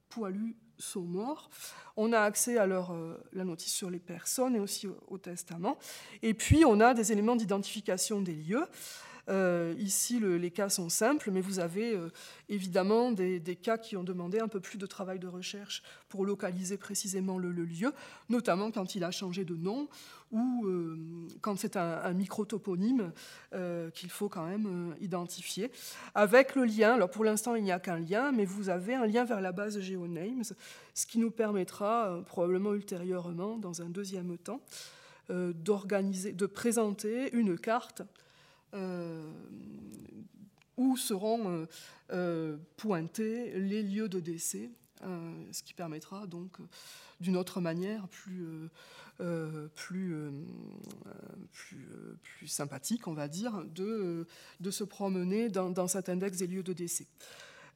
poilus 0.09 0.57
sont 0.79 1.03
morts. 1.03 1.51
On 1.97 2.13
a 2.13 2.21
accès 2.21 2.59
à 2.59 2.67
leur, 2.67 2.93
euh, 2.93 3.17
la 3.33 3.45
notice 3.45 3.73
sur 3.73 3.91
les 3.91 3.99
personnes 3.99 4.57
et 4.57 4.61
aussi 4.61 4.89
au, 5.09 5.19
testament. 5.19 5.79
Et 6.23 6.35
puis, 6.35 6.65
on 6.65 6.81
a 6.81 6.95
des 6.95 7.13
éléments 7.13 7.37
d'identification 7.37 8.21
des 8.21 8.35
lieux. 8.35 8.67
Euh, 9.31 9.75
ici, 9.79 10.21
les 10.21 10.51
cas 10.51 10.69
sont 10.69 10.89
simples, 10.89 11.31
mais 11.31 11.41
vous 11.41 11.59
avez 11.59 11.95
euh, 11.95 12.11
évidemment 12.49 13.11
des, 13.11 13.41
cas 13.57 13.79
qui 13.79 13.97
ont 13.97 14.05
demandé 14.05 14.39
un 14.39 14.49
peu 14.49 14.61
plus 14.61 14.77
de 14.77 14.87
travail 14.87 15.19
de 15.19 15.29
recherche 15.29 15.83
pour 16.09 16.27
localiser 16.27 16.77
précisément 16.77 17.39
le, 17.39 17.51
lieu, 17.51 17.93
notamment 18.29 18.71
quand 18.71 18.95
il 18.95 19.05
a 19.05 19.11
changé 19.11 19.45
de 19.45 19.55
nom 19.55 19.89
ou 20.35 20.67
euh, 20.67 20.99
quand 21.41 21.57
c'est 21.57 21.79
un, 21.79 22.13
micro-toponyme 22.13 23.13
qu'il 23.95 24.11
faut 24.11 24.29
quand 24.29 24.47
même 24.47 24.95
identifier. 25.01 25.71
Avec 26.15 26.55
le 26.55 26.65
lien, 26.65 26.95
alors 26.95 27.11
pour 27.11 27.25
l'instant 27.25 27.55
il 27.55 27.65
n'y 27.65 27.73
a 27.73 27.79
qu'un 27.81 27.99
lien, 27.99 28.33
mais 28.33 28.45
vous 28.45 28.69
avez 28.69 28.95
un 28.95 29.07
lien 29.07 29.25
vers 29.25 29.41
la 29.41 29.53
base 29.53 29.81
GeoNames, 29.81 30.43
ce 30.93 31.07
qui 31.07 31.19
nous 31.19 31.31
permettra 31.31 32.21
probablement 32.27 32.75
ultérieurement, 32.75 33.57
dans 33.57 33.81
un 33.81 33.89
deuxième 33.89 34.37
temps, 34.37 34.61
d'organiser, 35.31 36.33
de 36.33 36.47
présenter 36.47 37.35
une 37.35 37.59
carte 37.59 38.03
euh, 38.75 39.23
où 40.77 40.97
seront 40.97 41.49
euh, 41.49 41.67
euh, 42.11 42.57
pointés 42.77 43.53
les 43.61 43.85
lieux 43.85 44.09
de 44.09 44.19
décès, 44.19 44.71
ce 45.53 45.63
qui 45.63 45.75
permettra 45.75 46.27
donc 46.27 46.57
d'une 47.21 47.37
autre 47.37 47.61
manière 47.61 48.09
plus, 48.09 48.47
plus, 49.75 50.17
plus, 51.53 51.89
plus, 52.23 52.47
sympathique, 52.47 53.07
on 53.07 53.15
va 53.15 53.29
dire, 53.29 53.65
de, 53.75 54.27
de 54.61 54.71
se 54.71 54.85
promener 54.85 55.49
dans, 55.49 55.89
cet 55.89 56.09
index 56.09 56.39
des 56.39 56.47
lieux 56.47 56.63
de 56.63 56.73
décès. 56.73 57.07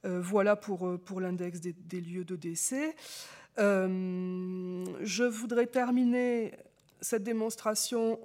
voilà 0.03 0.55
pour, 0.55 0.99
pour 0.99 1.21
l'index 1.21 1.59
des, 1.61 2.01
lieux 2.01 2.25
de 2.25 2.35
décès. 2.35 2.95
je 3.57 5.23
voudrais 5.23 5.67
terminer 5.67 6.53
cette 7.01 7.23
démonstration 7.23 8.19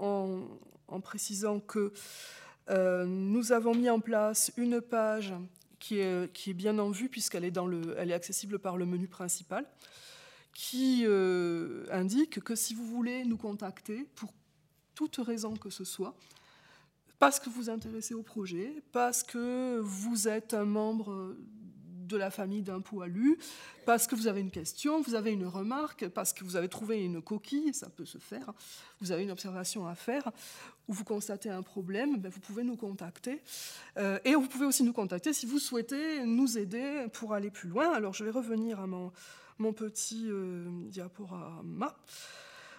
en, 0.89 1.01
précisant 1.01 1.61
que 1.61 1.93
nous 2.69 3.53
avons 3.53 3.75
mis 3.75 3.91
en 3.91 4.01
place 4.01 4.53
une 4.57 4.81
page 4.81 5.35
qui 5.85 5.99
est, 5.99 6.55
bien 6.55 6.79
en 6.79 6.91
vue 6.91 7.09
puisqu'elle 7.09 7.45
est, 7.45 7.57
est 7.57 8.13
accessible 8.13 8.59
par 8.59 8.77
le 8.77 8.87
menu 8.87 9.09
principal, 9.09 9.67
qui 10.55 11.05
indique 11.91 12.41
que 12.41 12.55
si 12.55 12.75
vous 12.75 12.87
voulez 12.87 13.25
nous 13.25 13.37
contacter 13.37 14.07
pour 14.15 14.33
toute 14.95 15.17
raison 15.17 15.57
que 15.57 15.71
ce 15.71 15.85
soit, 15.85 16.17
parce 17.19 17.41
que 17.41 17.49
vous 17.49 17.63
vous 17.63 17.71
intéressez 17.71 18.15
au 18.15 18.23
projet, 18.23 18.83
parce 18.93 19.23
que 19.23 19.79
vous 19.81 20.29
êtes 20.29 20.55
un 20.55 20.65
membre 20.65 21.37
de 22.07 22.17
la 22.17 22.31
famille 22.31 22.63
d'un 22.63 22.81
poilu, 22.81 23.39
parce 23.87 24.07
que 24.07 24.15
vous 24.15 24.27
avez 24.27 24.41
une 24.41 24.51
question, 24.51 25.01
vous 25.01 25.15
avez 25.15 25.33
une 25.33 25.47
remarque, 25.47 26.09
parce 26.09 26.33
que 26.33 26.45
vous 26.45 26.57
avez 26.57 26.69
trouvé 26.69 27.03
une 27.03 27.23
coquille, 27.23 27.75
ça 27.75 27.89
peut 27.89 28.05
se 28.05 28.19
faire, 28.19 28.53
vous 29.01 29.13
avez 29.13 29.25
une 29.25 29.31
observation 29.31 29.87
à 29.87 29.95
faire, 29.95 30.31
ou 30.89 30.93
vous 30.93 31.05
constatez 31.05 31.51
un 31.51 31.63
problème, 31.63 32.19
ben 32.19 32.31
vous 32.31 32.41
pouvez 32.41 32.63
nous 32.63 32.77
contacter. 32.77 33.43
Euh, 33.97 34.19
et 34.25 34.35
vous 34.35 34.47
pouvez 34.47 34.67
aussi 34.67 34.83
nous 34.83 34.93
contacter 34.93 35.33
si 35.33 35.47
vous 35.47 35.59
souhaitez 35.59 36.25
nous 36.25 36.59
aider 36.59 37.07
pour 37.13 37.35
aller 37.35 37.51
plus 37.51 37.69
loin. 37.69 37.93
Alors 37.93 38.13
je 38.13 38.25
vais 38.25 38.31
revenir 38.31 38.81
à 38.81 38.87
mon, 38.87 39.13
petit 39.73 40.27
euh, 40.29 40.67
diaporama 40.89 41.97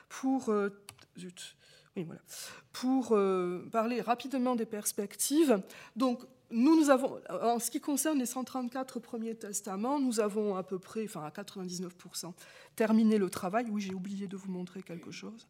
pour... 0.10 0.50
Euh, 0.50 0.70
zut 1.18 1.56
voilà. 1.98 2.20
Pour 2.74 3.18
parler 3.72 4.02
rapidement 4.02 4.58
des 4.58 4.66
perspectives, 4.66 5.62
donc 5.96 6.26
nous, 6.52 6.80
nous 6.80 6.90
avons, 6.90 7.20
en 7.30 7.60
ce 7.60 7.72
qui 7.72 7.82
concerne 7.82 8.20
les 8.20 8.26
134 8.26 9.00
premiers 9.00 9.36
testaments, 9.36 10.00
nous 10.00 10.20
avons 10.20 10.56
à 10.56 10.64
peu 10.64 10.80
près, 10.80 11.06
enfin 11.06 11.24
à 11.24 11.30
99%, 11.30 12.34
terminé 12.76 13.18
le 13.18 13.30
travail. 13.30 13.66
Oui, 13.70 13.82
j'ai 13.82 13.94
oublié 13.94 14.28
de 14.28 14.38
vous 14.38 14.52
montrer 14.52 14.84
quelque 14.84 15.12
chose. 15.12 15.48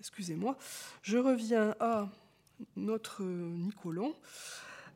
Excusez-moi. 0.00 0.56
Je 1.02 1.18
reviens 1.18 1.74
à 1.80 2.08
notre 2.74 3.22
Nicolon 3.22 4.14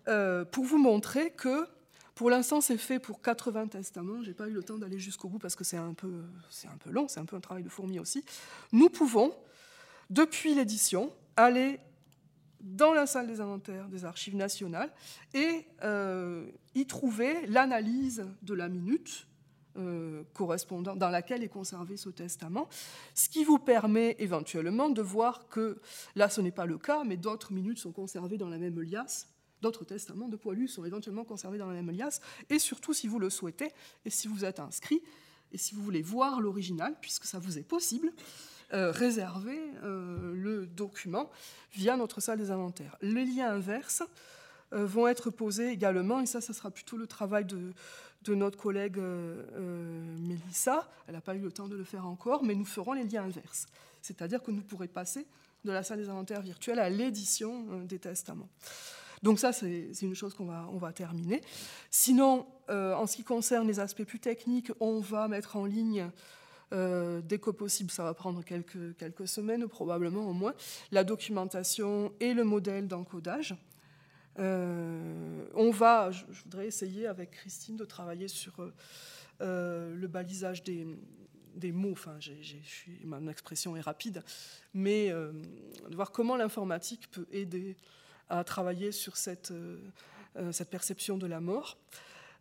euh, 0.09 0.44
pour 0.44 0.65
vous 0.65 0.78
montrer 0.78 1.31
que 1.31 1.66
pour 2.15 2.28
l'instant, 2.28 2.61
c'est 2.61 2.77
fait 2.77 2.98
pour 2.98 3.23
80 3.23 3.69
testaments. 3.69 4.23
Je 4.23 4.28
n'ai 4.28 4.35
pas 4.35 4.47
eu 4.47 4.52
le 4.52 4.62
temps 4.62 4.77
d'aller 4.77 4.98
jusqu'au 4.98 5.28
bout 5.28 5.39
parce 5.39 5.57
que 5.57 5.65
c'est 5.65 5.78
un, 5.78 5.94
peu, 5.94 6.23
un 6.65 6.77
peu 6.77 6.90
long, 6.90 7.09
c'est 7.09 7.20
un 7.20 7.24
peu 7.24 7.36
un 7.36 7.40
travail 7.40 7.62
de 7.62 7.70
fourmi 7.70 7.98
aussi. 7.98 8.24
Nous 8.73 8.90
pouvons, 8.90 9.35
depuis 10.11 10.55
l'édition, 10.55 11.11
aller 11.36 11.81
dans 12.61 12.93
la 12.93 13.07
salle 13.07 13.27
des 13.27 13.41
inventaires 13.41 13.89
des 13.89 14.05
archives 14.05 14.37
nationales 14.37 14.93
et 15.35 15.66
euh, 15.82 16.51
y 16.74 16.87
trouver 16.87 17.47
l'analyse 17.47 18.27
de 18.43 18.55
la 18.55 18.69
minute 18.69 19.27
euh, 19.77 20.24
dans 20.97 21.09
laquelle 21.11 21.45
est 21.45 21.49
conservé 21.49 21.97
ce 21.97 22.09
testament, 22.09 22.69
ce 23.15 23.28
qui 23.28 23.45
vous 23.45 23.59
permet 23.59 24.16
éventuellement 24.19 24.91
de 24.91 25.01
voir 25.01 25.49
que, 25.49 25.81
là 26.16 26.28
ce 26.28 26.41
n'est 26.41 26.51
pas 26.51 26.66
le 26.66 26.77
cas, 26.77 27.05
mais 27.05 27.16
d'autres 27.16 27.53
minutes 27.53 27.78
sont 27.78 27.93
conservées 27.93 28.37
dans 28.37 28.49
la 28.49 28.59
même 28.59 28.81
liasse, 28.81 29.28
d'autres 29.62 29.85
testaments 29.85 30.28
de 30.28 30.37
poilus 30.37 30.69
sont 30.69 30.85
éventuellement 30.85 31.24
conservés 31.24 31.59
dans 31.59 31.69
la 31.69 31.74
même 31.74 31.91
liasse, 31.91 32.20
et 32.49 32.59
surtout 32.59 32.93
si 32.93 33.07
vous 33.07 33.19
le 33.19 33.31
souhaitez, 33.31 33.70
et 34.05 34.11
si 34.11 34.27
vous 34.27 34.45
êtes 34.45 34.59
inscrit, 34.59 35.03
et 35.53 35.59
si 35.59 35.74
vous 35.74 35.82
voulez 35.82 36.03
voir 36.03 36.41
l'original, 36.41 36.97
puisque 37.01 37.24
ça 37.24 37.39
vous 37.39 37.59
est 37.59 37.62
possible, 37.62 38.12
euh, 38.73 38.93
réserver 38.93 39.59
euh, 39.83 40.33
le 40.33 40.65
document 40.65 41.29
via 41.73 41.97
notre 41.97 42.21
salle 42.21 42.39
des 42.39 42.53
inventaires. 42.53 42.97
Les 43.03 43.25
liens 43.25 43.51
inverses 43.51 44.05
euh, 44.73 44.87
vont 44.87 45.09
être 45.09 45.31
posés 45.31 45.71
également, 45.71 46.21
et 46.21 46.27
ça, 46.27 46.41
ça 46.41 46.53
sera 46.53 46.71
plutôt 46.71 46.97
le 46.97 47.09
travail 47.09 47.45
de, 47.45 47.73
notre 48.29 48.57
collègue 48.57 49.01
Mélissa. 50.21 50.89
Elle 51.09 51.15
n'a 51.15 51.21
pas 51.21 51.35
eu 51.35 51.41
le 51.41 51.51
temps 51.51 51.67
de 51.67 51.75
le 51.75 51.83
faire 51.83 52.07
encore, 52.07 52.45
mais 52.45 52.55
nous 52.55 52.65
ferons 52.65 52.93
les 52.93 53.03
liens 53.03 53.25
inverses. 53.25 53.67
C'est-à-dire 54.03 54.41
que 54.41 54.53
nous 54.53 54.63
pourrons 54.63 54.87
passer 54.87 55.27
de 55.65 55.73
la 55.73 55.83
salle 55.83 55.99
des 55.99 56.09
inventaires 56.09 56.43
virtuelle 56.43 56.79
à 56.79 56.89
l'édition 56.89 57.83
des 57.83 57.99
testaments. 57.99 58.49
Donc 59.25 59.41
ça, 59.41 59.53
c'est 59.53 59.91
une 60.01 60.15
chose 60.15 60.33
qu'on 60.33 60.47
va, 60.47 60.69
on 60.73 60.79
va 60.79 60.93
terminer. 60.93 61.41
Sinon, 61.91 62.47
en 62.69 63.07
ce 63.09 63.17
qui 63.17 63.25
concerne 63.25 63.67
les 63.67 63.81
aspects 63.81 64.05
plus 64.05 64.21
techniques, 64.21 64.71
on 64.79 65.01
va 65.01 65.27
mettre 65.27 65.57
en 65.57 65.65
ligne 65.65 66.09
euh, 66.73 67.21
dès 67.23 67.39
que 67.39 67.51
possible, 67.51 67.91
ça 67.91 68.05
va 68.05 68.15
prendre 68.15 68.45
quelques, 68.45 68.97
quelques 68.97 69.27
semaines, 69.27 69.67
probablement 69.67 70.29
au 70.29 70.33
moins, 70.33 70.55
la 70.93 71.05
documentation 71.05 72.13
et 72.21 72.33
le 72.33 72.45
modèle 72.45 72.87
d'encodage. 72.87 73.57
Euh, 74.39 75.45
on 75.55 75.71
va, 75.71 76.11
je, 76.13 76.25
voudrais 76.45 76.67
essayer 76.67 77.07
avec 77.07 77.33
Christine 77.33 77.77
de 77.77 77.85
travailler 77.85 78.29
sur 78.29 78.55
euh, 79.41 79.95
le 79.95 80.07
balisage 80.07 80.63
des, 80.63 80.87
des 81.57 81.73
mots. 81.73 81.93
Enfin, 81.93 82.19
mon 83.05 83.29
expression 83.29 83.77
est 83.77 83.81
rapide, 83.81 84.23
mais 84.73 85.11
de 85.11 85.95
voir 85.95 86.13
comment 86.13 86.37
l'informatique 86.37 87.11
peut 87.11 87.27
aider 87.33 87.77
à 88.29 88.45
travailler 88.45 88.93
sur 88.93 89.17
cette, 89.17 89.53
cette 90.53 90.71
perception 90.71 91.19
de 91.19 91.27
la 91.27 91.41
mort. 91.41 91.77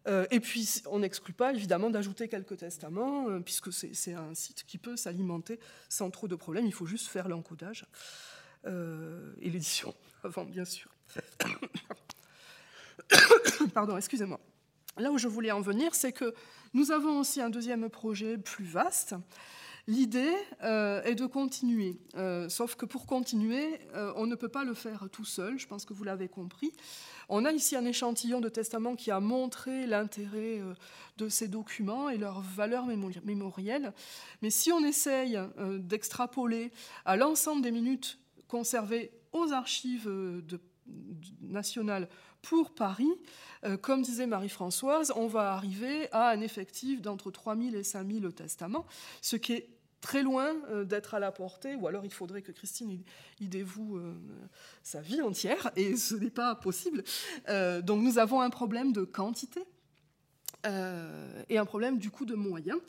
Euh, 0.07 0.25
et 0.31 0.39
puis, 0.39 0.81
on 0.87 0.99
n'exclut 0.99 1.33
pas 1.33 1.53
évidemment 1.53 1.89
d'ajouter 1.89 2.27
quelques 2.27 2.57
testaments, 2.57 3.29
euh, 3.29 3.39
puisque 3.39 3.71
c'est 3.73 4.13
un 4.13 4.33
site 4.33 4.63
qui 4.65 4.77
peut 4.77 4.95
s'alimenter 4.95 5.59
sans 5.89 6.09
trop 6.09 6.27
de 6.27 6.35
problèmes. 6.35 6.65
Il 6.65 6.73
faut 6.73 6.85
juste 6.85 7.07
faire 7.07 7.27
l'encodage 7.27 7.85
euh, 8.65 9.33
et 9.39 9.49
l'édition 9.49 9.93
avant, 10.23 10.45
bien 10.45 10.65
sûr. 10.65 10.89
Pardon, 13.73 13.97
excusez-moi. 13.97 14.39
Là 14.97 15.11
où 15.11 15.17
je 15.17 15.27
voulais 15.27 15.51
en 15.51 15.61
venir, 15.61 15.95
c'est 15.95 16.11
que 16.11 16.33
nous 16.73 16.91
avons 16.91 17.19
aussi 17.19 17.41
un 17.41 17.49
deuxième 17.49 17.89
projet 17.89 18.37
plus 18.37 18.65
vaste. 18.65 19.15
L'idée 19.87 20.33
est 20.61 21.15
de 21.15 21.25
continuer, 21.25 21.97
sauf 22.47 22.75
que 22.75 22.85
pour 22.85 23.05
continuer, 23.05 23.79
on 24.15 24.27
ne 24.27 24.35
peut 24.35 24.49
pas 24.49 24.63
le 24.63 24.73
faire 24.73 25.07
tout 25.11 25.25
seul, 25.25 25.57
je 25.57 25.67
pense 25.67 25.85
que 25.85 25.93
vous 25.93 26.03
l'avez 26.03 26.27
compris. 26.27 26.71
On 27.31 27.45
a 27.45 27.51
ici 27.51 27.75
un 27.75 27.85
échantillon 27.85 28.41
de 28.41 28.49
testament 28.49 28.95
qui 28.95 29.11
a 29.11 29.19
montré 29.19 29.85
l'intérêt 29.85 30.59
euh, 30.59 30.73
de 31.17 31.29
ces 31.29 31.47
documents 31.47 32.09
et 32.09 32.17
leur 32.17 32.41
valeur 32.41 32.87
mémorielle. 33.23 33.93
Mais 34.41 34.49
si 34.49 34.71
on 34.71 34.83
essaye 34.83 35.37
euh, 35.37 35.77
d'extrapoler 35.77 36.71
à 37.05 37.15
l'ensemble 37.17 37.61
des 37.61 37.69
minutes 37.69 38.17
conservées 38.47 39.11
aux 39.31 39.53
archives 39.53 40.07
euh, 40.07 40.41
nationales 41.41 42.07
pour 42.41 42.73
Paris, 42.73 43.11
comme 43.81 44.01
disait 44.01 44.27
Marie-Françoise, 44.27 45.11
on 45.15 45.27
va 45.27 45.51
arriver 45.51 46.07
à 46.13 46.29
un 46.29 46.39
effectif 46.39 47.01
d'entre 47.01 47.31
3000 47.31 47.75
et 47.75 47.83
5000 47.83 48.31
testaments, 48.33 48.85
ce 49.21 49.35
qui 49.35 49.53
est 49.53 49.69
très 50.01 50.23
loin 50.23 50.55
euh, 50.69 50.83
d'être 50.83 51.13
à 51.13 51.19
la 51.19 51.31
portée, 51.31 51.75
ou 51.75 51.87
alors 51.87 52.05
il 52.05 52.13
faudrait 52.13 52.41
que 52.41 52.51
Christine 52.51 53.01
y, 53.39 53.47
dévoue 53.47 53.97
euh, 53.97 54.13
sa 54.83 55.01
vie 55.01 55.21
entière, 55.21 55.71
et 55.75 55.95
ce 55.95 56.15
n'est 56.15 56.29
pas 56.29 56.55
possible. 56.55 57.03
Euh, 57.49 57.81
donc 57.81 58.01
nous 58.01 58.17
avons 58.17 58.41
un 58.41 58.49
problème 58.49 58.91
de 58.91 59.03
quantité. 59.03 59.63
et 60.65 61.57
un 61.57 61.65
problème 61.65 61.99
du 61.99 62.11
coup 62.11 62.25
de 62.25 62.35
moyens. 62.35 62.79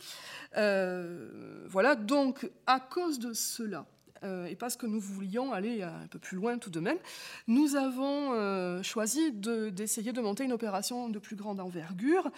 voilà, 0.55 1.95
donc 1.95 2.51
à 2.67 2.81
cause 2.81 3.19
de 3.19 3.33
cela, 3.33 3.87
euh, 3.87 4.00
et 4.23 4.57
parce 4.57 4.77
que 4.77 4.87
nous 4.87 5.01
voulions 5.01 5.53
aller 5.53 5.83
un 5.83 6.07
peu 6.11 6.19
plus 6.19 6.37
loin 6.37 6.59
tout 6.59 6.71
de 6.71 6.81
même, 6.81 6.99
nous 7.47 7.77
avons 7.77 8.33
euh, 8.33 8.83
choisi 8.83 9.33
d'essayer 9.33 10.13
de, 10.13 10.21
monter 10.21 10.45
une 10.45 10.53
opération 10.53 11.09
de 11.09 11.19
plus 11.19 11.37
grande 11.37 11.61
envergure. 11.61 12.31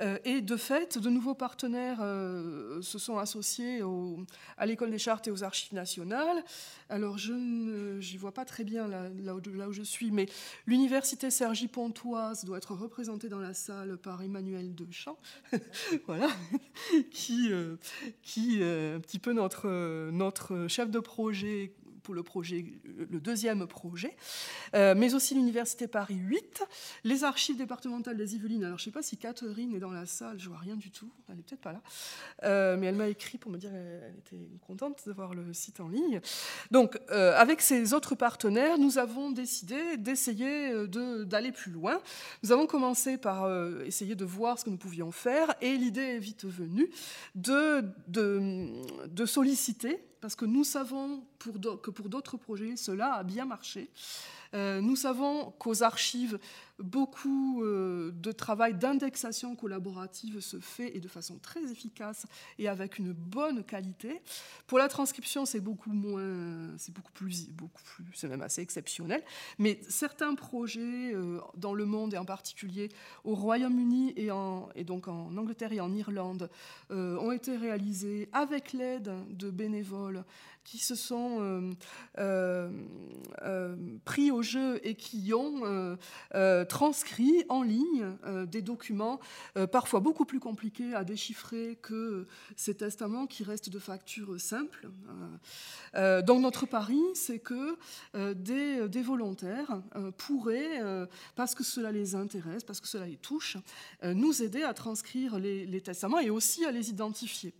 Euh, 0.00 0.18
et 0.24 0.40
de 0.40 0.56
fait, 0.56 0.98
de 0.98 1.08
nouveaux 1.10 1.34
partenaires 1.34 1.98
se 2.80 2.98
sont 2.98 3.18
associés 3.18 3.80
à 4.56 4.66
l'École 4.66 4.90
des 4.90 4.98
chartes 4.98 5.28
et 5.28 5.30
aux 5.30 5.44
archives 5.44 5.74
nationales. 5.74 6.42
Alors, 6.88 7.18
je 7.18 7.32
n'y 7.32 8.16
vois 8.16 8.32
pas 8.32 8.44
très 8.44 8.64
bien 8.64 8.88
là, 8.88 9.34
où, 9.34 9.72
je 9.72 9.82
suis, 9.82 10.10
mais 10.10 10.26
l'Université 10.66 11.30
Sergi-Pontoise 11.30 12.44
doit 12.44 12.58
être 12.58 12.74
représentée 12.74 13.28
dans 13.28 13.40
la 13.40 13.54
salle 13.54 13.96
par 13.98 14.22
Emmanuel 14.22 14.74
Dechamp, 14.74 15.18
voilà, 16.06 16.28
qui, 17.10 17.50
qui 18.22 18.62
est 18.62 18.94
un 18.94 19.00
petit 19.00 19.18
peu 19.18 19.32
notre, 19.32 20.10
notre 20.10 20.66
chef 20.68 20.90
de 20.90 20.98
projet 20.98 21.27
pour 22.08 22.14
le 22.14 23.20
deuxième 23.20 23.66
projet, 23.66 24.16
euh, 24.74 24.94
mais 24.96 25.12
aussi 25.12 25.34
l'Université 25.34 25.86
Paris 25.86 26.14
8, 26.14 26.64
les 27.04 27.22
archives 27.22 27.58
départementales 27.58 28.16
des 28.16 28.34
Yvelines. 28.34 28.64
Alors, 28.64 28.78
je 28.78 28.84
ne 28.84 28.84
sais 28.86 28.90
pas 28.90 29.02
si 29.02 29.18
Catherine 29.18 29.74
est 29.74 29.78
dans 29.78 29.90
la 29.90 30.06
salle, 30.06 30.38
je 30.38 30.48
vois 30.48 30.56
rien 30.56 30.76
du 30.76 30.90
tout, 30.90 31.10
elle 31.28 31.36
n'est 31.36 31.42
peut-être 31.42 31.60
pas 31.60 31.72
là, 31.72 31.82
euh, 32.44 32.78
mais 32.78 32.86
elle 32.86 32.94
m'a 32.94 33.08
écrit 33.08 33.36
pour 33.36 33.50
me 33.50 33.58
dire 33.58 33.70
qu'elle 33.70 34.14
était 34.18 34.48
contente 34.66 35.06
de 35.06 35.12
voir 35.12 35.34
le 35.34 35.52
site 35.52 35.80
en 35.80 35.88
ligne. 35.88 36.22
Donc, 36.70 36.98
euh, 37.10 37.34
avec 37.36 37.60
ces 37.60 37.92
autres 37.92 38.14
partenaires, 38.14 38.78
nous 38.78 38.96
avons 38.96 39.30
décidé 39.30 39.98
d'essayer 39.98 40.86
d'aller 40.86 41.52
plus 41.52 41.72
loin. 41.72 42.00
Nous 42.42 42.52
avons 42.52 42.66
commencé 42.66 43.18
par 43.18 43.50
essayer 43.82 44.14
de 44.14 44.24
voir 44.24 44.58
ce 44.58 44.64
que 44.64 44.70
nous 44.70 44.78
pouvions 44.78 45.10
faire, 45.10 45.54
et 45.60 45.76
l'idée 45.76 46.00
est 46.00 46.18
vite 46.18 46.46
venue 46.46 46.88
de 47.34 47.84
solliciter 49.26 50.00
parce 50.20 50.34
que 50.34 50.44
nous 50.44 50.64
savons 50.64 51.22
que 51.38 51.90
pour 51.90 52.08
d'autres 52.08 52.36
projets, 52.36 52.76
cela 52.76 53.14
a 53.14 53.22
bien 53.22 53.44
marché. 53.44 53.88
Euh, 54.54 54.80
nous 54.80 54.96
savons 54.96 55.50
qu'aux 55.58 55.82
archives, 55.82 56.38
beaucoup 56.78 57.62
euh, 57.62 58.12
de 58.12 58.30
travail 58.30 58.74
d'indexation 58.74 59.56
collaborative 59.56 60.40
se 60.40 60.60
fait 60.60 60.96
et 60.96 61.00
de 61.00 61.08
façon 61.08 61.38
très 61.38 61.72
efficace 61.72 62.26
et 62.58 62.68
avec 62.68 62.98
une 62.98 63.12
bonne 63.12 63.64
qualité. 63.64 64.22
Pour 64.66 64.78
la 64.78 64.88
transcription, 64.88 65.44
c'est 65.44 65.60
beaucoup 65.60 65.92
moins, 65.92 66.76
c'est 66.78 66.94
beaucoup 66.94 67.12
plus, 67.12 67.48
c'est 68.14 68.28
même 68.28 68.42
assez 68.42 68.62
exceptionnel. 68.62 69.22
Mais 69.58 69.80
certains 69.88 70.34
projets 70.34 71.12
euh, 71.14 71.40
dans 71.56 71.74
le 71.74 71.84
monde 71.84 72.14
et 72.14 72.18
en 72.18 72.24
particulier 72.24 72.90
au 73.24 73.34
Royaume-Uni 73.34 74.14
et 74.16 74.84
donc 74.84 75.08
en 75.08 75.36
Angleterre 75.36 75.72
et 75.72 75.80
en 75.80 75.92
Irlande 75.94 76.50
ont 76.90 77.32
été 77.32 77.56
réalisés 77.56 78.28
avec 78.32 78.72
l'aide 78.72 79.12
de 79.30 79.50
bénévoles 79.50 80.24
qui 80.70 80.78
se 80.78 80.94
sont 80.94 81.38
euh, 81.40 81.70
euh, 82.18 82.70
euh, 83.42 83.76
pris 84.04 84.30
au 84.30 84.42
jeu 84.42 84.78
et 84.86 84.94
qui 84.94 85.32
ont 85.32 85.96
transcrit 86.68 87.44
en 87.48 87.62
ligne 87.62 88.06
des 88.46 88.62
documents 88.62 89.20
parfois 89.72 90.00
beaucoup 90.00 90.24
plus 90.24 90.40
compliqués 90.40 90.94
à 90.94 91.04
déchiffrer 91.04 91.78
que 91.80 92.26
ces 92.56 92.74
testaments 92.74 93.26
qui 93.26 93.44
restent 93.44 93.70
de 93.70 93.78
facture 93.78 94.40
simple. 94.40 94.88
donc 95.94 96.40
notre 96.40 96.66
pari, 96.66 97.00
c'est 97.14 97.38
que 97.38 97.76
des, 98.34 98.88
des, 98.88 99.02
volontaires 99.02 99.80
pourraient, 100.16 100.80
parce 101.34 101.54
que 101.54 101.64
cela 101.64 101.92
les 101.92 102.14
intéresse, 102.14 102.64
parce 102.64 102.80
que 102.80 102.88
cela 102.88 103.06
les 103.06 103.16
touche, 103.16 103.56
nous 104.02 104.42
aider 104.42 104.62
à 104.62 104.74
transcrire 104.74 105.38
les, 105.38 105.66
les 105.66 105.80
testaments 105.80 106.18
et 106.18 106.30
aussi 106.30 106.64
à 106.64 106.72
les 106.72 106.90
identifier. 106.90 107.54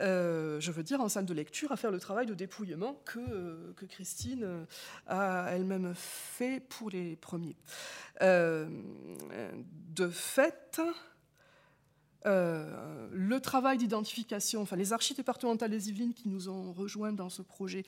Euh, 0.00 0.60
je 0.60 0.70
veux 0.70 0.82
dire 0.82 1.00
en 1.00 1.08
salle 1.08 1.26
de 1.26 1.34
lecture, 1.34 1.72
à 1.72 1.76
faire 1.76 1.90
le 1.90 2.00
travail 2.00 2.26
de 2.26 2.34
dépouillement 2.34 3.00
que, 3.04 3.18
euh, 3.18 3.72
Christine 3.88 4.44
euh, 4.44 4.64
a 5.06 5.50
elle-même 5.50 5.92
fait 5.94 6.60
pour 6.60 6.90
les 6.90 7.16
premiers. 7.16 7.56
de 8.20 10.08
fait, 10.08 10.80
le 12.24 13.38
travail 13.38 13.78
d'identification, 13.78 14.60
enfin 14.60 14.76
les 14.76 14.92
archives 14.92 15.16
départementales 15.16 15.70
des 15.70 15.88
Yvelines 15.88 16.12
qui 16.12 16.28
nous 16.28 16.48
ont 16.48 16.72
rejoints 16.72 17.12
dans 17.12 17.30
ce 17.30 17.40
projet 17.42 17.84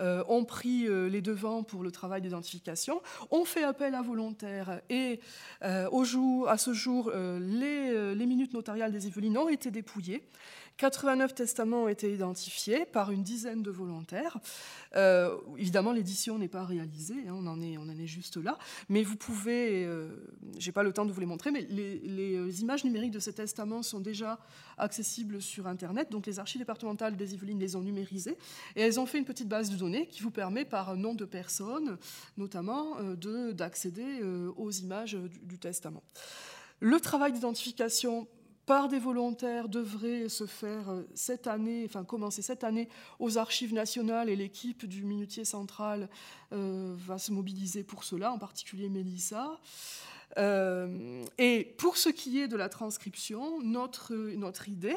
ont 0.00 0.44
pris 0.44 0.88
les 0.88 1.22
devants 1.22 1.62
pour 1.62 1.82
le 1.84 1.92
travail 1.92 2.20
d'identification, 2.20 3.00
ont 3.30 3.44
fait 3.44 3.62
appel 3.62 3.94
à 3.94 4.02
volontaires 4.02 4.80
et 4.90 5.20
au 5.92 6.04
jour, 6.04 6.48
à 6.48 6.58
ce 6.58 6.72
jour, 6.72 7.12
les 7.12 8.26
minutes 8.26 8.54
notariales 8.54 8.92
des 8.92 9.06
Yvelines 9.06 9.38
ont 9.38 9.48
été 9.48 9.70
dépouillées. 9.70 10.26
89 10.76 11.34
testaments 11.34 11.84
ont 11.84 11.88
été 11.88 12.12
identifiés 12.12 12.84
par 12.84 13.10
une 13.10 13.22
dizaine 13.22 13.62
de 13.62 13.70
volontaires. 13.70 14.38
Euh, 14.94 15.36
évidemment, 15.56 15.92
l'édition 15.92 16.38
n'est 16.38 16.48
pas 16.48 16.64
réalisée, 16.64 17.26
hein, 17.28 17.34
on, 17.34 17.46
en 17.46 17.60
est, 17.60 18.06
juste 18.06 18.36
là, 18.36 18.58
mais 18.88 19.02
vous 19.02 19.16
pouvez, 19.16 19.84
euh, 19.84 20.08
j'ai 20.58 20.72
pas 20.72 20.82
le 20.82 20.92
temps 20.92 21.06
de 21.06 21.12
vous 21.12 21.20
les 21.20 21.26
montrer, 21.26 21.50
mais 21.50 21.66
les, 21.70 22.36
euh, 22.36 22.50
images 22.60 22.84
numériques 22.84 23.10
de 23.10 23.18
ces 23.18 23.32
testaments 23.32 23.82
sont 23.82 24.00
déjà 24.00 24.38
accessibles 24.76 25.40
sur 25.40 25.66
Internet, 25.66 26.10
donc 26.10 26.26
les 26.26 26.38
archives 26.38 26.60
départementales 26.60 27.16
des 27.16 27.34
Yvelines 27.34 27.58
les 27.58 27.74
ont 27.74 27.82
numérisées, 27.82 28.36
et 28.76 28.82
elles 28.82 29.00
ont 29.00 29.06
fait 29.06 29.18
une 29.18 29.24
petite 29.24 29.48
base 29.48 29.70
de 29.70 29.76
données 29.76 30.06
qui 30.06 30.22
vous 30.22 30.30
permet, 30.30 30.64
par 30.64 30.96
nom 30.96 31.14
de 31.14 31.24
personne 31.24 31.96
notamment, 32.36 32.96
d'accéder 33.52 34.20
aux 34.56 34.70
images 34.70 35.16
du 35.42 35.58
testament. 35.58 36.02
Le 36.80 37.00
travail 37.00 37.32
d'identification 37.32 38.28
par 38.66 38.88
des 38.88 38.98
volontaires 38.98 39.68
devrait 39.68 40.28
se 40.28 40.44
faire 40.44 40.90
euh, 40.90 41.02
cette 41.14 41.46
année, 41.46 41.84
enfin 41.86 42.04
commencer 42.04 42.42
cette 42.42 42.64
année 42.64 42.88
aux 43.20 43.38
archives 43.38 43.72
nationales 43.72 44.28
et 44.28 44.36
l'équipe 44.36 44.86
du 44.86 45.04
Minutier 45.04 45.44
Central 45.44 46.08
euh, 46.52 46.94
va 46.98 47.18
se 47.18 47.30
mobiliser 47.32 47.84
pour 47.84 48.02
cela, 48.02 48.32
en 48.32 48.38
particulier 48.38 48.88
Mélissa. 48.88 49.58
Euh, 50.38 51.24
et 51.38 51.74
pour 51.78 51.96
ce 51.96 52.08
qui 52.08 52.40
est 52.40 52.48
de 52.48 52.56
la 52.56 52.68
transcription, 52.68 53.60
notre, 53.62 54.14
notre 54.14 54.68
idée, 54.68 54.96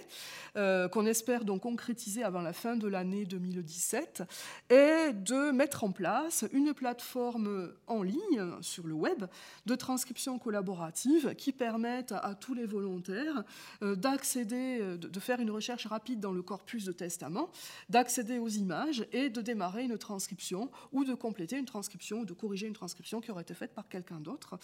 euh, 0.58 0.88
qu'on 0.88 1.06
espère 1.06 1.46
donc 1.46 1.62
concrétiser 1.62 2.24
avant 2.24 2.42
la 2.42 2.54
fin 2.54 2.76
de 2.76 2.88
l'année 2.88 3.26
2017, 3.26 4.24
est 4.70 5.14
de 5.14 5.52
mettre 5.52 5.84
en 5.84 5.92
place 5.92 6.46
une 6.52 6.74
plateforme 6.74 7.72
en 7.88 8.04
ligne 8.04 8.54
sur 8.62 8.88
le 8.88 8.94
web 8.94 9.26
de 9.66 9.76
transcription 9.76 10.40
collaborative 10.40 11.36
qui 11.36 11.52
permette 11.52 12.12
à, 12.12 12.36
tous 12.36 12.54
les 12.54 12.66
volontaires 12.66 13.44
euh, 13.82 13.96
d'accéder, 13.96 14.98
de, 14.98 15.20
faire 15.20 15.40
une 15.40 15.52
recherche 15.52 15.86
rapide 15.86 16.20
dans 16.20 16.32
le 16.32 16.42
corpus 16.42 16.86
de 16.86 16.92
testament, 16.92 17.50
d'accéder 17.90 18.40
aux 18.40 18.48
images 18.48 19.06
et 19.12 19.30
de 19.30 19.42
démarrer 19.42 19.84
une 19.84 19.98
transcription 19.98 20.72
ou 20.92 21.04
de 21.04 21.14
compléter 21.14 21.58
une 21.58 21.66
transcription 21.66 22.22
ou 22.22 22.26
de 22.26 22.34
corriger 22.34 22.68
une 22.68 22.74
transcription 22.74 23.22
qui 23.22 23.32
aurait 23.32 23.42
été 23.42 23.54
faite 23.54 23.74
par 23.74 23.88
quelqu'un 23.90 24.20
d'autre 24.20 24.58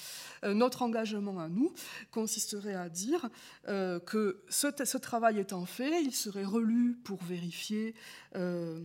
notre 0.56 0.82
engagement 0.82 1.40
à 1.40 1.49
nous 1.49 1.73
consisterait 2.11 2.73
à 2.73 2.90
dire 2.90 3.30
euh, 3.68 3.99
que 3.99 4.41
ce, 4.49 4.98
travail 4.98 5.40
étant 5.40 5.65
fait, 5.65 6.02
il 6.02 6.14
serait 6.14 6.45
relu 6.45 6.98
pour 7.03 7.22
vérifier 7.23 7.94
euh, 8.36 8.80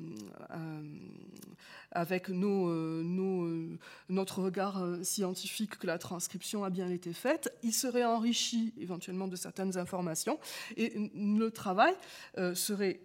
euh, 0.51 0.83
avec 1.93 2.29
notre 2.29 4.43
regard 4.43 4.85
scientifique 5.03 5.79
que 5.79 5.87
la 5.87 5.99
transcription 5.99 6.65
a 6.65 6.71
bien 6.71 6.91
été 6.91 7.13
faite. 7.13 7.53
Il 7.63 7.73
serait 7.73 8.05
enrichi 8.05 8.75
éventuellement 8.79 9.29
de 9.29 9.37
certaines 9.37 9.77
informations 9.77 10.39
et 10.77 11.11
le 11.15 11.51
travail 11.51 11.95
serait 12.55 13.01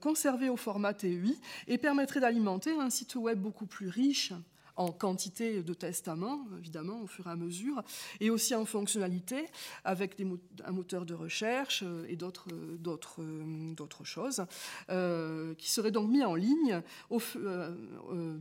conservé 0.00 0.48
au 0.48 0.56
format 0.56 0.94
TUI 0.94 1.38
et 1.66 1.78
permettrait 1.78 2.20
d'alimenter 2.20 2.72
un 2.72 2.90
site 2.90 3.16
web 3.16 3.38
beaucoup 3.38 3.66
plus 3.66 3.88
riche 3.88 4.32
en 4.76 4.90
quantité 4.90 5.62
de 5.62 5.74
testaments, 5.74 6.46
évidemment, 6.58 7.02
au 7.02 7.06
fur 7.06 7.26
et 7.26 7.30
à 7.30 7.36
mesure, 7.36 7.82
et 8.20 8.30
aussi 8.30 8.54
en 8.54 8.64
fonctionnalité, 8.64 9.46
avec 9.84 10.16
un 10.64 10.72
moteur 10.72 11.04
de 11.06 11.14
recherche 11.14 11.82
euh, 11.84 12.06
et 12.08 12.16
d'autres, 12.16 12.48
euh, 12.52 13.74
d'autres, 13.74 14.04
choses, 14.04 14.44
euh, 14.90 15.54
qui 15.54 15.70
seraient 15.70 15.90
donc 15.90 16.10
mis 16.10 16.24
en 16.24 16.34
ligne 16.34 16.82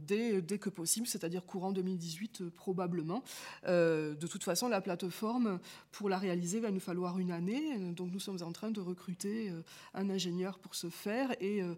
dès, 0.07 0.41
dès, 0.41 0.57
que 0.57 0.69
possible, 0.69 1.07
c'est-à-dire 1.07 1.45
courant 1.45 1.71
2018 1.71 2.49
probablement. 2.49 3.23
de 3.65 4.27
toute 4.27 4.43
façon, 4.43 4.67
la 4.67 4.81
plateforme, 4.81 5.59
pour 5.91 6.09
la 6.09 6.17
réaliser, 6.17 6.59
va 6.59 6.71
nous 6.71 6.79
falloir 6.79 7.19
une 7.19 7.31
année, 7.31 7.77
donc 7.91 8.11
nous 8.11 8.19
sommes 8.19 8.41
en 8.41 8.51
train 8.51 8.71
de 8.71 8.79
recruter 8.79 9.51
un 9.93 10.09
ingénieur 10.09 10.59
pour 10.59 10.75
ce 10.75 10.89
faire, 10.89 11.31
et 11.39 11.61
euh, 11.61 11.75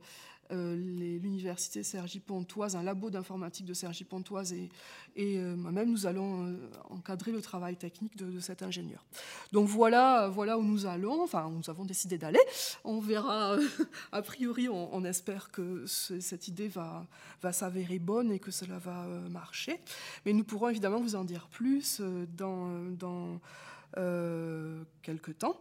l'université 0.51 1.83
Sergi 1.83 2.19
Pontoise, 2.19 2.75
un 2.75 2.83
labo 2.83 3.09
d'informatique 3.09 3.65
de 3.65 3.73
Sergi 3.73 4.03
Pontoise 4.03 4.53
et, 4.53 4.69
et 5.15 5.37
euh, 5.37 5.55
moi-même, 5.55 5.91
nous 5.91 6.05
allons 6.05 6.45
euh, 6.45 6.55
encadrer 6.89 7.31
le 7.31 7.41
travail 7.41 7.75
technique 7.75 8.15
de, 8.17 8.39
cet 8.39 8.63
ingénieur. 8.63 9.05
Donc 9.51 9.67
voilà, 9.67 10.27
voilà 10.27 10.57
où 10.57 10.63
nous 10.63 10.85
allons, 10.85 11.21
enfin 11.23 11.49
nous 11.49 11.69
avons 11.69 11.85
décidé 11.85 12.17
d'aller. 12.17 12.39
On 12.83 12.99
verra, 12.99 13.57
a 14.11 14.21
priori, 14.21 14.67
on, 14.69 15.03
espère 15.03 15.51
que 15.51 15.85
cette 15.85 16.47
idée 16.47 16.67
va, 16.67 17.05
va 17.41 17.53
s'avérer 17.53 17.99
bonne 17.99 18.31
et 18.31 18.39
que 18.39 18.51
cela 18.51 18.79
va 18.79 19.05
marcher. 19.29 19.79
Mais 20.25 20.33
nous 20.33 20.43
pourrons 20.43 20.69
évidemment 20.69 20.99
vous 20.99 21.15
en 21.15 21.23
dire 21.23 21.47
plus 21.47 22.01
dans... 22.37 22.69
dans 22.97 23.39
euh, 23.97 24.83
quelque 25.01 25.31
temps. 25.31 25.57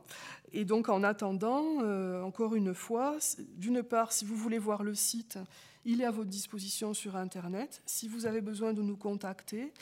Et 0.53 0.65
donc 0.65 0.89
en 0.89 1.03
attendant, 1.03 1.83
euh, 1.83 2.23
encore 2.23 2.55
une 2.55 2.75
fois, 2.75 3.17
d'une 3.57 3.83
part, 3.83 4.13
si 4.13 4.25
vous 4.25 4.37
voulez 4.37 4.59
voir 4.59 4.83
le 4.83 4.95
site, 4.95 5.39
il 5.85 6.01
est 6.01 6.05
à 6.05 6.11
votre 6.11 6.31
disposition 6.31 6.95
sur 6.95 7.17
Internet. 7.17 7.83
Si 7.85 8.09
vous 8.09 8.25
avez 8.25 8.41
besoin 8.41 8.73
de 8.73 8.81
nous 8.81 8.97
contacter, 8.97 9.73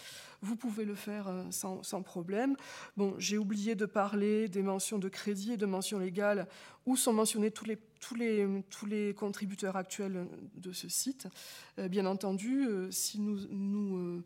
vous 0.42 0.56
pouvez 0.56 0.84
le 0.84 0.94
faire 0.94 1.28
euh, 1.28 1.44
sans, 1.50 1.82
sans 1.82 2.02
problème. 2.02 2.56
Bon, 2.96 3.14
j'ai 3.18 3.38
oublié 3.38 3.74
de 3.74 3.86
parler 3.86 4.48
des 4.48 4.62
mentions 4.62 4.98
de 4.98 5.08
crédit 5.08 5.52
et 5.52 5.56
de 5.56 5.66
mentions 5.66 5.98
légales 5.98 6.48
où 6.86 6.96
sont 6.96 7.12
mentionnés 7.12 7.50
tous 7.50 7.66
les, 7.66 7.78
tous 8.00 8.14
les, 8.14 8.48
tous 8.70 8.86
les 8.86 9.14
contributeurs 9.14 9.76
actuels 9.76 10.26
de 10.56 10.72
ce 10.72 10.88
site. 10.88 11.28
bien 11.76 12.06
entendu, 12.06 12.66
si 12.90 13.20
nous 13.20 14.22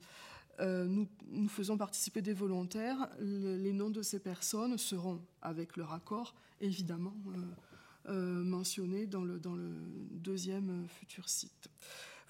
euh, 0.60 0.86
nous, 0.86 1.48
faisons 1.48 1.76
participer 1.76 2.22
des 2.22 2.32
volontaires. 2.32 3.09
les 3.20 3.72
noms 3.72 3.90
de 3.90 4.02
ces 4.02 4.20
personnes 4.20 4.78
seront, 4.78 5.20
avec 5.43 5.76
leur 5.76 5.93
accord, 5.93 6.35
évidemment, 6.60 7.14
euh, 7.28 8.10
euh, 8.10 8.44
mentionnés 8.44 9.06
dans 9.06 9.22
le, 9.22 9.40
deuxième 10.10 10.86
futur 10.89 11.28
site. 11.28 11.68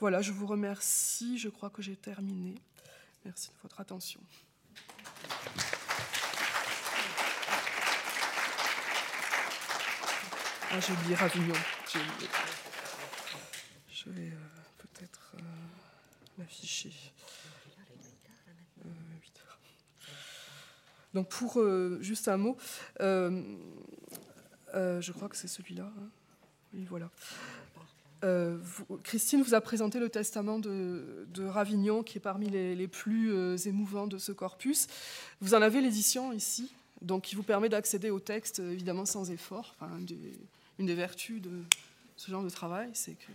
Voilà, 0.00 0.22
je 0.22 0.32
vous 0.32 0.46
remercie. 0.46 1.38
Je 1.38 1.48
crois 1.48 1.70
que 1.70 1.82
j'ai 1.82 1.96
terminé. 1.96 2.54
Merci 3.24 3.50
de 3.50 3.54
votre 3.62 3.80
attention. 3.80 4.20
Ah, 10.70 10.80
Ravignon. 11.14 11.54
Je 13.92 14.10
vais 14.10 14.32
peut-être 14.78 15.36
l'afficher. 16.36 16.92
Donc 21.14 21.28
pour 21.28 21.60
euh, 21.60 21.98
juste 22.00 22.28
un 22.28 22.36
mot, 22.36 22.56
euh, 23.00 23.40
euh, 24.74 25.00
je 25.00 25.12
crois 25.12 25.28
que 25.28 25.36
c'est 25.36 25.48
celui-là. 25.48 25.90
Hein. 25.98 26.84
Voilà. 26.90 27.08
Christine 29.02 29.42
vous 29.42 29.52
a 29.52 29.60
présenté 29.60 30.00
le 30.00 30.08
testament 30.08 30.58
de, 30.58 31.26
Ravignon, 31.44 32.02
qui 32.02 32.16
est 32.16 32.22
parmi 32.22 32.48
les, 32.48 32.88
plus 32.88 33.66
émouvants 33.66 34.06
de 34.06 34.16
ce 34.16 34.32
corpus. 34.32 34.86
Vous 35.42 35.52
en 35.54 35.60
avez 35.60 35.82
l'édition 35.82 36.32
ici, 36.32 36.72
donc 37.02 37.24
qui 37.24 37.34
vous 37.34 37.42
permet 37.42 37.68
d'accéder 37.68 38.08
au 38.08 38.20
texte, 38.20 38.60
évidemment 38.60 39.04
sans 39.04 39.30
effort. 39.30 39.76
une 40.78 40.86
des 40.86 40.94
vertus 40.94 41.42
de 41.42 41.50
ce 42.16 42.30
genre 42.30 42.42
de 42.42 42.48
travail, 42.48 42.88
c'est 42.94 43.12
que 43.12 43.30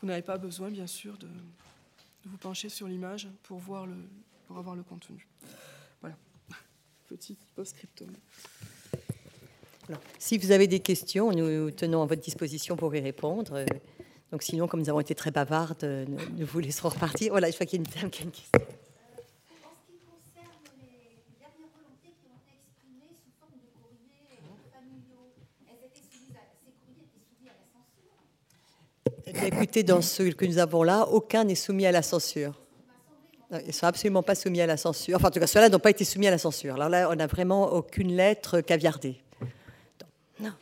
vous 0.00 0.08
n'avez 0.08 0.22
pas 0.22 0.36
besoin, 0.36 0.68
bien 0.68 0.88
sûr, 0.88 1.16
de, 1.16 1.28
vous 2.24 2.38
pencher 2.38 2.68
sur 2.68 2.88
l'image 2.88 3.28
pour, 3.44 3.60
pour 3.60 4.58
avoir 4.58 4.74
le 4.74 4.82
contenu. 4.82 5.28
Petit 7.12 7.36
post-scriptum. 7.54 8.08
Si 10.18 10.38
vous 10.38 10.50
avez 10.50 10.66
des 10.66 10.80
questions, 10.80 11.30
nous 11.30 11.70
tenons 11.70 12.02
à 12.02 12.06
votre 12.06 12.22
disposition 12.22 12.74
pour 12.74 12.94
y 12.96 13.00
répondre. 13.00 13.66
Donc 14.30 14.42
sinon, 14.42 14.66
comme 14.66 14.80
nous 14.80 14.88
avons 14.88 15.00
été 15.00 15.14
très 15.14 15.30
bavardes, 15.30 15.84
nous 15.84 16.46
vous 16.46 16.60
laisserons 16.60 16.88
repartir. 16.88 17.32
Voilà, 17.32 17.50
je 17.50 17.54
crois 17.54 17.66
qu'il 17.66 17.82
y 17.82 17.82
a 17.82 17.84
une 17.84 18.00
dame 18.00 18.10
qui 18.10 18.22
a 18.22 18.24
une 18.24 18.30
question. 18.30 18.58
Écoutez, 29.44 29.82
dans 29.82 30.00
ce 30.00 30.22
que 30.22 30.46
nous 30.46 30.56
avons 30.56 30.82
là, 30.82 31.06
aucun 31.08 31.44
n'est 31.44 31.56
soumis 31.56 31.84
à 31.84 31.92
la 31.92 32.00
censure. 32.00 32.61
Ils 33.60 33.66
ne 33.66 33.72
sont 33.72 33.86
absolument 33.86 34.22
pas 34.22 34.34
soumis 34.34 34.62
à 34.62 34.66
la 34.66 34.78
censure. 34.78 35.16
Enfin, 35.16 35.28
en 35.28 35.30
tout 35.30 35.40
cas, 35.40 35.46
ceux-là 35.46 35.68
n'ont 35.68 35.78
pas 35.78 35.90
été 35.90 36.04
soumis 36.04 36.26
à 36.26 36.30
la 36.30 36.38
censure. 36.38 36.74
Alors 36.74 36.88
là, 36.88 37.08
on 37.10 37.14
n'a 37.14 37.26
vraiment 37.26 37.70
aucune 37.72 38.16
lettre 38.16 38.60
caviardée. 38.62 39.20
Non. 40.40 40.52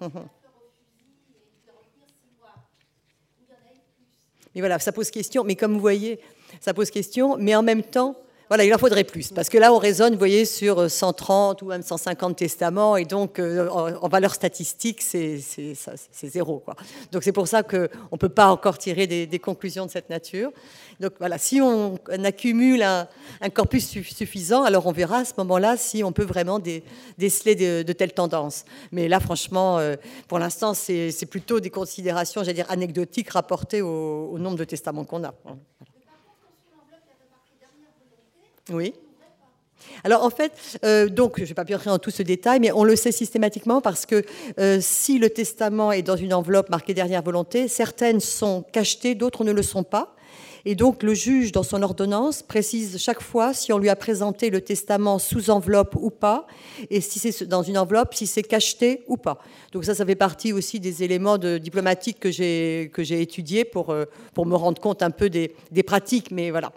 Mmh. 0.00 0.08
Mais 4.54 4.60
voilà, 4.62 4.78
ça 4.78 4.90
pose 4.90 5.10
question. 5.10 5.44
Mais 5.44 5.54
comme 5.54 5.74
vous 5.74 5.80
voyez, 5.80 6.18
ça 6.60 6.72
pose 6.72 6.90
question. 6.90 7.36
Mais 7.36 7.54
en 7.54 7.62
même 7.62 7.82
temps, 7.82 8.16
voilà, 8.48 8.64
il 8.64 8.72
en 8.72 8.78
faudrait 8.78 9.04
plus, 9.04 9.32
parce 9.32 9.48
que 9.48 9.58
là, 9.58 9.72
on 9.72 9.78
raisonne, 9.78 10.12
vous 10.12 10.18
voyez, 10.18 10.44
sur 10.44 10.88
130 10.88 11.62
ou 11.62 11.66
même 11.66 11.82
150 11.82 12.36
testaments, 12.36 12.96
et 12.96 13.04
donc 13.04 13.40
euh, 13.40 13.68
en 13.68 14.08
valeur 14.08 14.34
statistique, 14.34 15.02
c'est 15.02 15.40
zéro. 16.22 16.62
Donc 17.10 17.24
c'est 17.24 17.32
pour 17.32 17.48
ça 17.48 17.64
qu'on 17.64 17.88
ne 18.12 18.16
peut 18.16 18.28
pas 18.28 18.46
encore 18.46 18.78
tirer 18.78 19.08
des, 19.08 19.38
conclusions 19.40 19.86
de 19.86 19.90
cette 19.90 20.10
nature. 20.10 20.52
Donc 21.00 21.14
voilà, 21.18 21.38
si 21.38 21.60
on, 21.60 21.98
accumule 22.24 22.82
un, 22.82 23.08
corpus 23.52 23.86
suffisant, 23.88 24.62
alors 24.62 24.86
on 24.86 24.92
verra 24.92 25.18
à 25.18 25.24
ce 25.24 25.34
moment-là 25.38 25.76
si 25.76 26.04
on 26.04 26.12
peut 26.12 26.24
vraiment 26.24 26.60
déceler 27.18 27.54
de, 27.56 27.92
telles 27.92 28.14
tendances. 28.14 28.64
Mais 28.92 29.08
là, 29.08 29.18
franchement, 29.18 29.78
euh, 29.78 29.96
pour 30.28 30.38
l'instant, 30.38 30.72
c'est 30.72 31.28
plutôt 31.28 31.58
des 31.58 31.70
considérations, 31.70 32.42
j'allais 32.42 32.54
dire, 32.54 32.70
anecdotiques 32.70 33.30
rapportées 33.30 33.82
au 33.82 34.38
nombre 34.38 34.56
de 34.56 34.64
testaments 34.64 35.04
qu'on 35.04 35.24
a. 35.24 35.34
Oui. 38.72 38.94
Alors 40.04 40.24
en 40.24 40.30
fait, 40.30 40.78
euh, 40.84 41.08
donc 41.08 41.34
je 41.36 41.42
ne 41.42 41.46
vais 41.46 41.54
pas 41.54 41.62
entrer 41.62 41.90
dans 41.90 41.98
tout 41.98 42.10
ce 42.10 42.22
détail, 42.22 42.60
mais 42.60 42.72
on 42.72 42.84
le 42.84 42.96
sait 42.96 43.12
systématiquement 43.12 43.80
parce 43.80 44.06
que 44.06 44.24
euh, 44.58 44.78
si 44.80 45.18
le 45.18 45.30
testament 45.30 45.92
est 45.92 46.02
dans 46.02 46.16
une 46.16 46.34
enveloppe 46.34 46.70
marquée 46.70 46.94
dernière 46.94 47.22
volonté, 47.22 47.68
certaines 47.68 48.20
sont 48.20 48.64
cachetées, 48.72 49.14
d'autres 49.14 49.44
ne 49.44 49.52
le 49.52 49.62
sont 49.62 49.84
pas. 49.84 50.14
Et 50.68 50.74
donc 50.74 51.04
le 51.04 51.14
juge, 51.14 51.52
dans 51.52 51.62
son 51.62 51.80
ordonnance, 51.82 52.42
précise 52.42 52.98
chaque 52.98 53.22
fois 53.22 53.54
si 53.54 53.72
on 53.72 53.78
lui 53.78 53.88
a 53.88 53.94
présenté 53.94 54.50
le 54.50 54.60
testament 54.60 55.20
sous 55.20 55.50
enveloppe 55.50 55.94
ou 55.94 56.10
pas, 56.10 56.48
et 56.90 57.00
si 57.00 57.20
c'est 57.20 57.44
dans 57.44 57.62
une 57.62 57.78
enveloppe, 57.78 58.14
si 58.14 58.26
c'est 58.26 58.42
cacheté 58.42 59.04
ou 59.06 59.16
pas. 59.16 59.38
Donc 59.70 59.84
ça, 59.84 59.94
ça 59.94 60.04
fait 60.04 60.16
partie 60.16 60.52
aussi 60.52 60.80
des 60.80 61.04
éléments 61.04 61.38
de, 61.38 61.58
diplomatiques 61.58 62.18
que 62.18 62.32
j'ai 62.32 62.90
que 62.92 63.04
j'ai 63.04 63.22
étudiés 63.22 63.64
pour 63.64 63.90
euh, 63.90 64.06
pour 64.34 64.44
me 64.44 64.56
rendre 64.56 64.82
compte 64.82 65.02
un 65.02 65.12
peu 65.12 65.30
des, 65.30 65.54
des 65.70 65.84
pratiques, 65.84 66.32
mais 66.32 66.50
voilà. 66.50 66.72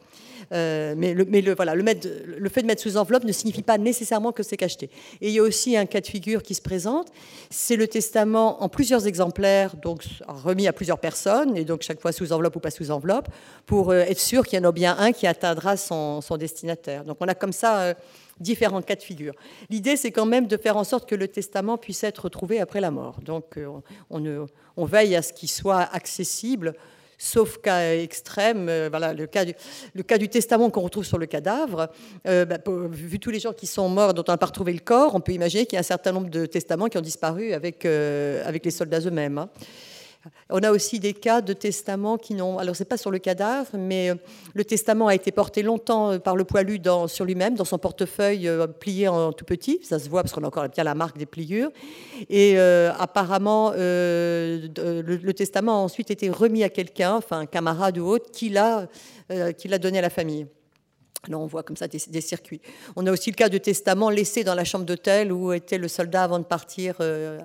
Euh, 0.52 0.96
mais, 0.98 1.14
le, 1.14 2.50
fait 2.50 2.62
de 2.62 2.68
mettre 2.68 2.82
sous 2.82 2.98
enveloppe 2.98 3.24
ne 3.24 3.32
signifie 3.32 3.62
pas 3.62 3.78
nécessairement 3.78 4.32
que 4.32 4.44
c'est 4.44 4.58
cacheté. 4.58 4.90
Et 5.22 5.30
il 5.30 5.34
y 5.34 5.40
a 5.40 5.44
aussi 5.44 5.78
un 5.78 5.86
cas 5.86 6.02
de 6.02 6.08
figure 6.08 6.42
qui 6.42 6.56
se 6.56 6.62
présente, 6.62 7.08
c'est 7.50 7.76
le 7.76 7.88
testament 7.88 8.64
en 8.64 8.70
plusieurs 8.70 9.08
exemplaires, 9.08 9.76
donc 9.76 10.04
remis 10.28 10.68
à 10.68 10.74
plusieurs 10.74 11.00
personnes, 11.00 11.56
et 11.56 11.66
donc 11.66 11.84
chaque 11.84 12.02
fois 12.02 12.12
sous 12.12 12.34
enveloppe 12.34 12.56
ou 12.56 12.60
pas 12.60 12.72
sous 12.72 12.92
enveloppe, 12.92 13.28
pour 13.66 13.92
euh, 13.92 14.02
être 14.02 14.20
sûr 14.20 14.46
qu'il 14.46 14.60
y 14.60 14.62
en 14.62 14.68
a 14.68 14.72
bien 14.72 14.96
un 14.98 15.12
qui 15.12 15.28
atteindra 15.28 15.78
son, 15.78 16.22
son 16.22 16.38
destinataire. 16.38 17.04
Donc 17.04 17.18
on 17.20 17.28
a 17.28 17.36
comme 17.36 17.54
ça 17.54 17.82
euh, 17.82 17.94
différents 18.40 18.82
cas 18.82 18.96
de 18.96 19.04
figure. 19.04 19.34
L'idée, 19.70 19.98
c'est 19.98 20.12
quand 20.12 20.26
même 20.26 20.48
de 20.48 20.58
faire 20.58 20.78
en 20.78 20.84
sorte 20.84 21.08
que 21.08 21.16
le 21.16 21.28
testament 21.28 21.78
puisse 21.78 22.04
être 22.04 22.20
retrouvé 22.20 22.60
après 22.60 22.82
la 22.82 22.90
mort. 22.90 23.20
Donc 23.22 23.60
on, 24.10 24.48
on 24.78 24.86
veille 24.86 25.16
à 25.16 25.22
ce 25.22 25.34
qu'il 25.34 25.50
soit 25.50 25.82
accessible 25.82 26.74
sauf 27.20 27.58
cas 27.58 27.94
extrême, 27.94 28.68
euh, 28.70 28.88
voilà, 28.90 29.14
le, 29.14 29.28
cas 29.28 29.44
du, 29.46 30.30
testament 30.30 30.70
qu'on 30.72 30.82
retrouve 30.82 31.04
sur 31.04 31.18
le 31.18 31.26
cadavre. 31.26 31.90
Euh, 32.26 32.46
bah, 32.46 32.58
vu 32.90 33.20
tous 33.20 33.30
les 33.30 33.40
gens 33.40 33.54
qui 33.54 33.68
sont 33.68 33.90
morts 33.90 34.14
dont 34.14 34.24
on 34.28 34.32
n'a 34.32 34.38
pas 34.38 34.48
retrouvé 34.48 34.74
le 34.74 34.80
corps, 34.80 35.14
on 35.14 35.20
peut 35.20 35.34
imaginer 35.34 35.66
qu'il 35.66 35.74
y 35.74 35.78
a 35.78 35.82
un 35.82 35.84
certain 35.84 36.14
nombre 36.14 36.30
de 36.30 36.46
testaments 36.46 36.88
qui 36.88 36.98
ont 36.98 37.02
disparu 37.02 37.52
avec, 37.54 37.86
euh, 37.86 38.42
avec 38.46 38.64
les 38.64 38.72
soldats 38.72 39.02
eux-mêmes. 39.02 39.38
Hein. 39.38 39.50
On 40.50 40.62
a 40.64 40.72
aussi 40.72 41.00
des 41.00 41.14
cas 41.14 41.42
de 41.42 41.54
testaments 41.54 42.18
qui 42.18 42.34
n'ont. 42.34 42.58
Alors, 42.58 42.76
ce 42.76 42.84
n'est 42.84 42.88
pas 42.88 42.98
sur 42.98 43.12
le 43.12 43.20
cadavre, 43.20 43.70
mais 43.74 44.10
euh, 44.10 44.16
le 44.54 44.66
testament 44.66 45.08
a 45.08 45.16
été 45.16 45.32
porté 45.32 45.64
longtemps 45.64 46.12
euh, 46.12 46.20
par 46.20 46.36
le 46.36 46.44
poilu 46.44 46.80
sur 47.08 47.24
lui-même, 47.24 47.56
dans 47.56 47.66
son 47.66 47.78
portefeuille 47.78 48.48
euh, 48.48 48.68
plié 48.68 49.08
en 49.08 49.32
tout 49.32 49.46
petit. 49.46 49.80
Ça 49.84 49.98
se 49.98 50.10
voit 50.10 50.24
parce 50.24 50.34
qu'on 50.34 50.44
a 50.44 50.48
encore 50.48 50.68
bien 50.68 50.84
la 50.84 50.96
marque 50.96 51.18
des 51.18 51.26
pliures. 51.26 51.70
Et 52.30 52.58
apparemment, 52.60 53.72
le, 53.76 55.32
testament 55.32 55.82
a 55.82 55.84
ensuite 55.84 56.12
été 56.12 56.30
remis 56.30 56.64
à 56.64 56.70
quelqu'un, 56.70 57.16
enfin 57.16 57.40
un 57.40 57.46
camarade 57.46 57.98
ou 57.98 58.06
autre, 58.06 58.30
qui 58.32 58.50
l'a 58.50 58.88
donné 59.80 60.00
à 60.00 60.02
la 60.02 60.10
famille. 60.10 60.48
On 61.28 61.46
voit 61.48 61.64
comme 61.64 61.76
ça 61.76 61.88
des, 61.88 62.22
circuits. 62.22 62.62
On 62.96 63.06
a 63.06 63.12
aussi 63.12 63.30
le 63.30 63.36
cas 63.36 63.50
de 63.50 63.58
testament 63.58 64.10
laissé 64.10 64.46
dans 64.46 64.56
la 64.56 64.64
chambre 64.64 64.86
d'hôtel 64.86 65.34
où 65.34 65.52
était 65.52 65.78
le 65.78 65.90
soldat 65.90 66.24
avant 66.24 66.40
de 66.40 66.46
partir 66.46 66.96
euh, 67.02 67.40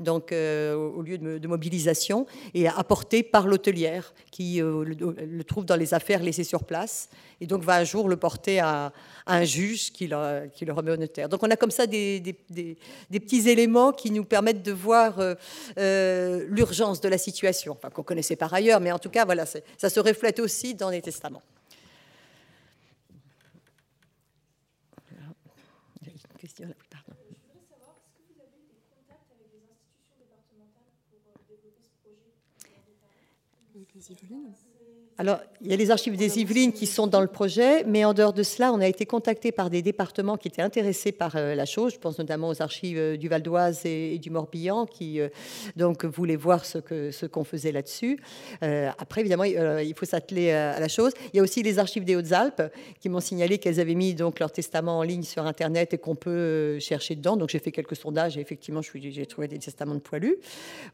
donc, 0.00 0.32
euh, 0.32 0.74
au 0.74 1.02
lieu 1.02 1.18
de, 1.18 1.46
mobilisation 1.46 2.26
et 2.52 2.66
apporté 2.66 3.22
par 3.22 3.46
l'hôtelière 3.46 4.12
qui 4.32 4.60
euh, 4.60 4.84
le, 4.84 5.44
trouve 5.44 5.64
dans 5.64 5.76
les 5.76 5.94
affaires 5.94 6.20
laissées 6.20 6.44
sur 6.44 6.64
place 6.64 7.08
et 7.40 7.46
donc 7.46 7.62
va 7.62 7.76
un 7.76 7.84
jour 7.84 8.08
le 8.08 8.16
porter 8.16 8.58
à, 8.58 8.92
un 9.26 9.44
juge 9.44 9.92
qui 9.92 10.08
le, 10.08 10.72
remet 10.72 10.90
au 10.90 10.96
notaire. 10.96 11.28
Donc 11.28 11.44
on 11.44 11.50
a 11.50 11.56
comme 11.56 11.70
ça 11.70 11.86
des, 11.86 12.36
petits 13.08 13.48
éléments 13.48 13.92
qui 13.92 14.10
nous 14.10 14.24
permettent 14.24 14.64
de 14.64 14.72
voir 14.72 15.20
l'urgence 15.76 17.00
de 17.00 17.08
la 17.08 17.18
situation, 17.18 17.78
qu'on 17.94 18.02
connaissait 18.02 18.36
par 18.36 18.52
ailleurs, 18.52 18.80
mais 18.80 18.90
en 18.90 18.98
tout 18.98 19.10
cas 19.10 19.24
voilà, 19.24 19.46
ça 19.46 19.90
se 19.90 20.00
reflète 20.00 20.40
aussi 20.40 20.74
dans 20.74 20.90
les 20.90 21.00
testaments. 21.00 21.42
question 26.42 26.66
là. 26.66 26.74
Pardon. 26.90 27.14
Je 27.14 27.38
voudrais 27.46 27.62
savoir, 27.70 28.02
est-ce 28.02 28.18
que 28.18 28.34
vous 28.34 28.42
avez 28.42 28.58
eu 28.58 28.66
des 28.66 28.82
contacts 28.90 29.30
avec 29.30 29.46
les 29.54 29.62
institutions 29.70 30.18
départementales 30.18 30.90
pour 31.06 31.22
euh, 31.22 31.46
développer 31.46 31.86
ce 31.86 32.02
projet 32.02 32.34
Les 34.02 34.14
Yvelines 34.14 34.61
alors, 35.22 35.38
il 35.60 35.70
y 35.70 35.72
a 35.72 35.76
les 35.76 35.92
archives 35.92 36.16
des 36.16 36.40
Yvelines 36.40 36.72
qui 36.72 36.86
sont 36.86 37.06
dans 37.06 37.20
le 37.20 37.28
projet, 37.28 37.84
mais 37.84 38.04
en 38.04 38.12
dehors 38.12 38.32
de 38.32 38.42
cela, 38.42 38.72
on 38.72 38.80
a 38.80 38.88
été 38.88 39.06
contacté 39.06 39.52
par 39.52 39.70
des 39.70 39.80
départements 39.80 40.36
qui 40.36 40.48
étaient 40.48 40.62
intéressés 40.62 41.12
par 41.12 41.36
euh, 41.36 41.54
la 41.54 41.64
chose. 41.64 41.92
Je 41.94 42.00
pense 42.00 42.18
notamment 42.18 42.48
aux 42.48 42.60
archives 42.60 42.98
euh, 42.98 43.16
du 43.16 43.28
Val 43.28 43.40
d'Oise 43.40 43.82
et, 43.84 44.18
du 44.18 44.30
Morbihan, 44.30 44.84
qui 44.84 45.20
euh, 45.20 45.28
donc 45.76 46.04
voulaient 46.04 46.34
voir 46.34 46.64
ce 46.64 46.78
que 46.78 47.12
ce 47.12 47.26
qu'on 47.26 47.44
faisait 47.44 47.70
là-dessus. 47.70 48.18
après, 48.98 49.20
évidemment, 49.20 49.44
il 49.44 49.94
faut 49.96 50.06
s'atteler 50.06 50.50
à 50.50 50.80
la 50.80 50.88
chose. 50.88 51.12
Il 51.32 51.36
y 51.36 51.40
a 51.40 51.42
aussi 51.44 51.62
les 51.62 51.78
archives 51.78 52.04
des 52.04 52.16
Hautes-Alpes 52.16 52.62
qui 53.00 53.08
m'ont 53.08 53.20
signalé 53.20 53.58
qu'elles 53.58 53.78
avaient 53.78 53.94
mis 53.94 54.14
donc 54.14 54.40
leur 54.40 54.50
testament 54.50 54.98
en 54.98 55.02
ligne 55.04 55.22
sur 55.22 55.46
Internet 55.46 55.94
et 55.94 55.98
qu'on 55.98 56.16
peut 56.16 56.80
chercher 56.80 57.14
dedans. 57.14 57.36
Donc, 57.36 57.50
j'ai 57.50 57.60
fait 57.60 57.70
quelques 57.70 57.94
sondages 57.94 58.36
et 58.36 58.40
effectivement, 58.40 58.80
j'ai 58.82 59.26
trouvé 59.26 59.46
des 59.46 59.60
testaments 59.60 59.94
de 59.94 60.00
poilus. 60.00 60.38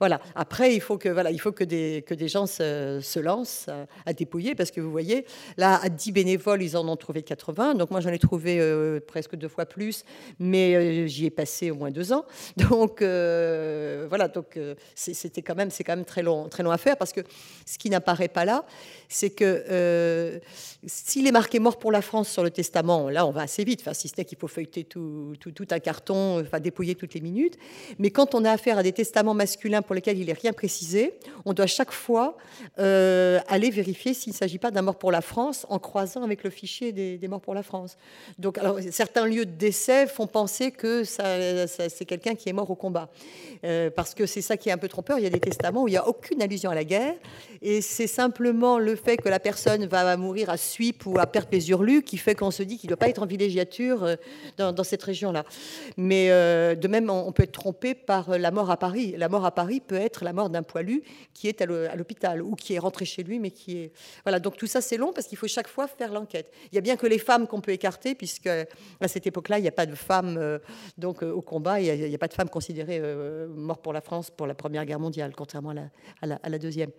Voilà. 0.00 0.20
Après, 0.34 0.74
il 0.74 0.82
faut 0.82 0.98
que 0.98 1.08
voilà, 1.08 1.30
il 1.30 1.40
faut 1.40 1.52
que 1.52 1.64
des 1.64 2.04
que 2.06 2.12
des 2.12 2.28
gens 2.28 2.46
se, 2.46 3.00
se 3.02 3.20
lancent 3.20 3.70
à 4.04 4.12
dépouiller, 4.18 4.54
parce 4.54 4.70
que 4.70 4.80
vous 4.80 4.90
voyez, 4.90 5.24
là, 5.56 5.80
à 5.82 5.88
10 5.88 6.12
bénévoles, 6.12 6.62
ils 6.62 6.76
en 6.76 6.86
ont 6.88 6.96
trouvé 6.96 7.22
80. 7.22 7.74
Donc 7.74 7.90
moi, 7.90 8.00
j'en 8.00 8.10
ai 8.10 8.18
trouvé 8.18 8.58
euh, 8.60 9.00
presque 9.00 9.36
deux 9.36 9.48
fois 9.48 9.66
plus, 9.66 10.04
mais 10.38 10.74
euh, 10.74 11.06
j'y 11.06 11.26
ai 11.26 11.30
passé 11.30 11.70
au 11.70 11.76
moins 11.76 11.90
deux 11.90 12.12
ans. 12.12 12.24
Donc 12.56 13.02
euh, 13.02 14.06
voilà, 14.08 14.28
donc 14.28 14.58
c'était 14.94 15.42
quand 15.42 15.54
même, 15.54 15.70
c'est 15.70 15.84
quand 15.84 15.96
même 15.96 16.04
très 16.04 16.22
long, 16.22 16.48
très 16.48 16.62
long 16.62 16.70
à 16.70 16.78
faire, 16.78 16.96
parce 16.96 17.12
que 17.12 17.20
ce 17.64 17.78
qui 17.78 17.88
n'apparaît 17.90 18.28
pas 18.28 18.44
là, 18.44 18.64
c'est 19.08 19.30
que 19.30 20.40
s'il 20.86 21.26
est 21.26 21.32
marqué 21.32 21.58
mort 21.58 21.78
pour 21.78 21.92
la 21.92 22.02
France 22.02 22.28
sur 22.28 22.42
le 22.42 22.50
testament, 22.50 23.08
là, 23.10 23.26
on 23.26 23.30
va 23.30 23.42
assez 23.42 23.64
vite, 23.64 23.80
enfin, 23.80 23.94
si 23.94 24.08
ce 24.08 24.14
n'est 24.18 24.24
qu'il 24.24 24.38
faut 24.38 24.48
feuilleter 24.48 24.84
tout, 24.84 25.34
tout, 25.40 25.52
tout, 25.52 25.66
un 25.70 25.78
carton, 25.78 26.40
enfin, 26.40 26.60
dépouiller 26.60 26.94
toutes 26.94 27.14
les 27.14 27.20
minutes. 27.20 27.56
Mais 27.98 28.10
quand 28.10 28.34
on 28.34 28.44
a 28.44 28.50
affaire 28.50 28.78
à 28.78 28.82
des 28.82 28.92
testaments 28.92 29.34
masculins 29.34 29.82
pour 29.82 29.94
lesquels 29.94 30.18
il 30.18 30.26
n'est 30.26 30.32
rien 30.32 30.52
précisé, 30.52 31.18
on 31.44 31.52
doit 31.52 31.66
chaque 31.66 31.92
fois 31.92 32.36
aller 32.76 33.70
vérifier 33.70 33.97
s'il 34.14 34.32
ne 34.32 34.36
s'agit 34.36 34.58
pas 34.58 34.70
d'un 34.70 34.82
mort 34.82 34.96
pour 34.96 35.12
la 35.12 35.20
France 35.20 35.66
en 35.68 35.78
croisant 35.78 36.22
avec 36.22 36.44
le 36.44 36.50
fichier 36.50 36.92
des, 36.92 37.28
morts 37.28 37.40
pour 37.40 37.54
la 37.54 37.62
France. 37.62 37.96
Donc, 38.38 38.58
alors, 38.58 38.78
certains 38.90 39.26
lieux 39.26 39.46
de 39.46 39.52
décès 39.52 40.06
font 40.06 40.26
penser 40.26 40.70
que 40.70 41.04
c'est 41.04 42.04
quelqu'un 42.06 42.34
qui 42.34 42.48
est 42.48 42.52
mort 42.52 42.70
au 42.70 42.74
combat. 42.74 43.10
Euh, 43.64 43.90
parce 43.90 44.14
que 44.14 44.26
c'est 44.26 44.40
ça 44.40 44.56
qui 44.56 44.68
est 44.68 44.72
un 44.72 44.78
peu 44.78 44.88
trompeur. 44.88 45.18
Il 45.18 45.24
y 45.24 45.26
a 45.26 45.30
des 45.30 45.40
testaments 45.40 45.82
où 45.82 45.88
il 45.88 45.92
n'y 45.92 45.96
a 45.96 46.06
aucune 46.06 46.40
allusion 46.42 46.70
à 46.70 46.74
la 46.74 46.84
guerre. 46.84 47.14
Et 47.60 47.80
c'est 47.80 48.06
simplement 48.06 48.78
le 48.78 48.94
fait 48.94 49.16
que 49.16 49.28
la 49.28 49.40
personne 49.40 49.86
va 49.86 50.16
mourir 50.16 50.50
à 50.50 50.56
Suip 50.56 51.06
ou 51.06 51.18
à 51.18 51.26
Perpésurlu 51.26 52.02
qui 52.02 52.16
fait 52.16 52.34
qu'on 52.34 52.50
se 52.50 52.62
dit 52.62 52.78
qu'il 52.78 52.88
ne 52.88 52.94
doit 52.94 52.98
pas 52.98 53.08
être 53.08 53.22
en 53.22 53.26
villégiature 53.26 54.04
euh, 54.04 54.16
dans, 54.56 54.84
cette 54.84 55.02
région-là. 55.02 55.44
Mais 55.96 56.30
euh, 56.30 56.74
de 56.74 56.88
même, 56.88 57.10
on 57.10 57.32
peut 57.32 57.42
être 57.42 57.52
trompé 57.52 57.94
par 57.94 58.38
la 58.38 58.50
mort 58.50 58.70
à 58.70 58.76
Paris. 58.76 59.14
La 59.16 59.28
mort 59.28 59.44
à 59.44 59.50
Paris 59.50 59.80
peut 59.80 59.96
être 59.96 60.24
la 60.24 60.32
mort 60.32 60.50
d'un 60.50 60.62
poilu 60.62 61.02
qui 61.34 61.48
est 61.48 61.60
à 61.60 61.66
l'hôpital 61.66 62.42
ou 62.42 62.54
qui 62.54 62.74
est 62.74 62.78
rentré 62.78 63.04
chez 63.04 63.22
lui, 63.22 63.38
mais 63.38 63.50
qui 63.50 63.78
est. 63.78 63.87
Voilà, 64.24 64.40
donc 64.40 64.56
tout 64.56 64.66
ça, 64.66 64.80
c'est 64.80 64.96
long 64.96 65.12
parce 65.12 65.26
qu'il 65.26 65.38
faut 65.38 65.48
chaque 65.48 65.68
fois 65.68 65.86
faire 65.88 66.12
l'enquête. 66.12 66.52
Il 66.72 66.74
y 66.74 66.78
a 66.78 66.80
bien 66.80 66.96
que 66.96 67.06
les 67.06 67.18
femmes 67.18 67.46
qu'on 67.46 67.60
peut 67.60 67.72
écarter, 67.72 68.14
puisque 68.14 68.46
à 68.48 69.08
cette 69.08 69.26
époque-là, 69.26 69.58
il 69.58 69.62
n'y 69.62 69.68
a 69.68 69.72
pas 69.72 69.86
de 69.86 69.94
femmes 69.94 70.58
donc, 70.96 71.22
au 71.22 71.42
combat, 71.42 71.80
il 71.80 72.08
n'y 72.08 72.14
a, 72.14 72.18
pas 72.18 72.28
de 72.28 72.34
femmes 72.34 72.48
considérées 72.48 73.00
mort 73.48 73.78
pour 73.78 73.92
la 73.92 74.00
France 74.00 74.30
pour 74.30 74.46
la 74.46 74.54
Première 74.54 74.84
Guerre 74.84 75.00
mondiale, 75.00 75.32
contrairement 75.36 75.74
à 76.22 76.48
la, 76.48 76.58
Deuxième. 76.58 76.90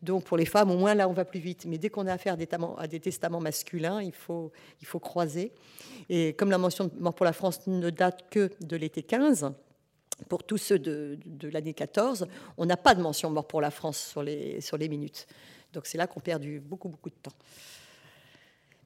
Donc 0.00 0.24
pour 0.24 0.36
les 0.36 0.46
femmes, 0.46 0.70
au 0.70 0.76
moins 0.76 0.94
là, 0.94 1.08
on 1.08 1.12
va 1.12 1.24
plus 1.24 1.40
vite. 1.40 1.66
Mais 1.66 1.78
dès 1.78 1.90
qu'on 1.90 2.06
a 2.06 2.12
affaire 2.12 2.36
à 2.78 2.86
des 2.86 3.00
testaments 3.00 3.40
masculins, 3.40 4.00
il 4.00 4.12
faut, 4.12 4.52
il 4.80 4.86
faut 4.86 5.00
croiser. 5.00 5.52
Et 6.08 6.32
comme 6.34 6.50
la 6.50 6.58
mention 6.58 6.86
de 6.86 6.92
mort 6.98 7.14
pour 7.14 7.26
la 7.26 7.32
France 7.32 7.66
ne 7.66 7.90
date 7.90 8.28
que 8.30 8.50
de 8.60 8.76
l'été 8.76 9.02
15, 9.02 9.52
pour 10.28 10.44
tous 10.44 10.58
ceux 10.58 10.78
de, 10.78 11.18
l'année 11.52 11.74
14, 11.74 12.26
on 12.56 12.66
n'a 12.66 12.76
pas 12.76 12.94
de 12.94 13.02
mention 13.02 13.30
mort 13.30 13.46
pour 13.46 13.60
la 13.60 13.70
France 13.70 13.98
sur 13.98 14.22
les, 14.22 14.88
minutes. 14.88 15.26
Donc 15.72 15.86
c'est 15.86 15.98
là 15.98 16.06
qu'on 16.06 16.20
perd 16.20 16.44
beaucoup, 16.60 16.88
beaucoup 16.88 17.10
de 17.10 17.14
temps. 17.22 17.32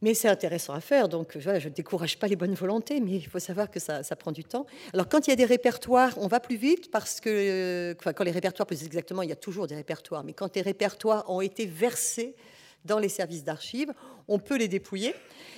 Mais 0.02 0.12
c'est 0.12 0.28
intéressant 0.28 0.74
à 0.74 0.80
faire, 0.80 1.08
donc 1.08 1.38
je 1.38 1.50
ne 1.50 1.68
décourage 1.70 2.18
pas 2.18 2.26
les 2.26 2.36
bonnes 2.36 2.54
volontés, 2.54 3.00
mais 3.00 3.12
il 3.12 3.26
faut 3.26 3.38
savoir 3.38 3.70
que 3.70 3.80
ça, 3.80 4.02
prend 4.16 4.30
du 4.30 4.44
temps. 4.44 4.66
Alors 4.92 5.08
quand 5.08 5.26
il 5.26 5.30
y 5.30 5.32
a 5.32 5.36
des 5.36 5.46
répertoires, 5.46 6.12
on 6.18 6.28
va 6.28 6.38
plus 6.38 6.56
vite 6.56 6.90
parce 6.90 7.20
que, 7.20 7.96
enfin, 7.98 8.12
quand 8.12 8.24
les 8.24 8.30
répertoires, 8.30 8.66
plus 8.66 8.84
exactement, 8.84 9.22
il 9.22 9.30
y 9.30 9.32
a 9.32 9.36
toujours 9.36 9.66
des 9.66 9.74
répertoires, 9.74 10.22
mais 10.22 10.34
quand 10.34 10.54
les 10.54 10.62
répertoires 10.62 11.28
ont 11.30 11.40
été 11.40 11.64
versés 11.64 12.34
dans 12.86 12.98
les 12.98 13.08
services 13.08 13.44
d'archives, 13.44 13.92
on 14.28 14.38
peut 14.38 14.56
les 14.56 14.68
dépouiller. 14.68 15.14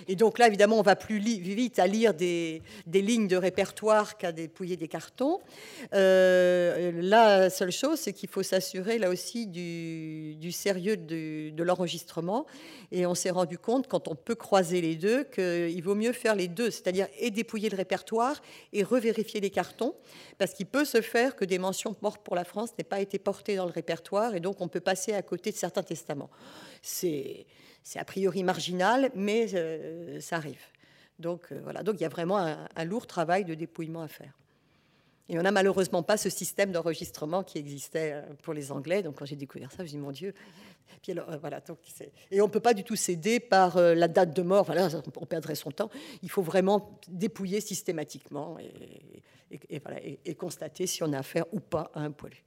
Et 0.07 0.17
donc 0.17 0.39
là, 0.39 0.47
évidemment, 0.47 0.79
on 0.79 0.83
va 0.83 0.97
plus 0.97 1.19
vite 1.19 1.79
à 1.79 1.87
lire 1.87 2.15
des, 2.15 2.63
lignes 2.87 3.27
de 3.27 3.37
répertoire 3.37 4.17
qu'à 4.17 4.33
dépouiller 4.33 4.77
des 4.77 4.89
cartons. 4.89 5.41
Euh, 5.95 6.93
la 6.95 7.51
seule 7.51 7.73
chose, 7.73 7.99
c'est 7.99 8.13
qu'il 8.13 8.29
faut 8.29 8.43
s'assurer 8.43 8.99
là 8.99 9.09
aussi 9.09 9.47
du, 9.47 10.53
sérieux 10.53 10.97
de, 10.97 11.63
l'enregistrement. 11.63 12.47
Et 12.93 13.07
on 13.07 13.15
s'est 13.15 13.31
rendu 13.31 13.59
compte, 13.59 13.89
quand 13.89 14.09
on 14.09 14.15
peut 14.15 14.35
croiser 14.35 14.81
les 14.81 14.97
deux, 14.97 15.25
qu'il 15.25 15.83
vaut 15.83 15.95
mieux 15.95 16.13
faire 16.13 16.35
les 16.35 16.49
deux, 16.49 16.71
c'est-à-dire 16.71 17.09
et 17.19 17.31
dépouiller 17.31 17.69
le 17.69 17.77
répertoire 17.77 18.41
et 18.73 18.83
revérifier 18.83 19.41
les 19.41 19.51
cartons, 19.51 19.95
parce 20.39 20.53
qu'il 20.53 20.67
peut 20.67 20.85
se 20.85 21.01
faire 21.01 21.37
que 21.37 21.45
des 21.45 21.59
mentions 21.59 21.95
mortes 22.03 22.23
pour 22.23 22.37
la 22.37 22.45
France 22.45 22.71
n'aient 22.79 22.85
pas 22.85 23.01
été 23.01 23.19
portées 23.19 23.57
dans 23.57 23.67
le 23.67 23.73
répertoire, 23.73 24.35
et 24.35 24.41
donc 24.41 24.61
on 24.61 24.69
peut 24.69 24.81
passer 24.81 25.13
à 25.13 25.23
côté 25.23 25.51
de 25.51 25.57
certains 25.57 25.83
testaments. 25.83 26.31
C'est 26.81 27.18
c'est 27.89 27.99
a 27.99 28.05
priori 28.05 28.43
marginal, 28.43 29.11
mais 29.15 29.55
euh, 29.55 30.21
ça 30.21 30.37
arrive. 30.37 30.61
Donc 31.19 31.51
euh, 31.51 31.61
voilà, 31.63 31.83
donc 31.83 31.97
il 31.99 32.03
y 32.03 32.05
a 32.05 32.11
vraiment 32.11 32.37
un, 32.37 32.85
lourd 32.85 33.07
travail 33.07 33.47
de 33.47 33.55
dépouillement 33.55 34.03
à 34.03 34.09
faire. 34.09 34.33
Et 35.31 35.39
on 35.39 35.43
n'a 35.43 35.51
malheureusement 35.51 36.03
pas 36.03 36.19
ce 36.19 36.29
système 36.29 36.71
d'enregistrement 36.71 37.43
qui 37.43 37.57
existait 37.57 38.13
euh, 38.13 38.23
pour 38.43 38.53
les 38.53 38.73
Anglais. 38.73 39.03
Donc 39.03 39.17
quand 39.17 39.25
j'ai 39.25 39.37
découvert 39.37 39.73
ça, 39.73 39.87
je 39.87 39.91
dit 39.91 39.97
mon 39.97 40.13
Dieu. 40.13 40.35
Et 41.07 42.41
on 42.41 42.47
ne 42.47 42.51
peut 42.51 42.61
pas 42.61 42.75
du 42.75 42.85
tout 42.85 42.97
céder 42.97 43.41
par 43.41 43.79
la 43.79 44.09
date 44.09 44.35
de 44.35 44.43
mort. 44.43 44.65
Voilà, 44.65 44.89
on 45.17 45.27
perdrait 45.27 45.55
son 45.55 45.71
temps. 45.71 45.91
Il 46.23 46.31
faut 46.31 46.43
vraiment 46.43 46.99
dépouiller 47.09 47.61
systématiquement 47.61 48.59
et, 48.59 49.81
et 50.25 50.35
constater 50.35 50.87
si 50.87 51.03
on 51.03 51.13
a 51.13 51.19
affaire 51.19 51.45
ou 51.53 51.61
pas 51.61 51.91
à 51.95 52.01
un 52.01 52.11
poilu. 52.11 52.43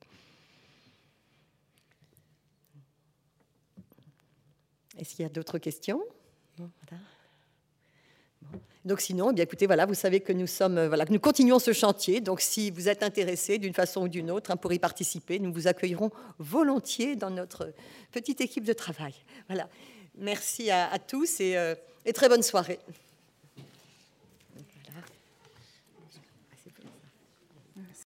Est-ce 5.02 5.16
qu'il 5.16 5.24
y 5.24 5.26
a 5.26 5.30
d'autres 5.30 5.58
questions? 5.58 6.02
Donc 8.86 9.02
sinon, 9.02 9.32
eh 9.32 9.34
bien 9.34 9.44
écoutez, 9.44 9.66
voilà, 9.66 9.86
vous 9.86 9.96
savez 9.96 10.22
que 10.22 10.32
nous 10.32 10.48
sommes, 10.48 10.78
euh, 10.78 10.88
voilà, 10.88 11.06
que 11.06 11.14
nous 11.14 11.20
continuons 11.20 11.60
ce 11.60 11.74
chantier. 11.74 12.22
Donc 12.22 12.40
si 12.40 12.72
vous 12.72 12.88
êtes 12.88 13.04
intéressé 13.04 13.58
d'une 13.58 13.74
façon 13.74 14.04
ou 14.04 14.08
d'une 14.08 14.32
autre 14.32 14.52
hein, 14.52 14.58
pour 14.58 14.74
y 14.74 14.80
participer, 14.80 15.40
nous 15.40 15.52
vous 15.52 15.68
accueillerons 15.68 16.12
volontiers 16.40 17.16
dans 17.16 17.30
notre 17.32 17.74
petite 18.12 18.42
équipe 18.42 18.64
de 18.64 18.74
travail. 18.74 19.14
Voilà. 19.48 19.70
Merci 20.18 20.70
à, 20.72 20.98
tous 21.00 21.40
et, 21.40 21.58
euh, 21.58 21.76
et 22.06 22.14
très 22.14 22.30
bonne 22.30 22.44
soirée. 22.44 22.80